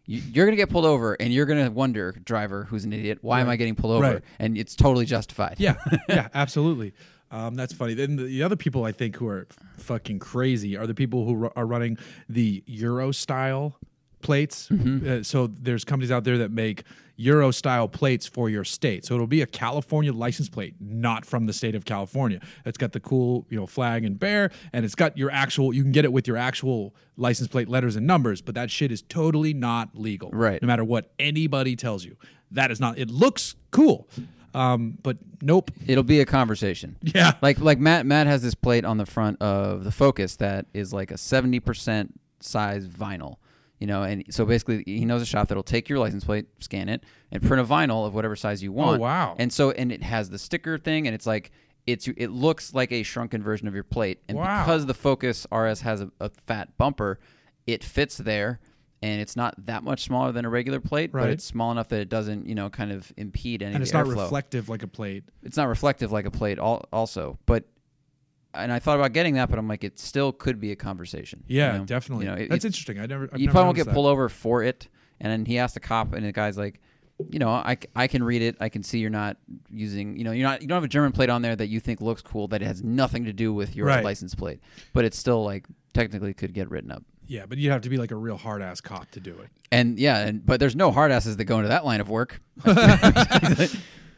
"You- 0.07 0.23
You're 0.33 0.47
gonna 0.47 0.57
get 0.57 0.71
pulled 0.71 0.85
over, 0.87 1.15
and 1.15 1.33
you're 1.33 1.47
gonna 1.47 1.71
wonder, 1.71 2.13
driver, 2.25 2.65
who's 2.65 2.85
an 2.85 2.93
idiot, 2.93 3.19
why 3.23 3.41
am 3.41 3.49
I 3.49 3.57
getting 3.57 3.75
pulled 3.75 3.93
over? 3.95 4.03
Right. 4.15 4.23
And 4.39 4.57
it's 4.57 4.75
totally 4.77 5.05
justified. 5.07 5.57
Yeah, 5.59 5.77
yeah, 6.09 6.29
absolutely. 6.35 6.93
Um, 7.31 7.55
that's 7.57 7.73
funny. 7.73 7.95
Then 7.95 8.17
the, 8.17 8.23
the 8.25 8.43
other 8.45 8.55
people 8.57 8.85
I 8.85 8.93
think 8.93 9.17
who 9.17 9.27
are 9.27 9.49
fucking 9.79 10.21
crazy 10.21 10.77
are 10.77 10.87
the 10.87 10.95
people 10.95 11.25
who 11.27 11.51
are 11.57 11.67
running 11.67 11.99
the 12.29 12.63
Euro 12.67 13.11
style 13.13 13.77
plates. 14.23 14.69
Mm-hmm. 14.69 15.09
Uh, 15.09 15.23
so 15.23 15.49
there's 15.49 15.85
companies 15.85 16.11
out 16.13 16.25
there 16.25 16.39
that 16.39 16.51
make 16.53 16.85
Euro 17.17 17.51
style 17.51 17.89
plates 17.89 18.27
for 18.27 18.49
your 18.51 18.65
state. 18.65 19.05
So 19.05 19.15
it'll 19.15 19.27
be 19.27 19.43
a 19.43 19.47
California 19.47 20.13
license 20.13 20.49
plate, 20.49 20.75
not 20.81 21.25
from 21.25 21.47
the 21.47 21.53
state 21.53 21.75
of 21.75 21.85
California. 21.85 22.41
It's 22.65 22.79
got 22.79 22.93
the 22.93 23.01
cool, 23.01 23.47
you 23.49 23.59
know, 23.59 23.67
flag 23.67 24.05
and 24.05 24.19
bear, 24.19 24.51
and 24.73 24.85
it's 24.85 24.95
got 24.95 25.17
your 25.17 25.31
actual. 25.31 25.73
You 25.73 25.83
can 25.83 25.93
get 25.93 26.05
it 26.05 26.13
with 26.13 26.29
your 26.29 26.37
actual 26.37 26.95
license 27.17 27.49
plate 27.49 27.69
letters 27.69 27.97
and 27.97 28.07
numbers, 28.07 28.43
but 28.43 28.55
that 28.55 28.71
shit 28.71 28.93
is 28.93 29.03
totally 29.03 29.55
not 29.55 29.91
legal. 29.95 30.31
Right. 30.31 30.61
No 30.61 30.67
matter 30.67 30.85
what 30.85 31.11
anybody 31.19 31.75
tells 31.75 32.05
you, 32.05 32.17
that 32.51 32.71
is 32.71 32.81
not. 32.81 32.99
It 32.99 33.11
looks 33.11 33.57
cool. 33.71 34.09
Um, 34.55 34.97
but 35.03 35.19
nope. 35.43 35.71
It'll 35.87 36.03
be 36.03 36.21
a 36.21 36.27
conversation. 36.27 36.97
Yeah. 37.03 37.33
Like 37.43 37.61
like 37.61 37.79
Matt 37.79 38.07
Matt 38.07 38.27
has 38.27 38.43
this 38.43 38.55
plate 38.55 38.85
on 38.85 38.97
the 38.97 39.07
front 39.07 39.41
of 39.43 39.85
the 39.85 39.93
Focus 39.93 40.37
that 40.37 40.67
is 40.73 40.93
like 40.93 41.11
a 41.11 41.19
seventy 41.19 41.61
percent 41.61 42.19
size 42.41 42.87
vinyl. 42.89 43.37
You 43.79 43.87
know, 43.87 44.03
and 44.05 44.25
so 44.31 44.47
basically 44.47 44.83
he 44.87 45.05
knows 45.05 45.21
a 45.21 45.27
shop 45.27 45.49
that'll 45.49 45.63
take 45.63 45.89
your 45.89 45.99
license 45.99 46.25
plate, 46.25 46.47
scan 46.61 46.89
it, 46.89 47.05
and 47.31 47.43
print 47.43 47.61
a 47.61 47.65
vinyl 47.65 48.07
of 48.07 48.15
whatever 48.15 48.35
size 48.35 48.63
you 48.63 48.71
oh, 48.73 48.75
want. 48.77 49.01
Oh, 49.01 49.03
wow. 49.03 49.37
And 49.39 49.53
so 49.53 49.71
and 49.71 49.93
it 49.93 50.03
has 50.03 50.31
the 50.31 50.39
sticker 50.39 50.79
thing 50.79 51.07
and 51.07 51.15
it's 51.15 51.27
like 51.27 51.51
it's 51.87 52.09
it 52.09 52.31
looks 52.31 52.73
like 52.73 52.91
a 52.91 53.03
shrunken 53.03 53.43
version 53.43 53.69
of 53.69 53.75
your 53.75 53.85
plate. 53.85 54.23
And 54.29 54.39
Wow. 54.39 54.65
because 54.65 54.87
the 54.87 54.95
Focus 54.95 55.47
RS 55.53 55.83
has 55.83 56.01
a, 56.01 56.11
a 56.21 56.31
fat 56.31 56.77
bumper, 56.79 57.19
it 57.67 57.85
fits 57.85 58.17
there 58.17 58.61
and 59.03 59.21
it's 59.21 59.37
not 59.37 59.55
that 59.67 59.85
much 59.85 60.05
smaller 60.05 60.33
than 60.33 60.47
a 60.47 60.49
regular 60.49 60.81
plate, 60.81 61.13
but 61.13 61.19
Right. 61.19 61.31
it's 61.31 61.45
small 61.45 61.71
enough 61.71 61.89
that 61.89 62.01
it 62.01 62.09
doesn't, 62.09 62.47
you 62.49 62.55
know, 62.55 62.71
kind 62.71 62.91
of 62.93 63.13
impede 63.19 63.63
any 63.63 63.75
and 63.75 63.77
of 63.77 63.83
it's 63.83 63.93
the 63.93 63.99
not 63.99 64.07
airflow 64.07 64.23
reflective 64.23 64.69
like 64.71 64.83
a 64.83 64.89
plate. 64.89 65.25
it's 65.43 65.57
not 65.59 65.69
reflective 65.69 66.11
like 66.11 66.25
a 66.25 66.31
plate 66.31 66.59
al- 66.59 66.87
also 66.93 67.39
but 67.45 67.65
and 68.59 68.73
i 68.73 68.79
thought 68.79 68.97
about 68.99 69.13
getting 69.13 69.35
that 69.35 69.49
but 69.51 69.59
i'm 69.59 69.69
like 69.69 69.85
it 69.85 69.99
still 69.99 70.33
could 70.33 70.59
be 70.61 70.73
a 70.73 70.77
conversation 70.77 71.43
you 71.47 71.59
Yeah, 71.59 71.79
know? 71.79 71.85
definitely. 71.85 72.27
you 72.27 72.31
know 72.33 72.37
it- 72.39 72.51
That's 72.51 72.65
it- 72.65 72.69
interesting. 72.69 72.99
I 72.99 73.07
never. 73.07 73.29
I've 73.33 73.39
you 73.41 73.47
never 73.47 73.53
probably 73.55 73.67
won't 73.69 73.77
get 73.77 73.87
that. 73.87 73.95
pulled 73.95 74.07
over 74.07 74.29
for 74.29 74.63
it 74.63 74.89
and 75.21 75.33
then 75.33 75.45
he 75.45 75.59
asked 75.59 75.75
the 75.75 75.81
cop 75.81 76.13
and 76.13 76.25
the 76.27 76.33
guy's 76.33 76.57
like 76.59 76.81
you 77.31 77.39
know 77.39 77.49
I, 77.49 77.79
I 77.95 78.09
can 78.09 78.23
read 78.23 78.43
it 78.43 78.57
i 78.61 78.69
can 78.69 78.83
see 78.83 78.99
you're 78.99 79.09
not 79.09 79.39
using 79.71 80.17
you 80.19 80.25
know 80.25 80.33
you're 80.33 80.47
not 80.47 80.61
you 80.61 80.69
don't 80.69 80.77
have 80.77 80.85
a 80.85 80.89
german 80.89 81.13
plate 81.13 81.31
on 81.31 81.41
there 81.41 81.57
that 81.57 81.69
you 81.69 81.81
think 81.81 82.03
looks 82.03 82.21
cool 82.21 82.47
that 82.49 82.61
it 82.61 82.67
has 82.67 82.83
nothing 82.85 83.25
to 83.25 83.33
do 83.33 83.55
with 83.55 83.75
your 83.75 83.87
Right. 83.87 84.05
license 84.05 84.35
plate 84.35 84.61
but 84.93 85.07
it's 85.07 85.17
still 85.19 85.43
like 85.43 85.65
technically 85.95 86.35
could 86.35 86.53
get 86.53 86.69
written 86.71 86.91
up 86.93 87.03
Yeah, 87.27 87.47
but 87.49 87.57
you'd 87.57 87.71
have 87.73 87.81
to 87.83 87.89
be 87.89 87.97
like 87.97 88.11
a 88.11 88.17
real 88.17 88.37
hard 88.37 88.61
ass 88.61 88.83
cop 88.83 89.11
to 89.13 89.21
do 89.21 89.31
it. 89.39 89.49
and 89.73 89.99
yeah 89.99 90.19
and 90.27 90.45
but 90.45 90.61
there's 90.61 90.77
no 90.77 90.91
hard 90.93 91.11
asses 91.11 91.39
that 91.39 91.45
go 91.47 91.57
into 91.57 91.69
that 91.71 91.87
line 91.87 92.03
of 92.03 92.11
work 92.11 92.43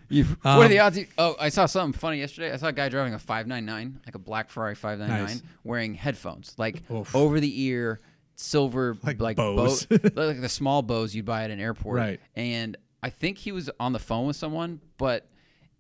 You, 0.09 0.25
what 0.25 0.47
are 0.47 0.65
Um, 0.65 0.71
the 0.71 0.79
odds? 0.79 0.99
You, 0.99 1.07
oh, 1.19 1.37
I 1.39 1.49
saw 1.51 1.67
something 1.67 1.99
funny 1.99 2.19
yesterday. 2.19 2.53
I 2.53 2.57
saw 2.57 2.69
a 2.69 2.73
guy 2.73 2.89
driving 2.89 3.15
a 3.15 3.19
599, 3.19 4.01
like 4.07 4.15
a 4.15 4.19
black 4.19 4.49
Ferrari 4.51 4.75
599, 4.75 5.27
Nice. 5.37 5.43
wearing 5.65 5.95
headphones, 5.95 6.55
like 6.57 6.83
Oof. 6.91 7.15
over 7.15 7.41
the 7.41 7.63
ear, 7.63 8.01
silver, 8.35 8.97
Like 9.03 9.21
like, 9.21 9.37
Bose. 9.37 9.85
Bo- 9.87 9.97
like 10.15 10.41
the 10.41 10.49
small 10.49 10.83
bows 10.83 11.15
you'd 11.15 11.25
buy 11.27 11.45
at 11.45 11.51
an 11.51 11.61
airport. 11.61 11.97
Right. 11.99 12.21
And 12.35 12.77
I 13.03 13.11
think 13.11 13.39
he 13.39 13.53
was 13.53 13.69
on 13.79 13.93
the 13.93 13.99
phone 13.99 14.27
with 14.27 14.37
someone, 14.37 14.81
but 14.97 15.29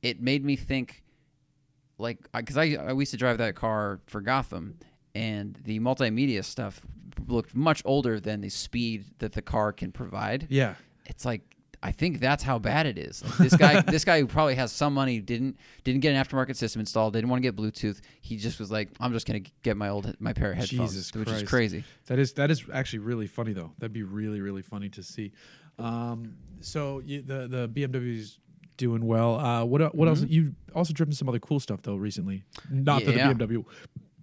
it 0.02 0.20
made 0.20 0.44
me 0.44 0.56
think, 0.56 1.02
like, 1.98 2.18
because 2.32 2.56
I, 2.56 2.74
I 2.74 2.92
used 2.92 3.10
to 3.12 3.16
drive 3.16 3.38
that 3.38 3.54
car 3.54 4.00
for 4.06 4.20
Gotham, 4.20 4.78
and 5.14 5.58
the 5.64 5.80
multimedia 5.80 6.44
stuff 6.44 6.80
looked 7.26 7.54
much 7.54 7.82
older 7.84 8.20
than 8.20 8.40
the 8.42 8.48
speed 8.48 9.06
that 9.18 9.32
the 9.32 9.42
car 9.42 9.72
can 9.72 9.90
provide 9.90 10.46
Yeah. 10.50 10.74
it's 11.06 11.24
like 11.24 11.42
I 11.82 11.92
think 11.92 12.18
that's 12.18 12.42
how 12.42 12.58
bad 12.58 12.86
it 12.86 12.98
is. 12.98 13.22
Like, 13.24 13.36
this 13.36 13.56
guy, 13.56 13.80
this 13.82 14.04
guy 14.04 14.18
who 14.20 14.26
probably 14.26 14.56
has 14.56 14.72
some 14.72 14.94
money 14.94 15.20
didn't 15.20 15.56
didn't 15.84 16.00
get 16.00 16.14
an 16.14 16.22
aftermarket 16.24 16.56
system 16.56 16.80
installed, 16.80 17.12
didn't 17.12 17.30
want 17.30 17.42
to 17.42 17.48
get 17.50 17.54
Bluetooth. 17.56 18.00
He 18.20 18.36
just 18.36 18.58
was 18.58 18.70
like, 18.70 18.88
I'm 19.00 19.12
just 19.12 19.26
gonna 19.26 19.42
get 19.62 19.76
my 19.76 19.88
old 19.88 20.14
my 20.20 20.32
pair 20.32 20.50
of 20.52 20.56
headphones, 20.58 20.90
Jesus 20.92 21.14
which 21.14 21.28
Christ. 21.28 21.42
is 21.44 21.48
crazy. 21.48 21.84
That 22.06 22.18
is 22.18 22.32
that 22.34 22.50
is 22.50 22.64
actually 22.72 23.00
really 23.00 23.26
funny 23.28 23.52
though. 23.52 23.72
That'd 23.78 23.92
be 23.92 24.02
really 24.02 24.40
really 24.40 24.62
funny 24.62 24.88
to 24.90 25.02
see. 25.02 25.32
Um, 25.78 26.34
so 26.60 27.00
you, 27.04 27.22
the 27.22 27.46
the 27.46 27.68
BMW's 27.68 28.40
doing 28.76 29.06
well. 29.06 29.38
Uh, 29.38 29.64
what 29.64 29.94
what 29.94 30.08
else? 30.08 30.22
You 30.22 30.54
also 30.74 30.92
driven 30.92 31.14
some 31.14 31.28
other 31.28 31.38
cool 31.38 31.60
stuff 31.60 31.82
though 31.82 31.96
recently. 31.96 32.42
Not 32.70 33.02
Mm-hmm. 33.02 33.16
Yeah. 33.18 33.28
that 33.32 33.38
the 33.38 33.46
BMW 33.46 33.64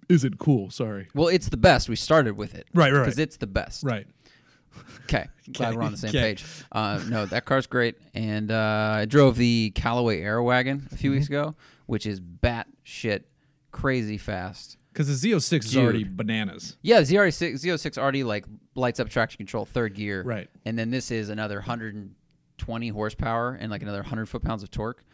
isn't 0.08 0.38
cool. 0.38 0.70
Sorry. 0.70 1.08
Well, 1.14 1.28
it's 1.28 1.48
the 1.48 1.56
best. 1.56 1.88
We 1.88 1.96
started 1.96 2.36
with 2.36 2.54
it, 2.54 2.68
Right, 2.74 2.92
right, 2.92 3.00
Because 3.04 3.18
it's 3.18 3.38
the 3.38 3.46
best. 3.48 3.82
Right. 3.82 4.06
Okay, 5.04 5.26
glad 5.52 5.74
we're 5.76 5.82
on 5.82 5.92
the 5.92 5.98
same 5.98 6.08
Okay. 6.10 6.20
page. 6.20 6.44
Uh, 6.72 7.00
no, 7.08 7.26
that 7.26 7.44
car's 7.44 7.66
great, 7.66 7.96
and 8.14 8.50
uh, 8.50 8.94
I 8.98 9.04
drove 9.04 9.36
the 9.36 9.70
Callaway 9.74 10.20
Air 10.20 10.38
Aerowagon 10.38 10.90
a 10.92 10.96
few 10.96 11.10
weeks 11.12 11.26
Mm-hmm. 11.26 11.34
ago, 11.34 11.54
which 11.86 12.06
is 12.06 12.18
bat 12.20 12.66
shit 12.82 13.28
crazy 13.70 14.18
fast. 14.18 14.78
Because 14.92 15.20
the 15.20 15.32
Z06 15.34 15.64
is 15.66 15.76
already 15.76 16.04
bananas. 16.04 16.76
Yeah, 16.82 17.00
ZR6 17.02 17.54
Z06 17.62 17.98
already 17.98 18.24
like 18.24 18.46
lights 18.74 18.98
up 18.98 19.10
traction 19.10 19.36
control 19.36 19.64
third 19.66 19.94
gear. 19.94 20.22
Right. 20.22 20.48
And 20.64 20.78
then 20.78 20.90
this 20.90 21.10
is 21.10 21.28
another 21.28 21.56
120 21.56 22.88
horsepower 22.88 23.56
and 23.60 23.70
like 23.70 23.82
another 23.82 24.00
100 24.00 24.26
foot 24.26 24.42
pounds 24.42 24.62
of 24.62 24.70
torque. 24.70 25.04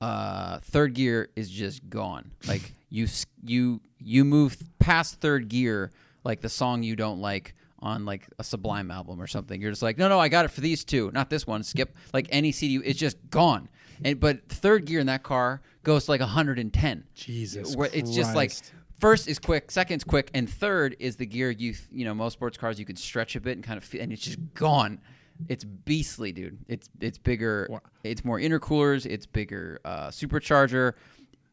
Uh, 0.00 0.58
third 0.60 0.94
gear 0.94 1.30
is 1.36 1.48
just 1.50 1.88
gone. 1.88 2.32
Like 2.46 2.74
you 2.90 3.06
you 3.44 3.80
you 3.98 4.24
move 4.24 4.56
past 4.78 5.20
third 5.20 5.48
gear 5.48 5.90
like 6.24 6.40
the 6.40 6.48
song 6.48 6.82
you 6.82 6.96
don't 6.96 7.20
like 7.20 7.54
on 7.82 8.04
like 8.04 8.28
a 8.38 8.44
Sublime 8.44 8.90
album 8.90 9.20
or 9.20 9.26
something. 9.26 9.60
You're 9.60 9.70
just 9.70 9.82
like, 9.82 9.98
no, 9.98 10.08
no, 10.08 10.18
I 10.18 10.28
got 10.28 10.44
it 10.44 10.50
for 10.50 10.60
these 10.60 10.84
two, 10.84 11.10
not 11.12 11.30
this 11.30 11.46
one. 11.46 11.62
Skip 11.62 11.96
like 12.12 12.28
any 12.30 12.52
CD. 12.52 12.76
It's 12.84 12.98
just 12.98 13.16
gone. 13.30 13.68
And 14.04 14.18
but 14.18 14.48
third 14.48 14.84
gear 14.86 15.00
in 15.00 15.06
that 15.06 15.22
car 15.22 15.60
goes 15.82 16.06
to 16.06 16.10
like 16.10 16.20
110 16.20 17.04
Jesus. 17.14 17.76
where 17.76 17.90
it's 17.92 18.14
just 18.14 18.34
like 18.34 18.52
first 18.98 19.28
is 19.28 19.38
quick, 19.38 19.70
second's 19.70 20.04
quick, 20.04 20.30
and 20.34 20.48
third 20.48 20.96
is 20.98 21.16
the 21.16 21.26
gear 21.26 21.50
you 21.50 21.74
you 21.90 22.04
know 22.04 22.14
most 22.14 22.34
sports 22.34 22.56
cars 22.56 22.78
you 22.78 22.84
can 22.84 22.96
stretch 22.96 23.36
a 23.36 23.40
bit 23.40 23.56
and 23.56 23.64
kind 23.64 23.78
of 23.78 23.84
feel, 23.84 24.02
and 24.02 24.12
it's 24.12 24.22
just 24.22 24.38
gone. 24.54 25.00
It's 25.48 25.64
beastly, 25.64 26.32
dude. 26.32 26.58
It's 26.68 26.88
it's 27.00 27.18
bigger. 27.18 27.66
Wow. 27.70 27.80
It's 28.04 28.24
more 28.24 28.38
intercoolers. 28.38 29.06
It's 29.06 29.24
bigger 29.26 29.80
uh, 29.84 30.08
supercharger. 30.08 30.94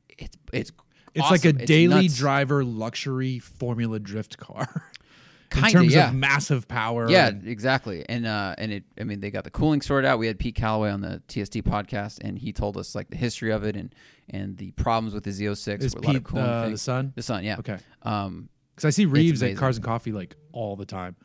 It's 0.09 0.37
it's 0.51 0.71
It's 1.15 1.31
like 1.31 1.45
a. 1.45 1.53
Daily 1.53 2.09
driver 2.09 2.65
luxury 2.65 3.39
Formula 3.39 3.99
Drift 3.99 4.37
car. 4.37 4.83
In 5.55 5.61
Kinda, 5.63 5.71
terms 5.71 5.93
yeah. 5.95 6.09
of 6.09 6.15
massive 6.15 6.67
power. 6.67 7.09
Yeah, 7.09 7.27
and- 7.29 7.47
exactly. 7.47 8.05
And 8.09 8.25
uh, 8.25 8.55
and 8.57 8.71
it. 8.73 8.83
I 8.99 9.03
mean, 9.05 9.21
they 9.21 9.31
got 9.31 9.43
the 9.45 9.49
cooling 9.49 9.81
sorted 9.81 10.07
out. 10.07 10.19
We 10.19 10.27
had 10.27 10.37
Pete 10.39 10.55
Callaway 10.55 10.89
on 10.91 11.01
the 11.01 11.21
TST 11.29 11.63
podcast, 11.63 12.17
and 12.21 12.37
he 12.37 12.51
told 12.51 12.75
us 12.77 12.93
like 12.95 13.09
the 13.09 13.15
history 13.17 13.51
of 13.51 13.63
it 13.63 13.75
and 13.77 13.95
and 14.29 14.57
the 14.57 14.71
problems 14.71 15.13
with 15.13 15.23
the 15.23 15.29
Z06. 15.31 15.81
is 15.81 15.95
with 15.95 16.03
a 16.03 16.07
lot 16.07 16.15
of 16.17 16.23
Pete 16.23 16.23
cooling 16.25 16.45
uh, 16.45 16.69
the 16.69 16.77
son? 16.77 17.13
The 17.15 17.21
sun, 17.21 17.43
yeah. 17.45 17.57
Okay. 17.59 17.77
Um, 18.03 18.49
Because 18.75 18.85
I 18.85 18.89
see 18.89 19.05
Reeves 19.05 19.41
at. 19.41 19.55
Cars 19.55 19.77
and 19.77 19.85
Coffee 19.85 20.11
like 20.11 20.35
all 20.51 20.75
the 20.75 20.85
time. 20.85 21.15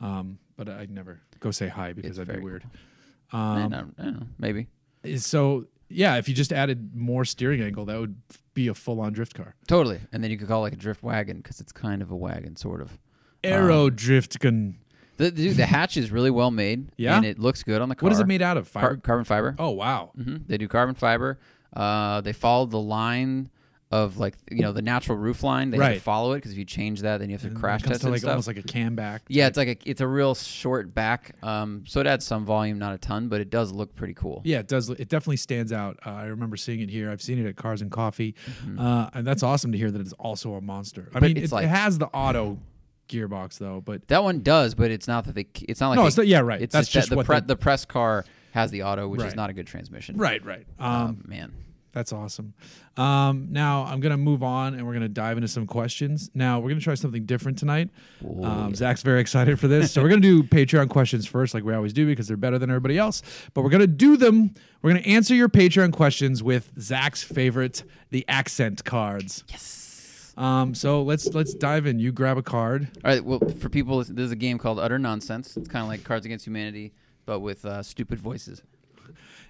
Um, 0.00 0.38
but 0.56 0.68
I'd 0.68 0.90
never 0.90 1.20
go 1.40 1.50
say 1.50 1.68
hi 1.68 1.92
because 1.92 2.18
It's 2.18 2.26
that'd 2.26 2.40
be 2.40 2.44
weird. 2.44 2.64
I, 3.32 3.60
Um, 3.62 3.70
don't, 3.70 3.94
I 3.98 4.02
don't 4.04 4.20
know. 4.20 4.26
Maybe. 4.38 4.68
so 5.18 5.66
yeah, 5.90 6.16
if 6.16 6.28
you 6.28 6.34
just 6.34 6.52
added 6.52 6.94
more 6.94 7.24
steering 7.24 7.60
angle, 7.60 7.84
that 7.86 7.98
would 8.00 8.16
be 8.54 8.68
a 8.68 8.74
full 8.74 9.00
on 9.00 9.12
drift 9.12 9.34
car. 9.34 9.54
Totally. 9.66 10.00
And 10.12 10.22
then 10.24 10.30
you 10.30 10.38
could 10.38 10.48
call 10.48 10.60
it 10.60 10.68
like 10.68 10.72
a 10.72 10.76
drift 10.76 11.02
wagon 11.02 11.36
because 11.38 11.60
it's 11.60 11.72
kind 11.72 12.00
of 12.02 12.10
a 12.10 12.16
wagon, 12.16 12.56
sort 12.56 12.80
of. 12.80 12.98
Aero 13.44 13.90
drift 13.90 14.38
gun. 14.38 14.76
The, 15.16 15.30
the, 15.30 15.48
the 15.50 15.66
hatch 15.66 15.96
is 15.96 16.10
really 16.12 16.30
well 16.30 16.50
made. 16.52 16.90
Yeah? 16.96 17.16
And 17.16 17.24
it 17.26 17.38
looks 17.38 17.62
good 17.64 17.80
on 17.82 17.88
the 17.88 17.94
car. 17.96 18.06
What 18.06 18.12
is 18.12 18.20
it 18.20 18.26
made 18.26 18.42
out 18.42 18.56
of? 18.56 18.72
Car- 18.72 18.96
carbon 18.96 19.24
fiber. 19.24 19.56
oh 19.58 19.70
wow. 19.70 20.10
hmm 20.14 20.36
They 20.46 20.58
do 20.58 20.68
carbon 20.68 20.94
fiber. 20.94 21.38
Uh, 21.74 22.20
they 22.20 22.32
follow 22.32 22.66
the 22.66 22.78
line 22.80 23.50
of 23.90 24.18
like 24.18 24.34
you 24.50 24.60
know 24.60 24.72
the 24.72 24.82
natural 24.82 25.16
roof 25.16 25.42
line. 25.42 25.70
They 25.70 25.78
have 25.78 25.86
Right. 25.86 25.94
to 25.94 26.00
follow 26.00 26.32
it 26.32 26.36
because 26.36 26.52
if 26.52 26.58
you 26.58 26.64
change 26.66 27.00
that, 27.00 27.18
then 27.18 27.30
you 27.30 27.36
have 27.38 27.42
to 27.42 27.58
crash 27.58 27.82
comes 27.82 27.92
test 27.92 28.00
to 28.02 28.06
it 28.06 28.08
and 28.08 28.12
like 28.12 28.20
stuff. 28.20 28.30
almost 28.30 28.46
like 28.46 28.58
a 28.58 28.62
Kammback. 28.62 29.20
yeah, 29.28 29.46
it's 29.46 29.56
like 29.56 29.68
a 29.68 29.76
it's 29.90 30.00
a 30.02 30.06
real 30.06 30.34
short 30.34 30.94
back. 30.94 31.34
Um, 31.42 31.84
so 31.86 31.98
it 32.00 32.06
adds 32.06 32.24
some 32.26 32.44
volume, 32.44 32.78
not 32.78 32.94
a 32.94 32.98
ton, 32.98 33.28
but 33.28 33.40
it 33.40 33.48
does 33.50 33.72
look 33.72 33.94
pretty 33.96 34.14
cool. 34.14 34.42
Yeah, 34.44 34.58
it 34.60 34.68
does. 34.68 34.90
It 34.90 35.08
definitely 35.08 35.38
stands 35.38 35.72
out. 35.72 35.98
Uh, 36.06 36.10
I 36.10 36.24
remember 36.26 36.56
seeing 36.58 36.80
it 36.80 36.90
here. 36.90 37.10
I've 37.10 37.22
seen 37.22 37.38
it 37.44 37.48
at 37.48 37.56
Cars 37.56 37.80
and 37.80 37.90
Coffee, 37.90 38.34
uh, 38.78 39.08
and 39.14 39.26
that's 39.26 39.42
awesome 39.42 39.72
to 39.72 39.78
hear 39.78 39.90
that 39.90 40.00
it's 40.00 40.12
also 40.14 40.52
a 40.54 40.60
monster. 40.60 41.08
I 41.12 41.16
Mm-hmm. 41.16 41.24
Mean, 41.26 41.36
it's 41.38 41.52
it, 41.52 41.54
like- 41.54 41.64
it 41.64 41.68
has 41.68 41.98
the 41.98 42.06
auto 42.08 42.58
gearbox 43.08 43.58
though, 43.58 43.80
but 43.80 44.06
That 44.08 44.22
one 44.22 44.40
does, 44.42 44.74
but 44.74 44.90
it's 44.90 45.08
not 45.08 45.24
that 45.24 45.34
they. 45.34 45.46
It's 45.68 45.80
not 45.80 45.90
like 45.90 45.96
no, 45.96 46.02
they- 46.02 46.08
it's 46.08 46.16
not. 46.16 46.26
Yeah, 46.26 46.40
right. 46.40 46.60
It's 46.62 46.72
that's 46.72 46.88
just, 46.88 47.08
just 47.08 47.18
the 47.18 47.24
pre- 47.24 47.40
the, 47.40 47.56
press 47.56 47.84
car 47.84 48.24
has 48.52 48.70
the 48.70 48.82
auto, 48.84 49.08
which 49.08 49.20
Right. 49.20 49.28
is 49.28 49.34
not 49.36 49.50
a 49.50 49.52
good 49.52 49.66
transmission. 49.66 50.16
right, 50.16 50.44
right. 50.44 50.66
Um, 50.78 50.92
Um, 50.92 51.24
man. 51.26 51.52
That's 51.92 52.12
awesome. 52.12 52.52
Um, 52.96 53.48
now 53.50 53.84
I'm 53.84 54.00
gonna 54.00 54.18
move 54.18 54.42
on 54.42 54.74
and 54.74 54.86
we're 54.86 54.92
gonna 54.92 55.08
dive 55.08 55.36
into 55.38 55.48
some 55.48 55.66
questions. 55.66 56.30
Now 56.34 56.60
we're 56.60 56.68
gonna 56.68 56.80
try 56.82 56.94
something 56.94 57.24
different 57.24 57.58
tonight. 57.58 57.88
Um, 58.42 58.74
Zack's 58.74 59.02
very 59.02 59.20
excited 59.20 59.58
for 59.58 59.68
this, 59.68 59.90
so 59.92 60.02
we're 60.02 60.10
gonna 60.10 60.20
do 60.20 60.42
Patreon 60.58 60.90
questions 60.90 61.26
first, 61.26 61.54
like 61.54 61.64
we 61.64 61.72
always 61.74 61.92
do, 61.94 62.06
because 62.06 62.28
they're 62.28 62.36
better 62.36 62.58
than 62.58 62.68
everybody 62.70 62.98
else. 62.98 63.22
But 63.54 63.62
we're 63.62 63.70
gonna 63.70 63.86
do 63.86 64.16
them. 64.16 64.52
We're 64.82 64.90
gonna 64.90 65.00
answer 65.06 65.34
your 65.34 65.48
Patreon 65.48 65.92
questions 65.92 66.40
with 66.42 66.70
Zack's 66.78 67.22
favorite, 67.24 67.82
the 68.10 68.24
accent 68.28 68.84
cards. 68.84 69.42
Yes. 69.48 69.86
Um, 70.38 70.72
so 70.74 71.02
let's 71.02 71.26
let's 71.34 71.52
dive 71.52 71.86
in. 71.86 71.98
You 71.98 72.12
grab 72.12 72.38
a 72.38 72.42
card. 72.42 72.88
All 73.04 73.10
right. 73.10 73.24
Well, 73.24 73.40
for 73.58 73.68
people, 73.68 74.02
there's 74.04 74.30
a 74.30 74.36
game 74.36 74.56
called 74.56 74.78
Utter 74.78 74.98
Nonsense. 74.98 75.56
It's 75.56 75.68
kind 75.68 75.82
of 75.82 75.88
like 75.88 76.04
Cards 76.04 76.24
Against 76.24 76.46
Humanity, 76.46 76.94
but 77.26 77.40
with 77.40 77.64
uh, 77.64 77.82
stupid 77.82 78.20
voices. 78.20 78.62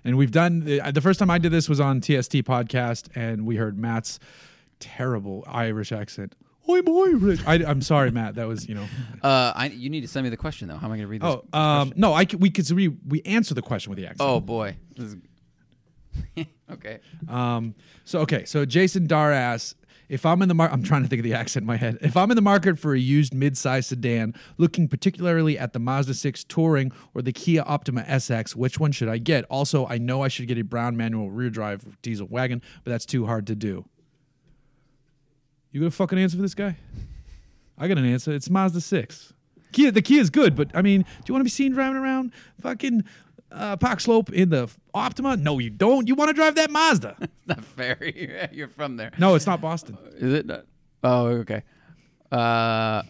And 0.03 0.17
we've 0.17 0.31
done 0.31 0.61
the, 0.61 0.81
the 0.93 1.01
first 1.01 1.19
time 1.19 1.29
I 1.29 1.39
did 1.39 1.53
this 1.53 1.69
was 1.69 1.81
on 1.81 2.01
TST 2.01 2.33
podcast, 2.45 3.09
and 3.15 3.45
we 3.45 3.57
heard 3.57 3.79
Matt's 3.79 4.19
terrible 4.81 5.45
Irish 5.47 5.93
accent. 5.93 6.35
I'm 6.67 6.89
Irish. 6.89 7.41
I, 7.47 7.55
I'm 7.55 7.83
sorry, 7.83 8.11
Matt. 8.11 8.37
That 8.37 8.47
was 8.47 8.69
you 8.69 8.75
know. 8.75 8.87
Uh, 9.23 9.53
I 9.55 9.67
you 9.67 9.91
need 9.91 10.03
to 10.03 10.09
send 10.09 10.25
me 10.25 10.31
the 10.31 10.37
question 10.37 10.69
though. 10.69 10.77
How 10.77 10.87
am 10.87 10.93
I 10.93 10.97
going 10.97 11.07
to 11.07 11.07
read 11.09 11.23
this? 11.23 11.37
Oh, 11.53 11.59
um, 11.59 11.93
no, 11.97 12.15
I 12.15 12.27
we 12.39 12.51
could 12.51 12.71
we 12.71 12.89
we 12.89 13.21
answer 13.23 13.55
the 13.55 13.63
question 13.63 13.91
with 13.91 13.99
the 13.99 14.07
accent. 14.07 14.21
Oh 14.21 14.41
boy. 14.41 14.77
This 14.97 15.17
is... 16.37 16.47
okay. 16.73 17.01
Um, 17.29 17.75
so 18.05 18.21
okay, 18.21 18.45
so 18.45 18.65
Jason 18.65 19.07
Dar 19.07 19.33
asks 19.33 19.75
if 20.09 20.25
I'm 20.25 20.43
in 20.43 20.49
the 20.49 20.55
market. 20.55 20.75
I'm 20.75 20.83
trying 20.83 21.03
to 21.03 21.09
think 21.09 21.21
of 21.21 21.25
the 21.25 21.35
accent 21.35 21.63
in 21.63 21.67
my 21.67 21.77
head. 21.77 21.99
If 22.01 22.17
I'm 22.17 22.31
in 22.31 22.37
the 22.37 22.43
market 22.43 22.79
for 22.79 22.95
a 22.95 22.99
used 22.99 23.35
mid-size 23.35 23.87
sedan, 23.87 24.35
looking 24.57 24.89
particularly 24.89 25.59
at 25.59 25.73
the 25.73 25.79
Mazda 25.79 26.15
6 26.15 26.45
Touring 26.45 26.93
or 27.15 27.23
the 27.23 27.33
Kia 27.33 27.63
Optima 27.67 28.03
SX, 28.03 28.55
which 28.55 28.79
one 28.81 28.93
should 28.93 29.09
I 29.09 29.19
get? 29.19 29.45
Also, 29.51 29.87
I 29.87 29.99
know 29.99 30.23
I 30.23 30.29
should 30.29 30.49
get 30.49 30.59
a 30.59 30.63
brown 30.63 30.97
manual 30.97 31.31
rear 31.31 31.51
drive 31.51 32.01
diesel 32.03 32.27
wagon, 32.29 32.63
but 32.85 32.91
that's 32.91 33.07
too 33.07 33.27
hard 33.27 33.47
to 33.49 33.55
do. 33.55 33.85
You 35.73 35.81
got 35.81 35.89
a 35.89 35.91
fucking 35.91 36.19
answer 36.19 36.37
for 36.37 36.43
this 36.43 36.55
guy? 36.55 36.77
I 37.77 37.89
got 37.89 37.99
an 37.99 38.05
answer. 38.05 38.33
It's 38.33 38.51
Mazda 38.51 38.81
6. 38.81 39.33
Kia, 39.73 39.91
the 39.91 40.03
Kia 40.03 40.21
is 40.21 40.31
good, 40.31 40.57
but 40.57 40.71
I 40.75 40.83
mean, 40.83 41.03
do 41.03 41.09
you 41.27 41.35
want 41.35 41.41
to 41.41 41.45
be 41.45 41.51
seen 41.51 41.73
driving 41.73 41.99
around 41.99 42.33
fucking 42.61 43.05
uh, 43.51 43.77
Park 43.77 44.01
Slope 44.01 44.31
in 44.33 44.51
the 44.51 44.69
Optima? 44.95 45.37
No, 45.37 45.59
you 45.59 45.71
don't. 45.71 46.07
You 46.09 46.15
want 46.15 46.29
to 46.29 46.35
drive 46.35 46.55
that 46.57 46.71
Mazda. 46.71 47.17
It's 47.21 47.47
not 47.47 47.65
fair. 47.65 47.97
You're- 48.53 48.69
from 48.71 48.97
there. 48.97 49.13
No, 49.19 49.35
it's 49.35 49.47
not 49.47 49.61
Boston. 49.61 49.97
Is 50.17 50.33
it? 50.33 50.47
Not? 50.47 50.65
Oh, 51.03 51.27
okay. 51.43 51.63
Uh, 52.31 53.03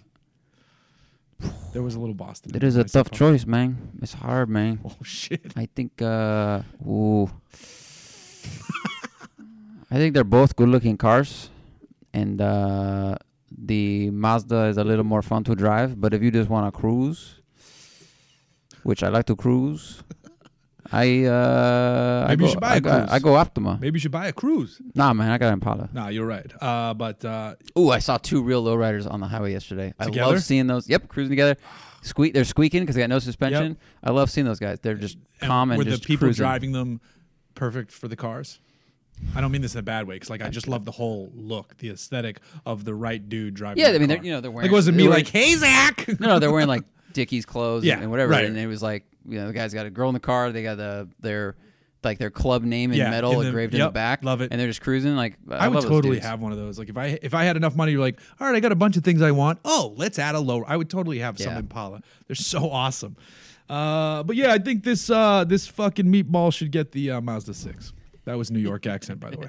There 1.72 1.82
was 1.82 1.94
a 1.94 2.00
little 2.00 2.14
Boston. 2.14 2.54
It 2.54 2.62
is 2.64 2.76
a 2.76 2.84
tough 2.84 3.10
choice, 3.10 3.46
man. 3.46 3.76
It's 4.02 4.14
hard, 4.14 4.48
man. 4.48 4.80
Oh 4.84 4.96
shit! 5.04 5.52
I 5.56 5.66
think. 5.74 6.00
Uh, 6.02 6.62
ooh. 6.86 7.30
I 9.90 9.96
think 9.96 10.12
they're 10.14 10.24
both 10.24 10.54
good-looking 10.54 10.98
cars, 10.98 11.48
and 12.12 12.40
uh, 12.40 13.16
the 13.50 14.10
Mazda 14.10 14.64
is 14.66 14.76
a 14.76 14.84
little 14.84 15.04
more 15.04 15.22
fun 15.22 15.44
to 15.44 15.54
drive. 15.54 15.98
But 16.00 16.12
if 16.12 16.22
you 16.22 16.30
just 16.30 16.50
want 16.50 16.66
to 16.66 16.72
cruise, 16.78 17.40
which 18.82 19.02
I 19.02 19.08
like 19.08 19.24
to 19.26 19.36
cruise, 19.36 20.02
I 20.90 21.24
uh, 21.24 22.24
I 22.26 22.28
Maybe 22.30 22.44
you 22.44 22.48
go, 22.48 22.52
should 22.52 22.60
buy 22.60 22.72
a 22.72 22.76
I 22.76 22.80
go, 22.80 22.90
Cruise. 22.90 23.08
I 23.10 23.18
go 23.18 23.34
Optima. 23.36 23.78
Maybe 23.80 23.96
you 23.96 24.00
should 24.00 24.10
buy 24.10 24.26
a 24.28 24.32
cruise. 24.32 24.80
Nah, 24.94 25.12
man, 25.12 25.30
I 25.30 25.38
got 25.38 25.52
Impala. 25.52 25.88
Nah, 25.92 26.08
you're 26.08 26.26
right. 26.26 26.50
Uh, 26.62 26.94
but 26.94 27.24
uh, 27.24 27.54
Ooh, 27.78 27.90
I 27.90 27.98
saw 27.98 28.16
two 28.16 28.42
real 28.42 28.64
lowriders 28.64 29.10
on 29.10 29.20
the 29.20 29.26
highway 29.26 29.52
yesterday. 29.52 29.92
I 29.98 30.06
Together? 30.06 30.32
love 30.34 30.42
seeing 30.42 30.66
those. 30.66 30.88
Yep, 30.88 31.08
cruising 31.08 31.30
together. 31.30 31.56
Squeak, 32.02 32.32
they're 32.32 32.44
squeaking 32.44 32.82
because 32.82 32.94
they 32.94 33.02
got 33.02 33.10
no 33.10 33.18
suspension. 33.18 33.76
I 34.02 34.10
love 34.12 34.30
seeing 34.30 34.46
those 34.46 34.58
guys. 34.60 34.78
They're 34.80 34.94
just 34.94 35.18
and 35.40 35.48
calm 35.48 35.70
and 35.70 35.78
were 35.78 35.84
just 35.84 36.02
the 36.02 36.06
people 36.06 36.26
cruising. 36.26 36.42
driving 36.42 36.72
them 36.72 37.00
perfect 37.54 37.90
for 37.92 38.08
the 38.08 38.16
cars? 38.16 38.60
I 39.34 39.40
don't 39.40 39.50
mean 39.50 39.62
this 39.62 39.74
in 39.74 39.80
a 39.80 39.82
bad 39.82 40.06
way, 40.06 40.14
because 40.14 40.30
like 40.30 40.42
I 40.42 40.48
just 40.48 40.68
love 40.68 40.84
the 40.84 40.92
whole 40.92 41.30
look, 41.34 41.76
the 41.78 41.90
aesthetic 41.90 42.38
of 42.64 42.84
the 42.84 42.94
right 42.94 43.28
dude 43.28 43.54
driving. 43.54 43.82
Yeah, 43.82 43.90
I 43.90 43.98
mean, 43.98 44.08
they're, 44.08 44.22
you 44.22 44.30
know, 44.32 44.40
they're 44.40 44.50
like 44.50 44.56
wearing. 44.56 44.70
it 44.70 44.72
wasn't 44.72 44.96
me 44.96 45.08
like, 45.08 45.26
hey 45.26 45.54
Zack. 45.56 46.06
no, 46.20 46.28
no, 46.28 46.38
they're 46.38 46.52
wearing 46.52 46.68
like 46.68 46.84
Dickies 47.12 47.44
clothes 47.44 47.84
Yeah, 47.84 47.94
and, 47.94 48.02
and 48.02 48.10
whatever. 48.12 48.30
right. 48.30 48.44
And 48.44 48.56
it 48.56 48.68
was 48.68 48.80
like, 48.82 49.04
you 49.28 49.38
know, 49.38 49.46
the 49.46 49.52
guy's 49.52 49.74
got 49.74 49.86
a 49.86 49.90
girl 49.90 50.08
in 50.08 50.14
the 50.14 50.20
car. 50.20 50.50
They 50.52 50.62
got 50.62 50.76
the 50.76 51.08
their 51.20 51.56
like 52.04 52.18
their 52.18 52.30
club 52.30 52.62
name 52.62 52.92
in 52.92 52.98
Yeah, 52.98 53.10
metal 53.10 53.32
in 53.32 53.40
the- 53.40 53.46
engraved 53.46 53.74
in 53.74 53.80
the 53.80 53.86
yep, 53.86 53.92
back. 53.94 54.22
love 54.24 54.40
it. 54.40 54.50
And 54.52 54.60
they're 54.60 54.68
just 54.68 54.80
cruising. 54.80 55.16
Like 55.16 55.36
I, 55.50 55.56
I, 55.56 55.68
would 55.68 55.74
love 55.74 55.82
those 55.84 55.90
totally 55.90 56.16
dudes. 56.16 56.26
have 56.26 56.40
one 56.40 56.52
of 56.52 56.58
those. 56.58 56.78
Like 56.78 56.88
if 56.88 56.96
I 56.96 57.18
if 57.22 57.34
I 57.34 57.44
had 57.44 57.56
enough 57.56 57.74
money, 57.76 57.92
you're 57.92 58.00
like, 58.00 58.20
all 58.40 58.46
right, 58.46 58.56
I 58.56 58.60
got 58.60 58.72
a 58.72 58.76
bunch 58.76 58.96
of 58.96 59.04
things 59.04 59.20
I 59.22 59.32
want. 59.32 59.58
Oh, 59.64 59.94
let's 59.96 60.18
add 60.18 60.34
a 60.34 60.40
low. 60.40 60.62
I 60.64 60.76
would 60.76 60.88
totally 60.90 61.18
have 61.18 61.38
some 61.38 61.52
Yeah. 61.52 61.58
Impala. 61.58 62.02
They're 62.26 62.36
so 62.36 62.70
awesome. 62.70 63.16
Uh, 63.68 64.22
but 64.22 64.34
yeah, 64.36 64.52
I 64.52 64.58
think 64.58 64.84
this 64.84 65.10
uh, 65.10 65.44
this 65.44 65.66
fucking 65.66 66.06
meatball 66.06 66.52
should 66.52 66.70
get 66.70 66.92
the 66.92 67.10
uh, 67.10 67.20
Mazda 67.20 67.52
six. 67.54 67.92
That 68.24 68.38
was 68.38 68.50
New 68.50 68.60
York 68.60 68.86
accent, 68.86 69.20
by 69.20 69.30
the 69.30 69.38
way. 69.38 69.48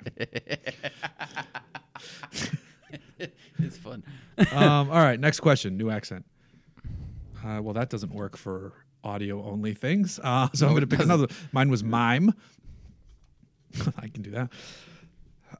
It's 3.62 3.78
fun. 3.78 4.04
um, 4.54 4.90
all 4.90 5.02
right, 5.02 5.20
next 5.20 5.42
question. 5.42 5.76
New 5.78 5.90
accent. 5.90 6.26
Uh, 7.46 7.60
well, 7.62 7.74
that 7.74 7.90
doesn't 7.90 8.14
work 8.14 8.38
for 8.38 8.72
audio 9.04 9.44
only 9.44 9.74
things. 9.74 10.20
Uh, 10.24 10.50
so 10.54 10.68
I'm 10.68 10.74
going 10.74 10.88
to 10.88 10.94
it 10.94 10.98
pick 10.98 11.06
another. 11.06 11.28
Mine 11.52 11.70
was 11.70 11.84
mime. 11.84 12.34
I 13.98 14.08
can 14.08 14.22
do 14.22 14.32
that. 14.32 14.50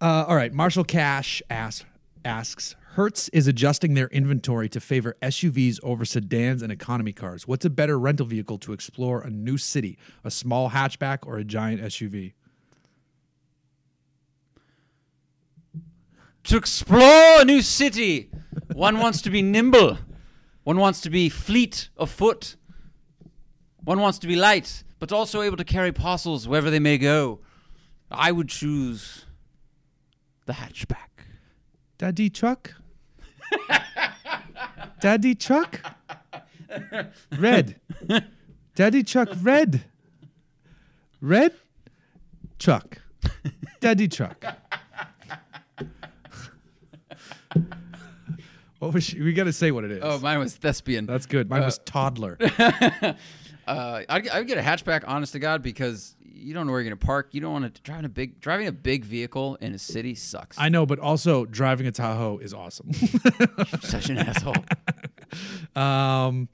Uh, 0.02 0.26
all 0.28 0.36
right. 0.36 0.54
Marshall 0.54 0.84
Cash 0.84 1.42
asks, 1.50 1.86
asks 2.26 2.76
Hertz 2.94 3.30
is 3.30 3.48
adjusting 3.48 3.94
their 3.94 4.08
inventory 4.08 4.68
to 4.70 4.80
favor 4.80 5.16
SUVs 5.22 5.80
over 5.84 6.06
sedans 6.06 6.62
and 6.62 6.72
economy 6.72 7.14
cars. 7.14 7.48
What's 7.48 7.66
a 7.66 7.70
better 7.70 8.00
rental 8.00 8.26
vehicle 8.26 8.58
to 8.60 8.74
explore 8.74 9.22
a 9.22 9.30
new 9.30 9.58
city? 9.58 9.98
A 10.24 10.32
small 10.32 10.72
hatchback 10.72 11.20
or 11.24 11.38
a 11.38 11.44
giant 11.44 11.82
SUV? 11.82 12.34
to 16.50 16.58
explore 16.58 17.42
a 17.42 17.46
new 17.46 17.62
city. 17.62 18.32
One 18.74 19.00
wants 19.00 19.22
to 19.22 19.30
be 19.30 19.42
nimble. 19.44 20.00
One 20.64 20.78
wants 20.78 21.02
to 21.02 21.10
be 21.10 21.30
fleet 21.30 21.90
of 21.96 22.10
foot. 22.10 22.56
One 23.84 24.00
wants 24.00 24.20
to 24.20 24.28
be 24.28 24.36
light, 24.36 24.84
but 25.00 25.12
also 25.12 25.42
able 25.42 25.58
to 25.58 25.64
carry 25.64 25.92
parcels 25.92 26.48
wherever 26.48 26.70
they 26.70 26.80
may 26.80 26.98
go. 26.98 27.40
I 28.12 28.32
would 28.32 28.50
choose 28.50 29.26
the 30.46 30.54
hatchback. 30.54 31.26
Daddy 31.98 32.30
truck? 32.30 32.74
Daddy 35.00 35.36
truck? 35.36 35.80
Red. 37.38 37.80
Daddy 38.76 39.04
truck 39.04 39.30
red. 39.42 39.84
Red 41.22 41.54
truck. 42.58 43.00
Daddy 43.80 44.08
truck. 44.08 44.44
What 48.80 48.94
was 48.94 49.04
she, 49.04 49.22
we 49.22 49.34
got 49.34 49.44
to 49.44 49.54
say 49.54 49.72
what 49.72 49.84
it 49.84 49.92
is. 49.92 50.00
Oh, 50.02 50.20
mine 50.20 50.40
was 50.40 50.56
thespian. 50.56 51.06
That's 51.06 51.26
good. 51.26 51.50
Mine 51.50 51.64
was 51.64 51.80
uh, 51.80 51.82
toddler. 51.86 52.38
Uh, 53.70 54.04
I'd, 54.10 54.28
I'd 54.30 54.48
get 54.48 54.58
a 54.58 54.62
hatchback, 54.62 55.04
honest 55.08 55.34
to 55.34 55.40
God, 55.40 55.62
because 55.62 56.16
you 56.24 56.54
don't 56.54 56.66
know 56.66 56.72
where 56.72 56.82
you're 56.82 56.90
gonna 56.90 57.06
park. 57.06 57.30
You 57.34 57.42
don't 57.42 57.54
want 57.54 57.74
to 57.76 57.82
drive 57.82 58.04
a 58.04 58.10
big 58.10 58.40
driving 58.40 58.66
a 58.66 58.72
big 58.72 59.06
vehicle 59.06 59.58
in 59.62 59.74
a 59.76 59.80
city 59.80 60.16
sucks. 60.16 60.58
I 60.58 60.70
know, 60.70 60.86
but 60.86 60.98
also 60.98 61.46
driving 61.46 61.86
a 61.86 61.92
Tahoe 61.92 62.40
is 62.40 62.54
awesome. 62.54 62.92
Such 63.82 64.10
an 64.10 64.18
asshole. 64.18 64.56
Um, 65.76 66.50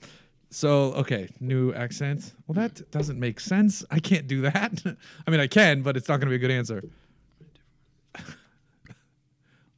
so 0.50 0.94
okay, 0.96 1.30
new 1.40 1.74
accent. 1.74 2.34
Well, 2.46 2.56
that 2.56 2.92
doesn't 2.92 3.18
make 3.18 3.40
sense. 3.40 3.86
I 3.90 4.00
can't 4.00 4.28
do 4.28 4.42
that. 4.42 4.84
I 5.28 5.32
mean, 5.32 5.40
I 5.40 5.48
can, 5.48 5.82
but 5.82 5.96
it's 5.96 6.10
not 6.10 6.20
going 6.20 6.28
to 6.28 6.32
be 6.32 6.36
a 6.36 6.40
good 6.40 6.52
answer. 6.52 6.84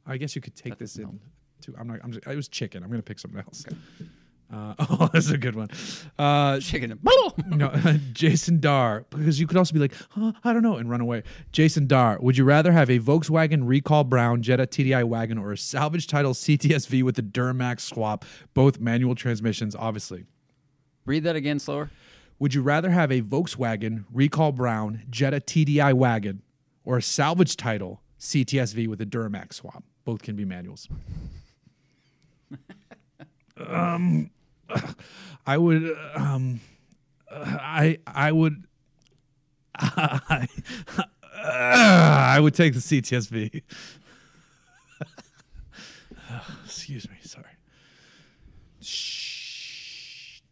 I 0.04 0.16
guess 0.16 0.34
you 0.34 0.42
could 0.42 0.56
take 0.56 0.78
this 0.78 0.96
in. 0.96 1.20
To, 1.62 1.74
I'm 1.78 1.86
not. 1.86 2.00
I'm 2.02 2.10
just, 2.10 2.26
it 2.26 2.34
was 2.34 2.48
chicken. 2.48 2.82
I'm 2.82 2.88
going 2.88 3.00
to 3.00 3.04
pick 3.04 3.20
something 3.20 3.38
else. 3.38 3.64
Uh, 4.52 4.74
oh, 4.90 5.10
that's 5.12 5.30
a 5.30 5.38
good 5.38 5.54
one. 5.54 5.68
Uh, 6.18 6.58
Chicken 6.60 6.98
no, 7.46 7.70
Jason 8.12 8.60
Dar, 8.60 9.04
because 9.10 9.38
you 9.38 9.46
could 9.46 9.56
also 9.56 9.74
be 9.74 9.78
like, 9.80 9.92
huh, 10.10 10.32
I 10.42 10.52
don't 10.52 10.62
know, 10.62 10.76
and 10.76 10.88
run 10.88 11.00
away. 11.00 11.22
Jason 11.52 11.86
Dar, 11.86 12.18
would 12.20 12.38
you 12.38 12.44
rather 12.44 12.72
have 12.72 12.88
a 12.88 12.98
Volkswagen 12.98 13.62
Recall 13.64 14.04
Brown 14.04 14.42
Jetta 14.42 14.66
TDI 14.66 15.04
wagon 15.04 15.38
or 15.38 15.52
a 15.52 15.58
salvage 15.58 16.06
title 16.06 16.32
CTSV 16.32 17.02
with 17.02 17.16
the 17.16 17.22
Duramax 17.22 17.80
swap, 17.80 18.24
both 18.54 18.80
manual 18.80 19.14
transmissions, 19.14 19.76
obviously? 19.76 20.24
Read 21.04 21.24
that 21.24 21.36
again 21.36 21.58
slower. 21.58 21.90
Would 22.38 22.54
you 22.54 22.62
rather 22.62 22.90
have 22.90 23.10
a 23.10 23.20
Volkswagen 23.20 24.04
Recall 24.12 24.52
Brown 24.52 25.02
Jetta 25.10 25.40
TDI 25.40 25.92
wagon 25.92 26.42
or 26.84 26.98
a 26.98 27.02
salvage 27.02 27.56
title 27.56 28.00
CTSV 28.20 28.86
with 28.88 29.00
a 29.00 29.06
Duramax 29.06 29.54
swap? 29.54 29.82
Both 30.04 30.22
can 30.22 30.36
be 30.36 30.44
manuals. 30.44 30.88
um, 33.66 34.30
I 35.46 35.56
would, 35.56 35.96
um, 36.14 36.60
I, 37.30 37.98
I 38.06 38.32
would, 38.32 38.64
I, 39.74 40.48
I 41.34 42.38
would 42.40 42.54
take 42.54 42.74
the 42.74 42.80
CTSV. 42.80 43.62
Excuse 46.64 47.08
me, 47.08 47.16
sorry. 47.22 47.44
It's 48.80 50.42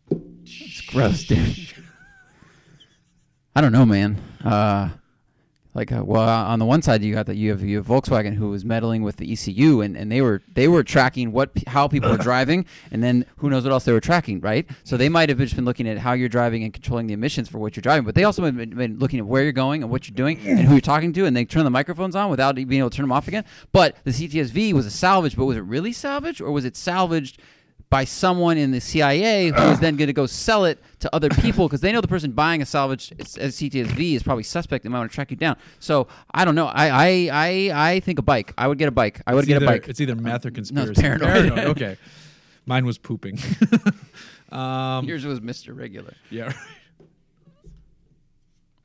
gross, 0.89 1.25
dude. 1.25 1.57
I 3.55 3.61
don't 3.61 3.73
know, 3.73 3.87
man. 3.87 4.21
Uh, 4.45 4.91
like, 5.77 5.93
uh, 5.93 6.03
well, 6.03 6.27
on 6.27 6.59
the 6.59 6.65
one 6.65 6.81
side, 6.81 7.03
you 7.03 7.13
got 7.13 7.27
that 7.27 7.37
you 7.37 7.51
have 7.51 7.63
you 7.63 7.77
have 7.77 7.87
Volkswagen 7.87 8.35
who 8.35 8.49
was 8.49 8.65
meddling 8.65 9.03
with 9.03 9.17
the 9.17 9.31
ECU, 9.31 9.83
and, 9.83 9.95
and 9.95 10.11
they 10.11 10.23
were 10.23 10.43
they 10.55 10.69
were 10.69 10.83
tracking 10.83 11.33
what 11.33 11.51
how 11.67 11.87
people 11.87 12.11
were 12.11 12.17
driving, 12.31 12.65
and 12.91 13.05
then 13.05 13.27
who 13.37 13.51
knows 13.51 13.63
what 13.63 13.73
else 13.73 13.85
they 13.85 13.93
were 13.93 14.01
tracking, 14.01 14.41
right? 14.41 14.67
So 14.85 14.97
they 14.97 15.11
might 15.11 15.29
have 15.29 15.37
just 15.37 15.55
been 15.55 15.67
looking 15.67 15.87
at 15.87 15.99
how 15.99 16.15
you're 16.15 16.31
driving 16.31 16.65
and 16.65 16.73
controlling 16.73 17.09
the 17.09 17.13
emissions 17.13 17.51
for 17.51 17.59
what 17.59 17.77
you're 17.77 17.83
driving, 17.83 18.07
but 18.07 18.15
they 18.15 18.25
also 18.25 18.43
have 18.45 18.57
been, 18.57 18.71
been 18.71 18.99
looking 18.99 19.19
at 19.19 19.27
where 19.27 19.43
you're 19.43 19.53
going 19.53 19.83
and 19.83 19.93
what 19.93 20.09
you're 20.09 20.17
doing 20.17 20.41
and 20.47 20.61
who 20.61 20.73
you're 20.73 20.81
talking 20.81 21.13
to, 21.13 21.27
and 21.27 21.37
they 21.37 21.45
turn 21.45 21.65
the 21.65 21.71
microphones 21.71 22.17
on 22.17 22.31
without 22.31 22.55
being 22.55 22.73
able 22.73 22.89
to 22.89 22.97
turn 22.97 23.05
them 23.05 23.13
off 23.13 23.29
again. 23.29 23.45
But 23.73 23.97
the 24.05 24.13
CTSV 24.13 24.73
was 24.73 24.87
a 24.87 24.91
salvage, 24.91 25.37
but 25.37 25.45
was 25.45 25.59
it 25.59 25.65
really 25.65 25.93
salvaged, 25.93 26.41
or 26.41 26.53
was 26.53 26.65
it 26.65 26.75
salvaged? 26.75 27.39
By 27.89 28.05
someone 28.05 28.59
in 28.59 28.73
the 28.73 28.81
CIA 28.81 29.51
who 29.51 29.63
is 29.71 29.79
then 29.79 29.97
going 29.97 30.09
to 30.09 30.13
go 30.13 30.27
sell 30.27 30.65
it 30.65 30.83
to 30.99 31.15
other 31.15 31.29
people 31.29 31.69
because 31.69 31.81
they 31.81 31.93
know 31.93 32.01
the 32.01 32.09
person 32.09 32.33
buying 32.33 32.61
a 32.61 32.67
salvaged 32.67 33.17
CTSV 33.19 34.15
is 34.15 34.23
probably 34.25 34.43
suspect 34.43 34.85
and 34.85 34.93
might 34.93 34.99
want 34.99 35.11
to 35.11 35.15
track 35.15 35.31
you 35.31 35.37
down. 35.37 35.57
So 35.79 36.09
I 36.35 36.45
don't 36.45 36.57
know. 36.57 36.67
I 36.67 36.89
I 36.89 37.29
I, 37.33 37.93
I 37.93 38.01
think 38.01 38.19
a 38.19 38.23
bike. 38.23 38.53
I 38.59 38.67
would 38.67 38.79
get 38.79 38.89
a 38.89 38.93
bike. 38.93 39.21
I 39.27 39.35
would 39.35 39.41
It's 39.45 39.49
get 39.49 39.57
either, 39.57 39.67
a 39.67 39.69
bike. 39.69 39.89
It's 39.89 40.01
either 40.01 40.17
meth 40.17 40.45
or 40.47 40.51
No, 40.51 40.55
conspiracy. 40.55 40.91
it's 40.93 41.01
paranoid. 41.01 41.53
Okay. 41.59 41.97
Mine 42.67 42.85
was 42.85 42.99
pooping. 42.99 43.39
um, 44.51 45.05
Yours 45.05 45.25
was 45.25 45.39
Mr. 45.39 45.77
Regular. 45.77 46.15
yeah. 46.31 46.47
right. 46.47 46.55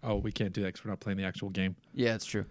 Oh, 0.03 0.15
we 0.17 0.31
can't 0.31 0.53
do 0.53 0.61
that 0.61 0.67
because 0.69 0.83
we're 0.85 0.91
not 0.91 0.99
playing 0.99 1.17
the 1.17 1.25
actual 1.25 1.49
game. 1.49 1.75
Yeah, 1.93 2.15
it's 2.15 2.25
true. 2.25 2.45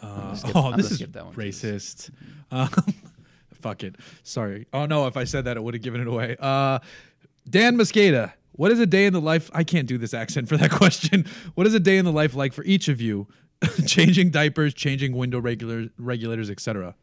Uh, 0.00 0.34
skip- 0.34 0.54
oh, 0.56 0.70
I'm 0.72 0.76
this 0.76 0.90
is 0.90 0.98
that 0.98 1.24
one, 1.24 1.34
racist. 1.34 2.10
Um, 2.50 2.68
fuck 3.56 3.82
it. 3.82 3.96
Sorry. 4.22 4.66
Oh 4.72 4.86
no, 4.86 5.06
if 5.06 5.16
I 5.16 5.24
said 5.24 5.44
that, 5.44 5.56
it 5.56 5.62
would 5.62 5.74
have 5.74 5.82
given 5.82 6.00
it 6.00 6.06
away. 6.06 6.36
Uh, 6.38 6.78
Dan 7.48 7.76
Mosqueda, 7.76 8.32
what 8.52 8.70
is 8.72 8.80
a 8.80 8.86
day 8.86 9.06
in 9.06 9.12
the 9.12 9.20
life? 9.20 9.50
I 9.52 9.64
can't 9.64 9.86
do 9.86 9.98
this 9.98 10.14
accent 10.14 10.48
for 10.48 10.56
that 10.56 10.70
question. 10.82 11.26
What 11.54 11.66
is 11.66 11.74
a 11.74 11.80
day 11.80 11.98
in 11.98 12.04
the 12.04 12.12
life 12.12 12.34
like 12.34 12.52
for 12.52 12.64
each 12.64 12.88
of 12.88 13.00
you? 13.00 13.28
changing 13.86 14.30
diapers, 14.30 14.74
changing 14.74 15.16
window 15.16 15.40
regular, 15.40 15.88
regulators, 15.98 16.50
etc. 16.50 16.94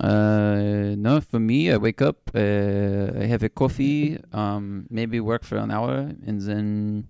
Uh, 0.00 0.94
no, 0.96 1.20
for 1.20 1.38
me, 1.38 1.70
I 1.70 1.76
wake 1.76 2.02
up, 2.02 2.30
uh, 2.34 2.38
I 2.38 3.26
have 3.26 3.42
a 3.42 3.48
coffee, 3.48 4.18
um, 4.32 4.86
maybe 4.90 5.20
work 5.20 5.44
for 5.44 5.56
an 5.56 5.70
hour, 5.70 6.12
and 6.26 6.40
then 6.40 7.08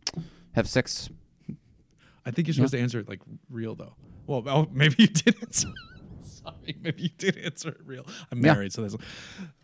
have 0.52 0.68
sex. 0.68 1.08
I 2.24 2.30
think 2.30 2.48
you're 2.48 2.54
supposed 2.54 2.72
to 2.72 2.80
answer 2.80 2.98
it 2.98 3.08
like 3.08 3.20
real 3.50 3.74
though. 3.74 3.94
Well, 4.26 4.42
oh, 4.46 4.68
maybe 4.72 4.96
you 4.98 5.08
did 5.08 5.36
answer. 5.42 5.68
Sorry, 6.26 6.76
maybe 6.82 7.02
you 7.04 7.08
did 7.16 7.36
answer 7.38 7.68
it 7.70 7.80
real. 7.84 8.04
I'm 8.30 8.44
Yeah. 8.44 8.52
married, 8.54 8.72
so 8.72 8.82
that's. 8.82 8.96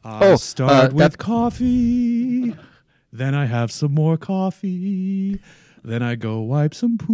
I 0.04 0.32
Oh, 0.32 0.36
start 0.36 0.92
uh, 0.92 0.94
with 0.94 1.18
coffee, 1.18 2.54
then 3.12 3.34
I 3.34 3.46
have 3.46 3.70
some 3.72 3.92
more 3.94 4.16
coffee, 4.16 5.40
then 5.84 6.02
I 6.02 6.14
go 6.16 6.40
wipe 6.40 6.74
some 6.74 6.96
poop, 6.98 7.12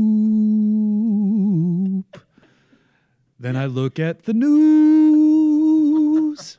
then 3.38 3.56
I 3.56 3.66
look 3.66 3.98
at 3.98 4.24
the 4.24 4.32
news, 4.34 6.56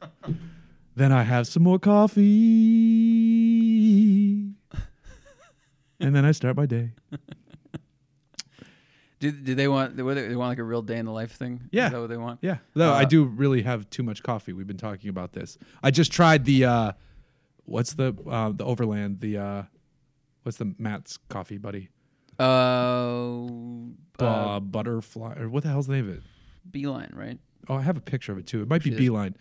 then 0.96 1.12
I 1.12 1.24
have 1.24 1.48
some 1.48 1.64
more 1.64 1.80
coffee, 1.80 2.24
and 6.00 6.16
then 6.16 6.26
I 6.26 6.32
start 6.32 6.56
my 6.58 6.66
day. 6.66 6.92
Do, 9.20 9.32
do 9.32 9.54
they 9.56 9.68
want 9.68 9.98
they, 9.98 10.04
they 10.04 10.36
want 10.36 10.50
like 10.50 10.60
a 10.60 10.64
real 10.64 10.82
day 10.82 10.98
in 10.98 11.06
the 11.06 11.12
life 11.12 11.32
thing? 11.34 11.68
Yeah. 11.72 11.88
Is 11.88 11.92
that 11.92 12.00
what 12.00 12.10
they 12.10 12.18
want? 12.18 12.40
Yeah, 12.42 12.58
I 12.78 12.82
Uh, 13.04 13.06
do 13.06 13.26
really 13.26 13.64
have 13.64 13.90
too 13.90 14.02
much 14.04 14.24
coffee. 14.24 14.54
We've 14.54 14.68
been 14.68 14.78
talking 14.78 15.10
about 15.10 15.34
this. 15.34 15.58
I 15.84 15.92
just 15.92 16.12
tried 16.12 16.46
the 16.46 16.64
uh 16.66 16.92
what's 17.66 17.94
the 17.94 18.14
uh 18.28 18.52
the 18.54 18.64
Overland, 18.64 19.20
the 19.20 19.38
uh 19.38 19.64
what's 20.44 20.58
the 20.58 20.74
Matt's 20.78 21.18
coffee 21.30 21.58
buddy? 21.58 21.90
Uh, 22.40 23.46
Uh, 24.20 24.60
butterfly 24.60 25.36
or 25.40 25.50
what 25.50 25.64
the 25.64 25.70
hell's 25.70 25.88
the 25.88 25.94
name 25.94 26.10
of 26.10 26.16
it? 26.18 26.24
Beeline, 26.70 27.12
right? 27.14 27.40
Oh, 27.68 27.76
I 27.76 27.82
have 27.82 27.98
a 27.98 28.02
picture 28.02 28.32
of 28.32 28.38
it 28.38 28.48
too. 28.48 28.62
It 28.62 28.70
might 28.70 28.84
be 28.84 28.90
Shit. 28.92 29.00
Beeline. 29.00 29.36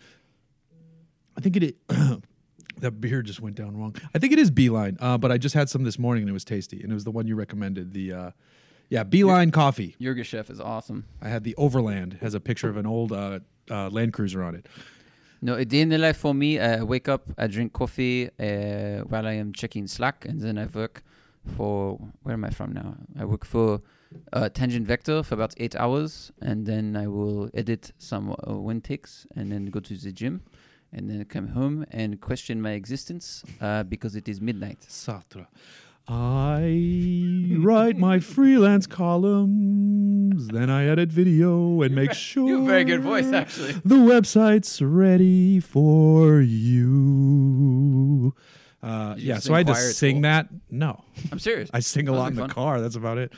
I 1.37 1.41
think 1.41 1.55
it 1.57 1.77
i- 1.89 2.17
that 2.79 2.99
beer 3.01 3.21
just 3.21 3.39
went 3.39 3.55
down 3.55 3.77
wrong. 3.77 3.95
I 4.13 4.19
think 4.19 4.33
it 4.33 4.39
is 4.39 4.51
Beeline. 4.51 4.97
Uh 4.99 5.17
but 5.17 5.31
I 5.31 5.37
just 5.37 5.55
had 5.55 5.69
some 5.69 5.83
this 5.85 5.97
morning 5.97 6.23
and 6.23 6.29
it 6.29 6.33
was 6.33 6.43
tasty 6.45 6.81
and 6.81 6.91
it 6.91 6.95
was 6.95 7.05
the 7.05 7.11
one 7.11 7.27
you 7.27 7.35
recommended, 7.35 7.93
the 7.93 8.11
uh 8.13 8.31
yeah, 8.89 9.03
Beeline 9.03 9.51
coffee. 9.51 9.95
Yirgacheffe 9.99 10.49
is 10.49 10.59
awesome. 10.59 11.05
I 11.21 11.29
had 11.29 11.43
the 11.43 11.55
Overland 11.55 12.17
has 12.21 12.33
a 12.33 12.39
picture 12.39 12.69
of 12.69 12.77
an 12.77 12.85
old 12.85 13.11
uh, 13.11 13.39
uh 13.69 13.89
Land 13.89 14.13
Cruiser 14.13 14.43
on 14.43 14.55
it. 14.55 14.67
No, 15.41 15.53
a 15.53 15.63
day 15.63 15.79
in 15.79 15.89
the 15.89 15.97
life 15.97 16.17
for 16.17 16.33
me, 16.33 16.59
I 16.59 16.83
wake 16.83 17.07
up, 17.07 17.29
I 17.37 17.47
drink 17.47 17.71
coffee 17.71 18.29
uh, 18.39 19.05
while 19.05 19.25
I 19.25 19.33
am 19.33 19.53
checking 19.53 19.87
Slack, 19.87 20.25
and 20.25 20.41
then 20.41 20.57
I 20.57 20.65
work 20.65 21.01
for, 21.55 21.97
where 22.23 22.33
am 22.33 22.43
I 22.43 22.49
from 22.49 22.73
now? 22.73 22.97
I 23.17 23.23
work 23.23 23.45
for 23.45 23.81
uh, 24.33 24.49
Tangent 24.49 24.85
Vector 24.85 25.23
for 25.23 25.35
about 25.35 25.53
eight 25.55 25.75
hours, 25.75 26.33
and 26.41 26.65
then 26.65 26.97
I 26.97 27.07
will 27.07 27.49
edit 27.53 27.93
some 27.97 28.31
uh, 28.31 28.53
wind 28.53 28.83
takes, 28.83 29.25
and 29.33 29.49
then 29.49 29.67
go 29.67 29.79
to 29.79 29.95
the 29.95 30.11
gym, 30.11 30.41
and 30.91 31.09
then 31.09 31.23
come 31.23 31.49
home 31.49 31.85
and 31.89 32.19
question 32.19 32.61
my 32.61 32.71
existence 32.71 33.45
uh, 33.61 33.83
because 33.83 34.17
it 34.17 34.27
is 34.27 34.41
midnight. 34.41 34.79
Sartre. 34.89 35.47
I 36.11 37.55
write 37.59 37.97
my 37.97 38.19
freelance 38.19 38.87
columns, 38.87 40.47
then 40.47 40.67
I 40.69 40.85
edit 40.87 41.09
video 41.11 41.83
and 41.83 41.93
make 41.93 42.13
sure 42.13 42.47
you 42.49 42.55
have 42.55 42.63
a 42.63 42.67
very 42.67 42.83
good 42.83 43.01
voice 43.01 43.31
actually. 43.31 43.73
the 43.73 43.95
website's 43.97 44.81
ready 44.81 45.59
for 45.59 46.41
you. 46.41 48.33
Uh, 48.81 49.13
You 49.17 49.27
yeah, 49.27 49.37
so 49.39 49.53
I 49.53 49.57
had 49.57 49.67
to 49.67 49.75
sing 49.75 49.81
choir 49.81 49.89
at 49.89 49.95
sing 49.95 50.15
school? 50.15 50.21
that. 50.23 50.47
No, 50.71 51.03
I'm 51.31 51.37
serious. 51.39 51.69
I 51.73 51.79
sing 51.81 52.07
a 52.07 52.11
lot 52.13 52.29
in 52.31 52.35
the 52.37 52.41
fun. 52.43 52.49
car. 52.49 52.81
That's 52.81 52.95
about 52.95 53.19
it. 53.19 53.31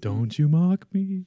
Don't 0.00 0.38
you 0.38 0.48
mock 0.48 0.86
me? 0.92 1.24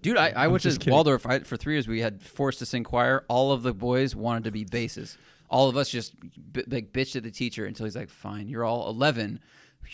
Dude, 0.00 0.16
I, 0.16 0.28
I 0.30 0.46
went 0.46 0.62
to. 0.62 0.90
Waldorf 0.90 1.26
I, 1.26 1.40
for 1.40 1.56
three 1.58 1.74
years. 1.74 1.86
We 1.88 2.00
had 2.00 2.22
forced 2.22 2.60
to 2.60 2.66
sing 2.66 2.82
choir. 2.84 3.24
All 3.28 3.52
of 3.52 3.62
the 3.62 3.74
boys 3.74 4.14
wanted 4.16 4.44
to 4.44 4.50
be 4.52 4.64
basses. 4.64 5.18
All 5.50 5.68
of 5.68 5.76
us 5.76 5.88
just 5.88 6.14
b- 6.52 6.64
like 6.68 6.92
bitched 6.92 7.16
at 7.16 7.22
the 7.22 7.30
teacher 7.30 7.64
until 7.66 7.84
he's 7.86 7.96
like, 7.96 8.10
"Fine, 8.10 8.48
you're 8.48 8.64
all 8.64 8.88
11. 8.90 9.40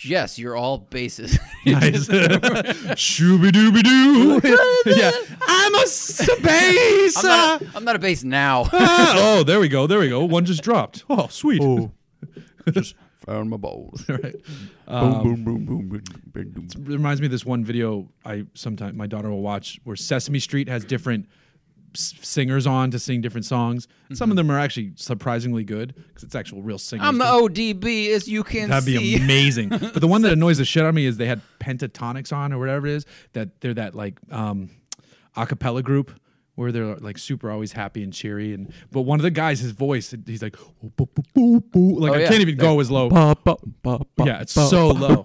Yes, 0.03 0.37
you're 0.37 0.55
all 0.57 0.77
bases. 0.77 1.39
Nice. 1.65 2.07
Shooby 2.09 3.49
dooby 3.49 3.81
doo. 3.81 4.41
yeah, 4.85 5.11
I'm 5.41 5.73
a 5.75 5.79
s- 5.79 6.29
bass. 6.43 7.17
I'm 7.17 7.25
not, 7.25 7.61
a, 7.61 7.69
I'm 7.77 7.83
not 7.85 7.95
a 7.95 7.99
bass 7.99 8.23
now. 8.23 8.65
Ah, 8.73 9.13
oh, 9.17 9.43
there 9.43 9.59
we 9.59 9.67
go. 9.67 9.87
There 9.87 9.99
we 9.99 10.09
go. 10.09 10.23
One 10.25 10.45
just 10.45 10.61
dropped. 10.63 11.03
Oh, 11.09 11.27
sweet. 11.27 11.61
Oh. 11.61 11.91
just 12.71 12.95
found 13.25 13.49
my 13.49 13.57
balls. 13.57 14.03
right. 14.09 14.35
boom, 14.87 15.23
boom, 15.23 15.43
boom, 15.43 15.65
boom, 15.65 15.87
boom, 15.89 16.03
boom, 16.33 16.49
boom. 16.51 16.67
It 16.85 16.89
reminds 16.89 17.19
me 17.21 17.25
of 17.27 17.31
this 17.31 17.45
one 17.45 17.63
video 17.63 18.09
I 18.23 18.45
sometimes 18.53 18.95
my 18.95 19.07
daughter 19.07 19.29
will 19.29 19.41
watch 19.41 19.79
where 19.85 19.95
Sesame 19.95 20.39
Street 20.39 20.67
has 20.69 20.85
different 20.85 21.25
s- 21.25 21.29
singers 21.95 22.67
on 22.67 22.91
to 22.91 22.99
sing 22.99 23.21
different 23.21 23.45
songs. 23.45 23.87
Some 24.13 24.29
of 24.29 24.35
them 24.37 24.51
are 24.51 24.59
actually 24.59 24.93
surprisingly 24.95 25.63
good 25.63 25.95
because 25.95 26.23
it's 26.23 26.35
actual 26.35 26.61
real 26.61 26.77
singers. 26.77 27.07
I'm 27.07 27.17
the 27.17 27.25
ODB, 27.25 28.09
as 28.09 28.27
you 28.27 28.43
can 28.43 28.69
That'd 28.69 28.85
be 28.85 29.15
amazing. 29.21 29.69
but 29.69 29.99
the 29.99 30.07
one 30.07 30.21
that 30.23 30.33
annoys 30.33 30.57
the 30.59 30.65
shit 30.65 30.83
out 30.83 30.89
of 30.89 30.95
me 30.95 31.05
is 31.05 31.17
they 31.17 31.25
had 31.27 31.41
Pentatonix 31.59 32.31
on 32.35 32.53
or 32.53 32.59
whatever 32.59 32.87
it 32.87 32.93
is. 32.93 33.05
That 33.33 33.61
they're 33.61 33.73
that 33.73 33.95
like 33.95 34.19
um 34.31 34.69
a 35.35 35.45
cappella 35.45 35.81
group 35.83 36.11
where 36.55 36.71
they're 36.71 36.95
like 36.95 37.17
super 37.17 37.51
always 37.51 37.73
happy 37.73 38.01
and 38.03 38.13
cheery 38.13 38.53
and 38.53 38.71
but 38.91 39.01
one 39.01 39.19
of 39.19 39.23
the 39.23 39.31
guys 39.31 39.59
his 39.59 39.71
voice 39.71 40.13
he's 40.25 40.41
like 40.41 40.55
"Oh, 40.83 40.91
boo, 40.95 41.05
boo, 41.13 41.23
boo, 41.33 41.59
boo." 41.61 41.99
like 41.99 42.11
Oh, 42.11 42.15
I 42.15 42.19
yeah. 42.21 42.27
can't 42.29 42.41
even 42.41 42.55
go 42.57 42.79
as 42.79 42.89
low. 42.89 43.09
Yeah, 44.25 44.41
it's 44.41 44.53
so 44.53 44.87
low. 44.87 45.23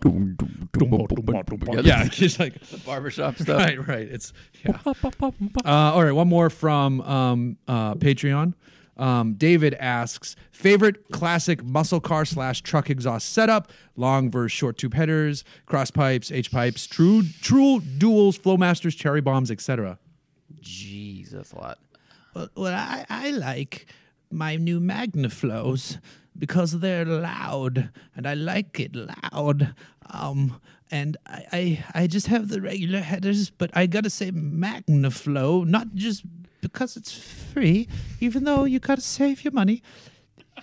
Yeah, 1.84 2.08
it's 2.10 2.38
like 2.38 2.54
barbershop 2.84 3.36
stuff. 3.36 3.58
right, 3.58 3.86
right. 3.88 4.08
It's 4.08 4.32
yeah. 4.64 4.78
Uh, 5.64 5.92
all 5.94 6.04
right, 6.04 6.12
one 6.12 6.28
more 6.28 6.50
from 6.50 7.00
um, 7.02 7.56
uh, 7.68 7.94
Patreon. 7.94 8.54
Um, 8.96 9.34
David 9.34 9.74
asks 9.74 10.36
favorite 10.50 11.10
classic 11.10 11.64
muscle 11.64 12.00
car 12.00 12.24
slash 12.26 12.60
truck 12.62 12.90
exhaust 12.90 13.30
setup: 13.30 13.70
long 13.96 14.30
versus 14.30 14.52
short 14.52 14.76
tube 14.76 14.94
headers, 14.94 15.42
cross 15.64 15.90
pipes, 15.90 16.30
H 16.30 16.50
pipes, 16.50 16.86
true 16.86 17.22
true 17.40 17.80
duals, 17.80 18.38
flowmasters, 18.38 18.96
cherry 18.96 19.20
bombs, 19.22 19.50
etc. 19.50 19.98
That's 21.32 21.52
a 21.52 21.56
lot. 21.56 21.78
Well, 22.34 22.48
well 22.54 22.74
I, 22.74 23.04
I 23.08 23.30
like 23.30 23.86
my 24.30 24.56
new 24.56 24.80
Magnaflows 24.80 25.98
because 26.38 26.80
they're 26.80 27.04
loud 27.04 27.90
and 28.16 28.26
I 28.26 28.34
like 28.34 28.78
it 28.80 28.94
loud. 28.94 29.74
Um, 30.10 30.60
and 30.90 31.16
I, 31.26 31.44
I, 31.52 31.84
I 32.02 32.06
just 32.06 32.26
have 32.28 32.48
the 32.48 32.60
regular 32.60 33.00
headers, 33.00 33.50
but 33.50 33.70
I 33.74 33.86
gotta 33.86 34.10
say 34.10 34.30
Magnaflow, 34.30 35.66
not 35.66 35.94
just 35.94 36.24
because 36.60 36.96
it's 36.96 37.12
free, 37.12 37.88
even 38.20 38.44
though 38.44 38.64
you 38.64 38.78
gotta 38.80 39.00
save 39.00 39.44
your 39.44 39.52
money. 39.52 39.82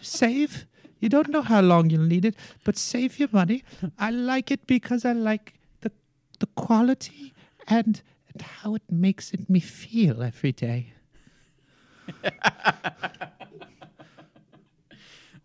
Save. 0.01 0.65
You 0.99 1.09
don't 1.09 1.29
know 1.29 1.43
how 1.43 1.61
long 1.61 1.89
you'll 1.89 2.03
need 2.03 2.25
it, 2.25 2.35
but 2.63 2.77
save 2.77 3.19
your 3.19 3.29
money. 3.31 3.63
I 3.99 4.09
like 4.09 4.51
it 4.51 4.65
because 4.67 5.05
I 5.05 5.13
like 5.13 5.53
the 5.81 5.91
the 6.39 6.47
quality 6.47 7.33
and, 7.67 8.01
and 8.37 8.41
how 8.43 8.75
it 8.75 8.83
makes 8.91 9.33
it 9.33 9.49
me 9.49 9.59
feel 9.59 10.21
every 10.21 10.51
day. 10.51 10.93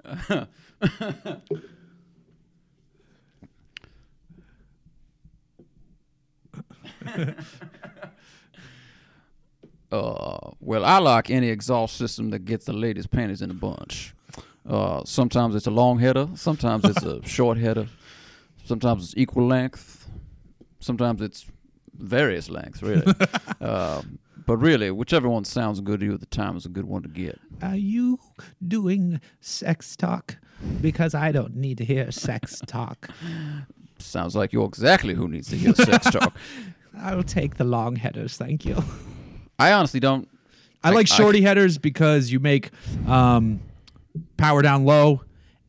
Uh, 9.90 10.52
well, 10.58 10.86
I 10.86 10.98
like 10.98 11.28
any 11.28 11.48
exhaust 11.48 11.98
system 11.98 12.30
that 12.30 12.46
gets 12.46 12.64
the 12.64 12.72
latest 12.72 13.10
panties 13.10 13.42
in 13.42 13.50
a 13.50 13.54
bunch. 13.54 14.14
Uh, 14.66 15.02
sometimes 15.04 15.54
it's 15.54 15.66
a 15.66 15.70
long 15.70 15.98
header, 15.98 16.28
sometimes 16.34 16.84
it's 16.86 17.02
a 17.02 17.22
short 17.26 17.58
header, 17.58 17.86
sometimes 18.64 19.04
it's 19.04 19.14
equal 19.18 19.46
length, 19.46 20.08
sometimes 20.80 21.20
it's 21.20 21.44
various 21.94 22.48
lengths, 22.48 22.82
really. 22.82 23.12
uh, 23.60 24.02
but 24.46 24.56
really, 24.58 24.90
whichever 24.90 25.28
one 25.28 25.44
sounds 25.44 25.80
good 25.80 26.00
to 26.00 26.06
you 26.06 26.14
at 26.14 26.20
the 26.20 26.26
time 26.26 26.56
is 26.56 26.66
a 26.66 26.68
good 26.68 26.84
one 26.84 27.02
to 27.02 27.08
get. 27.08 27.38
Are 27.62 27.76
you 27.76 28.18
doing 28.66 29.20
sex 29.40 29.96
talk? 29.96 30.36
Because 30.80 31.14
I 31.14 31.32
don't 31.32 31.56
need 31.56 31.78
to 31.78 31.84
hear 31.84 32.10
sex 32.12 32.60
talk. 32.66 33.08
Sounds 33.98 34.34
like 34.36 34.52
you're 34.52 34.64
exactly 34.66 35.14
who 35.14 35.28
needs 35.28 35.48
to 35.50 35.56
hear 35.56 35.74
sex 35.74 36.10
talk. 36.10 36.34
I'll 36.98 37.22
take 37.22 37.56
the 37.56 37.64
long 37.64 37.96
headers, 37.96 38.36
thank 38.36 38.64
you. 38.64 38.76
I 39.58 39.72
honestly 39.72 40.00
don't. 40.00 40.28
I 40.84 40.88
I- 40.90 40.92
like 40.92 41.10
I- 41.10 41.14
shorty 41.14 41.40
headers 41.42 41.78
because 41.78 42.30
you 42.32 42.38
make 42.40 42.70
um, 43.06 43.60
power 44.36 44.62
down 44.62 44.84
low 44.84 45.22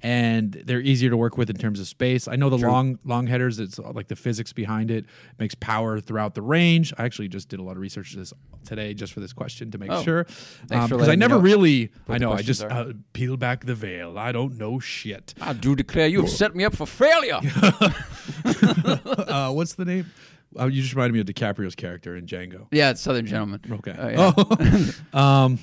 and 0.03 0.51
they're 0.65 0.81
easier 0.81 1.09
to 1.09 1.15
work 1.15 1.37
with 1.37 1.49
in 1.49 1.55
terms 1.55 1.79
of 1.79 1.87
space. 1.87 2.27
I 2.27 2.35
know 2.35 2.49
the 2.49 2.57
long 2.57 2.99
long 3.05 3.25
headers, 3.27 3.57
it's 3.59 3.79
uh, 3.79 3.91
like 3.93 4.09
the 4.09 4.15
physics 4.17 4.51
behind 4.51 4.91
it 4.91 5.05
makes 5.39 5.55
power 5.55 5.99
throughout 6.01 6.35
the 6.35 6.41
range. 6.41 6.93
I 6.97 7.05
actually 7.05 7.29
just 7.29 7.47
did 7.47 7.59
a 7.59 7.63
lot 7.63 7.71
of 7.71 7.77
research 7.77 8.13
this 8.13 8.33
today 8.65 8.93
just 8.93 9.13
for 9.13 9.21
this 9.21 9.31
question 9.33 9.71
to 9.71 9.77
make 9.77 9.89
Oh. 9.91 10.03
sure. 10.03 10.25
Because 10.69 11.07
I 11.09 11.15
never 11.15 11.35
know 11.35 11.41
really, 11.41 11.91
I 12.09 12.17
know, 12.17 12.33
I 12.33 12.41
just 12.41 12.63
uh, 12.63 12.93
peel 13.13 13.37
back 13.37 13.65
the 13.65 13.75
veil. 13.75 14.19
I 14.19 14.31
don't 14.33 14.57
know 14.57 14.79
shit. 14.79 15.33
I 15.41 15.53
do 15.53 15.75
declare 15.75 16.07
you 16.07 16.21
have 16.21 16.29
set 16.29 16.53
me 16.55 16.65
up 16.65 16.75
for 16.75 16.85
failure. 16.85 17.39
uh, 18.45 19.51
what's 19.51 19.73
the 19.75 19.85
name? 19.85 20.11
Uh, 20.59 20.65
you 20.67 20.81
just 20.81 20.93
reminded 20.93 21.13
me 21.13 21.19
of 21.19 21.25
DiCaprio's 21.25 21.75
character 21.75 22.15
in 22.15 22.25
Django. 22.25 22.67
yeah, 22.71 22.91
it's 22.91 23.01
Southern 23.01 23.25
Gentleman. 23.25 23.61
Okay. 23.71 23.95
Oh, 23.97 24.07
yeah. 24.09 24.91
Oh. 25.13 25.19
um, 25.45 25.59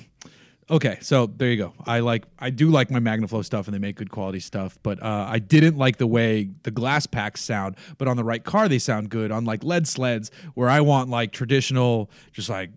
okay. 0.71 0.97
So 1.01 1.27
there 1.27 1.49
you 1.49 1.57
go. 1.57 1.73
I 1.85 1.99
like. 1.99 2.25
I 2.39 2.49
do 2.49 2.69
like 2.69 2.89
my 2.89 2.99
Magnaflow 2.99 3.45
stuff, 3.45 3.67
and 3.67 3.73
they 3.75 3.79
make 3.79 3.97
good 3.97 4.09
quality 4.09 4.39
stuff. 4.39 4.79
But 4.81 5.01
uh, 5.03 5.27
I 5.29 5.39
didn't 5.39 5.77
like 5.77 5.97
the 5.97 6.07
way 6.07 6.49
the 6.63 6.71
glass 6.71 7.05
packs 7.05 7.41
sound. 7.41 7.75
But 7.97 8.07
on 8.07 8.17
the 8.17 8.23
right 8.23 8.43
car, 8.43 8.67
they 8.67 8.79
sound 8.79 9.09
good. 9.09 9.31
On 9.31 9.45
like 9.45 9.63
lead 9.63 9.87
sleds, 9.87 10.31
where 10.53 10.69
I 10.69 10.81
want 10.81 11.09
like 11.09 11.31
traditional, 11.31 12.09
just 12.31 12.49
like 12.49 12.71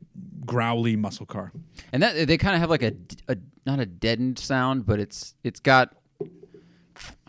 growly 0.44 0.96
muscle 0.96 1.26
car. 1.26 1.52
And 1.92 2.02
that 2.02 2.26
they 2.26 2.36
kind 2.36 2.54
of 2.54 2.60
have 2.60 2.70
like 2.70 2.82
a, 2.82 2.92
a 3.28 3.36
not 3.64 3.80
a 3.80 3.86
deadened 3.86 4.38
sound, 4.38 4.86
but 4.86 5.00
it's 5.00 5.34
it's 5.42 5.60
got 5.60 5.94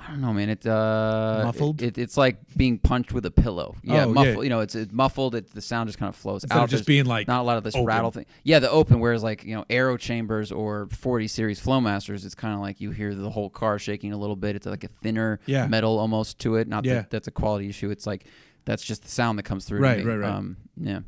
I 0.07 0.11
don't 0.11 0.21
know, 0.21 0.33
man. 0.33 0.49
It 0.49 0.65
uh 0.67 1.41
Muffled? 1.45 1.81
It, 1.81 1.97
it's 1.97 2.15
like 2.15 2.37
being 2.55 2.77
punched 2.77 3.11
with 3.11 3.25
a 3.25 3.31
pillow. 3.31 3.75
Yeah, 3.83 3.93
Oh, 3.93 3.97
yeah. 4.07 4.13
muffled. 4.13 4.43
You 4.43 4.49
know, 4.49 4.59
it's, 4.59 4.75
it's 4.75 4.91
muffled. 4.91 5.33
It, 5.35 5.51
the 5.53 5.61
sound 5.61 5.87
just 5.89 5.97
kind 5.97 6.09
of 6.09 6.15
flows 6.15 6.43
Instead 6.43 6.57
of 6.57 6.63
out. 6.63 6.69
just 6.69 6.85
being, 6.85 7.05
like, 7.05 7.27
not 7.27 7.41
a 7.41 7.43
lot 7.43 7.57
of 7.57 7.63
this 7.63 7.75
open. 7.75 7.85
rattle 7.87 8.11
thing. 8.11 8.25
Yeah, 8.43 8.59
the 8.59 8.69
open. 8.69 8.99
Whereas 8.99 9.23
like 9.23 9.43
you 9.43 9.55
know 9.55 9.65
aero 9.69 9.97
chambers 9.97 10.51
or 10.51 10.87
40 10.91 11.27
series 11.27 11.59
Flowmasters, 11.59 12.23
it's 12.25 12.35
kind 12.35 12.53
of 12.53 12.59
like 12.59 12.79
you 12.79 12.91
hear 12.91 13.15
the 13.15 13.29
whole 13.29 13.49
car 13.49 13.79
shaking 13.79 14.13
a 14.13 14.17
little 14.17 14.35
bit. 14.35 14.55
It's 14.55 14.65
like 14.67 14.83
a 14.83 14.87
thinner 14.89 15.39
Yeah. 15.47 15.67
metal 15.67 15.97
almost 15.97 16.39
to 16.39 16.55
it. 16.55 16.67
Not 16.67 16.85
Yeah. 16.85 16.95
that 16.95 17.09
that's 17.09 17.27
a 17.27 17.31
quality 17.31 17.67
issue. 17.69 17.89
It's 17.89 18.05
like 18.05 18.25
that's 18.65 18.83
just 18.83 19.03
the 19.03 19.09
sound 19.09 19.37
that 19.39 19.43
comes 19.43 19.65
through. 19.65 19.79
Right, 19.79 20.05
right, 20.05 20.17
right. 20.17 20.31
Um, 20.31 20.57
yeah. 20.77 20.99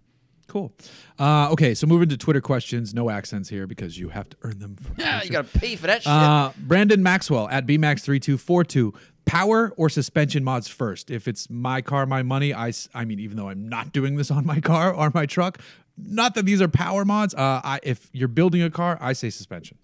Cool. 0.48 0.72
Uh, 1.20 1.52
okay, 1.52 1.74
so 1.74 1.86
moving 1.88 2.08
to 2.10 2.18
Twitter 2.18 2.42
questions. 2.42 2.94
No 2.94 3.10
accents 3.10 3.50
here 3.50 3.68
because 3.68 4.00
you 4.00 4.10
have 4.10 4.30
to 4.30 4.38
earn 4.44 4.60
them. 4.60 4.76
From 4.78 4.96
Yeah, 5.00 5.22
you 5.24 5.30
gotta 5.30 5.48
pay 5.48 5.76
for 5.76 5.88
that 5.88 6.04
shit. 6.04 6.12
Uh, 6.12 6.52
Brandon 6.58 7.04
Maxwell 7.04 7.50
at 7.50 7.66
BMax3242. 7.66 8.96
Power 9.26 9.74
or 9.76 9.90
suspension 9.90 10.42
mods 10.46 10.70
first? 10.70 11.12
If 11.12 11.28
it's 11.28 11.50
my 11.50 11.82
car, 11.82 12.06
my 12.06 12.24
money, 12.24 12.54
I, 12.54 12.72
I 12.94 13.04
mean, 13.04 13.20
even 13.20 13.36
though 13.36 13.50
I'm 13.50 13.68
not 13.68 13.92
doing 13.92 14.16
this 14.16 14.32
on 14.32 14.46
my 14.46 14.62
car 14.62 14.94
or 14.94 15.12
my 15.14 15.26
truck, 15.26 15.60
not 15.98 16.34
that 16.36 16.46
these 16.46 16.62
are 16.62 16.70
power 16.70 17.04
mods. 17.04 17.34
Uh, 17.34 17.60
I, 17.62 17.82
if 17.84 18.10
you're 18.14 18.30
building 18.30 18.62
a 18.62 18.70
car, 18.70 18.98
I 19.02 19.12
say 19.12 19.30
suspension. 19.30 19.78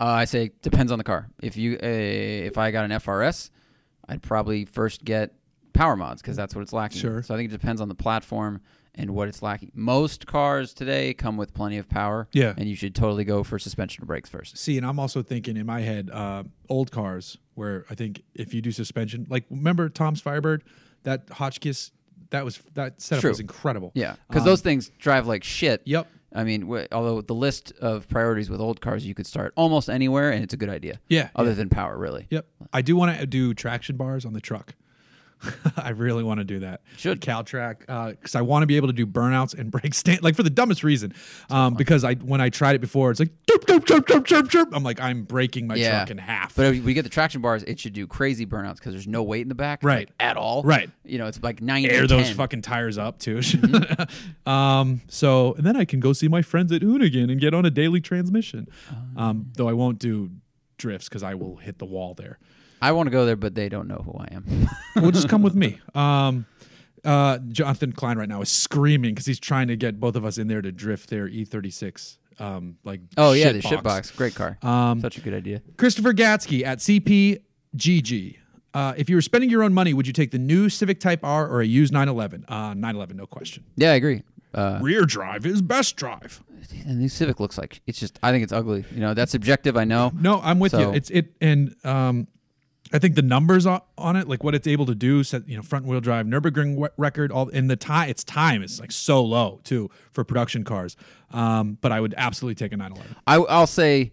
Uh, 0.00 0.06
I 0.06 0.24
say 0.24 0.50
depends 0.62 0.90
on 0.90 0.98
the 0.98 1.04
car. 1.04 1.28
If 1.40 1.56
you 1.56 1.74
uh, 1.74 1.86
if 1.86 2.58
I 2.58 2.72
got 2.72 2.84
an 2.84 2.90
FRS, 2.90 3.50
I'd 4.08 4.20
probably 4.20 4.64
first 4.64 5.04
get 5.04 5.32
power 5.74 5.94
mods 5.94 6.20
because 6.20 6.36
that's 6.36 6.56
what 6.56 6.62
it's 6.62 6.72
lacking. 6.72 6.98
Sure. 6.98 7.22
So 7.22 7.34
I 7.34 7.38
think 7.38 7.50
it 7.50 7.52
depends 7.52 7.80
on 7.80 7.88
the 7.88 7.94
platform 7.94 8.62
and 8.94 9.10
what 9.12 9.28
it's 9.28 9.40
lacking. 9.42 9.72
Most 9.74 10.26
cars 10.26 10.74
today 10.74 11.14
come 11.14 11.36
with 11.36 11.54
plenty 11.54 11.78
of 11.78 11.88
power. 11.88 12.28
Yeah. 12.32 12.52
And 12.56 12.68
you 12.68 12.76
should 12.76 12.94
totally 12.94 13.24
go 13.24 13.42
for 13.42 13.58
suspension 13.58 14.02
or 14.02 14.06
brakes 14.06 14.28
first. 14.28 14.58
See, 14.58 14.76
and 14.76 14.86
I'm 14.86 14.98
also 14.98 15.22
thinking 15.22 15.56
in 15.56 15.64
my 15.66 15.80
head, 15.80 16.10
uh, 16.10 16.44
old 16.68 16.90
cars 16.90 17.38
where 17.54 17.84
I 17.90 17.94
think 17.94 18.22
if 18.34 18.52
you 18.52 18.60
do 18.60 18.70
suspension, 18.72 19.26
like 19.30 19.44
remember 19.50 19.88
Tom's 19.88 20.20
Firebird, 20.20 20.64
that 21.04 21.28
Hotchkiss, 21.30 21.90
that 22.30 22.44
was 22.44 22.60
that 22.74 23.00
setup 23.00 23.20
True. 23.22 23.30
was 23.30 23.40
incredible. 23.40 23.92
Yeah. 23.94 24.16
Because 24.28 24.42
Um, 24.42 24.46
those 24.48 24.60
things 24.60 24.90
drive 24.98 25.26
like 25.26 25.42
shit. 25.44 25.82
Yep. 25.84 26.06
I 26.34 26.44
mean, 26.44 26.62
wh- 26.62 26.84
although 26.92 27.20
the 27.20 27.34
list 27.34 27.72
of 27.80 28.08
priorities 28.08 28.48
with 28.48 28.58
old 28.58 28.80
cars, 28.80 29.04
you 29.06 29.14
could 29.14 29.26
start 29.26 29.52
almost 29.54 29.90
anywhere, 29.90 30.30
and 30.30 30.42
it's 30.42 30.54
a 30.54 30.56
good 30.56 30.70
idea. 30.70 30.98
Yeah, 31.08 31.28
Other 31.36 31.50
yeah. 31.50 31.56
than 31.56 31.68
power, 31.68 31.98
really. 31.98 32.26
Yep. 32.30 32.46
I 32.72 32.80
do 32.80 32.96
want 32.96 33.18
to 33.18 33.26
do 33.26 33.52
traction 33.52 33.96
bars 33.98 34.24
on 34.24 34.32
the 34.32 34.40
truck. 34.40 34.74
I 35.76 35.90
really 35.90 36.22
want 36.22 36.38
to 36.38 36.44
do 36.44 36.60
that. 36.60 36.82
Should. 36.96 37.20
Caltrack 37.20 37.80
because 38.16 38.34
I 38.34 38.40
want 38.42 38.62
to 38.62 38.66
be 38.66 38.76
able 38.76 38.88
to 38.88 38.92
do 38.92 39.06
burnouts 39.06 39.56
and 39.58 39.70
break 39.72 39.94
stand 39.94 40.22
like 40.22 40.34
for 40.36 40.42
the 40.42 40.50
dumbest 40.50 40.82
reason. 40.84 41.14
Um, 41.50 41.74
because 41.74 42.04
I 42.04 42.14
when 42.14 42.40
I 42.40 42.48
tried 42.48 42.74
it 42.76 42.80
before, 42.80 43.10
it's 43.10 43.20
like 43.20 43.30
chirp, 43.48 43.66
chirp, 43.66 43.84
chirp, 43.86 44.06
chirp, 44.06 44.24
chirp, 44.26 44.48
chirp. 44.50 44.68
I'm 44.72 44.82
like 44.82 45.00
I'm 45.00 45.24
breaking 45.24 45.66
my 45.66 45.74
Yeah. 45.74 45.98
truck 45.98 46.10
in 46.10 46.18
half. 46.18 46.54
But 46.54 46.74
if 46.74 46.84
we 46.84 46.94
get 46.94 47.02
the 47.02 47.08
traction 47.08 47.40
bars, 47.40 47.62
it 47.64 47.80
should 47.80 47.92
do 47.92 48.06
crazy 48.06 48.46
burnouts 48.46 48.76
because 48.76 48.92
there's 48.92 49.08
no 49.08 49.22
weight 49.22 49.42
in 49.42 49.48
the 49.48 49.54
back, 49.54 49.82
Right. 49.82 50.08
like, 50.08 50.14
at 50.20 50.36
all. 50.36 50.62
Right. 50.62 50.90
You 51.04 51.18
know, 51.18 51.26
it's 51.26 51.42
like 51.42 51.60
90 51.60 51.90
air 51.90 52.06
those 52.06 52.26
10. 52.28 52.36
fucking 52.36 52.62
tires 52.62 52.98
up 52.98 53.18
too. 53.18 53.40
Mm-hmm. 53.62 54.48
um, 54.48 55.00
so 55.08 55.54
and 55.54 55.64
then 55.66 55.76
I 55.76 55.84
can 55.84 56.00
go 56.00 56.12
see 56.12 56.28
my 56.28 56.42
friends 56.42 56.72
at 56.72 56.82
Hoonigan 56.82 57.30
and 57.30 57.40
get 57.40 57.54
on 57.54 57.64
a 57.64 57.70
daily 57.70 58.00
transmission. 58.00 58.68
Oh. 59.16 59.22
Um, 59.22 59.52
though 59.56 59.68
I 59.68 59.72
won't 59.72 59.98
do 59.98 60.30
drifts 60.78 61.08
because 61.08 61.22
I 61.22 61.34
will 61.34 61.56
hit 61.56 61.78
the 61.78 61.84
wall 61.84 62.14
there. 62.14 62.38
I 62.82 62.92
want 62.92 63.06
to 63.06 63.10
go 63.10 63.24
there, 63.24 63.36
but 63.36 63.54
they 63.54 63.68
don't 63.68 63.86
know 63.86 64.02
who 64.04 64.12
I 64.18 64.28
am. 64.32 64.68
well, 64.96 65.10
just 65.12 65.28
come 65.28 65.42
with 65.42 65.54
me. 65.54 65.80
Um, 65.94 66.46
uh, 67.04 67.38
Jonathan 67.48 67.92
Klein 67.92 68.16
right 68.16 68.28
now 68.28 68.40
is 68.42 68.48
screaming 68.48 69.12
because 69.12 69.26
he's 69.26 69.40
trying 69.40 69.68
to 69.68 69.76
get 69.76 69.98
both 69.98 70.14
of 70.14 70.24
us 70.24 70.38
in 70.38 70.46
there 70.46 70.62
to 70.62 70.70
drift 70.70 71.10
their 71.10 71.28
E36. 71.28 72.16
Um, 72.38 72.76
like 72.84 73.00
oh 73.16 73.32
yeah, 73.32 73.52
the 73.52 73.60
shit 73.60 73.82
box. 73.82 74.10
great 74.10 74.34
car. 74.34 74.56
Um, 74.62 75.00
Such 75.00 75.18
a 75.18 75.20
good 75.20 75.34
idea. 75.34 75.62
Christopher 75.76 76.12
Gatsky 76.12 76.64
at 76.64 76.78
CPGG. 76.78 78.38
Uh, 78.74 78.94
if 78.96 79.10
you 79.10 79.16
were 79.16 79.22
spending 79.22 79.50
your 79.50 79.62
own 79.62 79.74
money, 79.74 79.92
would 79.92 80.06
you 80.06 80.12
take 80.12 80.30
the 80.30 80.38
new 80.38 80.68
Civic 80.68 80.98
Type 80.98 81.20
R 81.24 81.46
or 81.46 81.60
a 81.60 81.66
used 81.66 81.92
911? 81.92 82.46
Uh, 82.48 82.74
911, 82.74 83.16
no 83.16 83.26
question. 83.26 83.64
Yeah, 83.76 83.90
I 83.90 83.94
agree. 83.94 84.22
Uh, 84.54 84.78
Rear 84.80 85.04
drive 85.04 85.44
is 85.44 85.60
best 85.60 85.96
drive. 85.96 86.42
and 86.86 87.02
the 87.02 87.08
Civic 87.08 87.40
looks 87.40 87.58
like 87.58 87.80
it's 87.86 87.98
just. 87.98 88.18
I 88.22 88.30
think 88.30 88.44
it's 88.44 88.52
ugly. 88.52 88.84
You 88.92 89.00
know, 89.00 89.14
that's 89.14 89.32
subjective. 89.32 89.76
I 89.76 89.84
know. 89.84 90.12
No, 90.14 90.40
I'm 90.40 90.58
with 90.58 90.72
you. 90.72 90.92
It's 90.92 91.10
it, 91.10 91.34
and 91.40 91.74
um, 91.84 92.28
I 92.92 92.98
think 92.98 93.14
the 93.14 93.22
numbers 93.22 93.66
on, 93.66 94.16
it, 94.16 94.28
like 94.28 94.44
what 94.44 94.54
it's 94.54 94.66
able 94.66 94.86
to 94.86 94.94
do, 94.94 95.24
set 95.24 95.48
you 95.48 95.56
know 95.56 95.62
front 95.62 95.86
wheel 95.86 96.00
drive, 96.00 96.26
Nurburgring 96.26 96.88
record, 96.96 97.32
all 97.32 97.48
in 97.48 97.66
the 97.68 97.76
time, 97.76 98.08
its 98.08 98.24
time 98.24 98.62
is 98.62 98.80
like 98.80 98.92
so 98.92 99.22
low 99.22 99.60
too 99.64 99.90
for 100.10 100.24
production 100.24 100.64
cars. 100.64 100.96
Um, 101.30 101.78
but 101.80 101.92
I 101.92 102.00
would 102.00 102.14
absolutely 102.16 102.56
take 102.56 102.72
a 102.72 102.76
911. 102.76 103.16
I, 103.26 103.36
I'll 103.36 103.66
say 103.66 104.12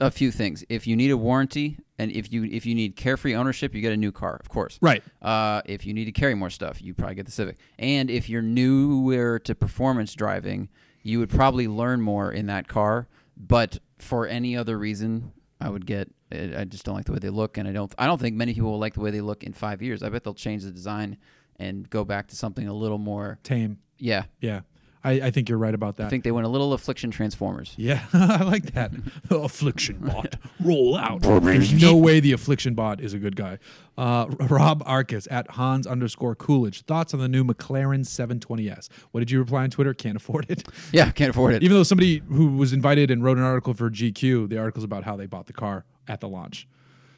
a 0.00 0.10
few 0.10 0.30
things. 0.32 0.64
If 0.68 0.86
you 0.86 0.96
need 0.96 1.10
a 1.10 1.16
warranty, 1.16 1.78
and 1.98 2.10
if 2.10 2.32
you 2.32 2.44
if 2.44 2.66
you 2.66 2.74
need 2.74 2.96
carefree 2.96 3.34
ownership, 3.34 3.74
you 3.74 3.80
get 3.80 3.92
a 3.92 3.96
new 3.96 4.12
car, 4.12 4.36
of 4.40 4.48
course. 4.48 4.78
Right. 4.80 5.02
Uh, 5.20 5.62
if 5.66 5.86
you 5.86 5.94
need 5.94 6.06
to 6.06 6.12
carry 6.12 6.34
more 6.34 6.50
stuff, 6.50 6.82
you 6.82 6.94
probably 6.94 7.14
get 7.14 7.26
the 7.26 7.32
Civic. 7.32 7.58
And 7.78 8.10
if 8.10 8.28
you're 8.28 8.42
newer 8.42 9.38
to 9.40 9.54
performance 9.54 10.14
driving, 10.14 10.68
you 11.02 11.18
would 11.18 11.30
probably 11.30 11.68
learn 11.68 12.00
more 12.00 12.32
in 12.32 12.46
that 12.46 12.68
car 12.68 13.08
But 13.36 13.78
for 13.98 14.26
any 14.26 14.56
other 14.56 14.78
reason, 14.78 15.32
I 15.62 15.68
would 15.70 15.86
get. 15.86 16.10
I 16.32 16.60
I 16.60 16.64
just 16.64 16.84
don't 16.84 16.94
like 16.94 17.04
the 17.04 17.12
way 17.12 17.18
they 17.20 17.30
look, 17.30 17.56
and 17.58 17.68
I 17.68 17.72
don't. 17.72 17.94
I 17.98 18.06
don't 18.06 18.20
think 18.20 18.36
many 18.36 18.52
people 18.54 18.72
will 18.72 18.78
like 18.78 18.94
the 18.94 19.00
way 19.00 19.10
they 19.10 19.20
look 19.20 19.44
in 19.44 19.52
five 19.52 19.80
years. 19.82 20.02
I 20.02 20.08
bet 20.08 20.24
they'll 20.24 20.34
change 20.34 20.64
the 20.64 20.70
design 20.72 21.18
and 21.56 21.88
go 21.88 22.04
back 22.04 22.28
to 22.28 22.36
something 22.36 22.66
a 22.66 22.72
little 22.74 22.98
more. 22.98 23.38
Tame. 23.42 23.78
Yeah, 23.98 24.24
Yeah. 24.40 24.62
I, 25.04 25.12
I 25.12 25.30
think 25.32 25.48
you're 25.48 25.58
right 25.58 25.74
about 25.74 25.96
that. 25.96 26.06
I 26.06 26.08
think 26.10 26.22
they 26.22 26.30
went 26.30 26.46
a 26.46 26.48
little 26.48 26.72
affliction 26.72 27.10
Transformers. 27.10 27.74
Yeah, 27.76 28.04
I 28.12 28.44
like 28.44 28.72
that. 28.74 28.92
affliction 29.30 29.96
bot, 30.00 30.36
roll 30.60 30.96
out. 30.96 31.22
There's 31.22 31.72
no 31.72 31.96
way 31.96 32.20
the 32.20 32.30
affliction 32.32 32.74
bot 32.74 33.00
is 33.00 33.12
a 33.12 33.18
good 33.18 33.34
guy. 33.34 33.58
Uh, 33.98 34.26
Rob 34.48 34.82
Arcus 34.86 35.26
at 35.30 35.50
Hans 35.52 35.86
underscore 35.86 36.34
Coolidge. 36.36 36.82
Thoughts 36.82 37.12
on 37.14 37.20
the 37.20 37.28
new 37.28 37.42
McLaren 37.44 38.04
720S? 38.06 38.88
What 39.10 39.20
did 39.20 39.30
you 39.30 39.40
reply 39.40 39.64
on 39.64 39.70
Twitter? 39.70 39.92
Can't 39.92 40.16
afford 40.16 40.46
it. 40.48 40.62
Yeah, 40.92 41.10
can't 41.10 41.30
afford 41.30 41.54
it. 41.54 41.62
Even 41.62 41.76
though 41.76 41.82
somebody 41.82 42.18
who 42.28 42.56
was 42.56 42.72
invited 42.72 43.10
and 43.10 43.24
wrote 43.24 43.38
an 43.38 43.44
article 43.44 43.74
for 43.74 43.90
GQ, 43.90 44.48
the 44.48 44.58
article's 44.58 44.84
about 44.84 45.04
how 45.04 45.16
they 45.16 45.26
bought 45.26 45.46
the 45.46 45.52
car 45.52 45.84
at 46.06 46.20
the 46.20 46.28
launch. 46.28 46.66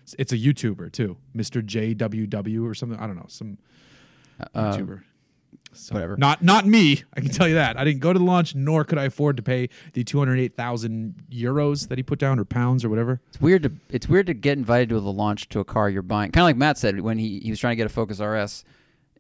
It's- 0.04 0.14
It's 0.18 0.32
a 0.32 0.38
YouTuber 0.38 0.90
too, 0.92 1.16
Mr. 1.36 1.62
JWW 1.62 2.68
or 2.68 2.74
something. 2.74 2.98
I 2.98 3.06
don't 3.06 3.16
know, 3.16 3.26
some 3.28 3.58
YouTuber. 4.54 5.02
So, 5.74 5.94
whatever. 5.94 6.16
Not 6.16 6.42
not 6.42 6.66
me. 6.66 7.02
I 7.14 7.20
can 7.20 7.30
tell 7.30 7.46
you 7.48 7.54
that. 7.54 7.78
I 7.78 7.84
didn't 7.84 8.00
go 8.00 8.12
to 8.12 8.18
the 8.18 8.24
launch, 8.24 8.54
nor 8.54 8.84
could 8.84 8.98
I 8.98 9.04
afford 9.04 9.36
to 9.36 9.42
pay 9.42 9.68
the 9.92 10.04
two 10.04 10.18
hundred 10.18 10.38
eight 10.38 10.56
thousand 10.56 11.14
euros 11.30 11.88
that 11.88 11.98
he 11.98 12.02
put 12.02 12.18
down, 12.18 12.38
or 12.38 12.44
pounds, 12.44 12.84
or 12.84 12.88
whatever. 12.88 13.20
It's 13.28 13.40
weird 13.40 13.62
to 13.64 13.72
it's 13.90 14.08
weird 14.08 14.26
to 14.26 14.34
get 14.34 14.56
invited 14.58 14.88
to 14.90 15.00
the 15.00 15.12
launch 15.12 15.48
to 15.50 15.60
a 15.60 15.64
car 15.64 15.88
you're 15.90 16.02
buying. 16.02 16.30
Kind 16.32 16.42
of 16.42 16.46
like 16.46 16.56
Matt 16.56 16.78
said 16.78 17.00
when 17.00 17.18
he, 17.18 17.40
he 17.40 17.50
was 17.50 17.58
trying 17.60 17.72
to 17.72 17.76
get 17.76 17.86
a 17.86 17.90
Focus 17.90 18.20
RS, 18.20 18.64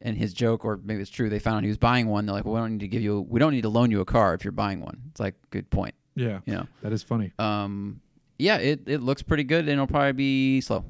and 0.00 0.16
his 0.16 0.32
joke, 0.34 0.64
or 0.64 0.80
maybe 0.84 1.00
it's 1.00 1.10
true, 1.10 1.28
they 1.30 1.38
found 1.38 1.56
out 1.58 1.62
he 1.62 1.68
was 1.68 1.78
buying 1.78 2.06
one. 2.08 2.26
They're 2.26 2.34
like, 2.34 2.44
well, 2.44 2.54
we 2.54 2.60
don't 2.60 2.72
need 2.72 2.80
to 2.80 2.88
give 2.88 3.02
you, 3.02 3.20
we 3.28 3.40
don't 3.40 3.52
need 3.52 3.62
to 3.62 3.68
loan 3.70 3.90
you 3.90 4.00
a 4.00 4.04
car 4.04 4.34
if 4.34 4.44
you're 4.44 4.52
buying 4.52 4.80
one. 4.80 5.00
It's 5.10 5.20
like 5.20 5.34
good 5.50 5.70
point. 5.70 5.94
Yeah, 6.16 6.40
You 6.46 6.54
know, 6.54 6.66
that 6.82 6.92
is 6.92 7.02
funny. 7.02 7.32
um, 7.38 8.00
yeah, 8.38 8.56
it, 8.58 8.82
it 8.86 9.00
looks 9.00 9.22
pretty 9.22 9.44
good, 9.44 9.60
and 9.60 9.70
it'll 9.70 9.86
probably 9.86 10.12
be 10.12 10.60
slow. 10.60 10.84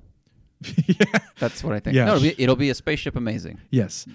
yeah. 0.87 1.05
That's 1.39 1.63
what 1.63 1.75
I 1.75 1.81
think. 1.81 1.95
Yeah. 1.97 2.07
No, 2.07 2.17
it'll 2.17 2.23
be, 2.23 2.43
it'll 2.43 2.57
be 2.57 2.71
a 2.71 2.75
spaceship 2.75 3.17
amazing. 3.17 3.61
Yes. 3.71 4.07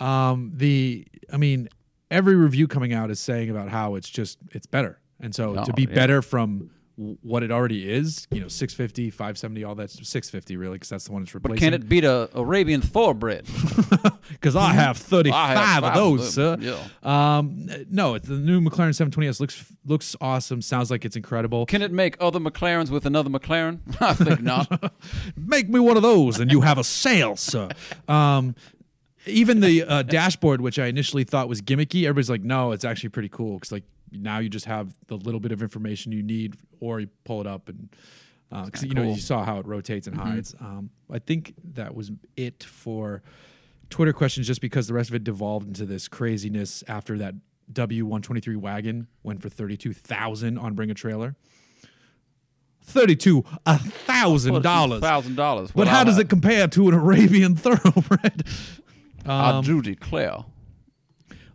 Um, 0.00 0.52
the 0.54 1.06
I 1.32 1.36
mean, 1.36 1.68
every 2.10 2.34
review 2.36 2.66
coming 2.68 2.92
out 2.92 3.10
is 3.10 3.20
saying 3.20 3.50
about 3.50 3.68
how 3.68 3.94
it's 3.96 4.08
just 4.08 4.38
it's 4.52 4.66
better, 4.66 5.00
and 5.20 5.34
so 5.34 5.56
Oh, 5.58 5.64
to 5.64 5.72
be 5.72 5.82
yeah. 5.82 5.94
better 5.94 6.22
from 6.22 6.70
what 7.22 7.44
it 7.44 7.52
already 7.52 7.88
is, 7.88 8.26
you 8.32 8.40
know, 8.40 8.48
650, 8.48 9.10
570, 9.10 9.62
all 9.62 9.76
that's 9.76 9.92
650 9.94 10.56
really, 10.56 10.72
because 10.74 10.88
that's 10.88 11.04
the 11.04 11.12
one 11.12 11.22
it's 11.22 11.32
replacing. 11.32 11.54
But 11.54 11.60
can 11.60 11.72
it 11.72 11.88
beat 11.88 12.02
a 12.02 12.28
Arabian 12.34 12.80
thoroughbred? 12.80 13.46
Because 14.30 14.54
I 14.56 14.72
have 14.74 14.98
35 14.98 15.34
I 15.56 15.62
have 15.62 15.84
of 15.84 15.94
those, 15.94 16.20
of 16.26 16.32
sir. 16.34 16.56
them, 16.56 17.08
Um, 17.10 17.66
no, 17.90 18.18
the 18.18 18.34
new 18.34 18.60
McLaren 18.60 18.90
720s 18.90 19.40
looks 19.40 19.72
looks 19.86 20.14
awesome. 20.20 20.60
Sounds 20.60 20.90
like 20.90 21.04
it's 21.04 21.16
incredible. 21.16 21.64
Can 21.66 21.82
it 21.82 21.92
make 21.92 22.16
other 22.20 22.38
McLarens 22.38 22.90
with 22.90 23.06
another 23.06 23.30
McLaren? 23.30 23.78
I 24.02 24.12
think 24.14 24.42
not. 24.42 24.92
Make 25.36 25.68
me 25.70 25.80
one 25.80 25.96
of 25.96 26.02
those, 26.02 26.38
and 26.40 26.50
you 26.52 26.60
have 26.60 26.78
a 26.78 26.84
sale, 26.84 27.36
sir. 27.36 27.68
Um, 28.06 28.54
even 29.26 29.60
the 29.60 29.82
uh, 29.84 30.02
dashboard, 30.02 30.60
which 30.60 30.78
I 30.78 30.86
initially 30.86 31.24
thought 31.24 31.48
was 31.48 31.60
gimmicky, 31.60 32.04
everybody's 32.04 32.30
like, 32.30 32.42
no, 32.42 32.72
it's 32.72 32.84
actually 32.84 33.10
pretty 33.10 33.28
cool 33.28 33.54
because 33.54 33.72
like 33.72 33.84
now 34.12 34.38
you 34.38 34.48
just 34.48 34.66
have 34.66 34.94
the 35.08 35.16
little 35.16 35.40
bit 35.40 35.52
of 35.52 35.62
information 35.62 36.12
you 36.12 36.22
need, 36.22 36.56
or 36.80 37.00
you 37.00 37.08
pull 37.24 37.40
it 37.40 37.46
up 37.46 37.68
and. 37.68 37.88
Because 38.50 38.82
you 38.82 38.94
know 38.94 39.02
cool. 39.02 39.12
you 39.12 39.20
saw 39.20 39.44
how 39.44 39.58
it 39.58 39.66
rotates 39.66 40.06
and 40.06 40.16
hides. 40.16 40.54
Um, 40.58 40.88
I 41.12 41.18
think 41.18 41.52
that 41.74 41.94
was 41.94 42.10
it 42.34 42.64
for 42.64 43.22
Twitter 43.90 44.14
questions, 44.14 44.46
just 44.46 44.62
because 44.62 44.86
the 44.86 44.94
rest 44.94 45.10
of 45.10 45.14
it 45.16 45.22
devolved 45.22 45.68
into 45.68 45.84
this 45.84 46.08
craziness 46.08 46.82
after 46.88 47.18
that 47.18 47.34
W123 47.72 48.56
wagon 48.56 49.06
went 49.22 49.42
for 49.42 49.50
thirty-two 49.50 49.92
thousand 49.92 50.56
on 50.56 50.72
Bring 50.74 50.90
a 50.90 50.94
Trailer. 50.94 51.36
Thirty-two 52.82 53.44
a 53.66 53.78
thousand 53.78 54.62
dollars. 54.62 55.02
Thousand 55.02 55.34
dollars. 55.34 55.70
But 55.72 55.88
how 55.88 56.04
does 56.04 56.18
it 56.18 56.30
compare 56.30 56.68
to 56.68 56.88
an 56.88 56.94
Arabian 56.94 57.54
thoroughbred? 57.56 58.44
I 59.28 59.50
Um, 59.50 59.64
do 59.64 59.82
declare. 59.82 60.44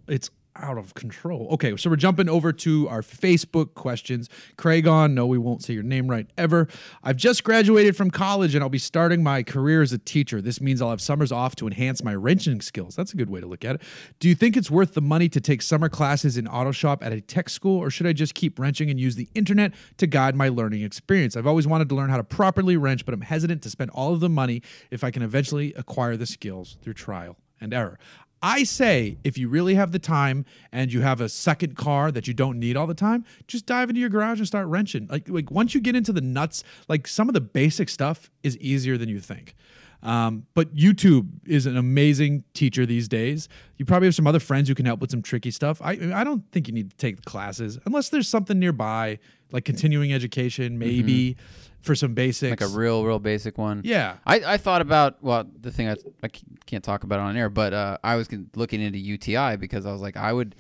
it's 0.07 0.29
out 0.55 0.77
of 0.77 0.93
control. 0.93 1.47
Okay, 1.53 1.75
so 1.77 1.89
we're 1.89 1.95
jumping 1.95 2.29
over 2.29 2.53
to 2.53 2.87
our 2.87 3.01
Facebook 3.01 3.73
questions. 3.73 4.29
Craig 4.55 4.85
on, 4.85 5.15
no, 5.15 5.25
we 5.25 5.39
won't 5.39 5.63
say 5.63 5.73
your 5.73 5.81
name 5.81 6.07
right 6.07 6.27
ever. 6.37 6.67
I've 7.01 7.17
just 7.17 7.43
graduated 7.43 7.95
from 7.97 8.11
college 8.11 8.53
and 8.53 8.63
I'll 8.63 8.69
be 8.69 8.77
starting 8.77 9.23
my 9.23 9.41
career 9.41 9.81
as 9.81 9.91
a 9.93 9.97
teacher. 9.97 10.41
This 10.41 10.61
means 10.61 10.79
I'll 10.79 10.91
have 10.91 11.01
summers 11.01 11.31
off 11.31 11.55
to 11.55 11.65
enhance 11.65 12.03
my 12.03 12.13
wrenching 12.13 12.61
skills. 12.61 12.95
That's 12.95 13.13
a 13.13 13.17
good 13.17 13.31
way 13.31 13.39
to 13.41 13.47
look 13.47 13.65
at 13.65 13.75
it. 13.77 13.81
Do 14.19 14.29
you 14.29 14.35
think 14.35 14.55
it's 14.55 14.69
worth 14.69 14.93
the 14.93 15.01
money 15.01 15.27
to 15.29 15.41
take 15.41 15.63
summer 15.63 15.89
classes 15.89 16.37
in 16.37 16.47
auto 16.47 16.71
shop 16.71 17.03
at 17.03 17.11
a 17.11 17.19
tech 17.19 17.49
school, 17.49 17.79
or 17.79 17.89
should 17.89 18.05
I 18.05 18.13
just 18.13 18.35
keep 18.35 18.59
wrenching 18.59 18.91
and 18.91 18.99
use 18.99 19.15
the 19.15 19.29
internet 19.33 19.73
to 19.97 20.05
guide 20.05 20.35
my 20.35 20.49
learning 20.49 20.83
experience? 20.83 21.35
I've 21.35 21.47
always 21.47 21.65
wanted 21.65 21.89
to 21.89 21.95
learn 21.95 22.11
how 22.11 22.17
to 22.17 22.23
properly 22.23 22.77
wrench, 22.77 23.05
but 23.05 23.15
I'm 23.15 23.21
hesitant 23.21 23.63
to 23.63 23.71
spend 23.71 23.89
all 23.89 24.13
of 24.13 24.19
the 24.19 24.29
money 24.29 24.61
if 24.91 25.03
I 25.03 25.09
can 25.09 25.23
eventually 25.23 25.73
acquire 25.73 26.15
the 26.15 26.27
skills 26.27 26.77
through 26.83 26.93
trial 26.93 27.37
and 27.59 27.73
error. 27.73 27.97
I 28.43 28.65
say 28.65 29.17
if 29.23 29.37
you 29.37 29.47
really 29.47 29.75
have 29.75 29.93
the 29.93 29.99
time 29.99 30.43
and 30.69 30.91
you 30.91 30.99
have 30.99 31.21
a 31.21 31.29
second 31.29 31.77
car 31.77 32.11
that 32.11 32.27
you 32.27 32.33
don't 32.33 32.59
need 32.59 32.75
all 32.75 32.85
the 32.85 32.93
time, 32.93 33.23
just 33.47 33.65
dive 33.65 33.89
into 33.89 34.01
your 34.01 34.09
garage 34.09 34.37
and 34.37 34.45
start 34.45 34.67
wrenching. 34.67 35.07
Like 35.09 35.29
like 35.29 35.49
once 35.49 35.73
you 35.73 35.79
get 35.79 35.95
into 35.95 36.11
the 36.11 36.19
nuts, 36.19 36.61
like 36.89 37.07
some 37.07 37.29
of 37.29 37.33
the 37.33 37.41
basic 37.41 37.87
stuff 37.87 38.29
is 38.43 38.57
easier 38.57 38.97
than 38.97 39.07
you 39.07 39.21
think. 39.21 39.55
Um, 40.03 40.45
but 40.53 40.75
YouTube 40.75 41.29
is 41.47 41.65
an 41.65 41.77
amazing 41.77 42.43
teacher 42.53 42.85
these 42.85 43.07
days. 43.07 43.47
You 43.77 43.85
probably 43.85 44.07
have 44.07 44.15
some 44.15 44.27
other 44.27 44.41
friends 44.41 44.67
who 44.67 44.75
can 44.75 44.85
help 44.85 44.99
with 44.99 45.11
some 45.11 45.21
tricky 45.21 45.49
stuff. 45.49 45.81
I 45.81 45.91
I 46.13 46.25
don't 46.25 46.43
think 46.51 46.67
you 46.67 46.73
need 46.73 46.91
to 46.91 46.97
take 46.97 47.15
the 47.15 47.21
classes 47.21 47.79
unless 47.85 48.09
there's 48.09 48.27
something 48.27 48.59
nearby, 48.59 49.19
like 49.53 49.63
continuing 49.63 50.11
education, 50.11 50.77
maybe 50.77 51.37
for 51.83 51.93
some 51.95 52.13
basics. 52.15 52.49
Like 52.49 52.67
a 52.69 52.73
real, 52.73 53.05
real 53.05 53.19
basic 53.19 53.57
one. 53.57 53.81
yeah. 53.83 54.15
I, 54.25 54.39
I 54.53 54.57
thought 54.57 54.81
about 54.81 55.21
well 55.23 55.45
the 55.61 55.71
thing 55.71 55.87
I, 55.89 55.95
I 56.23 56.29
can't 56.65 56.83
talk 56.83 57.03
about 57.03 57.19
on 57.19 57.37
air, 57.37 57.49
but 57.49 57.73
uh, 57.73 57.97
I 58.03 58.15
was 58.15 58.27
looking 58.55 58.81
into 58.81 58.97
UTI 58.97 59.57
because 59.57 59.85
I 59.85 59.91
was 59.91 60.01
like 60.01 60.17
I 60.17 60.33
would 60.33 60.55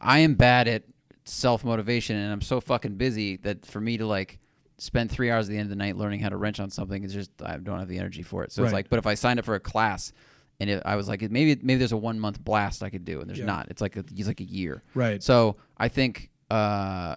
I 0.00 0.20
am 0.20 0.34
bad 0.34 0.66
at 0.68 0.84
self 1.24 1.64
motivation 1.64 2.16
and 2.16 2.32
I'm 2.32 2.40
so 2.40 2.60
fucking 2.60 2.94
busy 2.96 3.36
that 3.38 3.66
for 3.66 3.80
me 3.80 3.98
to 3.98 4.06
like 4.06 4.38
spend 4.78 5.10
three 5.10 5.30
hours 5.30 5.46
at 5.46 5.52
the 5.52 5.58
end 5.58 5.64
of 5.66 5.70
the 5.70 5.76
night 5.76 5.96
learning 5.96 6.20
how 6.20 6.30
to 6.30 6.36
wrench 6.38 6.58
on 6.58 6.70
something 6.70 7.04
is 7.04 7.12
just 7.12 7.30
I 7.42 7.58
don't 7.58 7.78
have 7.78 7.88
the 7.88 7.98
energy 7.98 8.22
for 8.22 8.44
it. 8.44 8.52
So 8.52 8.64
it's 8.64 8.72
like, 8.72 8.88
but 8.88 8.98
if 8.98 9.06
I 9.06 9.14
signed 9.14 9.38
up 9.38 9.44
for 9.44 9.54
a 9.54 9.60
class 9.60 10.12
and 10.58 10.70
it, 10.70 10.82
I 10.86 10.96
was 10.96 11.08
like 11.08 11.20
maybe 11.30 11.60
maybe 11.62 11.78
there's 11.78 11.92
a 11.92 11.96
one 11.98 12.18
month 12.18 12.42
blast 12.42 12.82
I 12.82 12.88
could 12.90 13.04
do 13.04 13.20
and 13.20 13.28
there's 13.28 13.40
Yeah. 13.40 13.44
not. 13.46 13.66
It's 13.70 13.82
like 13.82 13.96
a, 13.96 14.04
it's 14.16 14.26
like 14.28 14.40
a 14.40 14.44
year. 14.44 14.82
Right. 14.94 15.22
So 15.22 15.56
I 15.76 15.88
think 15.88 16.30
uh, 16.50 17.16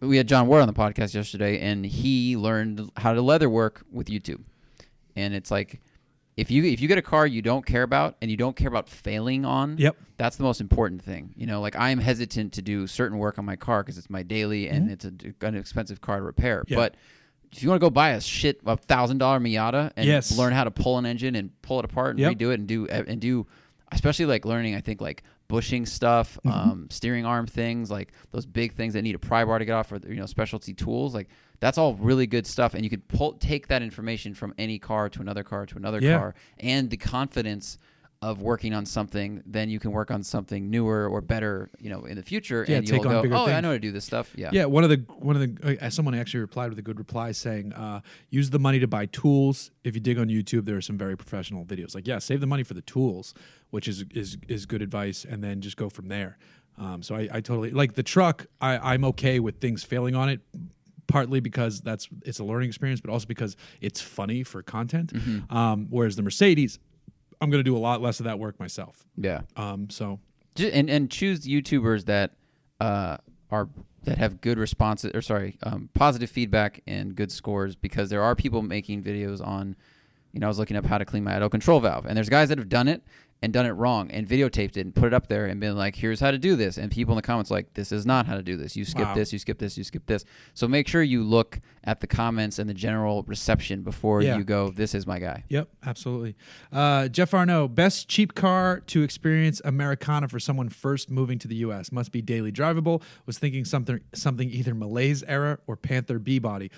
we 0.00 0.16
had 0.16 0.28
John 0.28 0.46
Ward 0.46 0.62
on 0.62 0.68
the 0.68 0.74
podcast 0.74 1.14
yesterday, 1.14 1.60
and 1.60 1.84
he 1.84 2.36
learned 2.36 2.90
how 2.96 3.12
to 3.14 3.22
leather 3.22 3.48
work 3.48 3.82
with 3.90 4.08
YouTube. 4.08 4.42
And 5.14 5.34
it's 5.34 5.50
like 5.50 5.80
if 6.36 6.50
you 6.50 6.64
if 6.64 6.80
you 6.80 6.88
get 6.88 6.98
a 6.98 7.02
car 7.02 7.26
you 7.26 7.40
don't 7.40 7.64
care 7.64 7.82
about 7.82 8.16
and 8.20 8.30
you 8.30 8.36
don't 8.36 8.54
care 8.54 8.68
about 8.68 8.88
failing 8.88 9.44
on, 9.44 9.78
Yep. 9.78 9.96
that's 10.18 10.36
the 10.36 10.42
most 10.42 10.60
important 10.60 11.02
thing. 11.02 11.32
You 11.36 11.46
know, 11.46 11.60
like 11.60 11.76
I 11.76 11.90
am 11.90 11.98
hesitant 11.98 12.52
to 12.54 12.62
do 12.62 12.86
certain 12.86 13.18
work 13.18 13.38
on 13.38 13.44
my 13.44 13.56
car 13.56 13.82
because 13.82 13.96
it's 13.96 14.10
my 14.10 14.22
daily 14.22 14.68
and 14.68 14.84
mm-hmm. 14.90 14.92
it's 14.92 15.04
a, 15.04 15.46
an 15.46 15.56
expensive 15.56 16.00
car 16.02 16.18
to 16.18 16.22
repair. 16.22 16.64
Yeah. 16.68 16.76
But 16.76 16.96
if 17.52 17.62
you 17.62 17.70
want 17.70 17.80
to 17.80 17.86
go 17.86 17.90
buy 17.90 18.10
a 18.10 18.20
shit 18.20 18.60
a 18.66 18.76
thousand 18.76 19.18
dollar 19.18 19.40
Miata 19.40 19.92
and 19.96 20.06
Yes. 20.06 20.36
learn 20.36 20.52
how 20.52 20.64
to 20.64 20.70
pull 20.70 20.98
an 20.98 21.06
engine 21.06 21.34
and 21.34 21.50
pull 21.62 21.78
it 21.78 21.86
apart 21.86 22.10
and 22.10 22.18
Yep. 22.18 22.34
redo 22.34 22.50
it 22.50 22.60
and 22.60 22.68
do 22.68 22.86
and 22.86 23.18
do, 23.20 23.46
especially 23.92 24.26
like 24.26 24.44
learning, 24.44 24.74
I 24.74 24.82
think 24.82 25.00
like 25.00 25.22
bushing 25.48 25.86
stuff, 25.86 26.38
Mm-hmm. 26.44 26.70
um, 26.70 26.86
steering 26.90 27.24
arm 27.26 27.46
things, 27.46 27.90
like 27.90 28.12
those 28.32 28.46
big 28.46 28.74
things 28.74 28.94
that 28.94 29.02
need 29.02 29.14
a 29.14 29.18
pry 29.18 29.44
bar 29.44 29.58
to 29.58 29.64
get 29.64 29.72
off, 29.72 29.92
or 29.92 29.98
you 30.06 30.16
know 30.16 30.26
specialty 30.26 30.74
tools, 30.74 31.14
like 31.14 31.28
that's 31.60 31.78
all 31.78 31.94
really 31.94 32.26
good 32.26 32.46
stuff. 32.46 32.74
And 32.74 32.84
you 32.84 32.90
could 32.90 33.06
pull 33.08 33.32
take 33.34 33.68
that 33.68 33.82
information 33.82 34.34
from 34.34 34.54
any 34.58 34.78
car 34.78 35.08
to 35.08 35.20
another 35.20 35.42
car 35.44 35.66
to 35.66 35.76
another 35.76 36.00
Yeah. 36.00 36.18
car, 36.18 36.34
and 36.58 36.90
the 36.90 36.96
confidence 36.96 37.78
of 38.22 38.40
working 38.40 38.74
on 38.74 38.86
something, 38.86 39.42
then 39.46 39.68
you 39.68 39.78
can 39.78 39.92
work 39.92 40.10
on 40.10 40.22
something 40.22 40.70
newer 40.70 41.06
or 41.08 41.20
better, 41.20 41.70
you 41.78 41.90
know, 41.90 42.04
in 42.04 42.16
the 42.16 42.22
future. 42.22 42.64
Yeah, 42.66 42.76
and 42.76 42.86
take 42.86 43.02
you'll 43.02 43.08
on 43.08 43.16
go, 43.16 43.22
bigger 43.22 43.34
oh, 43.34 43.46
I 43.46 43.60
know 43.60 43.68
how 43.68 43.74
to 43.74 43.78
do 43.78 43.92
this 43.92 44.04
stuff. 44.04 44.32
Yeah. 44.36 44.50
Yeah, 44.52 44.64
one 44.64 44.84
of 44.84 44.90
the 44.90 45.04
one 45.18 45.36
of 45.36 45.42
the 45.42 45.84
uh, 45.84 45.90
someone 45.90 46.14
actually 46.14 46.40
replied 46.40 46.70
with 46.70 46.78
a 46.78 46.82
good 46.82 46.98
reply 46.98 47.32
saying, 47.32 47.72
uh, 47.72 48.00
"Use 48.30 48.50
the 48.50 48.58
money 48.58 48.78
to 48.80 48.86
buy 48.86 49.06
tools. 49.06 49.70
If 49.84 49.94
you 49.94 50.00
dig 50.00 50.18
on 50.18 50.28
YouTube, 50.28 50.64
there 50.64 50.76
are 50.76 50.82
some 50.82 50.98
very 50.98 51.16
professional 51.16 51.64
videos. 51.64 51.94
Like, 51.94 52.06
yeah, 52.06 52.18
save 52.18 52.40
the 52.40 52.46
money 52.46 52.62
for 52.62 52.74
the 52.74 52.82
tools, 52.82 53.34
which 53.70 53.86
is 53.86 54.04
is 54.12 54.38
is 54.48 54.66
good 54.66 54.82
advice, 54.82 55.24
and 55.28 55.44
then 55.44 55.60
just 55.60 55.76
go 55.76 55.88
from 55.88 56.08
there." 56.08 56.38
Um, 56.78 57.02
so 57.02 57.14
I, 57.14 57.28
I 57.32 57.40
totally 57.40 57.70
like 57.70 57.94
the 57.94 58.02
truck. 58.02 58.46
I, 58.60 58.78
I'm 58.92 59.04
okay 59.06 59.40
with 59.40 59.60
things 59.60 59.82
failing 59.82 60.14
on 60.14 60.28
it, 60.28 60.40
partly 61.06 61.40
because 61.40 61.80
that's 61.80 62.08
it's 62.24 62.38
a 62.38 62.44
learning 62.44 62.68
experience, 62.68 63.00
but 63.00 63.10
also 63.10 63.26
because 63.26 63.56
it's 63.80 64.00
funny 64.00 64.42
for 64.42 64.62
content. 64.62 65.12
Um, 65.50 65.86
whereas 65.90 66.16
the 66.16 66.22
Mercedes, 66.22 66.78
I'm 67.40 67.50
going 67.50 67.60
to 67.60 67.68
do 67.70 67.76
a 67.76 67.78
lot 67.78 68.00
less 68.00 68.20
of 68.20 68.24
that 68.24 68.38
work 68.38 68.58
myself. 68.58 69.04
Yeah. 69.16 69.42
Um, 69.56 69.90
so 69.90 70.20
and 70.58 70.88
and 70.88 71.10
choose 71.10 71.46
YouTubers 71.46 72.06
that 72.06 72.32
uh, 72.80 73.18
are 73.50 73.68
that 74.04 74.18
have 74.18 74.40
good 74.40 74.58
responses 74.58 75.12
or 75.14 75.22
sorry, 75.22 75.58
um, 75.62 75.90
positive 75.94 76.30
feedback 76.30 76.82
and 76.86 77.14
good 77.14 77.30
scores 77.32 77.76
because 77.76 78.08
there 78.08 78.22
are 78.22 78.34
people 78.34 78.62
making 78.62 79.02
videos 79.02 79.44
on. 79.46 79.76
You 80.32 80.40
know, 80.40 80.48
I 80.48 80.48
was 80.48 80.58
looking 80.58 80.76
up 80.76 80.84
how 80.84 80.98
to 80.98 81.06
clean 81.06 81.24
my 81.24 81.36
idle 81.36 81.48
control 81.48 81.80
valve, 81.80 82.04
and 82.04 82.14
there's 82.14 82.28
guys 82.28 82.50
that 82.50 82.58
have 82.58 82.68
done 82.68 82.88
it, 82.88 83.02
and 83.42 83.52
done 83.52 83.66
it 83.66 83.72
wrong 83.72 84.10
and 84.10 84.26
videotaped 84.26 84.76
it 84.76 84.78
and 84.78 84.94
put 84.94 85.04
it 85.06 85.14
up 85.14 85.28
there 85.28 85.44
and 85.44 85.60
been 85.60 85.76
like, 85.76 85.94
here's 85.94 86.20
how 86.20 86.30
to 86.30 86.38
do 86.38 86.56
this. 86.56 86.78
And 86.78 86.90
people 86.90 87.12
in 87.12 87.16
the 87.16 87.22
comments 87.22 87.50
like, 87.50 87.74
this 87.74 87.92
is 87.92 88.06
not 88.06 88.26
how 88.26 88.34
to 88.34 88.42
do 88.42 88.56
this. 88.56 88.76
You 88.76 88.84
skip 88.86 89.08
Wow. 89.08 89.14
this, 89.14 89.30
you 89.32 89.38
skip 89.38 89.58
this, 89.58 89.76
you 89.76 89.84
skip 89.84 90.06
this. 90.06 90.24
So 90.54 90.66
make 90.66 90.88
sure 90.88 91.02
you 91.02 91.22
look 91.22 91.60
at 91.84 92.00
the 92.00 92.06
comments 92.06 92.58
and 92.58 92.68
the 92.68 92.74
general 92.74 93.22
reception 93.24 93.82
before 93.82 94.22
Yeah. 94.22 94.38
you 94.38 94.42
go, 94.44 94.70
this 94.70 94.94
is 94.94 95.06
my 95.06 95.18
guy. 95.18 95.44
Yep, 95.50 95.68
absolutely. 95.84 96.34
Uh, 96.72 97.08
Jeff 97.08 97.34
Arnault, 97.34 97.68
best 97.68 98.08
cheap 98.08 98.34
car 98.34 98.80
to 98.86 99.02
experience 99.02 99.60
Americana 99.66 100.28
for 100.28 100.40
someone 100.40 100.70
first 100.70 101.10
moving 101.10 101.38
to 101.38 101.46
the 101.46 101.56
U.S. 101.56 101.92
Must 101.92 102.10
be 102.10 102.22
daily 102.22 102.50
drivable. 102.50 103.02
Was 103.26 103.38
thinking 103.38 103.66
something 103.66 104.00
something 104.14 104.48
either 104.50 104.74
Malaise 104.74 105.22
era 105.28 105.58
or 105.66 105.76
Panther 105.76 106.18
B 106.18 106.38
body, 106.38 106.70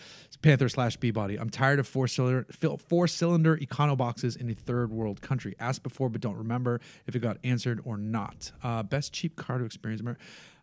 Panther 0.42 0.68
slash 0.68 0.96
B 0.96 1.10
body. 1.12 1.36
I'm 1.36 1.50
tired 1.50 1.78
of 1.78 1.86
four 1.86 2.08
cylinder 2.08 2.46
four 2.88 3.06
cylinder 3.06 3.56
econo 3.56 3.96
boxes 3.96 4.34
in 4.36 4.50
a 4.50 4.54
third 4.54 4.90
world 4.90 5.20
country. 5.22 5.54
Asked 5.60 5.84
before 5.84 6.08
but 6.08 6.20
don't 6.20 6.34
remember 6.36 6.47
if 7.06 7.14
it 7.14 7.20
got 7.20 7.38
answered 7.44 7.80
or 7.84 7.96
not. 7.96 8.52
Uh, 8.62 8.82
best 8.82 9.12
cheap 9.12 9.36
car 9.36 9.58
to 9.58 9.64
experience. 9.64 10.02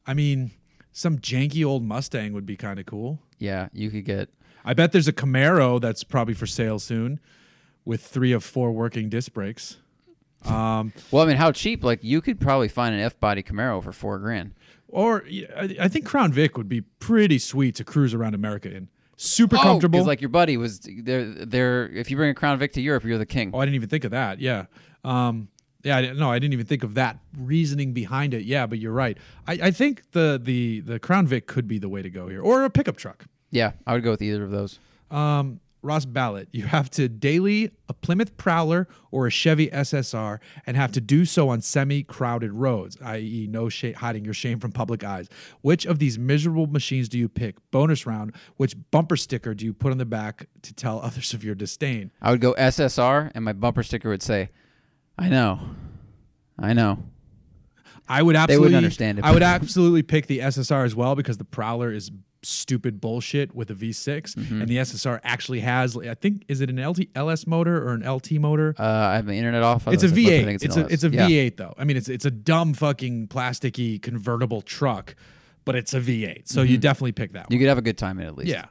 I 0.07 0.13
mean, 0.13 0.51
some 0.91 1.19
janky 1.19 1.65
old 1.65 1.83
Mustang 1.83 2.33
would 2.33 2.45
be 2.45 2.55
kind 2.55 2.79
of 2.79 2.86
cool. 2.86 3.19
Yeah, 3.39 3.69
you 3.73 3.89
could 3.89 4.05
get. 4.05 4.29
I 4.63 4.73
bet 4.73 4.91
there's 4.91 5.07
a 5.07 5.13
Camaro 5.13 5.79
that's 5.79 6.03
probably 6.03 6.33
for 6.33 6.47
sale 6.47 6.79
soon 6.79 7.19
with 7.86 8.01
three 8.01 8.31
of 8.31 8.43
four 8.43 8.71
working 8.71 9.09
disc 9.09 9.33
brakes. 9.33 9.77
Um, 10.45 10.93
Well, 11.11 11.23
I 11.23 11.27
mean, 11.27 11.38
how 11.38 11.51
cheap? 11.51 11.83
Like, 11.83 12.03
you 12.03 12.21
could 12.21 12.39
probably 12.39 12.67
find 12.67 12.93
an 12.95 13.01
F 13.01 13.19
body 13.19 13.41
Camaro 13.43 13.83
for 13.83 13.91
four 13.91 14.19
grand. 14.19 14.53
or 14.88 15.23
I 15.57 15.75
I 15.81 15.88
think 15.88 16.05
Crown 16.05 16.31
Vic 16.31 16.57
would 16.57 16.69
be 16.69 16.81
pretty 16.81 17.39
sweet 17.39 17.75
to 17.75 17.83
cruise 17.83 18.13
around 18.13 18.33
America 18.36 18.71
in. 18.73 18.89
Super 19.17 19.55
Oh, 19.57 19.61
comfortable. 19.61 19.99
because 19.99 20.07
like 20.07 20.21
your 20.21 20.29
buddy 20.29 20.57
was 20.57 20.79
there. 20.81 21.23
There, 21.23 21.88
if 21.89 22.11
you 22.11 22.17
bring 22.17 22.29
a 22.29 22.33
Crown 22.33 22.57
Vic 22.59 22.73
to 22.73 22.81
Europe, 22.81 23.03
you're 23.05 23.17
the 23.17 23.25
king. 23.25 23.51
oh, 23.53 23.59
I 23.59 23.65
didn't 23.65 23.75
even 23.75 23.89
think 23.89 24.03
of 24.03 24.11
that. 24.11 24.39
Yeah. 24.39 24.65
Um, 25.03 25.47
yeah, 25.86 25.97
I 25.97 26.01
didn't, 26.01 26.17
no, 26.17 26.31
I 26.31 26.39
didn't 26.39 26.53
even 26.53 26.65
think 26.65 26.83
of 26.83 26.95
that 26.95 27.19
reasoning 27.38 27.93
behind 27.93 28.33
it. 28.33 28.43
Yeah, 28.43 28.65
but 28.65 28.79
you're 28.79 28.91
right. 28.91 29.17
I, 29.47 29.53
I 29.63 29.71
think 29.71 30.11
the, 30.11 30.41
the 30.43 30.79
the 30.81 30.99
Crown 30.99 31.27
Vic 31.27 31.45
could 31.45 31.67
be 31.67 31.77
the 31.77 31.89
way 31.89 32.01
to 32.01 32.09
go 32.09 32.27
here, 32.27 32.41
or 32.41 32.65
a 32.65 32.69
pickup 32.69 32.97
truck. 32.97 33.25
Yeah, 33.51 33.73
I 33.86 33.93
would 33.93 34.03
go 34.03 34.11
with 34.11 34.21
either 34.21 34.43
of 34.43 34.51
those. 34.51 34.79
Um, 35.11 35.59
Ross 35.83 36.05
Ballot, 36.05 36.49
you 36.51 36.63
have 36.63 36.89
to 36.91 37.07
daily 37.07 37.69
a 37.88 37.93
Plymouth 37.93 38.36
Prowler 38.38 38.88
or 39.11 39.27
a 39.27 39.29
Chevy 39.29 39.67
SSR 39.67 40.39
and 40.65 40.75
have 40.75 40.91
to 40.93 40.99
do 40.99 41.25
so 41.25 41.49
on 41.49 41.61
semi 41.61 42.01
crowded 42.01 42.51
roads, 42.53 42.97
i.e., 43.03 43.47
no 43.47 43.69
sh- 43.69 43.93
hiding 43.97 44.25
your 44.25 44.33
shame 44.33 44.59
from 44.59 44.71
public 44.71 45.03
eyes. 45.03 45.29
Which 45.61 45.86
of 45.86 45.99
these 45.99 46.17
miserable 46.17 46.65
machines 46.65 47.07
do 47.07 47.19
you 47.19 47.29
pick? 47.29 47.57
Bonus 47.69 48.07
round, 48.07 48.33
which 48.57 48.75
bumper 48.89 49.15
sticker 49.15 49.53
do 49.53 49.63
you 49.63 49.73
put 49.73 49.91
on 49.91 49.99
the 49.99 50.05
back 50.05 50.47
to 50.63 50.73
tell 50.73 50.99
others 51.03 51.36
of 51.36 51.43
your 51.43 51.53
disdain? 51.53 52.11
I 52.19 52.31
would 52.31 52.41
go 52.41 52.55
SSR, 52.55 53.31
and 53.36 53.45
my 53.45 53.53
bumper 53.53 53.83
sticker 53.83 54.09
would 54.09 54.23
say, 54.23 54.49
"I 55.18 55.30
know, 55.30 55.59
I 56.59 56.74
know." 56.74 56.99
I 58.07 58.22
would 58.22 58.36
absolutely 58.36 58.55
They 58.55 58.59
wouldn't 58.59 58.78
understand 58.78 59.20
it. 59.20 59.26
I 59.26 59.32
would 59.32 59.41
absolutely 59.41 60.03
pick 60.03 60.28
the 60.28 60.39
SSR 60.39 60.86
as 60.86 60.93
well 60.95 61.16
because 61.16 61.38
the 61.39 61.43
Prowler 61.45 61.91
is 61.91 62.11
stupid 62.43 63.01
bullshit 63.01 63.55
with 63.55 63.72
a 63.72 63.74
V6 63.74 64.36
Mm-hmm. 64.36 64.61
and 64.61 64.70
the 64.70 64.78
SSR 64.78 65.20
actually 65.24 65.61
has 65.61 65.97
I 65.97 66.13
think 66.13 66.43
is 66.47 66.61
it 66.61 66.70
an 66.70 66.78
LT 66.88 67.07
LS 67.16 67.47
motor 67.47 67.76
or 67.84 67.93
an 67.95 68.07
LT 68.07 68.34
motor? 68.34 68.76
Uh, 68.78 68.84
I 68.84 69.16
have 69.16 69.26
the 69.26 69.34
internet 69.34 69.63
off. 69.63 69.88
It's 69.88 70.03
a 70.03 70.05
otherwise 70.05 70.28
I 70.28 70.30
V8. 70.30 70.45
think 70.45 70.63
It's, 70.63 70.78
a 70.78 70.86
it's 70.86 71.03
a 71.03 71.09
yeah. 71.09 71.28
V8 71.28 71.57
though. 71.57 71.74
I 71.80 71.84
mean, 71.86 71.97
it's 71.97 72.07
it's 72.07 72.26
a 72.26 72.30
dumb 72.32 72.76
fucking 72.76 73.30
plasticky 73.30 73.99
convertible 73.99 74.61
truck, 74.61 75.16
but 75.66 75.76
it's 75.76 75.95
a 75.95 75.99
V8. 75.99 76.47
So 76.47 76.61
you 76.61 76.78
definitely 76.78 77.13
pick 77.13 77.34
that 77.34 77.45
Mm-hmm. 77.45 77.53
You 77.53 77.57
one. 77.57 77.61
could 77.63 77.70
have 77.70 77.78
a 77.80 77.82
good 77.82 77.97
time 77.97 78.20
in 78.20 78.26
it 78.26 78.28
at 78.28 78.38
least. 78.38 78.51
Yeah. 78.51 78.66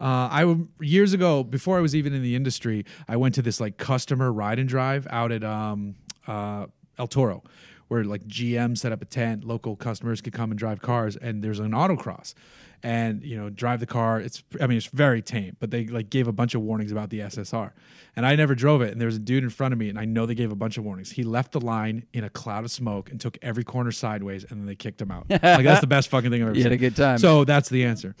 Uh, 0.00 0.04
I 0.30 0.56
years 0.80 1.12
ago, 1.12 1.42
before 1.42 1.78
I 1.78 1.80
was 1.80 1.94
even 1.94 2.12
in 2.12 2.22
the 2.22 2.34
industry, 2.36 2.84
I 3.08 3.16
went 3.16 3.34
to 3.36 3.42
this 3.42 3.60
like 3.60 3.76
customer 3.78 4.32
ride 4.32 4.58
and 4.58 4.68
drive 4.68 5.06
out 5.10 5.32
at 5.32 5.42
um, 5.44 5.94
uh, 6.26 6.66
El 6.98 7.06
Toro, 7.06 7.42
where 7.88 8.04
like 8.04 8.26
GM 8.26 8.76
set 8.76 8.92
up 8.92 9.00
a 9.02 9.06
tent, 9.06 9.44
local 9.44 9.76
customers 9.76 10.20
could 10.20 10.32
come 10.32 10.50
and 10.50 10.58
drive 10.58 10.80
cars, 10.82 11.16
and 11.16 11.42
there's 11.42 11.58
an 11.60 11.72
autocross, 11.72 12.34
and 12.82 13.22
you 13.24 13.36
know 13.36 13.48
drive 13.50 13.80
the 13.80 13.86
car. 13.86 14.20
It's 14.20 14.42
I 14.60 14.66
mean 14.66 14.76
it's 14.76 14.86
very 14.86 15.22
tame, 15.22 15.56
but 15.60 15.70
they 15.70 15.86
like 15.86 16.10
gave 16.10 16.28
a 16.28 16.32
bunch 16.32 16.54
of 16.54 16.60
warnings 16.62 16.92
about 16.92 17.10
the 17.10 17.20
SSR, 17.20 17.70
and 18.16 18.26
I 18.26 18.36
never 18.36 18.54
drove 18.54 18.82
it. 18.82 18.92
And 18.92 19.00
there 19.00 19.06
was 19.06 19.16
a 19.16 19.20
dude 19.20 19.44
in 19.44 19.50
front 19.50 19.72
of 19.72 19.78
me, 19.78 19.88
and 19.88 19.98
I 19.98 20.04
know 20.04 20.26
they 20.26 20.34
gave 20.34 20.52
a 20.52 20.56
bunch 20.56 20.76
of 20.78 20.84
warnings. 20.84 21.12
He 21.12 21.22
left 21.22 21.52
the 21.52 21.60
line 21.60 22.04
in 22.12 22.22
a 22.24 22.30
cloud 22.30 22.64
of 22.64 22.70
smoke 22.70 23.10
and 23.10 23.20
took 23.20 23.38
every 23.40 23.64
corner 23.64 23.92
sideways, 23.92 24.44
and 24.44 24.60
then 24.60 24.66
they 24.66 24.74
kicked 24.76 25.00
him 25.00 25.10
out. 25.10 25.26
like 25.30 25.40
that's 25.40 25.80
the 25.80 25.86
best 25.86 26.08
fucking 26.08 26.30
thing 26.30 26.42
I've 26.42 26.48
ever 26.48 26.56
You 26.58 26.64
had 26.64 26.70
seen. 26.72 26.74
a 26.74 26.78
good 26.80 26.96
time. 26.96 27.18
So 27.18 27.44
that's 27.44 27.68
the 27.70 27.84
answer. 27.84 28.14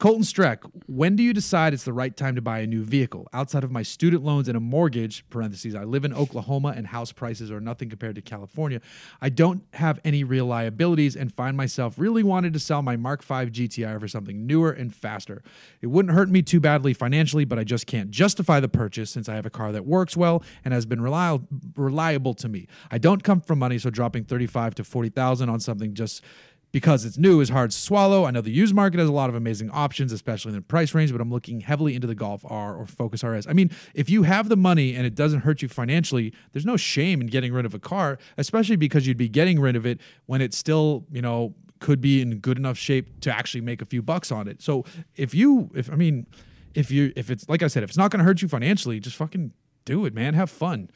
Colton 0.00 0.22
Streck, 0.22 0.60
when 0.86 1.14
do 1.14 1.22
you 1.22 1.34
decide 1.34 1.74
it's 1.74 1.84
the 1.84 1.92
right 1.92 2.16
time 2.16 2.34
to 2.34 2.40
buy 2.40 2.60
a 2.60 2.66
new 2.66 2.82
vehicle? 2.82 3.28
Outside 3.34 3.64
of 3.64 3.70
my 3.70 3.82
student 3.82 4.24
loans 4.24 4.48
and 4.48 4.56
a 4.56 4.60
mortgage, 4.60 5.28
parentheses, 5.28 5.74
I 5.74 5.84
live 5.84 6.06
in 6.06 6.14
Oklahoma 6.14 6.72
and 6.74 6.86
house 6.86 7.12
prices 7.12 7.50
are 7.50 7.60
nothing 7.60 7.90
compared 7.90 8.14
to 8.14 8.22
California. 8.22 8.80
I 9.20 9.28
don't 9.28 9.62
have 9.74 10.00
any 10.02 10.24
real 10.24 10.46
liabilities 10.46 11.16
and 11.16 11.30
find 11.30 11.54
myself 11.54 11.98
really 11.98 12.22
wanted 12.22 12.54
to 12.54 12.58
sell 12.58 12.80
my 12.80 12.96
Mark 12.96 13.22
V 13.22 13.34
GTI 13.34 14.00
for 14.00 14.08
something 14.08 14.46
newer 14.46 14.70
and 14.70 14.94
faster. 14.94 15.42
It 15.82 15.88
wouldn't 15.88 16.14
hurt 16.14 16.30
me 16.30 16.40
too 16.40 16.60
badly 16.60 16.94
financially, 16.94 17.44
but 17.44 17.58
I 17.58 17.64
just 17.64 17.86
can't 17.86 18.10
justify 18.10 18.58
the 18.58 18.70
purchase 18.70 19.10
since 19.10 19.28
I 19.28 19.34
have 19.34 19.44
a 19.44 19.50
car 19.50 19.70
that 19.70 19.84
works 19.84 20.16
well 20.16 20.42
and 20.64 20.72
has 20.72 20.86
been 20.86 21.02
reliable 21.02 21.46
reliable 21.76 22.32
to 22.32 22.48
me. 22.48 22.68
I 22.90 22.96
don't 22.96 23.22
come 23.22 23.42
from 23.42 23.58
money, 23.58 23.78
so 23.78 23.90
dropping 23.90 24.24
35 24.24 24.76
to 24.76 24.84
40,000 24.84 25.50
on 25.50 25.60
something 25.60 25.92
just 25.92 26.24
because 26.72 27.04
it's 27.04 27.18
new 27.18 27.40
is 27.40 27.48
hard 27.48 27.70
to 27.70 27.76
swallow. 27.76 28.24
I 28.24 28.30
know 28.30 28.40
the 28.40 28.50
used 28.50 28.74
market 28.74 29.00
has 29.00 29.08
a 29.08 29.12
lot 29.12 29.28
of 29.28 29.34
amazing 29.34 29.70
options, 29.70 30.12
especially 30.12 30.50
in 30.50 30.56
the 30.56 30.62
price 30.62 30.94
range, 30.94 31.12
but 31.12 31.20
I'm 31.20 31.30
looking 31.30 31.60
heavily 31.60 31.94
into 31.94 32.06
the 32.06 32.14
Golf 32.14 32.44
R 32.44 32.74
or 32.76 32.86
Focus 32.86 33.24
RS. 33.24 33.46
I 33.46 33.52
mean, 33.52 33.70
if 33.94 34.08
you 34.08 34.22
have 34.22 34.48
the 34.48 34.56
money 34.56 34.94
and 34.94 35.06
it 35.06 35.14
doesn't 35.14 35.40
hurt 35.40 35.62
you 35.62 35.68
financially, 35.68 36.32
there's 36.52 36.66
no 36.66 36.76
shame 36.76 37.20
in 37.20 37.26
getting 37.26 37.52
rid 37.52 37.66
of 37.66 37.74
a 37.74 37.78
car, 37.78 38.18
especially 38.36 38.76
because 38.76 39.06
you'd 39.06 39.16
be 39.16 39.28
getting 39.28 39.60
rid 39.60 39.76
of 39.76 39.84
it 39.84 40.00
when 40.26 40.40
it's 40.40 40.56
still, 40.56 41.04
you 41.10 41.22
know, 41.22 41.54
could 41.80 42.00
be 42.00 42.20
in 42.20 42.38
good 42.38 42.58
enough 42.58 42.76
shape 42.76 43.20
to 43.20 43.34
actually 43.34 43.62
make 43.62 43.82
a 43.82 43.86
few 43.86 44.02
bucks 44.02 44.30
on 44.30 44.46
it. 44.46 44.62
So 44.62 44.84
if 45.16 45.34
you, 45.34 45.70
if 45.74 45.90
I 45.90 45.96
mean, 45.96 46.26
if 46.74 46.90
you, 46.90 47.12
if 47.16 47.30
it's 47.30 47.48
like 47.48 47.62
I 47.62 47.66
said, 47.66 47.82
if 47.82 47.90
it's 47.90 47.98
not 47.98 48.10
going 48.10 48.18
to 48.18 48.24
hurt 48.24 48.42
you 48.42 48.48
financially, 48.48 49.00
just 49.00 49.16
fucking 49.16 49.52
do 49.84 50.04
it, 50.04 50.14
man. 50.14 50.34
Have 50.34 50.50
fun. 50.50 50.90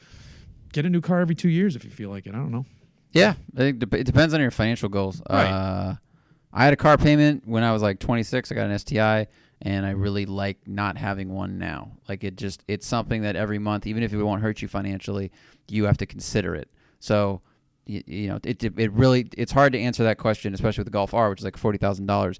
Get 0.71 0.85
a 0.85 0.89
new 0.89 1.01
car 1.01 1.19
every 1.19 1.35
two 1.35 1.49
years 1.49 1.75
if 1.75 1.83
you 1.83 1.89
feel 1.89 2.09
like 2.09 2.27
it. 2.27 2.35
I 2.35 2.37
don't 2.37 2.51
know. 2.51 2.65
Yeah, 3.15 3.33
I 3.55 3.57
think 3.57 3.79
dep- 3.79 3.93
it 3.93 4.03
depends 4.03 4.33
on 4.33 4.41
your 4.41 4.51
financial 4.51 4.89
goals. 4.89 5.21
Right. 5.29 5.49
Uh, 5.49 5.95
I 6.51 6.63
had 6.65 6.73
a 6.73 6.77
car 6.77 6.97
payment 6.97 7.47
when 7.47 7.63
I 7.63 7.71
was 7.71 7.81
like 7.81 7.99
26. 7.99 8.51
I 8.51 8.55
got 8.55 8.69
an 8.69 8.77
STI, 8.77 9.27
and 9.61 9.85
I 9.85 9.91
really 9.91 10.25
like 10.25 10.57
not 10.67 10.97
having 10.97 11.33
one 11.33 11.57
now. 11.57 11.91
Like 12.09 12.23
it 12.23 12.35
just 12.35 12.63
it's 12.67 12.85
something 12.85 13.21
that 13.23 13.35
every 13.35 13.57
month, 13.57 13.87
even 13.87 14.03
if 14.03 14.13
it 14.13 14.21
won't 14.21 14.41
hurt 14.41 14.61
you 14.61 14.67
financially, 14.67 15.31
you 15.69 15.85
have 15.85 15.97
to 15.97 16.05
consider 16.05 16.55
it. 16.55 16.69
So 16.99 17.41
you, 17.85 18.03
you 18.05 18.27
know 18.27 18.39
it 18.43 18.63
it 18.63 18.91
really 18.91 19.29
it's 19.37 19.51
hard 19.53 19.73
to 19.73 19.79
answer 19.79 20.03
that 20.03 20.17
question, 20.17 20.53
especially 20.53 20.81
with 20.81 20.87
the 20.87 20.91
Golf 20.91 21.13
R, 21.13 21.29
which 21.29 21.39
is 21.39 21.45
like 21.45 21.57
forty 21.57 21.77
thousand 21.77 22.07
dollars. 22.07 22.39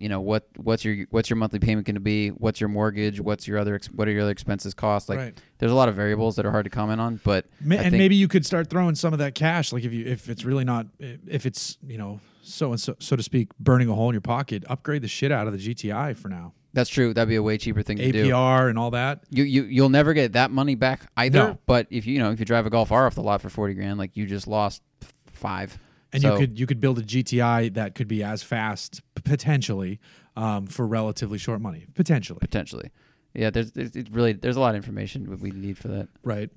You 0.00 0.08
know 0.08 0.20
what 0.20 0.48
what's 0.56 0.84
your 0.84 1.06
what's 1.10 1.28
your 1.30 1.36
monthly 1.36 1.58
payment 1.60 1.86
going 1.86 1.94
to 1.94 2.00
be? 2.00 2.30
What's 2.30 2.58
your 2.60 2.68
mortgage? 2.68 3.20
What's 3.20 3.46
your 3.46 3.58
other 3.58 3.74
ex- 3.74 3.88
what 3.92 4.08
are 4.08 4.10
your 4.10 4.22
other 4.22 4.30
expenses 4.32 4.72
cost? 4.74 5.08
Like 5.08 5.18
Right. 5.18 5.42
there's 5.58 5.70
a 5.70 5.74
lot 5.74 5.88
of 5.90 5.94
variables 5.94 6.36
that 6.36 6.46
are 6.46 6.50
hard 6.50 6.64
to 6.64 6.70
comment 6.70 7.00
on, 7.00 7.20
but 7.22 7.44
Ma- 7.60 7.76
and 7.76 7.92
maybe 7.92 8.16
you 8.16 8.26
could 8.26 8.44
start 8.46 8.70
throwing 8.70 8.94
some 8.94 9.12
of 9.12 9.18
that 9.18 9.34
cash, 9.34 9.72
like 9.72 9.84
if 9.84 9.92
you 9.92 10.06
if 10.06 10.28
it's 10.30 10.44
really 10.44 10.64
not 10.64 10.86
if 10.98 11.44
it's 11.46 11.76
you 11.86 11.98
know 11.98 12.18
so 12.42 12.70
and 12.72 12.80
so 12.80 12.96
so 12.98 13.14
to 13.14 13.22
speak 13.22 13.48
burning 13.60 13.88
a 13.90 13.94
hole 13.94 14.08
in 14.08 14.14
your 14.14 14.20
pocket, 14.22 14.64
upgrade 14.68 15.02
the 15.02 15.08
shit 15.08 15.30
out 15.30 15.46
of 15.46 15.52
the 15.52 15.58
GTI 15.58 16.16
for 16.16 16.28
now. 16.30 16.54
that's 16.72 16.88
true. 16.88 17.12
That'd 17.12 17.28
be 17.28 17.36
a 17.36 17.42
way 17.42 17.58
cheaper 17.58 17.82
thing 17.82 17.98
to 17.98 18.10
do. 18.12 18.24
APR 18.30 18.70
and 18.70 18.78
all 18.78 18.92
that. 18.92 19.24
You 19.28 19.44
you 19.44 19.64
you'll 19.64 19.90
never 19.90 20.14
get 20.14 20.32
that 20.32 20.50
money 20.50 20.76
back 20.76 21.10
either. 21.18 21.38
No. 21.38 21.58
But 21.66 21.88
if 21.90 22.06
you 22.06 22.14
you 22.14 22.20
know 22.20 22.30
if 22.30 22.38
you 22.40 22.46
drive 22.46 22.64
a 22.64 22.70
Golf 22.70 22.90
R 22.90 23.06
off 23.06 23.16
the 23.16 23.22
lot 23.22 23.42
for 23.42 23.50
forty 23.50 23.74
grand, 23.74 23.98
like 23.98 24.16
you 24.16 24.24
just 24.26 24.46
lost 24.46 24.80
five. 25.26 25.78
And 26.12 26.22
So- 26.22 26.32
you 26.32 26.38
could 26.38 26.58
you 26.60 26.66
could 26.66 26.80
build 26.80 26.98
a 26.98 27.02
GTI 27.02 27.68
that 27.74 27.94
could 27.94 28.08
be 28.08 28.22
as 28.22 28.42
fast 28.42 29.00
potentially 29.24 30.00
um, 30.36 30.66
for 30.66 30.86
relatively 30.86 31.38
short 31.38 31.60
money 31.60 31.86
potentially. 31.94 32.38
potentially. 32.40 32.90
Yeah, 33.34 33.50
there's, 33.50 33.72
there's 33.72 33.94
really 34.10 34.32
there's 34.32 34.56
a 34.56 34.60
lot 34.60 34.70
of 34.70 34.76
information 34.76 35.38
we 35.40 35.50
need 35.52 35.78
for 35.78 35.88
that. 35.88 36.08
Right. 36.24 36.50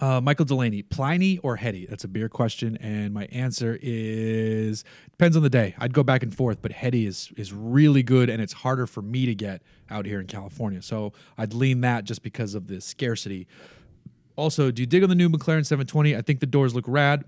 Uh, 0.00 0.20
Michael 0.20 0.44
Delaney, 0.46 0.82
Pliny 0.82 1.38
or 1.38 1.56
Heady? 1.56 1.84
That's 1.84 2.04
a 2.04 2.08
beer 2.08 2.28
question, 2.28 2.76
and 2.78 3.12
my 3.12 3.26
answer 3.26 3.78
is 3.82 4.82
depends 5.10 5.36
on 5.36 5.42
the 5.42 5.50
day. 5.50 5.74
I'd 5.78 5.92
go 5.92 6.02
back 6.02 6.22
and 6.22 6.34
forth, 6.34 6.62
but 6.62 6.72
Heady 6.72 7.06
is 7.06 7.30
is 7.36 7.52
really 7.52 8.02
good, 8.02 8.28
and 8.30 8.40
it's 8.42 8.52
harder 8.54 8.86
for 8.86 9.02
me 9.02 9.26
to 9.26 9.34
get 9.34 9.62
out 9.90 10.06
here 10.06 10.18
in 10.20 10.26
California. 10.26 10.80
So 10.82 11.12
I'd 11.36 11.52
lean 11.54 11.80
that 11.82 12.04
just 12.04 12.22
because 12.22 12.54
of 12.54 12.66
the 12.66 12.80
scarcity. 12.80 13.46
Also, 14.36 14.70
do 14.70 14.80
you 14.82 14.86
dig 14.86 15.02
on 15.02 15.08
the 15.10 15.14
new 15.14 15.28
McLaren 15.28 15.66
720? 15.66 16.16
I 16.16 16.22
think 16.22 16.40
the 16.40 16.46
doors 16.46 16.74
look 16.74 16.84
rad. 16.88 17.24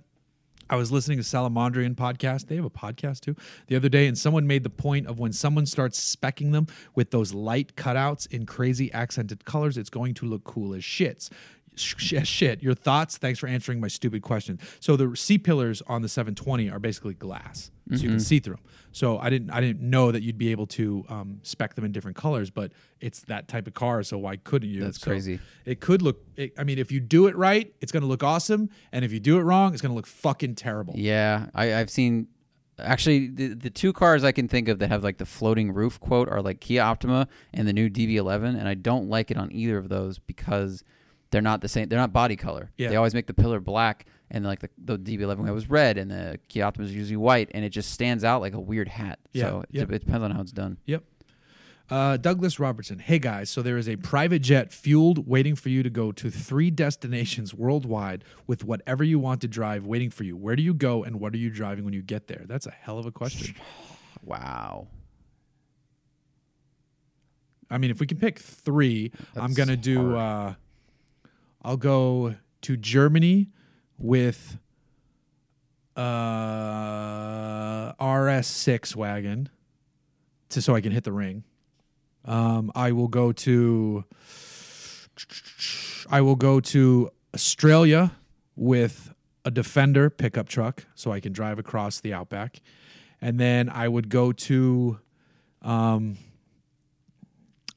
I 0.73 0.77
was 0.77 0.91
listening 0.91 1.19
to 1.19 1.23
Salamandrian 1.23 1.95
podcast. 1.95 2.47
They 2.47 2.57
have 2.57 2.65
a 2.65 2.71
podcast 2.71 3.21
too 3.21 3.37
the 3.67 3.77
other 3.77 3.91
day, 3.91 4.07
and 4.07 4.17
someone 4.17 4.47
made 4.47 4.63
the 4.63 4.71
point 4.71 5.07
of 5.07 5.19
when 5.19 5.31
someone 5.35 5.67
starts 5.67 6.17
specking 6.17 6.53
them 6.53 6.67
with 6.95 7.11
those 7.11 7.35
light 7.35 7.77
cutouts 7.77 8.27
in 8.33 8.47
crazy 8.47 8.91
accented 8.91 9.45
colors, 9.45 9.77
it's 9.77 9.91
going 9.91 10.15
to 10.15 10.25
look 10.25 10.45
cool 10.45 10.73
as 10.73 10.83
shits. 10.83 11.29
Sh- 11.75 12.25
shit. 12.25 12.63
Your 12.63 12.75
thoughts? 12.75 13.17
Thanks 13.17 13.39
for 13.39 13.47
answering 13.47 13.81
my 13.81 13.89
stupid 13.89 14.23
question. 14.23 14.59
So 14.81 14.97
the 14.97 15.17
C 15.17 15.39
pillars 15.39 15.83
on 15.87 16.03
the 16.03 16.09
720 16.09 16.69
are 16.71 16.79
basically 16.79 17.15
glass, 17.15 17.71
so 17.91 18.03
you 18.03 18.09
can 18.11 18.21
see 18.21 18.41
through 18.41 18.57
them. 18.57 18.65
So 18.93 19.19
I 19.19 19.31
didn't 19.31 19.51
I 19.51 19.61
didn't 19.63 19.81
know 19.81 20.13
that 20.13 20.23
you'd 20.23 20.37
be 20.37 20.51
able 20.53 20.67
to 20.67 21.05
um, 21.09 21.41
spec 21.43 21.75
them 21.75 21.85
in 21.85 21.93
different 21.93 22.17
colors, 22.17 22.51
but 22.51 22.73
it's 23.01 23.21
that 23.23 23.49
type 23.49 23.67
of 23.67 23.73
car. 23.73 24.03
So 24.03 24.19
why 24.19 24.37
couldn't 24.37 24.69
you? 24.69 24.83
That's 24.83 25.01
So 25.01 25.11
crazy. 25.11 25.41
It 25.65 25.81
could 25.81 26.03
look. 26.03 26.21
It, 26.37 26.53
I 26.59 26.65
mean, 26.65 26.79
if 26.79 26.93
you 26.93 27.01
do 27.01 27.27
it 27.27 27.37
right, 27.37 27.73
it's 27.81 27.91
going 27.91 28.03
to 28.03 28.07
look 28.07 28.23
awesome, 28.23 28.69
and 28.93 29.03
if 29.03 29.11
you 29.13 29.19
do 29.21 29.39
it 29.39 29.43
wrong, 29.43 29.73
it's 29.73 29.81
going 29.81 29.93
to 29.93 29.97
look 29.97 30.07
fucking 30.07 30.57
terrible. 30.57 30.93
Yeah, 30.97 31.47
I, 31.55 31.75
I've 31.75 31.89
seen. 31.91 32.29
Actually, 32.79 33.29
the, 33.29 33.49
the 33.55 33.71
two 33.71 33.93
cars 33.93 34.25
I 34.25 34.33
can 34.33 34.49
think 34.49 34.67
of 34.69 34.79
that 34.81 34.89
have 34.89 35.05
like 35.05 35.19
the 35.19 35.27
floating 35.27 35.73
roof 35.73 36.01
quote 36.01 36.29
are 36.29 36.43
like 36.43 36.61
Kia 36.61 36.83
Optima 36.83 37.29
and 37.55 37.67
the 37.69 37.73
new 37.73 37.89
DB11, 37.89 38.59
and 38.59 38.67
I 38.69 38.75
don't 38.75 39.09
like 39.09 39.31
it 39.31 39.37
on 39.39 39.51
either 39.53 39.79
of 39.79 39.89
those 39.89 40.19
because 40.19 40.83
they're 41.33 41.43
not 41.43 41.61
the 41.63 41.69
same. 41.69 41.89
They're 41.89 41.99
not 41.99 42.13
body 42.13 42.37
color. 42.37 42.71
Yeah. 42.77 42.91
They 42.91 42.97
always 42.97 43.15
make 43.15 43.27
the 43.27 43.35
pillar 43.35 43.59
black, 43.59 44.07
and 44.31 44.45
like 44.45 44.61
the, 44.61 44.69
the 44.79 44.99
DB11 44.99 45.53
was 45.53 45.69
red, 45.69 45.99
and 45.99 46.11
the 46.11 46.39
Kia 46.49 46.65
Optima 46.65 46.87
is 46.87 46.95
usually 46.95 47.17
white, 47.17 47.51
and 47.53 47.65
it 47.65 47.71
just 47.71 47.91
stands 47.91 48.23
out 48.23 48.41
like 48.41 48.53
a 48.53 48.61
weird 48.61 48.87
hat. 48.87 49.19
Yeah, 49.33 49.49
So 49.49 49.61
it, 49.63 49.69
yeah. 49.73 49.83
it 49.83 49.89
depends 49.89 50.23
on 50.23 50.31
how 50.31 50.43
it's 50.43 50.53
done. 50.53 50.77
Yep. 50.87 51.03
Uh, 51.91 52.17
Douglas 52.17 52.59
Robertson. 52.61 53.01
Hey 53.01 53.19
guys, 53.19 53.51
so 53.51 53.61
there 53.61 53.77
is 53.77 53.89
a 53.89 53.97
private 53.97 54.39
jet 54.41 54.73
fueled 54.73 55.27
waiting 55.27 55.57
for 55.57 55.69
you 55.69 55.83
to 55.83 55.91
go 55.91 56.13
to 56.13 56.31
three 56.31 56.71
destinations 56.71 57.53
worldwide 57.53 58.25
with 58.47 58.65
whatever 58.65 59.03
you 59.03 59.19
want 59.19 59.41
to 59.41 59.49
drive 59.49 59.85
waiting 59.85 60.09
for 60.09 60.25
you. 60.25 60.37
Where 60.37 60.55
do 60.57 60.63
you 60.63 60.73
go 60.75 61.03
and 61.03 61.19
what 61.19 61.35
are 61.35 61.39
you 61.39 61.51
driving 61.51 61.85
when 61.85 61.93
you 61.93 62.01
get 62.03 62.29
there? 62.29 62.45
That's 62.47 62.67
a 62.67 62.71
hell 62.71 62.99
of 62.99 63.07
a 63.07 63.13
question. 63.13 63.55
Wow. 64.25 64.87
I 67.69 67.79
mean, 67.79 67.91
if 67.91 67.99
we 67.99 68.07
can 68.07 68.19
pick 68.19 68.39
three, 68.39 69.11
I'm 69.35 69.53
gonna 69.53 69.77
do. 69.77 70.15
Uh, 70.15 70.55
I'll 71.65 71.77
go 71.77 72.35
to 72.63 72.77
Germany 72.77 73.49
with 73.97 74.59
uh, 75.97 76.03
RS6 77.95 78.97
wagon, 78.97 79.49
to 80.49 80.61
so 80.61 80.75
I 80.75 80.81
can 80.81 80.91
hit 80.91 81.05
the 81.05 81.13
ring. 81.13 81.45
Um, 82.25 82.73
I 82.75 82.91
will 82.93 83.09
go 83.09 83.33
to. 83.33 84.05
I 86.11 86.21
will 86.21 86.37
go 86.37 86.59
to 86.59 87.11
Australia 87.35 88.13
with 88.57 89.15
a 89.45 89.51
Defender 89.51 90.11
pickup 90.11 90.49
truck, 90.49 90.87
so 90.95 91.13
I 91.13 91.21
can 91.21 91.33
drive 91.33 91.59
across 91.59 92.01
the 92.01 92.13
outback, 92.13 92.61
and 93.21 93.39
then 93.39 93.69
I 93.69 93.87
would 93.89 94.09
go 94.09 94.33
to. 94.33 94.99
Um, 95.63 96.19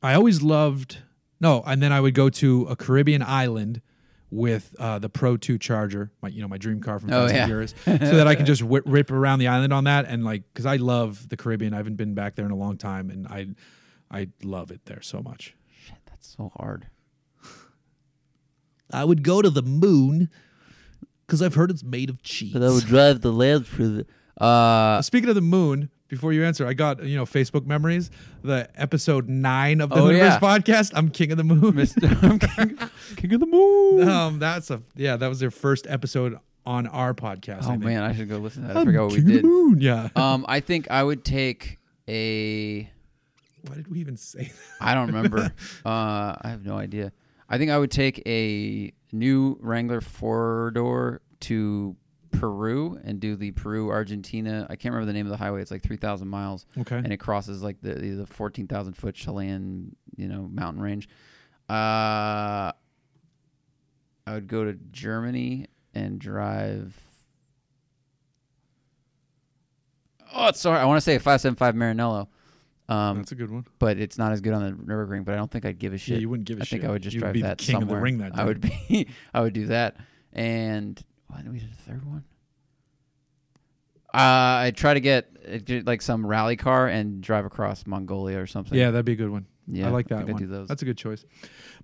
I 0.01 0.15
always 0.15 0.41
loved 0.41 0.99
no, 1.39 1.63
and 1.65 1.81
then 1.81 1.91
I 1.91 1.99
would 2.01 2.13
go 2.13 2.29
to 2.29 2.63
a 2.69 2.75
Caribbean 2.75 3.21
island 3.21 3.81
with 4.31 4.75
uh, 4.79 4.99
the 4.99 5.07
Pro 5.09 5.37
Two 5.37 5.57
Charger, 5.57 6.11
my 6.21 6.29
you 6.29 6.41
know 6.41 6.47
my 6.47 6.57
dream 6.57 6.81
car 6.81 6.99
from 6.99 7.11
Oh, 7.13 7.21
Fast 7.27 7.29
and 7.33 7.37
yeah. 7.37 7.45
Furious, 7.45 7.73
so 7.85 8.15
that 8.17 8.27
I 8.27 8.35
can 8.35 8.45
just 8.45 8.61
whi 8.63 8.81
rip 8.85 9.11
around 9.11 9.39
the 9.39 9.47
island 9.47 9.71
on 9.73 9.83
that 9.85 10.05
and 10.07 10.23
like 10.25 10.43
because 10.53 10.65
I 10.65 10.75
love 10.77 11.29
the 11.29 11.37
Caribbean. 11.37 11.73
I 11.73 11.77
haven't 11.77 11.95
been 11.95 12.13
back 12.13 12.35
there 12.35 12.45
in 12.45 12.51
a 12.51 12.55
long 12.57 12.77
time, 12.77 13.09
and 13.09 13.27
I 13.27 13.47
I 14.11 14.29
love 14.43 14.71
it 14.71 14.85
there 14.85 15.01
so 15.01 15.21
much. 15.21 15.55
Shit, 15.85 15.97
that's 16.07 16.27
so 16.35 16.51
hard. 16.57 16.87
I 18.91 19.03
would 19.03 19.23
go 19.23 19.41
to 19.41 19.49
the 19.49 19.61
moon 19.63 20.29
because 21.25 21.41
I've 21.41 21.55
heard 21.55 21.71
it's 21.71 21.83
made 21.83 22.09
of 22.09 22.21
cheese. 22.21 22.53
But 22.53 22.63
I 22.63 22.69
would 22.69 22.85
drive 22.85 23.21
the 23.21 23.31
land 23.31 23.65
for 23.67 23.83
the. 23.83 24.05
Uh, 24.43 25.01
Speaking 25.01 25.29
of 25.29 25.35
the 25.35 25.41
moon, 25.41 25.89
before 26.07 26.33
you 26.33 26.43
answer, 26.45 26.67
I 26.67 26.73
got 26.73 27.03
you 27.03 27.15
know 27.17 27.25
Facebook 27.25 27.65
memories, 27.65 28.11
the 28.43 28.69
episode 28.75 29.27
nine 29.27 29.81
of 29.81 29.89
the 29.89 29.95
Oh, 29.95 30.03
Moonverse 30.05 30.17
yeah. 30.17 30.39
podcast. 30.39 30.91
I'm 30.95 31.09
king 31.09 31.31
of 31.31 31.37
the 31.37 31.43
moon. 31.43 31.73
Mr. 31.73 32.23
I'm 32.23 32.39
king, 32.39 32.77
king 33.17 33.33
of 33.33 33.39
the 33.39 33.45
moon. 33.45 34.07
um, 34.07 34.39
that's 34.39 34.69
a 34.71 34.81
yeah, 34.95 35.17
that 35.17 35.27
was 35.27 35.39
their 35.39 35.51
first 35.51 35.87
episode 35.89 36.37
on 36.65 36.87
our 36.87 37.13
podcast. 37.13 37.63
Oh 37.63 37.69
think. 37.71 37.83
man, 37.83 38.03
I 38.03 38.13
should 38.15 38.29
go 38.29 38.37
listen 38.37 38.63
to 38.63 38.67
that. 38.69 38.77
I 38.77 38.79
I'm 38.81 38.85
forgot 38.85 39.03
what 39.05 39.11
we 39.13 39.17
king 39.19 39.25
of 39.27 39.33
the 39.33 39.33
did. 39.41 39.45
moon. 39.45 39.81
Yeah. 39.81 40.09
Um, 40.15 40.45
I 40.47 40.59
think 40.59 40.89
I 40.91 41.03
would 41.03 41.23
take 41.25 41.79
a. 42.07 42.89
Why 43.67 43.75
did 43.75 43.87
we 43.87 43.99
even 43.99 44.15
say 44.17 44.43
that? 44.43 44.53
I 44.79 44.93
don't 44.93 45.07
remember. 45.07 45.37
uh, 45.85 46.35
I 46.39 46.39
have 46.49 46.63
no 46.65 46.77
idea. 46.77 47.11
I 47.49 47.57
think 47.57 47.71
I 47.71 47.77
would 47.79 47.91
take 47.91 48.21
a 48.27 48.91
new 49.11 49.57
Wrangler 49.61 50.01
four 50.01 50.71
door 50.75 51.21
to 51.41 51.95
Peru 52.39 52.99
and 53.03 53.19
do 53.19 53.35
the 53.35 53.51
Peru 53.51 53.89
Argentina. 53.89 54.65
I 54.69 54.75
can't 54.75 54.93
remember 54.93 55.05
the 55.11 55.13
name 55.13 55.25
of 55.25 55.31
the 55.31 55.37
highway. 55.37 55.61
It's 55.61 55.71
like 55.71 55.83
three 55.83 55.97
thousand 55.97 56.27
miles, 56.27 56.65
Okay. 56.77 56.97
and 56.97 57.11
it 57.11 57.17
crosses 57.17 57.61
like 57.63 57.81
the 57.81 57.93
the 57.93 58.25
fourteen 58.27 58.67
thousand 58.67 58.93
foot 58.93 59.15
Chilean 59.15 59.95
you 60.15 60.27
know 60.27 60.47
mountain 60.51 60.81
range. 60.81 61.07
Uh, 61.69 62.71
I 64.27 64.33
would 64.33 64.47
go 64.47 64.65
to 64.65 64.73
Germany 64.91 65.67
and 65.93 66.19
drive. 66.19 66.99
Oh, 70.33 70.51
sorry. 70.51 70.79
I 70.79 70.85
want 70.85 70.97
to 70.97 71.01
say 71.01 71.15
a 71.15 71.19
five 71.19 71.41
seven 71.41 71.55
five 71.55 71.75
Maranello. 71.75 72.27
Um, 72.87 73.17
That's 73.17 73.31
a 73.31 73.35
good 73.35 73.49
one. 73.49 73.65
but 73.79 73.97
it's 73.97 74.17
not 74.17 74.31
as 74.31 74.41
good 74.41 74.53
on 74.53 74.63
the 74.63 74.73
river 74.75 75.07
Nurburgring. 75.07 75.25
But 75.25 75.33
I 75.33 75.37
don't 75.37 75.49
think 75.49 75.65
I'd 75.65 75.79
give 75.79 75.93
a 75.93 75.97
shit. 75.97 76.15
Yeah, 76.15 76.21
you 76.21 76.29
wouldn't 76.29 76.47
give 76.47 76.59
a 76.59 76.61
I 76.61 76.65
shit. 76.65 76.79
I 76.79 76.81
think 76.81 76.89
I 76.89 76.91
would 76.91 77.01
just 77.01 77.13
You'd 77.15 77.21
drive 77.21 77.33
be 77.33 77.41
that 77.41 77.57
the 77.57 77.63
king 77.63 77.79
somewhere. 77.79 77.97
of 77.97 77.99
the 77.99 78.03
ring 78.03 78.17
that 78.19 78.37
I 78.37 78.43
would 78.45 78.61
be. 78.61 79.07
I 79.33 79.41
would 79.41 79.53
do 79.53 79.67
that. 79.67 79.97
And 80.33 81.01
what 81.35 81.43
did 81.43 81.53
we 81.53 81.59
do 81.59 81.67
the 81.67 81.91
third 81.91 82.05
one? 82.05 82.23
Uh, 84.13 84.63
I'd 84.63 84.77
try 84.77 84.93
to 84.93 85.01
get 85.01 85.29
uh, 85.69 85.81
like 85.85 86.01
some 86.01 86.25
rally 86.25 86.55
car 86.55 86.87
and 86.87 87.21
drive 87.21 87.45
across 87.45 87.85
Mongolia 87.85 88.39
or 88.39 88.47
something. 88.47 88.77
Yeah, 88.77 88.91
that'd 88.91 89.05
be 89.05 89.11
a 89.13 89.17
good 89.17 89.29
one. 89.29 89.45
yeah. 89.67 89.87
I 89.87 89.89
like 89.89 90.07
that 90.07 90.19
I'd 90.19 90.29
one. 90.29 90.37
do 90.37 90.47
those. 90.47 90.67
That's 90.69 90.81
a 90.81 90.85
good 90.85 90.97
choice. 90.97 91.25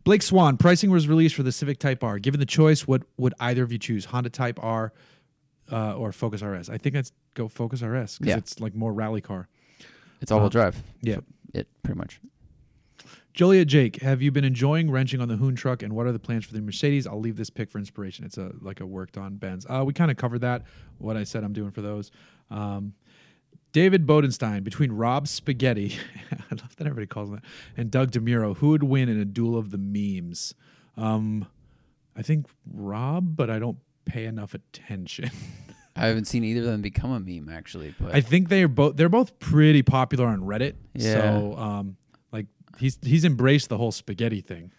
Blake 0.06 0.22
Swan, 0.22 0.56
pricing 0.58 0.90
was 0.92 1.08
released 1.10 1.36
for 1.36 1.44
the 1.44 1.52
Civic 1.52 1.78
Type 1.78 2.04
R. 2.04 2.20
Given 2.20 2.40
the 2.40 2.46
choice, 2.46 2.88
what 2.88 3.04
would 3.18 3.34
either 3.40 3.64
of 3.64 3.72
you 3.72 3.78
choose? 3.78 4.06
Honda 4.06 4.30
Type 4.30 4.60
R 4.64 4.94
uh, 5.72 5.96
or 5.96 6.12
Focus 6.14 6.42
RS? 6.42 6.70
I 6.70 6.78
think 6.78 6.96
I'd 6.96 7.10
go 7.34 7.48
Focus 7.50 7.82
RS 7.82 8.18
because 8.18 8.30
Yeah. 8.30 8.38
it's 8.38 8.60
like 8.62 8.74
more 8.76 8.94
rally 8.94 9.22
car. 9.22 9.50
it's 10.22 10.32
all 10.32 10.40
wheel 10.40 10.46
uh, 10.48 10.50
drive. 10.50 10.82
Yeah. 11.02 11.18
It 11.54 11.68
pretty 11.84 11.98
much. 11.98 12.22
Joliet 13.34 13.68
Jake, 13.68 14.02
have 14.02 14.22
you 14.22 14.32
been 14.32 14.44
enjoying 14.44 14.92
wrenching 14.92 15.22
on 15.22 15.28
the 15.30 15.38
Hoon 15.38 15.56
truck, 15.56 15.82
and 15.82 15.94
what 15.94 16.06
are 16.06 16.12
the 16.12 16.20
plans 16.20 16.46
for 16.46 16.54
the 16.54 16.62
Mercedes? 16.62 17.08
I'll 17.08 17.20
leave 17.20 17.38
this 17.38 17.50
pick 17.50 17.70
for 17.70 17.78
inspiration. 17.78 18.26
It's 18.26 18.38
a 18.38 18.52
like 18.60 18.82
a 18.82 18.86
worked 18.86 19.18
on 19.18 19.36
Benz. 19.36 19.66
Uh, 19.70 19.84
we 19.86 19.94
kind 19.94 20.12
of 20.12 20.18
covered 20.18 20.42
that. 20.42 20.64
What 20.98 21.16
I 21.16 21.24
said 21.24 21.44
I'm 21.44 21.54
doing 21.54 21.72
for 21.72 21.82
those. 21.82 22.12
Um, 22.50 22.94
David 23.72 24.06
Bodenstein, 24.06 24.66
between 24.66 24.92
Rob 24.92 25.30
Spaghetti, 25.30 25.98
I 26.32 26.56
love 26.56 26.76
that 26.76 26.86
everybody 26.86 27.08
calls 27.08 27.30
him 27.30 27.36
that, 27.36 27.44
and 27.78 27.90
Doug 27.90 28.12
DeMuro, 28.12 28.58
who 28.58 28.70
would 28.70 28.84
win 28.84 29.08
in 29.08 29.18
a 29.18 29.26
duel 29.26 29.58
of 29.58 29.72
the 29.72 29.78
memes? 29.78 30.54
Um, 30.98 31.48
I 32.18 32.22
think 32.22 32.48
Rob, 32.70 33.38
but 33.38 33.50
I 33.50 33.60
don't 33.60 33.78
pay 34.04 34.26
enough 34.26 34.54
attention. 34.54 35.32
I 35.96 36.08
haven't 36.08 36.26
seen 36.26 36.44
either 36.44 36.62
of 36.62 36.66
them 36.68 36.82
become 36.82 37.12
a 37.12 37.20
meme 37.20 37.50
actually, 37.50 37.94
but 38.00 38.14
I 38.14 38.22
think 38.22 38.50
they 38.50 38.64
are 38.64 38.70
both 38.70 38.96
they're 38.96 39.10
both 39.10 39.40
pretty 39.40 39.84
popular 39.84 40.28
on 40.28 40.42
Reddit. 40.42 40.76
Yeah. 40.94 41.14
So 41.14 41.58
um, 41.58 41.98
he's 42.78 42.98
he's 43.02 43.26
embraced 43.26 43.70
the 43.70 43.78
whole 43.78 43.92
spaghetti 43.92 44.42
thing. 44.42 44.72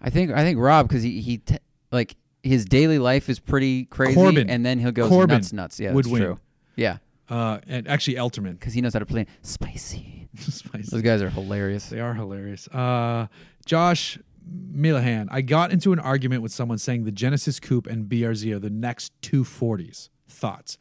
I 0.00 0.10
think 0.10 0.30
I 0.32 0.42
think 0.42 0.58
Rob 0.58 0.88
because 0.88 1.02
he 1.02 1.20
he 1.20 1.38
t- 1.38 1.58
like 1.92 2.16
his 2.42 2.64
daily 2.64 2.98
life 2.98 3.28
is 3.28 3.38
pretty 3.38 3.84
crazy, 3.84 4.14
Corbin. 4.14 4.48
and 4.48 4.64
then 4.64 4.78
he'll 4.78 4.92
go 4.92 5.08
Corbin 5.08 5.36
nuts, 5.36 5.52
nuts. 5.52 5.80
Yeah, 5.80 5.92
would 5.92 6.04
that's 6.06 6.12
win. 6.12 6.22
true. 6.22 6.38
Yeah, 6.76 6.98
Uh, 7.28 7.58
and 7.66 7.86
actually 7.86 8.14
Elterman. 8.16 8.52
because 8.52 8.72
he 8.72 8.80
knows 8.80 8.94
how 8.94 9.00
to 9.00 9.06
play 9.06 9.26
spicy. 9.42 10.28
Spicy. 10.38 10.88
Those 10.90 11.02
guys 11.02 11.20
are 11.22 11.28
hilarious. 11.28 11.88
They 11.88 11.98
are 12.00 12.14
hilarious. 12.14 12.68
Uh, 12.68 13.26
Josh 13.66 14.16
Milahan, 14.48 15.28
I 15.30 15.40
got 15.42 15.72
into 15.72 15.92
an 15.92 15.98
argument 15.98 16.42
with 16.42 16.52
someone 16.52 16.78
saying 16.78 17.04
the 17.04 17.10
Genesis 17.12 17.58
Coupe 17.60 17.86
and 17.88 18.08
BRZ 18.08 18.52
are 18.54 18.58
the 18.60 18.70
next 18.70 19.12
240s. 19.22 20.08
Thoughts? 20.28 20.78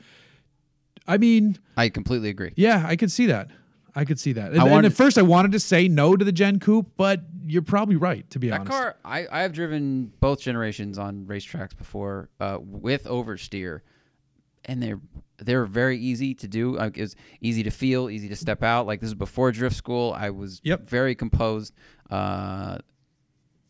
I 1.08 1.18
mean, 1.18 1.58
I 1.76 1.90
completely 1.90 2.30
agree. 2.30 2.54
yeah, 2.56 2.86
I 2.88 2.96
could 2.96 3.12
see 3.12 3.26
that. 3.26 3.50
I 3.96 4.06
could 4.06 4.20
see 4.20 4.34
that. 4.34 4.52
And, 4.54 4.62
and 4.62 4.86
at 4.86 4.94
first, 4.94 5.18
I 5.18 5.22
wanted 5.22 5.52
to 5.54 5.60
say 5.60 5.88
no 5.88 6.16
to 6.16 6.24
the 6.26 6.32
Gen 6.32 6.60
Coupe, 6.60 6.92
but 6.98 7.22
you're 7.46 7.62
probably 7.62 7.96
right, 7.96 8.30
to 8.32 8.40
be 8.40 8.52
honest. 8.52 8.70
That 8.70 8.76
honest. 8.76 8.94
car, 9.04 9.12
I, 9.12 9.28
I 9.32 9.42
have 9.42 9.54
driven 9.54 10.12
both 10.20 10.42
generations 10.42 10.98
on 10.98 11.26
racetracks 11.26 11.76
before 11.76 12.30
uh, 12.40 12.58
with 12.62 13.06
oversteer, 13.06 13.82
and 14.66 14.82
they're 14.84 15.00
they're 15.38 15.66
very 15.66 15.98
easy 15.98 16.34
to 16.36 16.48
do. 16.48 16.76
Like 16.76 16.98
it's 16.98 17.16
easy 17.42 17.64
to 17.64 17.72
feel, 17.72 18.10
easy 18.10 18.28
to 18.30 18.36
step 18.36 18.62
out. 18.64 18.86
Like 18.88 19.00
this 19.02 19.08
is 19.10 19.16
before 19.16 19.52
drift 19.52 19.76
school. 19.76 20.14
I 20.18 20.30
was 20.32 20.60
Yep. 20.64 20.88
very 20.88 21.16
composed, 21.16 21.74
uh, 22.10 22.78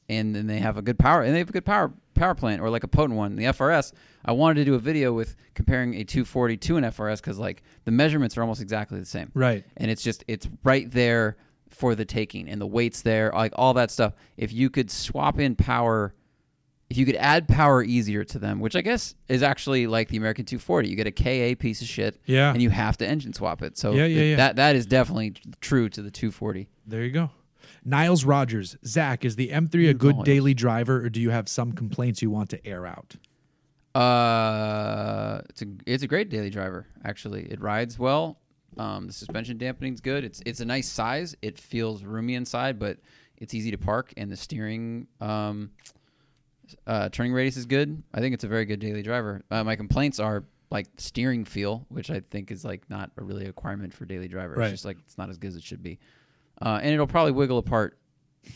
and 0.10 0.36
then 0.36 0.48
they 0.48 0.60
have 0.60 0.78
a 0.78 0.82
good 0.82 0.98
power 1.00 1.22
and 1.22 1.34
they 1.34 1.40
have 1.40 1.50
a 1.50 1.54
good 1.54 1.66
power 1.66 1.92
power 2.16 2.36
plant 2.36 2.62
or 2.62 2.70
like 2.70 2.84
a 2.84 2.88
potent 2.88 3.18
one. 3.18 3.36
The 3.36 3.46
FRS. 3.46 3.94
I 4.26 4.32
wanted 4.34 4.56
to 4.56 4.66
do 4.66 4.76
a 4.76 4.80
video 4.80 5.14
with 5.14 5.36
comparing 5.56 5.94
a 5.96 6.04
240 6.04 6.58
to 6.58 6.78
an 6.78 6.84
FRS 6.84 7.18
because 7.18 7.40
like 7.40 7.64
the 7.86 7.92
measurements 7.92 8.38
are 8.38 8.42
almost 8.42 8.62
exactly 8.62 9.00
the 9.00 9.06
same 9.06 9.32
Right. 9.34 9.64
and 9.78 9.90
it's 9.90 10.02
just 10.04 10.24
it's 10.28 10.48
right 10.64 10.90
there 10.92 11.38
for 11.70 11.96
the 11.96 12.06
taking 12.06 12.50
and 12.50 12.60
the 12.60 12.68
weights 12.68 13.02
there 13.04 13.32
like 13.34 13.54
all 13.56 13.74
that 13.76 13.92
stuff 13.92 14.14
if 14.38 14.52
you 14.52 14.70
could 14.70 14.90
swap 14.90 15.40
in 15.40 15.56
power 15.56 16.14
if 16.90 16.98
you 16.98 17.06
could 17.06 17.16
add 17.18 17.48
power 17.48 17.84
easier 17.84 18.24
to 18.24 18.40
them 18.40 18.60
which 18.60 18.76
i 18.76 18.82
guess 18.82 19.14
is 19.28 19.44
actually 19.44 19.86
like 19.86 20.08
the 20.10 20.18
american 20.18 20.44
240 20.46 20.90
you 20.90 20.96
get 20.96 21.06
a 21.06 21.12
ka 21.12 21.56
piece 21.60 21.82
of 21.82 21.88
shit 21.88 22.20
Yeah. 22.26 22.52
and 22.52 22.62
you 22.62 22.72
have 22.72 22.98
to 22.98 23.08
engine 23.08 23.34
swap 23.34 23.62
it 23.62 23.78
so 23.78 23.92
Yeah, 23.94 24.06
yeah, 24.06 24.22
yeah. 24.24 24.36
that 24.38 24.56
that 24.56 24.76
is 24.76 24.88
definitely 24.88 25.36
true 25.62 25.90
to 25.90 26.02
the 26.02 26.10
240 26.12 26.68
There 26.88 27.04
you 27.04 27.12
go. 27.12 27.30
Niles 27.86 28.26
Rogers, 28.26 28.76
Zack, 28.86 29.24
is 29.24 29.36
the 29.38 29.50
M3 29.50 29.90
a 29.90 29.94
good 29.94 30.24
daily 30.24 30.54
driver, 30.54 30.98
or 31.06 31.10
do 31.10 31.22
you 31.22 31.30
have 31.30 31.48
some 31.48 31.72
complaints 31.72 32.22
you 32.22 32.30
want 32.30 32.50
to 32.50 32.66
air 32.68 32.86
out? 32.86 33.16
Uh, 33.96 35.42
it's 35.50 35.62
a 35.62 35.66
it's 35.86 36.04
a 36.04 36.08
great 36.08 36.30
daily 36.30 36.50
driver. 36.50 36.86
Actually, 37.04 37.44
it 37.52 37.60
rides 37.60 37.98
well. 37.98 38.40
Um, 38.78 39.08
the 39.08 39.14
suspension 39.14 39.58
dampening's 39.58 40.02
good. 40.02 40.24
It's 40.24 40.42
it's 40.46 40.60
a 40.60 40.66
nice 40.66 40.88
size. 40.88 41.36
It 41.42 41.58
feels 41.58 42.04
roomy 42.04 42.36
inside, 42.36 42.78
but 42.80 42.98
it's 43.38 43.54
easy 43.54 43.72
to 43.72 43.78
park, 43.78 44.14
and 44.16 44.32
the 44.32 44.38
steering 44.38 45.08
um, 45.20 45.72
uh, 46.86 47.10
turning 47.10 47.34
radius 47.34 47.58
is 47.58 47.66
good. 47.66 48.04
I 48.14 48.20
think 48.20 48.34
it's 48.34 48.44
a 48.44 48.48
very 48.48 48.66
good 48.66 48.80
daily 48.80 49.02
driver. 49.02 49.42
Uh, 49.50 49.64
my 49.64 49.76
complaints 49.76 50.20
are 50.20 50.44
like 50.70 50.88
steering 50.98 51.46
feel, 51.46 51.86
which 51.90 52.12
I 52.12 52.20
think 52.20 52.52
is 52.52 52.64
like 52.64 52.88
not 52.90 53.12
a 53.18 53.24
really 53.24 53.48
requirement 53.48 53.94
for 53.94 54.06
daily 54.06 54.28
driver. 54.28 54.54
Right. 54.54 54.66
It's 54.66 54.74
just 54.74 54.86
like 54.86 54.98
it's 55.06 55.18
not 55.18 55.30
as 55.30 55.38
good 55.38 55.48
as 55.48 55.56
it 55.56 55.64
should 55.64 55.82
be, 55.82 56.00
uh, 56.62 56.80
and 56.82 56.94
it'll 56.94 57.08
probably 57.08 57.32
wiggle 57.32 57.58
apart 57.58 57.98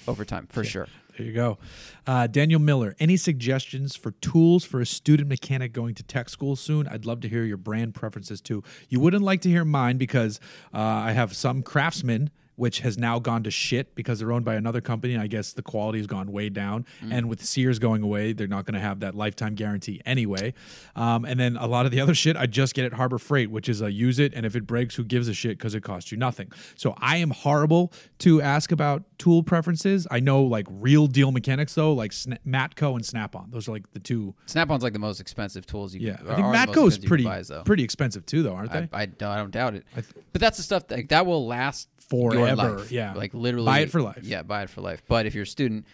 over 0.08 0.26
time 0.26 0.48
for 0.48 0.64
sure. 0.64 0.88
There 1.18 1.28
you 1.28 1.34
go. 1.34 1.60
Uh, 2.08 2.26
Daniel 2.26 2.60
Miller, 2.60 2.96
any 3.00 3.18
suggestions 3.18 3.96
for 3.96 4.12
tools 4.12 4.64
for 4.66 4.82
a 4.82 4.86
student 4.86 5.30
mechanic 5.30 5.72
going 5.72 5.94
to 5.96 6.04
tech 6.04 6.28
school 6.28 6.56
soon? 6.56 6.88
I'd 6.88 7.06
love 7.06 7.22
to 7.22 7.30
hear 7.30 7.44
your 7.44 7.58
brand 7.58 7.94
preferences 7.94 8.42
too. 8.42 8.64
You 8.90 9.00
wouldn't 9.00 9.24
like 9.24 9.42
to 9.42 9.50
hear 9.50 9.64
mine 9.64 9.98
because 9.98 10.40
uh, 10.74 10.80
I 10.80 11.12
have 11.12 11.36
some 11.36 11.62
Craftsman. 11.62 12.32
Which 12.56 12.82
has 12.82 12.98
now 12.98 13.20
gone 13.20 13.44
to 13.44 13.52
shit 13.52 13.96
because 13.96 14.20
they're 14.20 14.32
owned 14.32 14.46
by 14.46 14.56
another 14.56 14.80
company. 14.82 15.18
I 15.18 15.28
guess 15.28 15.54
the 15.54 15.64
quality 15.64 16.00
has 16.00 16.08
gone 16.08 16.32
way 16.32 16.50
down. 16.50 16.86
And 17.10 17.28
with 17.28 17.44
Sears 17.44 17.80
going 17.80 18.04
away, 18.04 18.34
they're 18.34 18.48
not 18.48 18.66
going 18.66 18.76
to 18.76 18.80
have 18.80 19.00
that 19.00 19.16
lifetime 19.16 19.56
guarantee 19.56 20.02
anyway. 20.06 20.54
Um, 20.96 21.26
and 21.26 21.40
then 21.40 21.58
a 21.58 21.66
lot 21.68 21.86
of 21.86 21.92
the 21.92 22.00
other 22.00 22.14
shit 22.14 22.38
I 22.38 22.46
just 22.46 22.76
get 22.76 22.86
at 22.86 22.94
Harbor 22.94 23.18
Freight, 23.18 23.50
which 23.50 23.68
is 23.68 23.82
a 23.82 23.92
use 23.92 24.20
it. 24.20 24.34
And 24.36 24.46
if 24.46 24.56
it 24.56 24.68
breaks, 24.68 24.96
who 24.96 25.04
gives 25.04 25.28
a 25.28 25.34
shit 25.34 25.58
because 25.58 25.74
it 25.74 25.82
costs 25.82 26.12
you 26.12 26.18
nothing. 26.18 26.52
So 26.76 26.94
I 26.98 27.18
am 27.18 27.32
horrible 27.32 27.92
to 28.20 28.42
ask 28.42 28.72
about 28.72 29.04
tool 29.18 29.42
preferences. 29.42 30.08
I 30.12 30.20
know 30.20 30.44
like 30.44 30.68
real 30.70 31.08
deal 31.08 31.32
mechanics 31.32 31.74
though, 31.74 31.94
like 31.94 32.12
Sna- 32.12 32.38
Matco 32.48 32.96
and 32.96 33.06
Snap 33.06 33.36
on. 33.36 33.50
Those 33.52 33.68
are 33.68 33.72
like 33.72 33.92
the 33.94 34.00
two. 34.00 34.36
Snap-on's 34.46 34.84
like 34.84 34.94
the 34.94 35.00
most 35.00 35.20
expensive 35.20 35.66
tools 35.66 35.94
you. 35.94 36.02
Yeah, 36.02 36.18
can, 36.18 36.28
I 36.28 36.36
think 36.36 36.46
are 36.46 36.52
the 36.52 36.58
most 36.58 36.70
Matco 36.70 36.88
is 36.88 36.98
pretty 37.00 37.24
can 37.24 37.32
buy, 37.32 37.42
though. 37.42 37.64
pretty 37.64 37.84
expensive 37.84 38.26
too, 38.26 38.44
though, 38.44 38.54
aren't 38.54 38.72
they? 38.72 38.90
I, 38.94 39.06
don't, 39.08 39.30
I 39.30 39.38
don't 39.38 39.52
doubt 39.52 39.76
it. 39.76 39.86
but 39.96 40.42
that's 40.42 40.58
the 40.58 40.64
stuff 40.64 40.88
that, 40.88 41.10
that 41.10 41.26
will 41.26 41.48
last 41.48 41.88
Forever, 42.22 42.70
Your 42.80 42.86
yeah. 42.90 43.14
like 43.14 43.34
literally 43.34 43.66
Buy 43.66 43.80
it 43.80 43.92
for 43.92 44.02
life. 44.02 44.20
Yeah, 44.24 44.44
buy 44.44 44.64
it 44.64 44.70
for 44.70 44.82
life. 44.82 45.02
But 45.08 45.26
if 45.26 45.34
you're 45.36 45.44
a 45.44 45.48
student, 45.48 45.86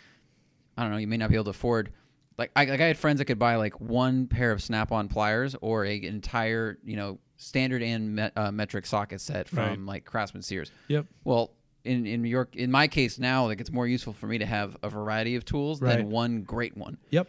I 0.78 0.84
don't 0.84 0.92
know, 0.92 0.98
you 0.98 1.08
may 1.08 1.18
not 1.18 1.30
be 1.30 1.36
able 1.36 1.46
to 1.46 1.50
afford. 1.52 1.92
Like 2.38 2.52
I, 2.56 2.66
like 2.66 2.80
I 2.82 2.86
had 2.86 2.98
friends 2.98 3.18
that 3.20 3.26
could 3.26 3.40
buy 3.40 3.56
like 3.56 3.80
one 3.82 4.28
pair 4.28 4.52
of 4.52 4.62
Snap-on 4.62 5.08
pliers 5.10 5.56
or 5.62 5.86
a 5.86 6.02
entire 6.02 6.78
you 6.84 6.96
know 6.96 7.20
standard 7.38 7.82
and 7.82 8.16
met, 8.16 8.34
uh, 8.38 8.52
metric 8.52 8.86
socket 8.86 9.22
set 9.22 9.48
from 9.50 9.58
Right. 9.60 9.80
like 9.80 10.06
Craftsman 10.06 10.42
Sears. 10.44 10.72
Yep. 10.88 11.06
Well, 11.24 11.52
in 11.84 12.06
in 12.06 12.22
New 12.22 12.30
York, 12.30 12.56
in 12.56 12.72
my 12.72 12.88
case 12.88 13.20
now, 13.20 13.46
like 13.46 13.60
it's 13.62 13.72
more 13.72 13.88
useful 13.88 14.14
for 14.14 14.28
me 14.28 14.38
to 14.40 14.46
have 14.46 14.78
a 14.84 14.90
variety 14.90 15.36
of 15.36 15.44
tools 15.46 15.82
Right. 15.82 15.98
than 15.98 16.10
one 16.10 16.44
great 16.44 16.76
one. 16.78 16.98
Yep. 17.10 17.28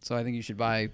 So 0.00 0.16
I 0.16 0.22
think 0.24 0.36
you 0.36 0.42
should 0.42 0.56
buy 0.56 0.90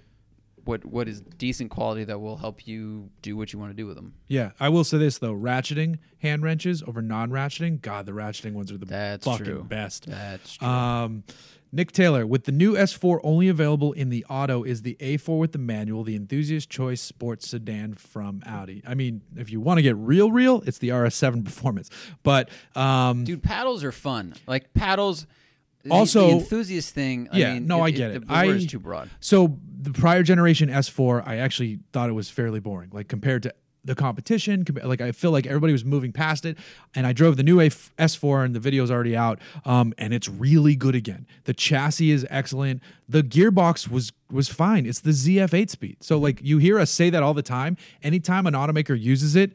what 0.65 0.83
what 0.85 1.07
is 1.07 1.21
decent 1.21 1.71
quality 1.71 2.03
that 2.03 2.19
will 2.19 2.37
help 2.37 2.67
you 2.67 3.09
do 3.21 3.37
what 3.37 3.53
you 3.53 3.59
want 3.59 3.71
to 3.71 3.75
do 3.75 3.85
with 3.85 3.95
them. 3.95 4.13
Yeah, 4.27 4.51
I 4.59 4.69
will 4.69 4.83
say 4.83 4.97
this 4.97 5.17
though: 5.19 5.33
ratcheting 5.33 5.99
hand 6.19 6.43
wrenches 6.43 6.83
over 6.83 7.01
non-ratcheting. 7.01 7.81
God, 7.81 8.05
the 8.05 8.11
ratcheting 8.11 8.53
ones 8.53 8.71
are 8.71 8.77
the 8.77 8.85
That's 8.85 9.25
fucking 9.25 9.45
true. 9.45 9.63
best. 9.63 10.07
That's 10.07 10.57
true. 10.57 10.67
Um, 10.67 11.23
Nick 11.71 11.91
Taylor, 11.91 12.25
with 12.25 12.45
the 12.45 12.53
new 12.53 12.73
S4 12.75 13.19
only 13.21 13.49
available 13.49 13.91
in 13.91 14.07
the 14.09 14.23
auto, 14.29 14.63
is 14.63 14.83
the 14.83 14.95
A4 15.01 15.37
with 15.39 15.51
the 15.51 15.57
manual 15.57 16.03
the 16.05 16.15
enthusiast 16.15 16.69
choice 16.69 17.01
sports 17.01 17.49
sedan 17.49 17.95
from 17.95 18.41
Audi? 18.45 18.81
I 18.87 18.93
mean, 18.93 19.23
if 19.35 19.51
you 19.51 19.59
want 19.59 19.79
to 19.79 19.81
get 19.81 19.97
real, 19.97 20.31
real, 20.31 20.61
it's 20.65 20.77
the 20.77 20.89
RS7 20.89 21.43
Performance. 21.45 21.89
But 22.23 22.49
um, 22.77 23.25
Dude, 23.25 23.43
paddles 23.43 23.83
are 23.83 23.91
fun. 23.91 24.35
Like 24.47 24.73
paddles. 24.73 25.27
Also- 25.91 26.27
the 26.27 26.33
enthusiast 26.37 26.93
thing. 26.95 27.27
I 27.33 27.37
Yeah, 27.39 27.53
mean, 27.55 27.67
no, 27.67 27.81
I 27.81 27.91
get 27.91 28.11
it. 28.11 28.21
The, 28.21 28.33
the 28.33 28.33
word 28.47 28.55
is 28.55 28.67
too 28.67 28.79
broad. 28.79 29.09
So 29.19 29.59
the 29.85 29.91
prior 29.91 30.23
generation 30.23 30.69
S4, 30.69 31.25
I 31.25 31.37
actually 31.37 31.79
thought 31.93 32.09
it 32.09 32.13
was 32.13 32.29
fairly 32.29 32.59
boring, 32.59 32.89
like 32.91 33.07
compared 33.07 33.43
to 33.43 33.53
the 33.83 33.93
competition. 33.93 34.65
Like 34.83 34.99
I 34.99 35.11
feel 35.11 35.31
like 35.31 35.45
everybody 35.45 35.71
was 35.71 35.85
moving 35.85 36.11
past 36.11 36.43
it, 36.43 36.57
and 36.95 37.05
I 37.05 37.13
drove 37.13 37.37
the 37.37 37.43
new 37.43 37.57
S4, 37.57 38.43
and 38.43 38.55
the 38.55 38.59
video's 38.59 38.89
already 38.89 39.15
out, 39.15 39.39
um, 39.63 39.93
and 39.97 40.13
it's 40.13 40.27
really 40.27 40.75
good 40.75 40.95
again. 40.95 41.27
The 41.43 41.53
chassis 41.53 42.11
is 42.11 42.25
excellent. 42.29 42.81
The 43.07 43.21
gearbox 43.21 43.89
was 43.89 44.11
was 44.31 44.49
fine. 44.49 44.87
It's 44.87 45.01
the 45.01 45.11
ZF8 45.11 45.69
speed. 45.69 45.97
So 46.01 46.17
like 46.17 46.41
you 46.41 46.57
hear 46.57 46.79
us 46.79 46.89
say 46.89 47.11
that 47.11 47.21
all 47.21 47.35
the 47.35 47.43
time. 47.43 47.77
Anytime 48.01 48.47
an 48.47 48.55
automaker 48.55 48.99
uses 48.99 49.35
it. 49.35 49.53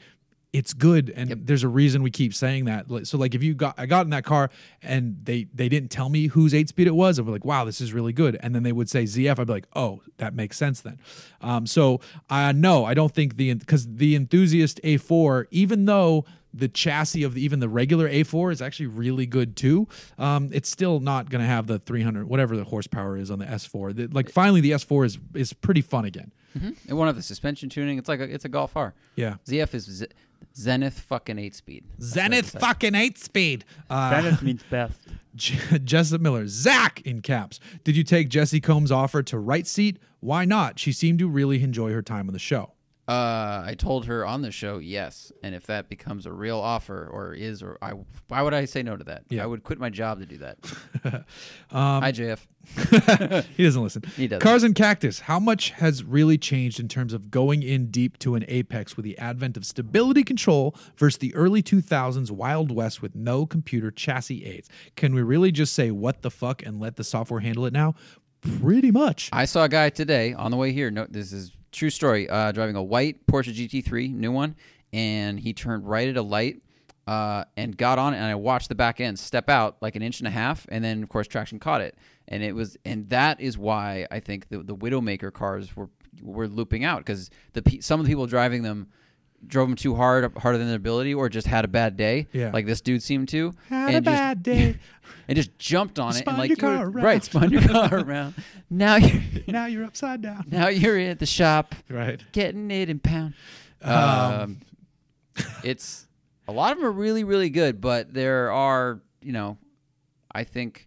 It's 0.52 0.72
good, 0.74 1.10
and 1.14 1.46
there's 1.46 1.62
a 1.62 1.68
reason 1.68 2.02
we 2.02 2.10
keep 2.10 2.34
saying 2.34 2.64
that. 2.64 2.86
So, 3.06 3.16
like, 3.18 3.36
if 3.36 3.42
you 3.42 3.54
got, 3.54 3.74
I 3.78 3.86
got 3.86 4.04
in 4.04 4.10
that 4.10 4.24
car, 4.24 4.50
and 4.82 5.16
they 5.22 5.46
they 5.54 5.68
didn't 5.68 5.90
tell 5.92 6.08
me 6.08 6.26
whose 6.26 6.52
eight 6.54 6.68
speed 6.68 6.88
it 6.88 6.94
was, 6.96 7.20
I'd 7.20 7.26
be 7.26 7.30
like, 7.30 7.44
"Wow, 7.44 7.64
this 7.64 7.80
is 7.80 7.92
really 7.92 8.12
good." 8.12 8.36
And 8.40 8.52
then 8.52 8.64
they 8.64 8.72
would 8.72 8.90
say 8.90 9.04
ZF, 9.04 9.38
I'd 9.38 9.46
be 9.46 9.52
like, 9.52 9.68
"Oh, 9.76 10.02
that 10.16 10.34
makes 10.34 10.56
sense 10.56 10.80
then." 10.80 10.98
Um, 11.40 11.66
so, 11.66 12.00
uh, 12.28 12.50
no, 12.50 12.84
I 12.84 12.94
don't 12.94 13.14
think 13.14 13.36
the 13.36 13.54
because 13.54 13.86
the 13.94 14.16
enthusiast 14.16 14.80
A4, 14.82 15.46
even 15.52 15.84
though 15.84 16.24
the 16.52 16.66
chassis 16.66 17.22
of 17.22 17.34
the, 17.34 17.44
even 17.44 17.60
the 17.60 17.68
regular 17.68 18.08
A4 18.08 18.50
is 18.52 18.60
actually 18.60 18.88
really 18.88 19.26
good 19.26 19.54
too. 19.54 19.86
Um, 20.18 20.50
it's 20.52 20.68
still 20.68 20.98
not 20.98 21.30
going 21.30 21.42
to 21.42 21.46
have 21.46 21.68
the 21.68 21.78
300 21.78 22.28
whatever 22.28 22.56
the 22.56 22.64
horsepower 22.64 23.16
is 23.16 23.30
on 23.30 23.38
the 23.38 23.44
S4. 23.46 23.94
The- 23.94 24.08
like 24.08 24.28
finally, 24.28 24.60
the 24.60 24.72
S4 24.72 25.06
is 25.06 25.18
is 25.34 25.52
pretty 25.52 25.80
fun 25.80 26.04
again. 26.06 26.32
It 26.88 26.94
won't 26.94 27.06
have 27.06 27.14
the 27.14 27.22
suspension 27.22 27.68
tuning. 27.68 27.96
It's 27.98 28.08
like 28.08 28.18
a, 28.18 28.24
it's 28.24 28.44
a 28.44 28.48
Golf 28.48 28.76
R. 28.76 28.92
Yeah. 29.14 29.36
ZF 29.46 29.72
is 29.74 30.04
Zenith 30.56 30.98
fucking 31.00 31.38
eight 31.38 31.54
speed. 31.54 31.84
That's 31.98 32.02
what 32.02 32.12
Zenith 32.14 32.54
it's 32.54 32.64
fucking 32.64 32.94
eight 32.94 33.18
speed. 33.18 33.64
Uh, 33.88 34.10
Zenith 34.22 34.42
means 34.42 34.62
best. 34.70 34.98
J- 35.36 35.78
Jessup 35.78 36.20
Miller, 36.20 36.46
Zack 36.48 37.00
in 37.02 37.22
caps. 37.22 37.60
Did 37.84 37.96
you 37.96 38.02
take 38.04 38.28
Jessi 38.28 38.62
Combs' 38.62 38.90
offer 38.90 39.22
to 39.22 39.38
right 39.38 39.66
seat? 39.66 39.98
Why 40.20 40.44
not? 40.44 40.78
She 40.78 40.92
seemed 40.92 41.18
to 41.20 41.28
really 41.28 41.62
enjoy 41.62 41.92
her 41.92 42.02
time 42.02 42.28
on 42.28 42.32
the 42.32 42.38
show. 42.38 42.72
Uh, 43.10 43.64
I 43.66 43.74
told 43.74 44.06
her 44.06 44.24
on 44.24 44.42
the 44.42 44.52
show 44.52 44.78
yes, 44.78 45.32
and 45.42 45.52
if 45.52 45.66
that 45.66 45.88
becomes 45.88 46.26
a 46.26 46.32
real 46.32 46.60
offer 46.60 47.08
or 47.12 47.34
is 47.34 47.60
or 47.60 47.76
I, 47.82 47.94
why 48.28 48.40
would 48.40 48.54
I 48.54 48.66
say 48.66 48.84
no 48.84 48.96
to 48.96 49.02
that? 49.02 49.24
Yeah. 49.28 49.42
I 49.42 49.46
would 49.46 49.64
quit 49.64 49.80
my 49.80 49.90
job 49.90 50.20
to 50.20 50.26
do 50.26 50.38
that. 50.38 50.58
Um, 51.72 52.02
Hi 52.02 52.10
JF. 52.10 53.44
he 53.56 53.62
doesn't 53.62 53.82
listen. 53.82 54.02
He 54.16 54.26
doesn't. 54.26 54.42
Cars 54.42 54.64
and 54.64 54.74
Cactus. 54.74 55.20
How 55.20 55.38
much 55.38 55.70
has 55.70 56.02
really 56.02 56.36
changed 56.36 56.80
in 56.80 56.88
terms 56.88 57.12
of 57.12 57.30
going 57.30 57.62
in 57.62 57.92
deep 57.92 58.18
to 58.20 58.34
an 58.34 58.44
apex 58.48 58.96
with 58.96 59.04
the 59.04 59.16
advent 59.18 59.56
of 59.56 59.64
stability 59.64 60.24
control 60.24 60.74
versus 60.96 61.18
the 61.18 61.32
early 61.34 61.62
2000s 61.62 62.30
Wild 62.32 62.72
West 62.72 63.02
with 63.02 63.14
no 63.14 63.46
computer 63.46 63.92
chassis 63.92 64.44
aids? 64.44 64.68
Can 64.96 65.14
we 65.14 65.22
really 65.22 65.52
just 65.52 65.74
say 65.74 65.92
what 65.92 66.22
the 66.22 66.30
fuck 66.30 66.64
and 66.64 66.80
let 66.80 66.96
the 66.96 67.04
software 67.04 67.40
handle 67.40 67.66
it 67.66 67.72
now? 67.72 67.94
Pretty 68.40 68.90
much. 68.90 69.30
I 69.32 69.44
saw 69.44 69.64
a 69.64 69.68
guy 69.68 69.90
today 69.90 70.32
on 70.32 70.50
the 70.50 70.56
way 70.56 70.72
here. 70.72 70.90
No, 70.90 71.06
this 71.08 71.32
is 71.32 71.56
true 71.72 71.90
story. 71.90 72.28
Uh, 72.28 72.52
driving 72.52 72.76
a 72.76 72.82
white 72.82 73.26
Porsche 73.26 73.54
GT3, 73.54 74.14
new 74.14 74.32
one, 74.32 74.56
and 74.92 75.38
he 75.40 75.52
turned 75.52 75.88
right 75.88 76.08
at 76.08 76.16
a 76.16 76.22
light 76.22 76.62
uh, 77.06 77.44
and 77.56 77.76
got 77.76 77.98
on 77.98 78.14
it. 78.14 78.18
And 78.18 78.26
I 78.26 78.34
watched 78.34 78.68
the 78.68 78.74
back 78.74 79.00
end 79.00 79.18
step 79.18 79.48
out 79.48 79.76
like 79.80 79.96
an 79.96 80.02
inch 80.02 80.20
and 80.20 80.28
a 80.28 80.30
half, 80.30 80.66
and 80.70 80.84
then 80.84 81.02
of 81.02 81.08
course 81.08 81.26
traction 81.26 81.58
caught 81.58 81.80
it. 81.80 81.96
And 82.28 82.42
it 82.42 82.54
was, 82.54 82.76
and 82.84 83.08
that 83.08 83.40
is 83.40 83.58
why 83.58 84.06
I 84.10 84.20
think 84.20 84.48
the 84.48 84.58
the 84.58 84.76
Widowmaker 84.76 85.32
cars 85.32 85.74
were 85.76 85.88
were 86.22 86.48
looping 86.48 86.84
out 86.84 86.98
because 86.98 87.30
the 87.52 87.80
some 87.80 88.00
of 88.00 88.06
the 88.06 88.10
people 88.10 88.26
driving 88.26 88.62
them 88.62 88.88
drove 89.46 89.68
them 89.68 89.76
too 89.76 89.94
hard, 89.94 90.36
harder 90.38 90.58
than 90.58 90.66
their 90.68 90.76
ability, 90.76 91.14
or 91.14 91.28
just 91.28 91.46
had 91.46 91.64
a 91.64 91.68
bad 91.68 91.96
day. 91.96 92.28
Yeah. 92.32 92.50
like 92.52 92.66
this 92.66 92.80
dude 92.80 93.02
seemed 93.02 93.28
to. 93.30 93.52
Had 93.68 93.88
a 93.90 93.92
just- 93.94 94.04
bad 94.04 94.42
day. 94.44 94.76
and 95.28 95.36
just 95.36 95.58
jumped 95.58 95.98
on 95.98 96.10
it 96.10 96.18
Spun 96.20 96.34
and 96.34 96.38
like 96.38 96.60
your 96.60 96.72
you 96.72 96.78
were- 96.78 96.90
around. 96.90 97.04
right, 97.04 97.24
spun 97.24 97.50
your 97.50 97.62
car 97.62 97.94
around. 98.00 98.34
Now 98.68 98.96
you're 98.96 99.22
now 99.48 99.66
you're 99.66 99.84
upside 99.84 100.22
down. 100.22 100.44
now 100.50 100.68
you're 100.68 100.98
at 100.98 101.18
the 101.18 101.26
shop 101.26 101.74
Right. 101.88 102.20
getting 102.32 102.70
it 102.70 102.88
in 102.90 102.98
pound. 103.00 103.34
Um, 103.82 103.94
Um, 103.94 104.60
it's 105.64 106.06
a 106.48 106.52
lot 106.52 106.72
of 106.72 106.78
them 106.78 106.86
are 106.86 106.92
really 106.92 107.24
really 107.24 107.50
good, 107.50 107.80
but 107.80 108.12
there 108.12 108.50
are 108.52 109.00
you 109.22 109.32
know, 109.32 109.58
I 110.32 110.44
think 110.44 110.86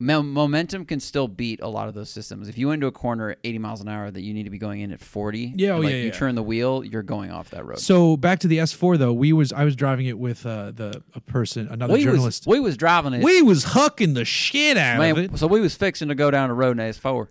momentum 0.00 0.84
can 0.84 1.00
still 1.00 1.26
beat 1.26 1.60
a 1.60 1.66
lot 1.68 1.88
of 1.88 1.94
those 1.94 2.08
systems. 2.08 2.48
If 2.48 2.56
you 2.56 2.70
into 2.70 2.86
a 2.86 2.92
corner 2.92 3.30
at 3.30 3.38
80 3.42 3.58
miles 3.58 3.80
an 3.80 3.88
hour 3.88 4.10
that 4.10 4.20
you 4.20 4.32
need 4.32 4.44
to 4.44 4.50
be 4.50 4.58
going 4.58 4.80
in 4.80 4.92
at 4.92 5.00
40, 5.00 5.54
Yeah, 5.56 5.72
oh, 5.72 5.78
like 5.80 5.90
yeah, 5.90 5.96
you 5.96 6.04
yeah. 6.06 6.10
turn 6.12 6.34
the 6.36 6.42
wheel, 6.42 6.84
you're 6.84 7.02
going 7.02 7.30
off 7.32 7.50
that 7.50 7.66
road. 7.66 7.78
So 7.80 8.16
back 8.16 8.38
to 8.40 8.48
the 8.48 8.58
S4 8.58 8.96
though, 8.98 9.12
we 9.12 9.32
was 9.32 9.52
I 9.52 9.64
was 9.64 9.74
driving 9.74 10.06
it 10.06 10.18
with 10.18 10.46
uh, 10.46 10.70
the 10.70 11.02
a 11.14 11.20
person, 11.20 11.66
another 11.68 11.94
we 11.94 12.04
journalist. 12.04 12.46
was 12.46 12.52
we 12.52 12.60
was 12.60 12.76
driving 12.76 13.12
it. 13.12 13.24
we 13.24 13.42
was 13.42 13.64
hucking 13.64 14.14
the 14.14 14.24
shit 14.24 14.76
out 14.76 14.94
of 14.94 15.16
Man, 15.16 15.24
it. 15.34 15.38
so 15.38 15.46
we 15.48 15.60
was 15.60 15.74
fixing 15.74 16.08
to 16.08 16.14
go 16.14 16.30
down 16.30 16.48
the 16.48 16.54
road 16.54 16.78
in 16.78 16.86
S4. 16.90 17.26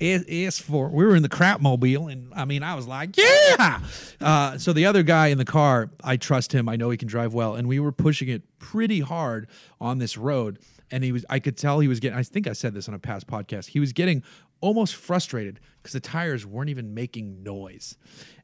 S- 0.00 0.24
S4. 0.24 0.90
We 0.92 1.04
were 1.04 1.14
in 1.14 1.22
the 1.22 1.28
crap 1.28 1.60
mobile, 1.60 2.08
and 2.08 2.32
I 2.34 2.44
mean, 2.44 2.62
I 2.62 2.74
was 2.74 2.86
like, 2.88 3.16
yeah. 3.16 3.80
Uh, 4.20 4.58
so 4.58 4.72
the 4.72 4.86
other 4.86 5.02
guy 5.02 5.28
in 5.28 5.38
the 5.38 5.44
car, 5.44 5.90
I 6.02 6.16
trust 6.16 6.52
him. 6.52 6.68
I 6.68 6.76
know 6.76 6.90
he 6.90 6.96
can 6.96 7.06
drive 7.08 7.34
well, 7.34 7.54
and 7.54 7.68
we 7.68 7.78
were 7.78 7.92
pushing 7.92 8.28
it 8.28 8.42
pretty 8.58 9.00
hard 9.00 9.46
on 9.80 9.98
this 9.98 10.16
road. 10.16 10.58
And 10.90 11.04
he 11.04 11.12
was, 11.12 11.24
I 11.30 11.38
could 11.38 11.56
tell 11.56 11.80
he 11.80 11.88
was 11.88 12.00
getting. 12.00 12.18
I 12.18 12.22
think 12.22 12.46
I 12.46 12.52
said 12.52 12.74
this 12.74 12.88
on 12.88 12.94
a 12.94 12.98
past 12.98 13.26
podcast. 13.26 13.68
He 13.68 13.80
was 13.80 13.92
getting 13.92 14.22
almost 14.60 14.96
frustrated 14.96 15.60
because 15.78 15.92
the 15.92 16.00
tires 16.00 16.44
weren't 16.44 16.70
even 16.70 16.94
making 16.94 17.42
noise. 17.42 17.96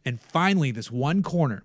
And 0.05 0.21
finally, 0.21 0.71
this 0.71 0.91
one 0.91 1.23
corner, 1.23 1.65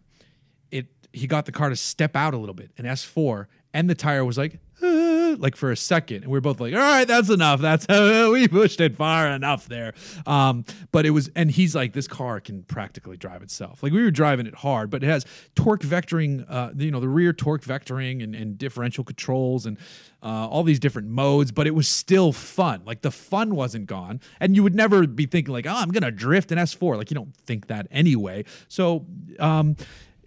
it 0.72 0.88
he 1.14 1.28
got 1.28 1.46
the 1.46 1.52
car 1.52 1.70
to 1.70 1.76
step 1.76 2.16
out 2.16 2.34
a 2.34 2.38
little 2.38 2.56
bit, 2.56 2.72
an 2.78 2.86
S4, 2.86 3.48
and 3.74 3.90
the 3.90 3.96
tire 3.96 4.26
was 4.26 4.38
like 4.38 4.60
"Uh," 4.82 5.36
like 5.38 5.56
for 5.56 5.72
a 5.72 5.78
second. 5.78 6.24
And 6.24 6.32
we 6.32 6.38
are 6.38 6.42
both 6.42 6.60
like 6.60 6.74
all 6.74 6.80
right 6.80 7.08
that's 7.08 7.30
enough. 7.30 7.62
That's 7.62 7.88
we 7.90 8.48
pushed 8.48 8.82
it 8.82 8.96
far 8.96 9.28
enough 9.28 9.68
there. 9.68 9.94
Um 10.26 10.66
but 10.92 11.06
it 11.06 11.12
was 11.12 11.30
and 11.36 11.52
he's 11.52 11.76
like 11.76 11.94
this 11.94 12.08
car 12.08 12.40
can 12.40 12.64
practically 12.64 13.18
drive 13.18 13.42
itself. 13.42 13.84
Like 13.84 13.94
we 13.94 14.02
were 14.02 14.12
driving 14.12 14.46
it 14.46 14.56
hard 14.56 14.90
but 14.90 15.04
it 15.04 15.08
has 15.08 15.26
torque 15.56 15.82
vectoring 15.82 16.46
uh 16.50 16.72
you 16.76 16.92
know 16.92 17.00
the 17.00 17.10
rear 17.10 17.34
torque 17.34 17.64
vectoring 17.64 18.24
and, 18.24 18.36
and 18.36 18.58
differential 18.58 19.04
controls 19.04 19.66
and 19.66 19.78
uh, 20.24 20.48
all 20.48 20.62
these 20.62 20.80
different 20.80 21.08
modes 21.08 21.52
but 21.52 21.66
it 21.68 21.76
was 21.76 21.88
still 21.88 22.32
fun. 22.32 22.82
Like 22.86 23.02
the 23.02 23.12
fun 23.12 23.56
wasn't 23.56 23.88
gone. 23.88 24.20
And 24.40 24.56
you 24.56 24.64
would 24.64 24.76
never 24.76 25.08
be 25.08 25.26
thinking 25.26 25.54
like 25.54 25.66
oh 25.66 25.76
i'm 25.76 25.90
gonna 25.90 26.12
drift 26.12 26.52
an 26.52 26.58
s4 26.58 26.98
like 26.98 27.10
you 27.10 27.16
don't 27.16 27.36
think 27.36 27.68
that 27.68 27.88
anyway. 27.92 28.46
So 28.68 29.06
um 29.40 29.76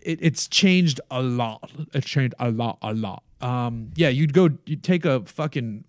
it, 0.05 0.19
it's 0.21 0.47
changed 0.47 1.01
a 1.11 1.23
lot. 1.23 1.71
It's 1.93 2.07
changed 2.07 2.35
a 2.39 2.51
lot, 2.51 2.79
a 2.83 2.93
lot. 2.95 3.23
Um, 3.45 3.91
yeah, 3.95 4.09
you'd 4.09 4.33
go, 4.33 4.49
you'd 4.67 4.83
take 4.83 5.05
a 5.05 5.21
fucking, 5.27 5.85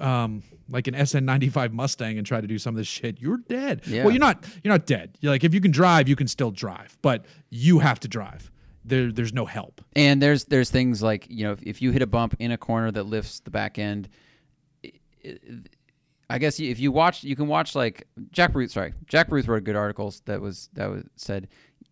um, 0.00 0.42
like 0.68 0.88
an 0.88 0.94
SN95 0.94 1.72
Mustang 1.72 2.18
and 2.18 2.26
try 2.26 2.40
to 2.40 2.46
do 2.46 2.58
some 2.58 2.74
of 2.74 2.78
this 2.78 2.88
shit. 2.88 3.20
You're 3.20 3.36
dead. 3.38 3.82
Yeah. 3.86 4.02
Well, 4.02 4.10
you're 4.12 4.20
not. 4.20 4.44
You're 4.64 4.72
not 4.74 4.84
dead. 4.86 5.16
You're 5.20 5.32
like 5.32 5.44
if 5.44 5.54
you 5.54 5.60
can 5.60 5.70
drive, 5.70 6.08
you 6.08 6.16
can 6.16 6.26
still 6.28 6.50
drive, 6.50 6.98
but 7.02 7.24
you 7.50 7.78
have 7.78 8.00
to 8.00 8.08
drive. 8.08 8.50
There, 8.84 9.12
there's 9.12 9.32
no 9.32 9.44
help. 9.46 9.80
And 9.94 10.20
there's 10.20 10.44
there's 10.46 10.70
things 10.70 11.02
like 11.02 11.26
you 11.30 11.44
know 11.44 11.52
if, 11.52 11.62
if 11.62 11.82
you 11.82 11.90
hit 11.92 12.02
a 12.02 12.06
bump 12.06 12.34
in 12.38 12.50
a 12.50 12.56
corner 12.58 12.90
that 12.90 13.04
lifts 13.04 13.40
the 13.40 13.50
back 13.50 13.78
end, 13.78 14.08
i- 14.84 16.38
guess 16.38 16.58
if 16.60 16.78
you 16.78 16.90
watch, 16.92 17.22
you 17.24 17.36
can 17.36 17.46
watch 17.48 17.74
like 17.74 18.06
Jack 18.32 18.52
Baruth. 18.52 18.70
Sorry, 18.70 18.92
Jack 19.06 19.28
Baruth 19.28 19.46
wrote 19.48 19.64
good 19.64 19.76
articles 19.76 20.22
that 20.26 20.40
was 20.40 20.68
that 20.74 20.90
was 20.90 21.04
said 21.16 21.48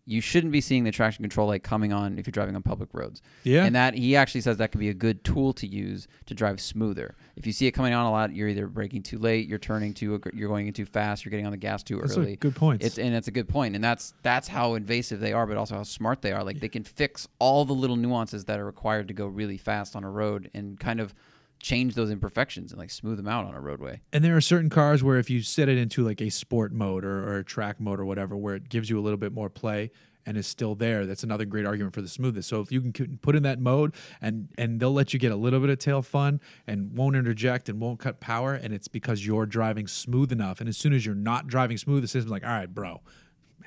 you 0.07 0.21
shouldn't 0.21 0.53
be 0.53 0.61
seeing 0.61 0.85
the 0.85 0.91
traction 0.91 1.21
control 1.21 1.47
light 1.49 1.63
coming 1.63 1.91
on 1.91 2.17
if 2.17 2.25
you're 2.25 2.31
driving 2.31 2.55
on 2.55 2.63
public 2.63 2.89
roads. 2.93 3.21
Yeah. 3.43 3.65
and 3.65 3.75
that 3.75 3.93
he 3.93 4.15
actually 4.15 4.41
says 4.41 4.55
that 4.57 4.71
could 4.71 4.79
be 4.79 4.87
a 4.89 4.93
good 4.93 5.23
tool 5.25 5.51
to 5.53 5.67
use 5.67 6.07
to 6.27 6.33
drive 6.33 6.61
smoother. 6.61 7.15
If 7.35 7.45
you 7.45 7.51
see 7.51 7.67
it 7.67 7.71
coming 7.71 7.93
on 7.93 8.05
a 8.05 8.11
lot, 8.11 8.33
you're 8.33 8.47
either 8.47 8.67
braking 8.67 9.03
too 9.03 9.19
late, 9.19 9.47
you're 9.47 9.59
turning 9.59 9.93
too, 9.93 10.19
you're 10.33 10.47
going 10.47 10.67
in 10.67 10.73
too 10.73 10.85
fast, 10.85 11.25
you're 11.25 11.29
getting 11.29 11.45
on 11.45 11.51
the 11.51 11.57
gas 11.57 11.83
too 11.83 11.99
are 11.99 12.03
early. 12.03 12.37
good 12.37 12.55
points. 12.55 12.85
It's 12.85 12.97
and 12.97 13.13
it's 13.13 13.27
a 13.27 13.31
good 13.31 13.49
point, 13.49 13.75
and 13.75 13.83
that's 13.83 14.13
that's 14.23 14.47
how 14.47 14.75
invasive 14.75 15.19
they 15.19 15.33
are, 15.33 15.45
but 15.45 15.57
also 15.57 15.75
how 15.75 15.83
smart 15.83 16.21
they 16.21 16.31
are. 16.31 16.43
Like 16.43 16.61
they 16.61 16.69
can 16.69 16.85
fix 16.85 17.27
all 17.39 17.65
the 17.65 17.73
little 17.73 17.97
nuances 17.97 18.45
that 18.45 18.59
are 18.59 18.65
required 18.65 19.09
to 19.09 19.13
go 19.13 19.27
really 19.27 19.57
fast 19.57 19.95
on 19.95 20.05
a 20.05 20.09
road, 20.09 20.49
and 20.53 20.79
kind 20.79 21.01
of 21.01 21.13
change 21.59 21.95
those 21.95 22.11
imperfections 22.11 22.71
and 22.71 22.79
like 22.79 22.89
smooth 22.91 23.17
them 23.17 23.27
out 23.27 23.45
on 23.45 23.53
a 23.53 23.61
roadway. 23.61 24.01
And 24.13 24.23
there 24.23 24.35
are 24.37 24.41
certain 24.41 24.69
cars 24.69 25.03
where 25.03 25.17
if 25.17 25.29
you 25.29 25.41
set 25.41 25.69
it 25.69 25.77
into 25.77 26.03
like 26.03 26.21
a 26.21 26.29
sport 26.29 26.71
mode 26.71 27.03
or, 27.03 27.27
or 27.27 27.37
a 27.39 27.43
track 27.43 27.79
mode 27.79 27.99
or 27.99 28.05
whatever, 28.05 28.35
where 28.37 28.55
it 28.55 28.69
gives 28.69 28.89
you 28.89 28.99
a 28.99 29.01
little 29.01 29.17
bit 29.17 29.33
more 29.33 29.49
play 29.49 29.91
and 30.25 30.37
is 30.37 30.45
still 30.45 30.75
there, 30.75 31.05
that's 31.05 31.23
another 31.23 31.45
great 31.45 31.65
argument 31.65 31.95
for 31.95 32.01
the 32.01 32.07
smoothness. 32.07 32.45
So 32.45 32.59
if 32.59 32.71
you 32.71 32.81
can 32.91 33.17
put 33.21 33.35
in 33.35 33.43
that 33.43 33.59
mode 33.59 33.95
and 34.21 34.49
and 34.57 34.79
they'll 34.79 34.93
let 34.93 35.13
you 35.13 35.19
get 35.19 35.31
a 35.31 35.35
little 35.35 35.59
bit 35.59 35.69
of 35.69 35.79
tail 35.79 36.01
fun 36.01 36.41
and 36.67 36.95
won't 36.97 37.15
interject 37.15 37.69
and 37.69 37.79
won't 37.79 37.99
cut 37.99 38.19
power, 38.19 38.53
and 38.53 38.73
it's 38.73 38.87
because 38.87 39.25
you're 39.25 39.45
driving 39.45 39.87
smooth 39.87 40.31
enough. 40.31 40.59
And 40.59 40.67
as 40.67 40.77
soon 40.77 40.93
as 40.93 41.05
you're 41.05 41.15
not 41.15 41.47
driving 41.47 41.77
smooth, 41.77 42.01
the 42.01 42.07
system's 42.07 42.31
like, 42.31 42.43
all 42.43 42.51
right, 42.51 42.73
bro, 42.73 43.01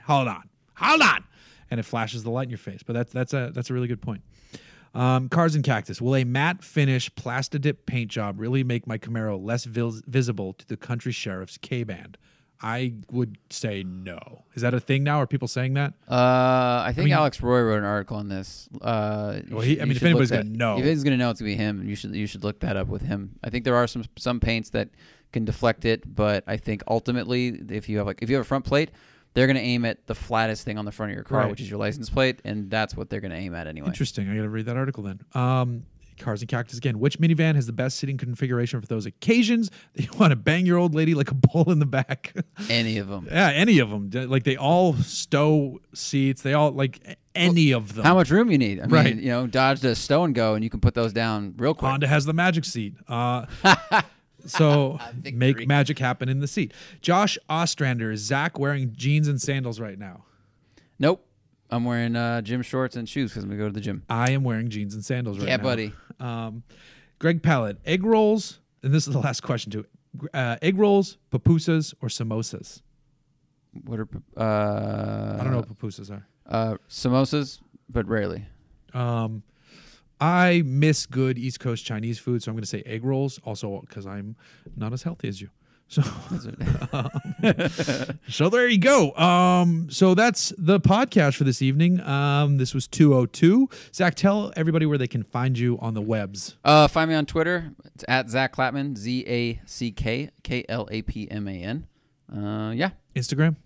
hold 0.06 0.28
on, 0.28 0.48
hold 0.76 1.00
on, 1.00 1.24
and 1.70 1.80
it 1.80 1.84
flashes 1.84 2.24
the 2.24 2.30
light 2.30 2.44
in 2.44 2.50
your 2.50 2.58
face. 2.58 2.82
But 2.82 2.92
that's 2.92 3.12
that's 3.12 3.32
a 3.32 3.50
that's 3.54 3.70
a 3.70 3.74
really 3.74 3.88
good 3.88 4.02
point. 4.02 4.22
Um, 4.92 5.28
cars 5.28 5.54
and 5.54 5.62
cactus. 5.62 6.00
Will 6.00 6.16
a 6.16 6.24
matte 6.24 6.64
finish 6.64 7.10
plastidip 7.12 7.86
paint 7.86 8.10
job 8.10 8.40
really 8.40 8.64
make 8.64 8.86
my 8.86 8.98
Camaro 8.98 9.40
less 9.42 9.64
vis- 9.64 10.02
visible 10.06 10.52
to 10.54 10.66
the 10.66 10.76
country 10.76 11.12
sheriff's 11.12 11.58
K 11.58 11.84
band? 11.84 12.18
I 12.62 12.94
would 13.10 13.38
say 13.48 13.82
no. 13.82 14.44
Is 14.54 14.60
that 14.62 14.74
a 14.74 14.80
thing 14.80 15.02
now? 15.02 15.20
Are 15.20 15.26
people 15.26 15.48
saying 15.48 15.74
that? 15.74 15.94
Uh, 16.06 16.82
I 16.84 16.92
think 16.94 17.06
mean- 17.06 17.14
Alex 17.14 17.40
Roy 17.40 17.62
wrote 17.62 17.78
an 17.78 17.84
article 17.84 18.18
on 18.18 18.28
this. 18.28 18.68
Uh, 18.82 19.40
Well, 19.50 19.60
he- 19.62 19.74
should- 19.76 19.82
I 19.82 19.84
mean, 19.86 19.96
if 19.96 20.02
anybody's 20.02 20.28
that- 20.30 20.44
gonna 20.44 20.56
know. 20.58 20.72
if 20.74 20.80
anybody's 20.82 21.04
gonna 21.04 21.16
know, 21.16 21.30
it's 21.30 21.40
gonna 21.40 21.52
be 21.52 21.56
him. 21.56 21.88
You 21.88 21.94
should 21.94 22.14
you 22.14 22.26
should 22.26 22.44
look 22.44 22.60
that 22.60 22.76
up 22.76 22.88
with 22.88 23.02
him. 23.02 23.36
I 23.42 23.48
think 23.48 23.64
there 23.64 23.76
are 23.76 23.86
some 23.86 24.04
some 24.18 24.40
paints 24.40 24.70
that 24.70 24.90
can 25.32 25.44
deflect 25.46 25.84
it, 25.86 26.14
but 26.14 26.44
I 26.46 26.56
think 26.58 26.82
ultimately, 26.88 27.62
if 27.70 27.88
you 27.88 27.96
have 27.98 28.06
like 28.06 28.18
if 28.20 28.28
you 28.28 28.36
have 28.36 28.44
a 28.44 28.48
front 28.48 28.64
plate, 28.66 28.90
they're 29.34 29.46
gonna 29.46 29.60
aim 29.60 29.84
at 29.84 30.06
the 30.06 30.14
flattest 30.14 30.64
thing 30.64 30.78
on 30.78 30.84
the 30.84 30.92
front 30.92 31.12
of 31.12 31.14
your 31.16 31.24
car, 31.24 31.40
Right. 31.42 31.50
which 31.50 31.60
is 31.60 31.70
your 31.70 31.78
license 31.78 32.10
plate, 32.10 32.40
and 32.44 32.70
that's 32.70 32.96
what 32.96 33.10
they're 33.10 33.20
gonna 33.20 33.34
aim 33.36 33.54
at 33.54 33.66
anyway. 33.66 33.86
Interesting. 33.88 34.28
I 34.28 34.34
got 34.36 34.42
to 34.42 34.48
read 34.48 34.66
that 34.66 34.76
article 34.76 35.02
then. 35.04 35.20
Um, 35.34 35.84
cars 36.18 36.42
and 36.42 36.50
cactus 36.50 36.76
again. 36.76 36.98
Which 36.98 37.18
minivan 37.18 37.54
has 37.54 37.64
the 37.66 37.72
best 37.72 37.96
seating 37.98 38.18
configuration 38.18 38.78
for 38.80 38.86
those 38.86 39.06
occasions 39.06 39.70
that 39.94 40.02
you 40.04 40.10
want 40.18 40.32
to 40.32 40.36
bang 40.36 40.66
your 40.66 40.76
old 40.76 40.94
lady 40.94 41.14
like 41.14 41.30
a 41.30 41.34
bull 41.48 41.70
in 41.70 41.78
the 41.78 41.86
back? 41.86 42.34
Any 42.68 42.98
of 42.98 43.08
them. 43.08 43.26
yeah, 43.30 43.48
any 43.48 43.78
of 43.78 43.88
them. 43.88 44.10
Like 44.28 44.44
they 44.44 44.56
all 44.56 44.94
stow 44.96 45.80
seats. 45.94 46.42
They 46.42 46.52
all 46.52 46.72
like 46.72 47.16
any 47.34 47.72
of 47.72 47.94
them. 47.94 48.04
How 48.04 48.14
much 48.14 48.28
room 48.30 48.50
you 48.50 48.58
need? 48.58 48.80
I 48.80 48.82
mean, 48.82 48.90
Right. 48.90 49.16
you 49.16 49.28
know, 49.30 49.46
Dodge 49.46 49.80
does 49.80 49.96
stow 49.98 50.24
and 50.24 50.34
go, 50.34 50.54
and 50.54 50.62
you 50.62 50.68
can 50.68 50.80
put 50.80 50.92
those 50.94 51.12
down 51.14 51.54
real 51.56 51.72
quick. 51.72 51.88
Honda 51.88 52.06
has 52.08 52.26
the 52.26 52.34
magic 52.34 52.64
seat. 52.66 52.96
Uh, 53.08 53.46
so 54.46 54.98
make 55.32 55.66
magic 55.66 55.98
happen 55.98 56.28
in 56.28 56.40
the 56.40 56.46
seat. 56.48 56.72
Josh 57.00 57.38
Ostrander 57.48 58.10
is 58.12 58.20
Zack 58.20 58.58
wearing 58.58 58.92
jeans 58.96 59.28
and 59.28 59.40
sandals 59.40 59.80
right 59.80 59.98
now. 59.98 60.24
Nope. 60.98 61.26
I'm 61.70 61.84
wearing 61.84 62.16
uh, 62.16 62.40
gym 62.42 62.62
shorts 62.62 62.96
and 62.96 63.08
shoes 63.08 63.30
because 63.30 63.44
I'm 63.44 63.50
gonna 63.50 63.60
go 63.62 63.68
to 63.68 63.72
the 63.72 63.80
gym. 63.80 64.02
I 64.10 64.32
am 64.32 64.42
wearing 64.42 64.68
jeans 64.70 64.94
and 64.94 65.04
sandals 65.04 65.38
right 65.38 65.46
Yeah, 65.48 65.56
now. 65.56 65.62
buddy. 65.62 65.92
Um, 66.18 66.62
Greg 67.20 67.42
Pallet, 67.42 67.78
egg 67.84 68.02
rolls, 68.04 68.58
and 68.82 68.92
this 68.92 69.06
is 69.06 69.12
the 69.12 69.20
last 69.20 69.42
question 69.42 69.70
too. 69.70 69.86
Uh, 70.34 70.56
egg 70.62 70.76
rolls, 70.78 71.16
pupusas, 71.30 71.94
or 72.02 72.08
samosas? 72.08 72.82
What 73.84 74.00
are 74.00 74.08
uh? 74.36 75.36
I 75.40 75.44
don't 75.44 75.52
know 75.52 75.58
what 75.58 75.68
pupusas 75.78 76.10
are. 76.10 76.26
Uh, 76.44 76.76
samosas, 76.88 77.60
but 77.88 78.08
rarely. 78.08 78.46
Um, 78.92 79.44
I 80.20 80.62
miss 80.66 81.06
good 81.06 81.38
East 81.38 81.60
Coast 81.60 81.84
Chinese 81.84 82.18
food, 82.18 82.42
so 82.42 82.50
I'm 82.50 82.56
going 82.56 82.62
to 82.62 82.68
say 82.68 82.82
egg 82.84 83.04
rolls. 83.04 83.38
Also, 83.44 83.80
because 83.80 84.06
I'm 84.06 84.36
not 84.76 84.92
as 84.92 85.02
healthy 85.02 85.28
as 85.28 85.40
you. 85.40 85.48
So, 85.90 86.02
so 88.28 88.48
there 88.48 88.68
you 88.68 88.78
go. 88.78 89.12
Um, 89.16 89.88
so 89.90 90.14
that's 90.14 90.52
the 90.56 90.78
podcast 90.78 91.34
for 91.36 91.42
this 91.42 91.60
evening. 91.62 92.00
Um, 92.00 92.58
this 92.58 92.74
was 92.74 92.86
202. 92.86 93.68
Zack, 93.92 94.14
tell 94.14 94.52
everybody 94.56 94.86
where 94.86 94.98
they 94.98 95.08
can 95.08 95.24
find 95.24 95.58
you 95.58 95.78
on 95.80 95.94
the 95.94 96.00
webs. 96.00 96.56
Uh, 96.64 96.86
find 96.86 97.10
me 97.10 97.16
on 97.16 97.26
Twitter. 97.26 97.72
It's 97.94 98.04
at 98.06 98.30
Zack 98.30 98.54
Klapman. 98.54 98.96
Z 98.96 99.24
A 99.26 99.60
C 99.66 99.90
K 99.90 100.30
K 100.44 100.64
L 100.68 100.86
A 100.92 101.02
P 101.02 101.28
M 101.30 101.48
A 101.48 101.52
N. 101.60 101.86
Uh, 102.32 102.70
yeah. 102.70 102.90
Instagram, 103.16 103.56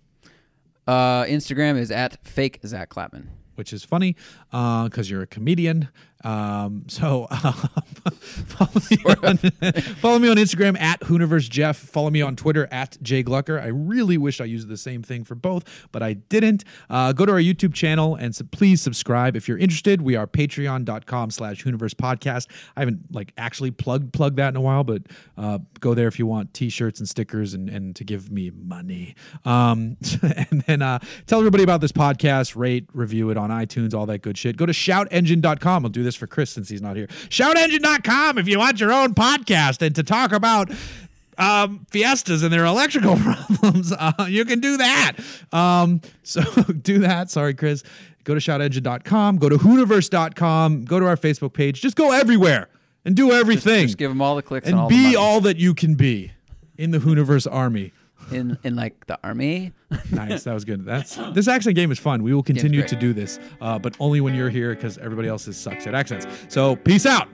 Uh, 0.87 1.23
Instagram 1.25 1.77
is 1.77 1.91
at 1.91 2.25
fake 2.25 2.59
Zack 2.65 2.89
Klapman. 2.89 3.27
which 3.55 3.71
is 3.71 3.83
funny 3.83 4.15
because 4.51 5.09
you're 5.09 5.21
a 5.21 5.27
comedian. 5.27 5.89
Um, 6.25 6.85
so 6.87 7.27
um, 7.29 7.53
follow, 8.47 8.81
me 8.89 8.97
on, 9.05 9.37
follow 9.37 10.19
me 10.19 10.27
on 10.27 10.37
Instagram 10.37 10.77
at 10.79 10.99
Hooniverse 11.01 11.47
Jeff. 11.49 11.77
Follow 11.77 12.09
me 12.09 12.21
on 12.23 12.35
Twitter 12.35 12.67
at 12.71 12.97
Jay 13.03 13.23
Glucker. 13.23 13.61
I 13.61 13.67
really 13.67 14.17
wish 14.17 14.41
I 14.41 14.45
used 14.45 14.67
the 14.67 14.75
same 14.75 15.03
thing 15.03 15.23
for 15.23 15.35
both, 15.35 15.87
but 15.91 16.01
I 16.01 16.13
didn't. 16.13 16.63
Uh, 16.89 17.13
go 17.13 17.27
to 17.27 17.31
our 17.31 17.39
YouTube 17.39 17.75
channel 17.75 18.15
and 18.15 18.35
su- 18.35 18.43
please 18.43 18.81
subscribe 18.81 19.35
if 19.35 19.47
you're 19.47 19.59
interested. 19.59 20.01
We 20.01 20.15
are 20.15 20.25
patreon.com 20.25 21.29
slash 21.29 21.63
Hooniverse 21.63 21.93
podcast. 21.93 22.47
I 22.75 22.81
haven't 22.81 23.13
like 23.13 23.31
actually 23.37 23.69
plugged 23.69 24.11
plugged 24.11 24.37
that 24.37 24.49
in 24.49 24.55
a 24.55 24.61
while, 24.61 24.83
but 24.83 25.03
uh, 25.37 25.59
go 25.79 25.93
there 25.93 26.07
if 26.07 26.17
you 26.17 26.25
want 26.25 26.55
t-shirts 26.55 26.99
and 26.99 27.07
stickers 27.07 27.53
and, 27.53 27.69
and 27.69 27.95
to 27.95 28.03
give 28.03 28.31
me 28.31 28.49
money. 28.49 29.15
Um, 29.45 29.97
and 30.49 30.63
then 30.65 30.81
uh, 30.81 30.99
tell 31.27 31.37
everybody 31.37 31.63
about 31.63 31.81
this 31.81 31.91
podcast, 31.91 32.55
rate, 32.55 32.87
review 32.93 33.29
it 33.29 33.37
on 33.37 33.51
iTunes, 33.51 33.93
all 33.93 34.07
that 34.07 34.23
good 34.23 34.39
shit. 34.39 34.57
Go 34.57 34.65
to 34.65 34.73
shoutengine.com. 34.73 35.85
I'll 35.85 35.89
do 35.89 36.01
this 36.01 36.14
for 36.17 36.27
Chris 36.27 36.49
since 36.51 36.69
he's 36.69 36.81
not 36.81 36.95
here. 36.95 37.07
Shoutengine.com 37.29 38.37
if 38.37 38.47
you 38.47 38.59
want 38.59 38.79
your 38.79 38.91
own 38.91 39.13
podcast 39.13 39.81
and 39.81 39.95
to 39.95 40.03
talk 40.03 40.31
about 40.31 40.71
um, 41.37 41.85
Fiestas 41.89 42.43
and 42.43 42.51
their 42.51 42.65
electrical 42.65 43.15
problems. 43.57 43.91
Uh, 43.91 44.25
you 44.27 44.45
can 44.45 44.59
do 44.59 44.77
that. 44.77 45.13
Um, 45.51 46.01
so 46.23 46.41
do 46.81 46.99
that. 46.99 47.29
Sorry, 47.29 47.53
Chris. 47.53 47.83
Go 48.23 48.33
to 48.33 48.39
shoutengine.com. 48.39 49.37
Go 49.37 49.49
to 49.49 49.57
hooniverse.com. 49.57 50.85
Go 50.85 50.99
to 50.99 51.05
our 51.05 51.17
Facebook 51.17 51.53
page. 51.53 51.81
Just 51.81 51.95
go 51.95 52.11
everywhere 52.11 52.69
and 53.05 53.15
do 53.15 53.31
everything 53.31 53.85
Just 53.85 53.97
give 53.97 54.09
them 54.09 54.21
all 54.21 54.35
the 54.35 54.41
clicks 54.41 54.65
and, 54.65 54.73
and 54.73 54.81
all 54.81 54.89
be 54.89 55.15
all 55.15 55.41
that 55.41 55.57
you 55.57 55.73
can 55.75 55.95
be 55.95 56.31
in 56.77 56.91
the 56.91 56.97
Hooniverse 56.97 57.47
army. 57.49 57.93
In 58.31 58.57
in 58.63 58.75
like 58.75 59.05
the 59.07 59.19
army. 59.23 59.73
Nice, 60.11 60.43
that 60.43 60.53
was 60.53 60.65
good. 60.65 60.85
That's 60.85 61.15
this 61.33 61.47
accent 61.47 61.75
game 61.75 61.91
is 61.91 61.99
fun. 61.99 62.23
We 62.23 62.33
will 62.33 62.43
continue 62.43 62.85
to 62.87 62.95
do 62.95 63.13
this, 63.13 63.39
uh, 63.61 63.79
but 63.79 63.95
only 63.99 64.21
when 64.21 64.35
you're 64.35 64.49
here 64.49 64.73
because 64.75 64.97
everybody 64.97 65.27
else 65.27 65.47
is 65.47 65.57
sucks 65.57 65.87
at 65.87 65.95
accents. 65.95 66.27
So 66.49 66.75
peace 66.75 67.05
out. 67.05 67.27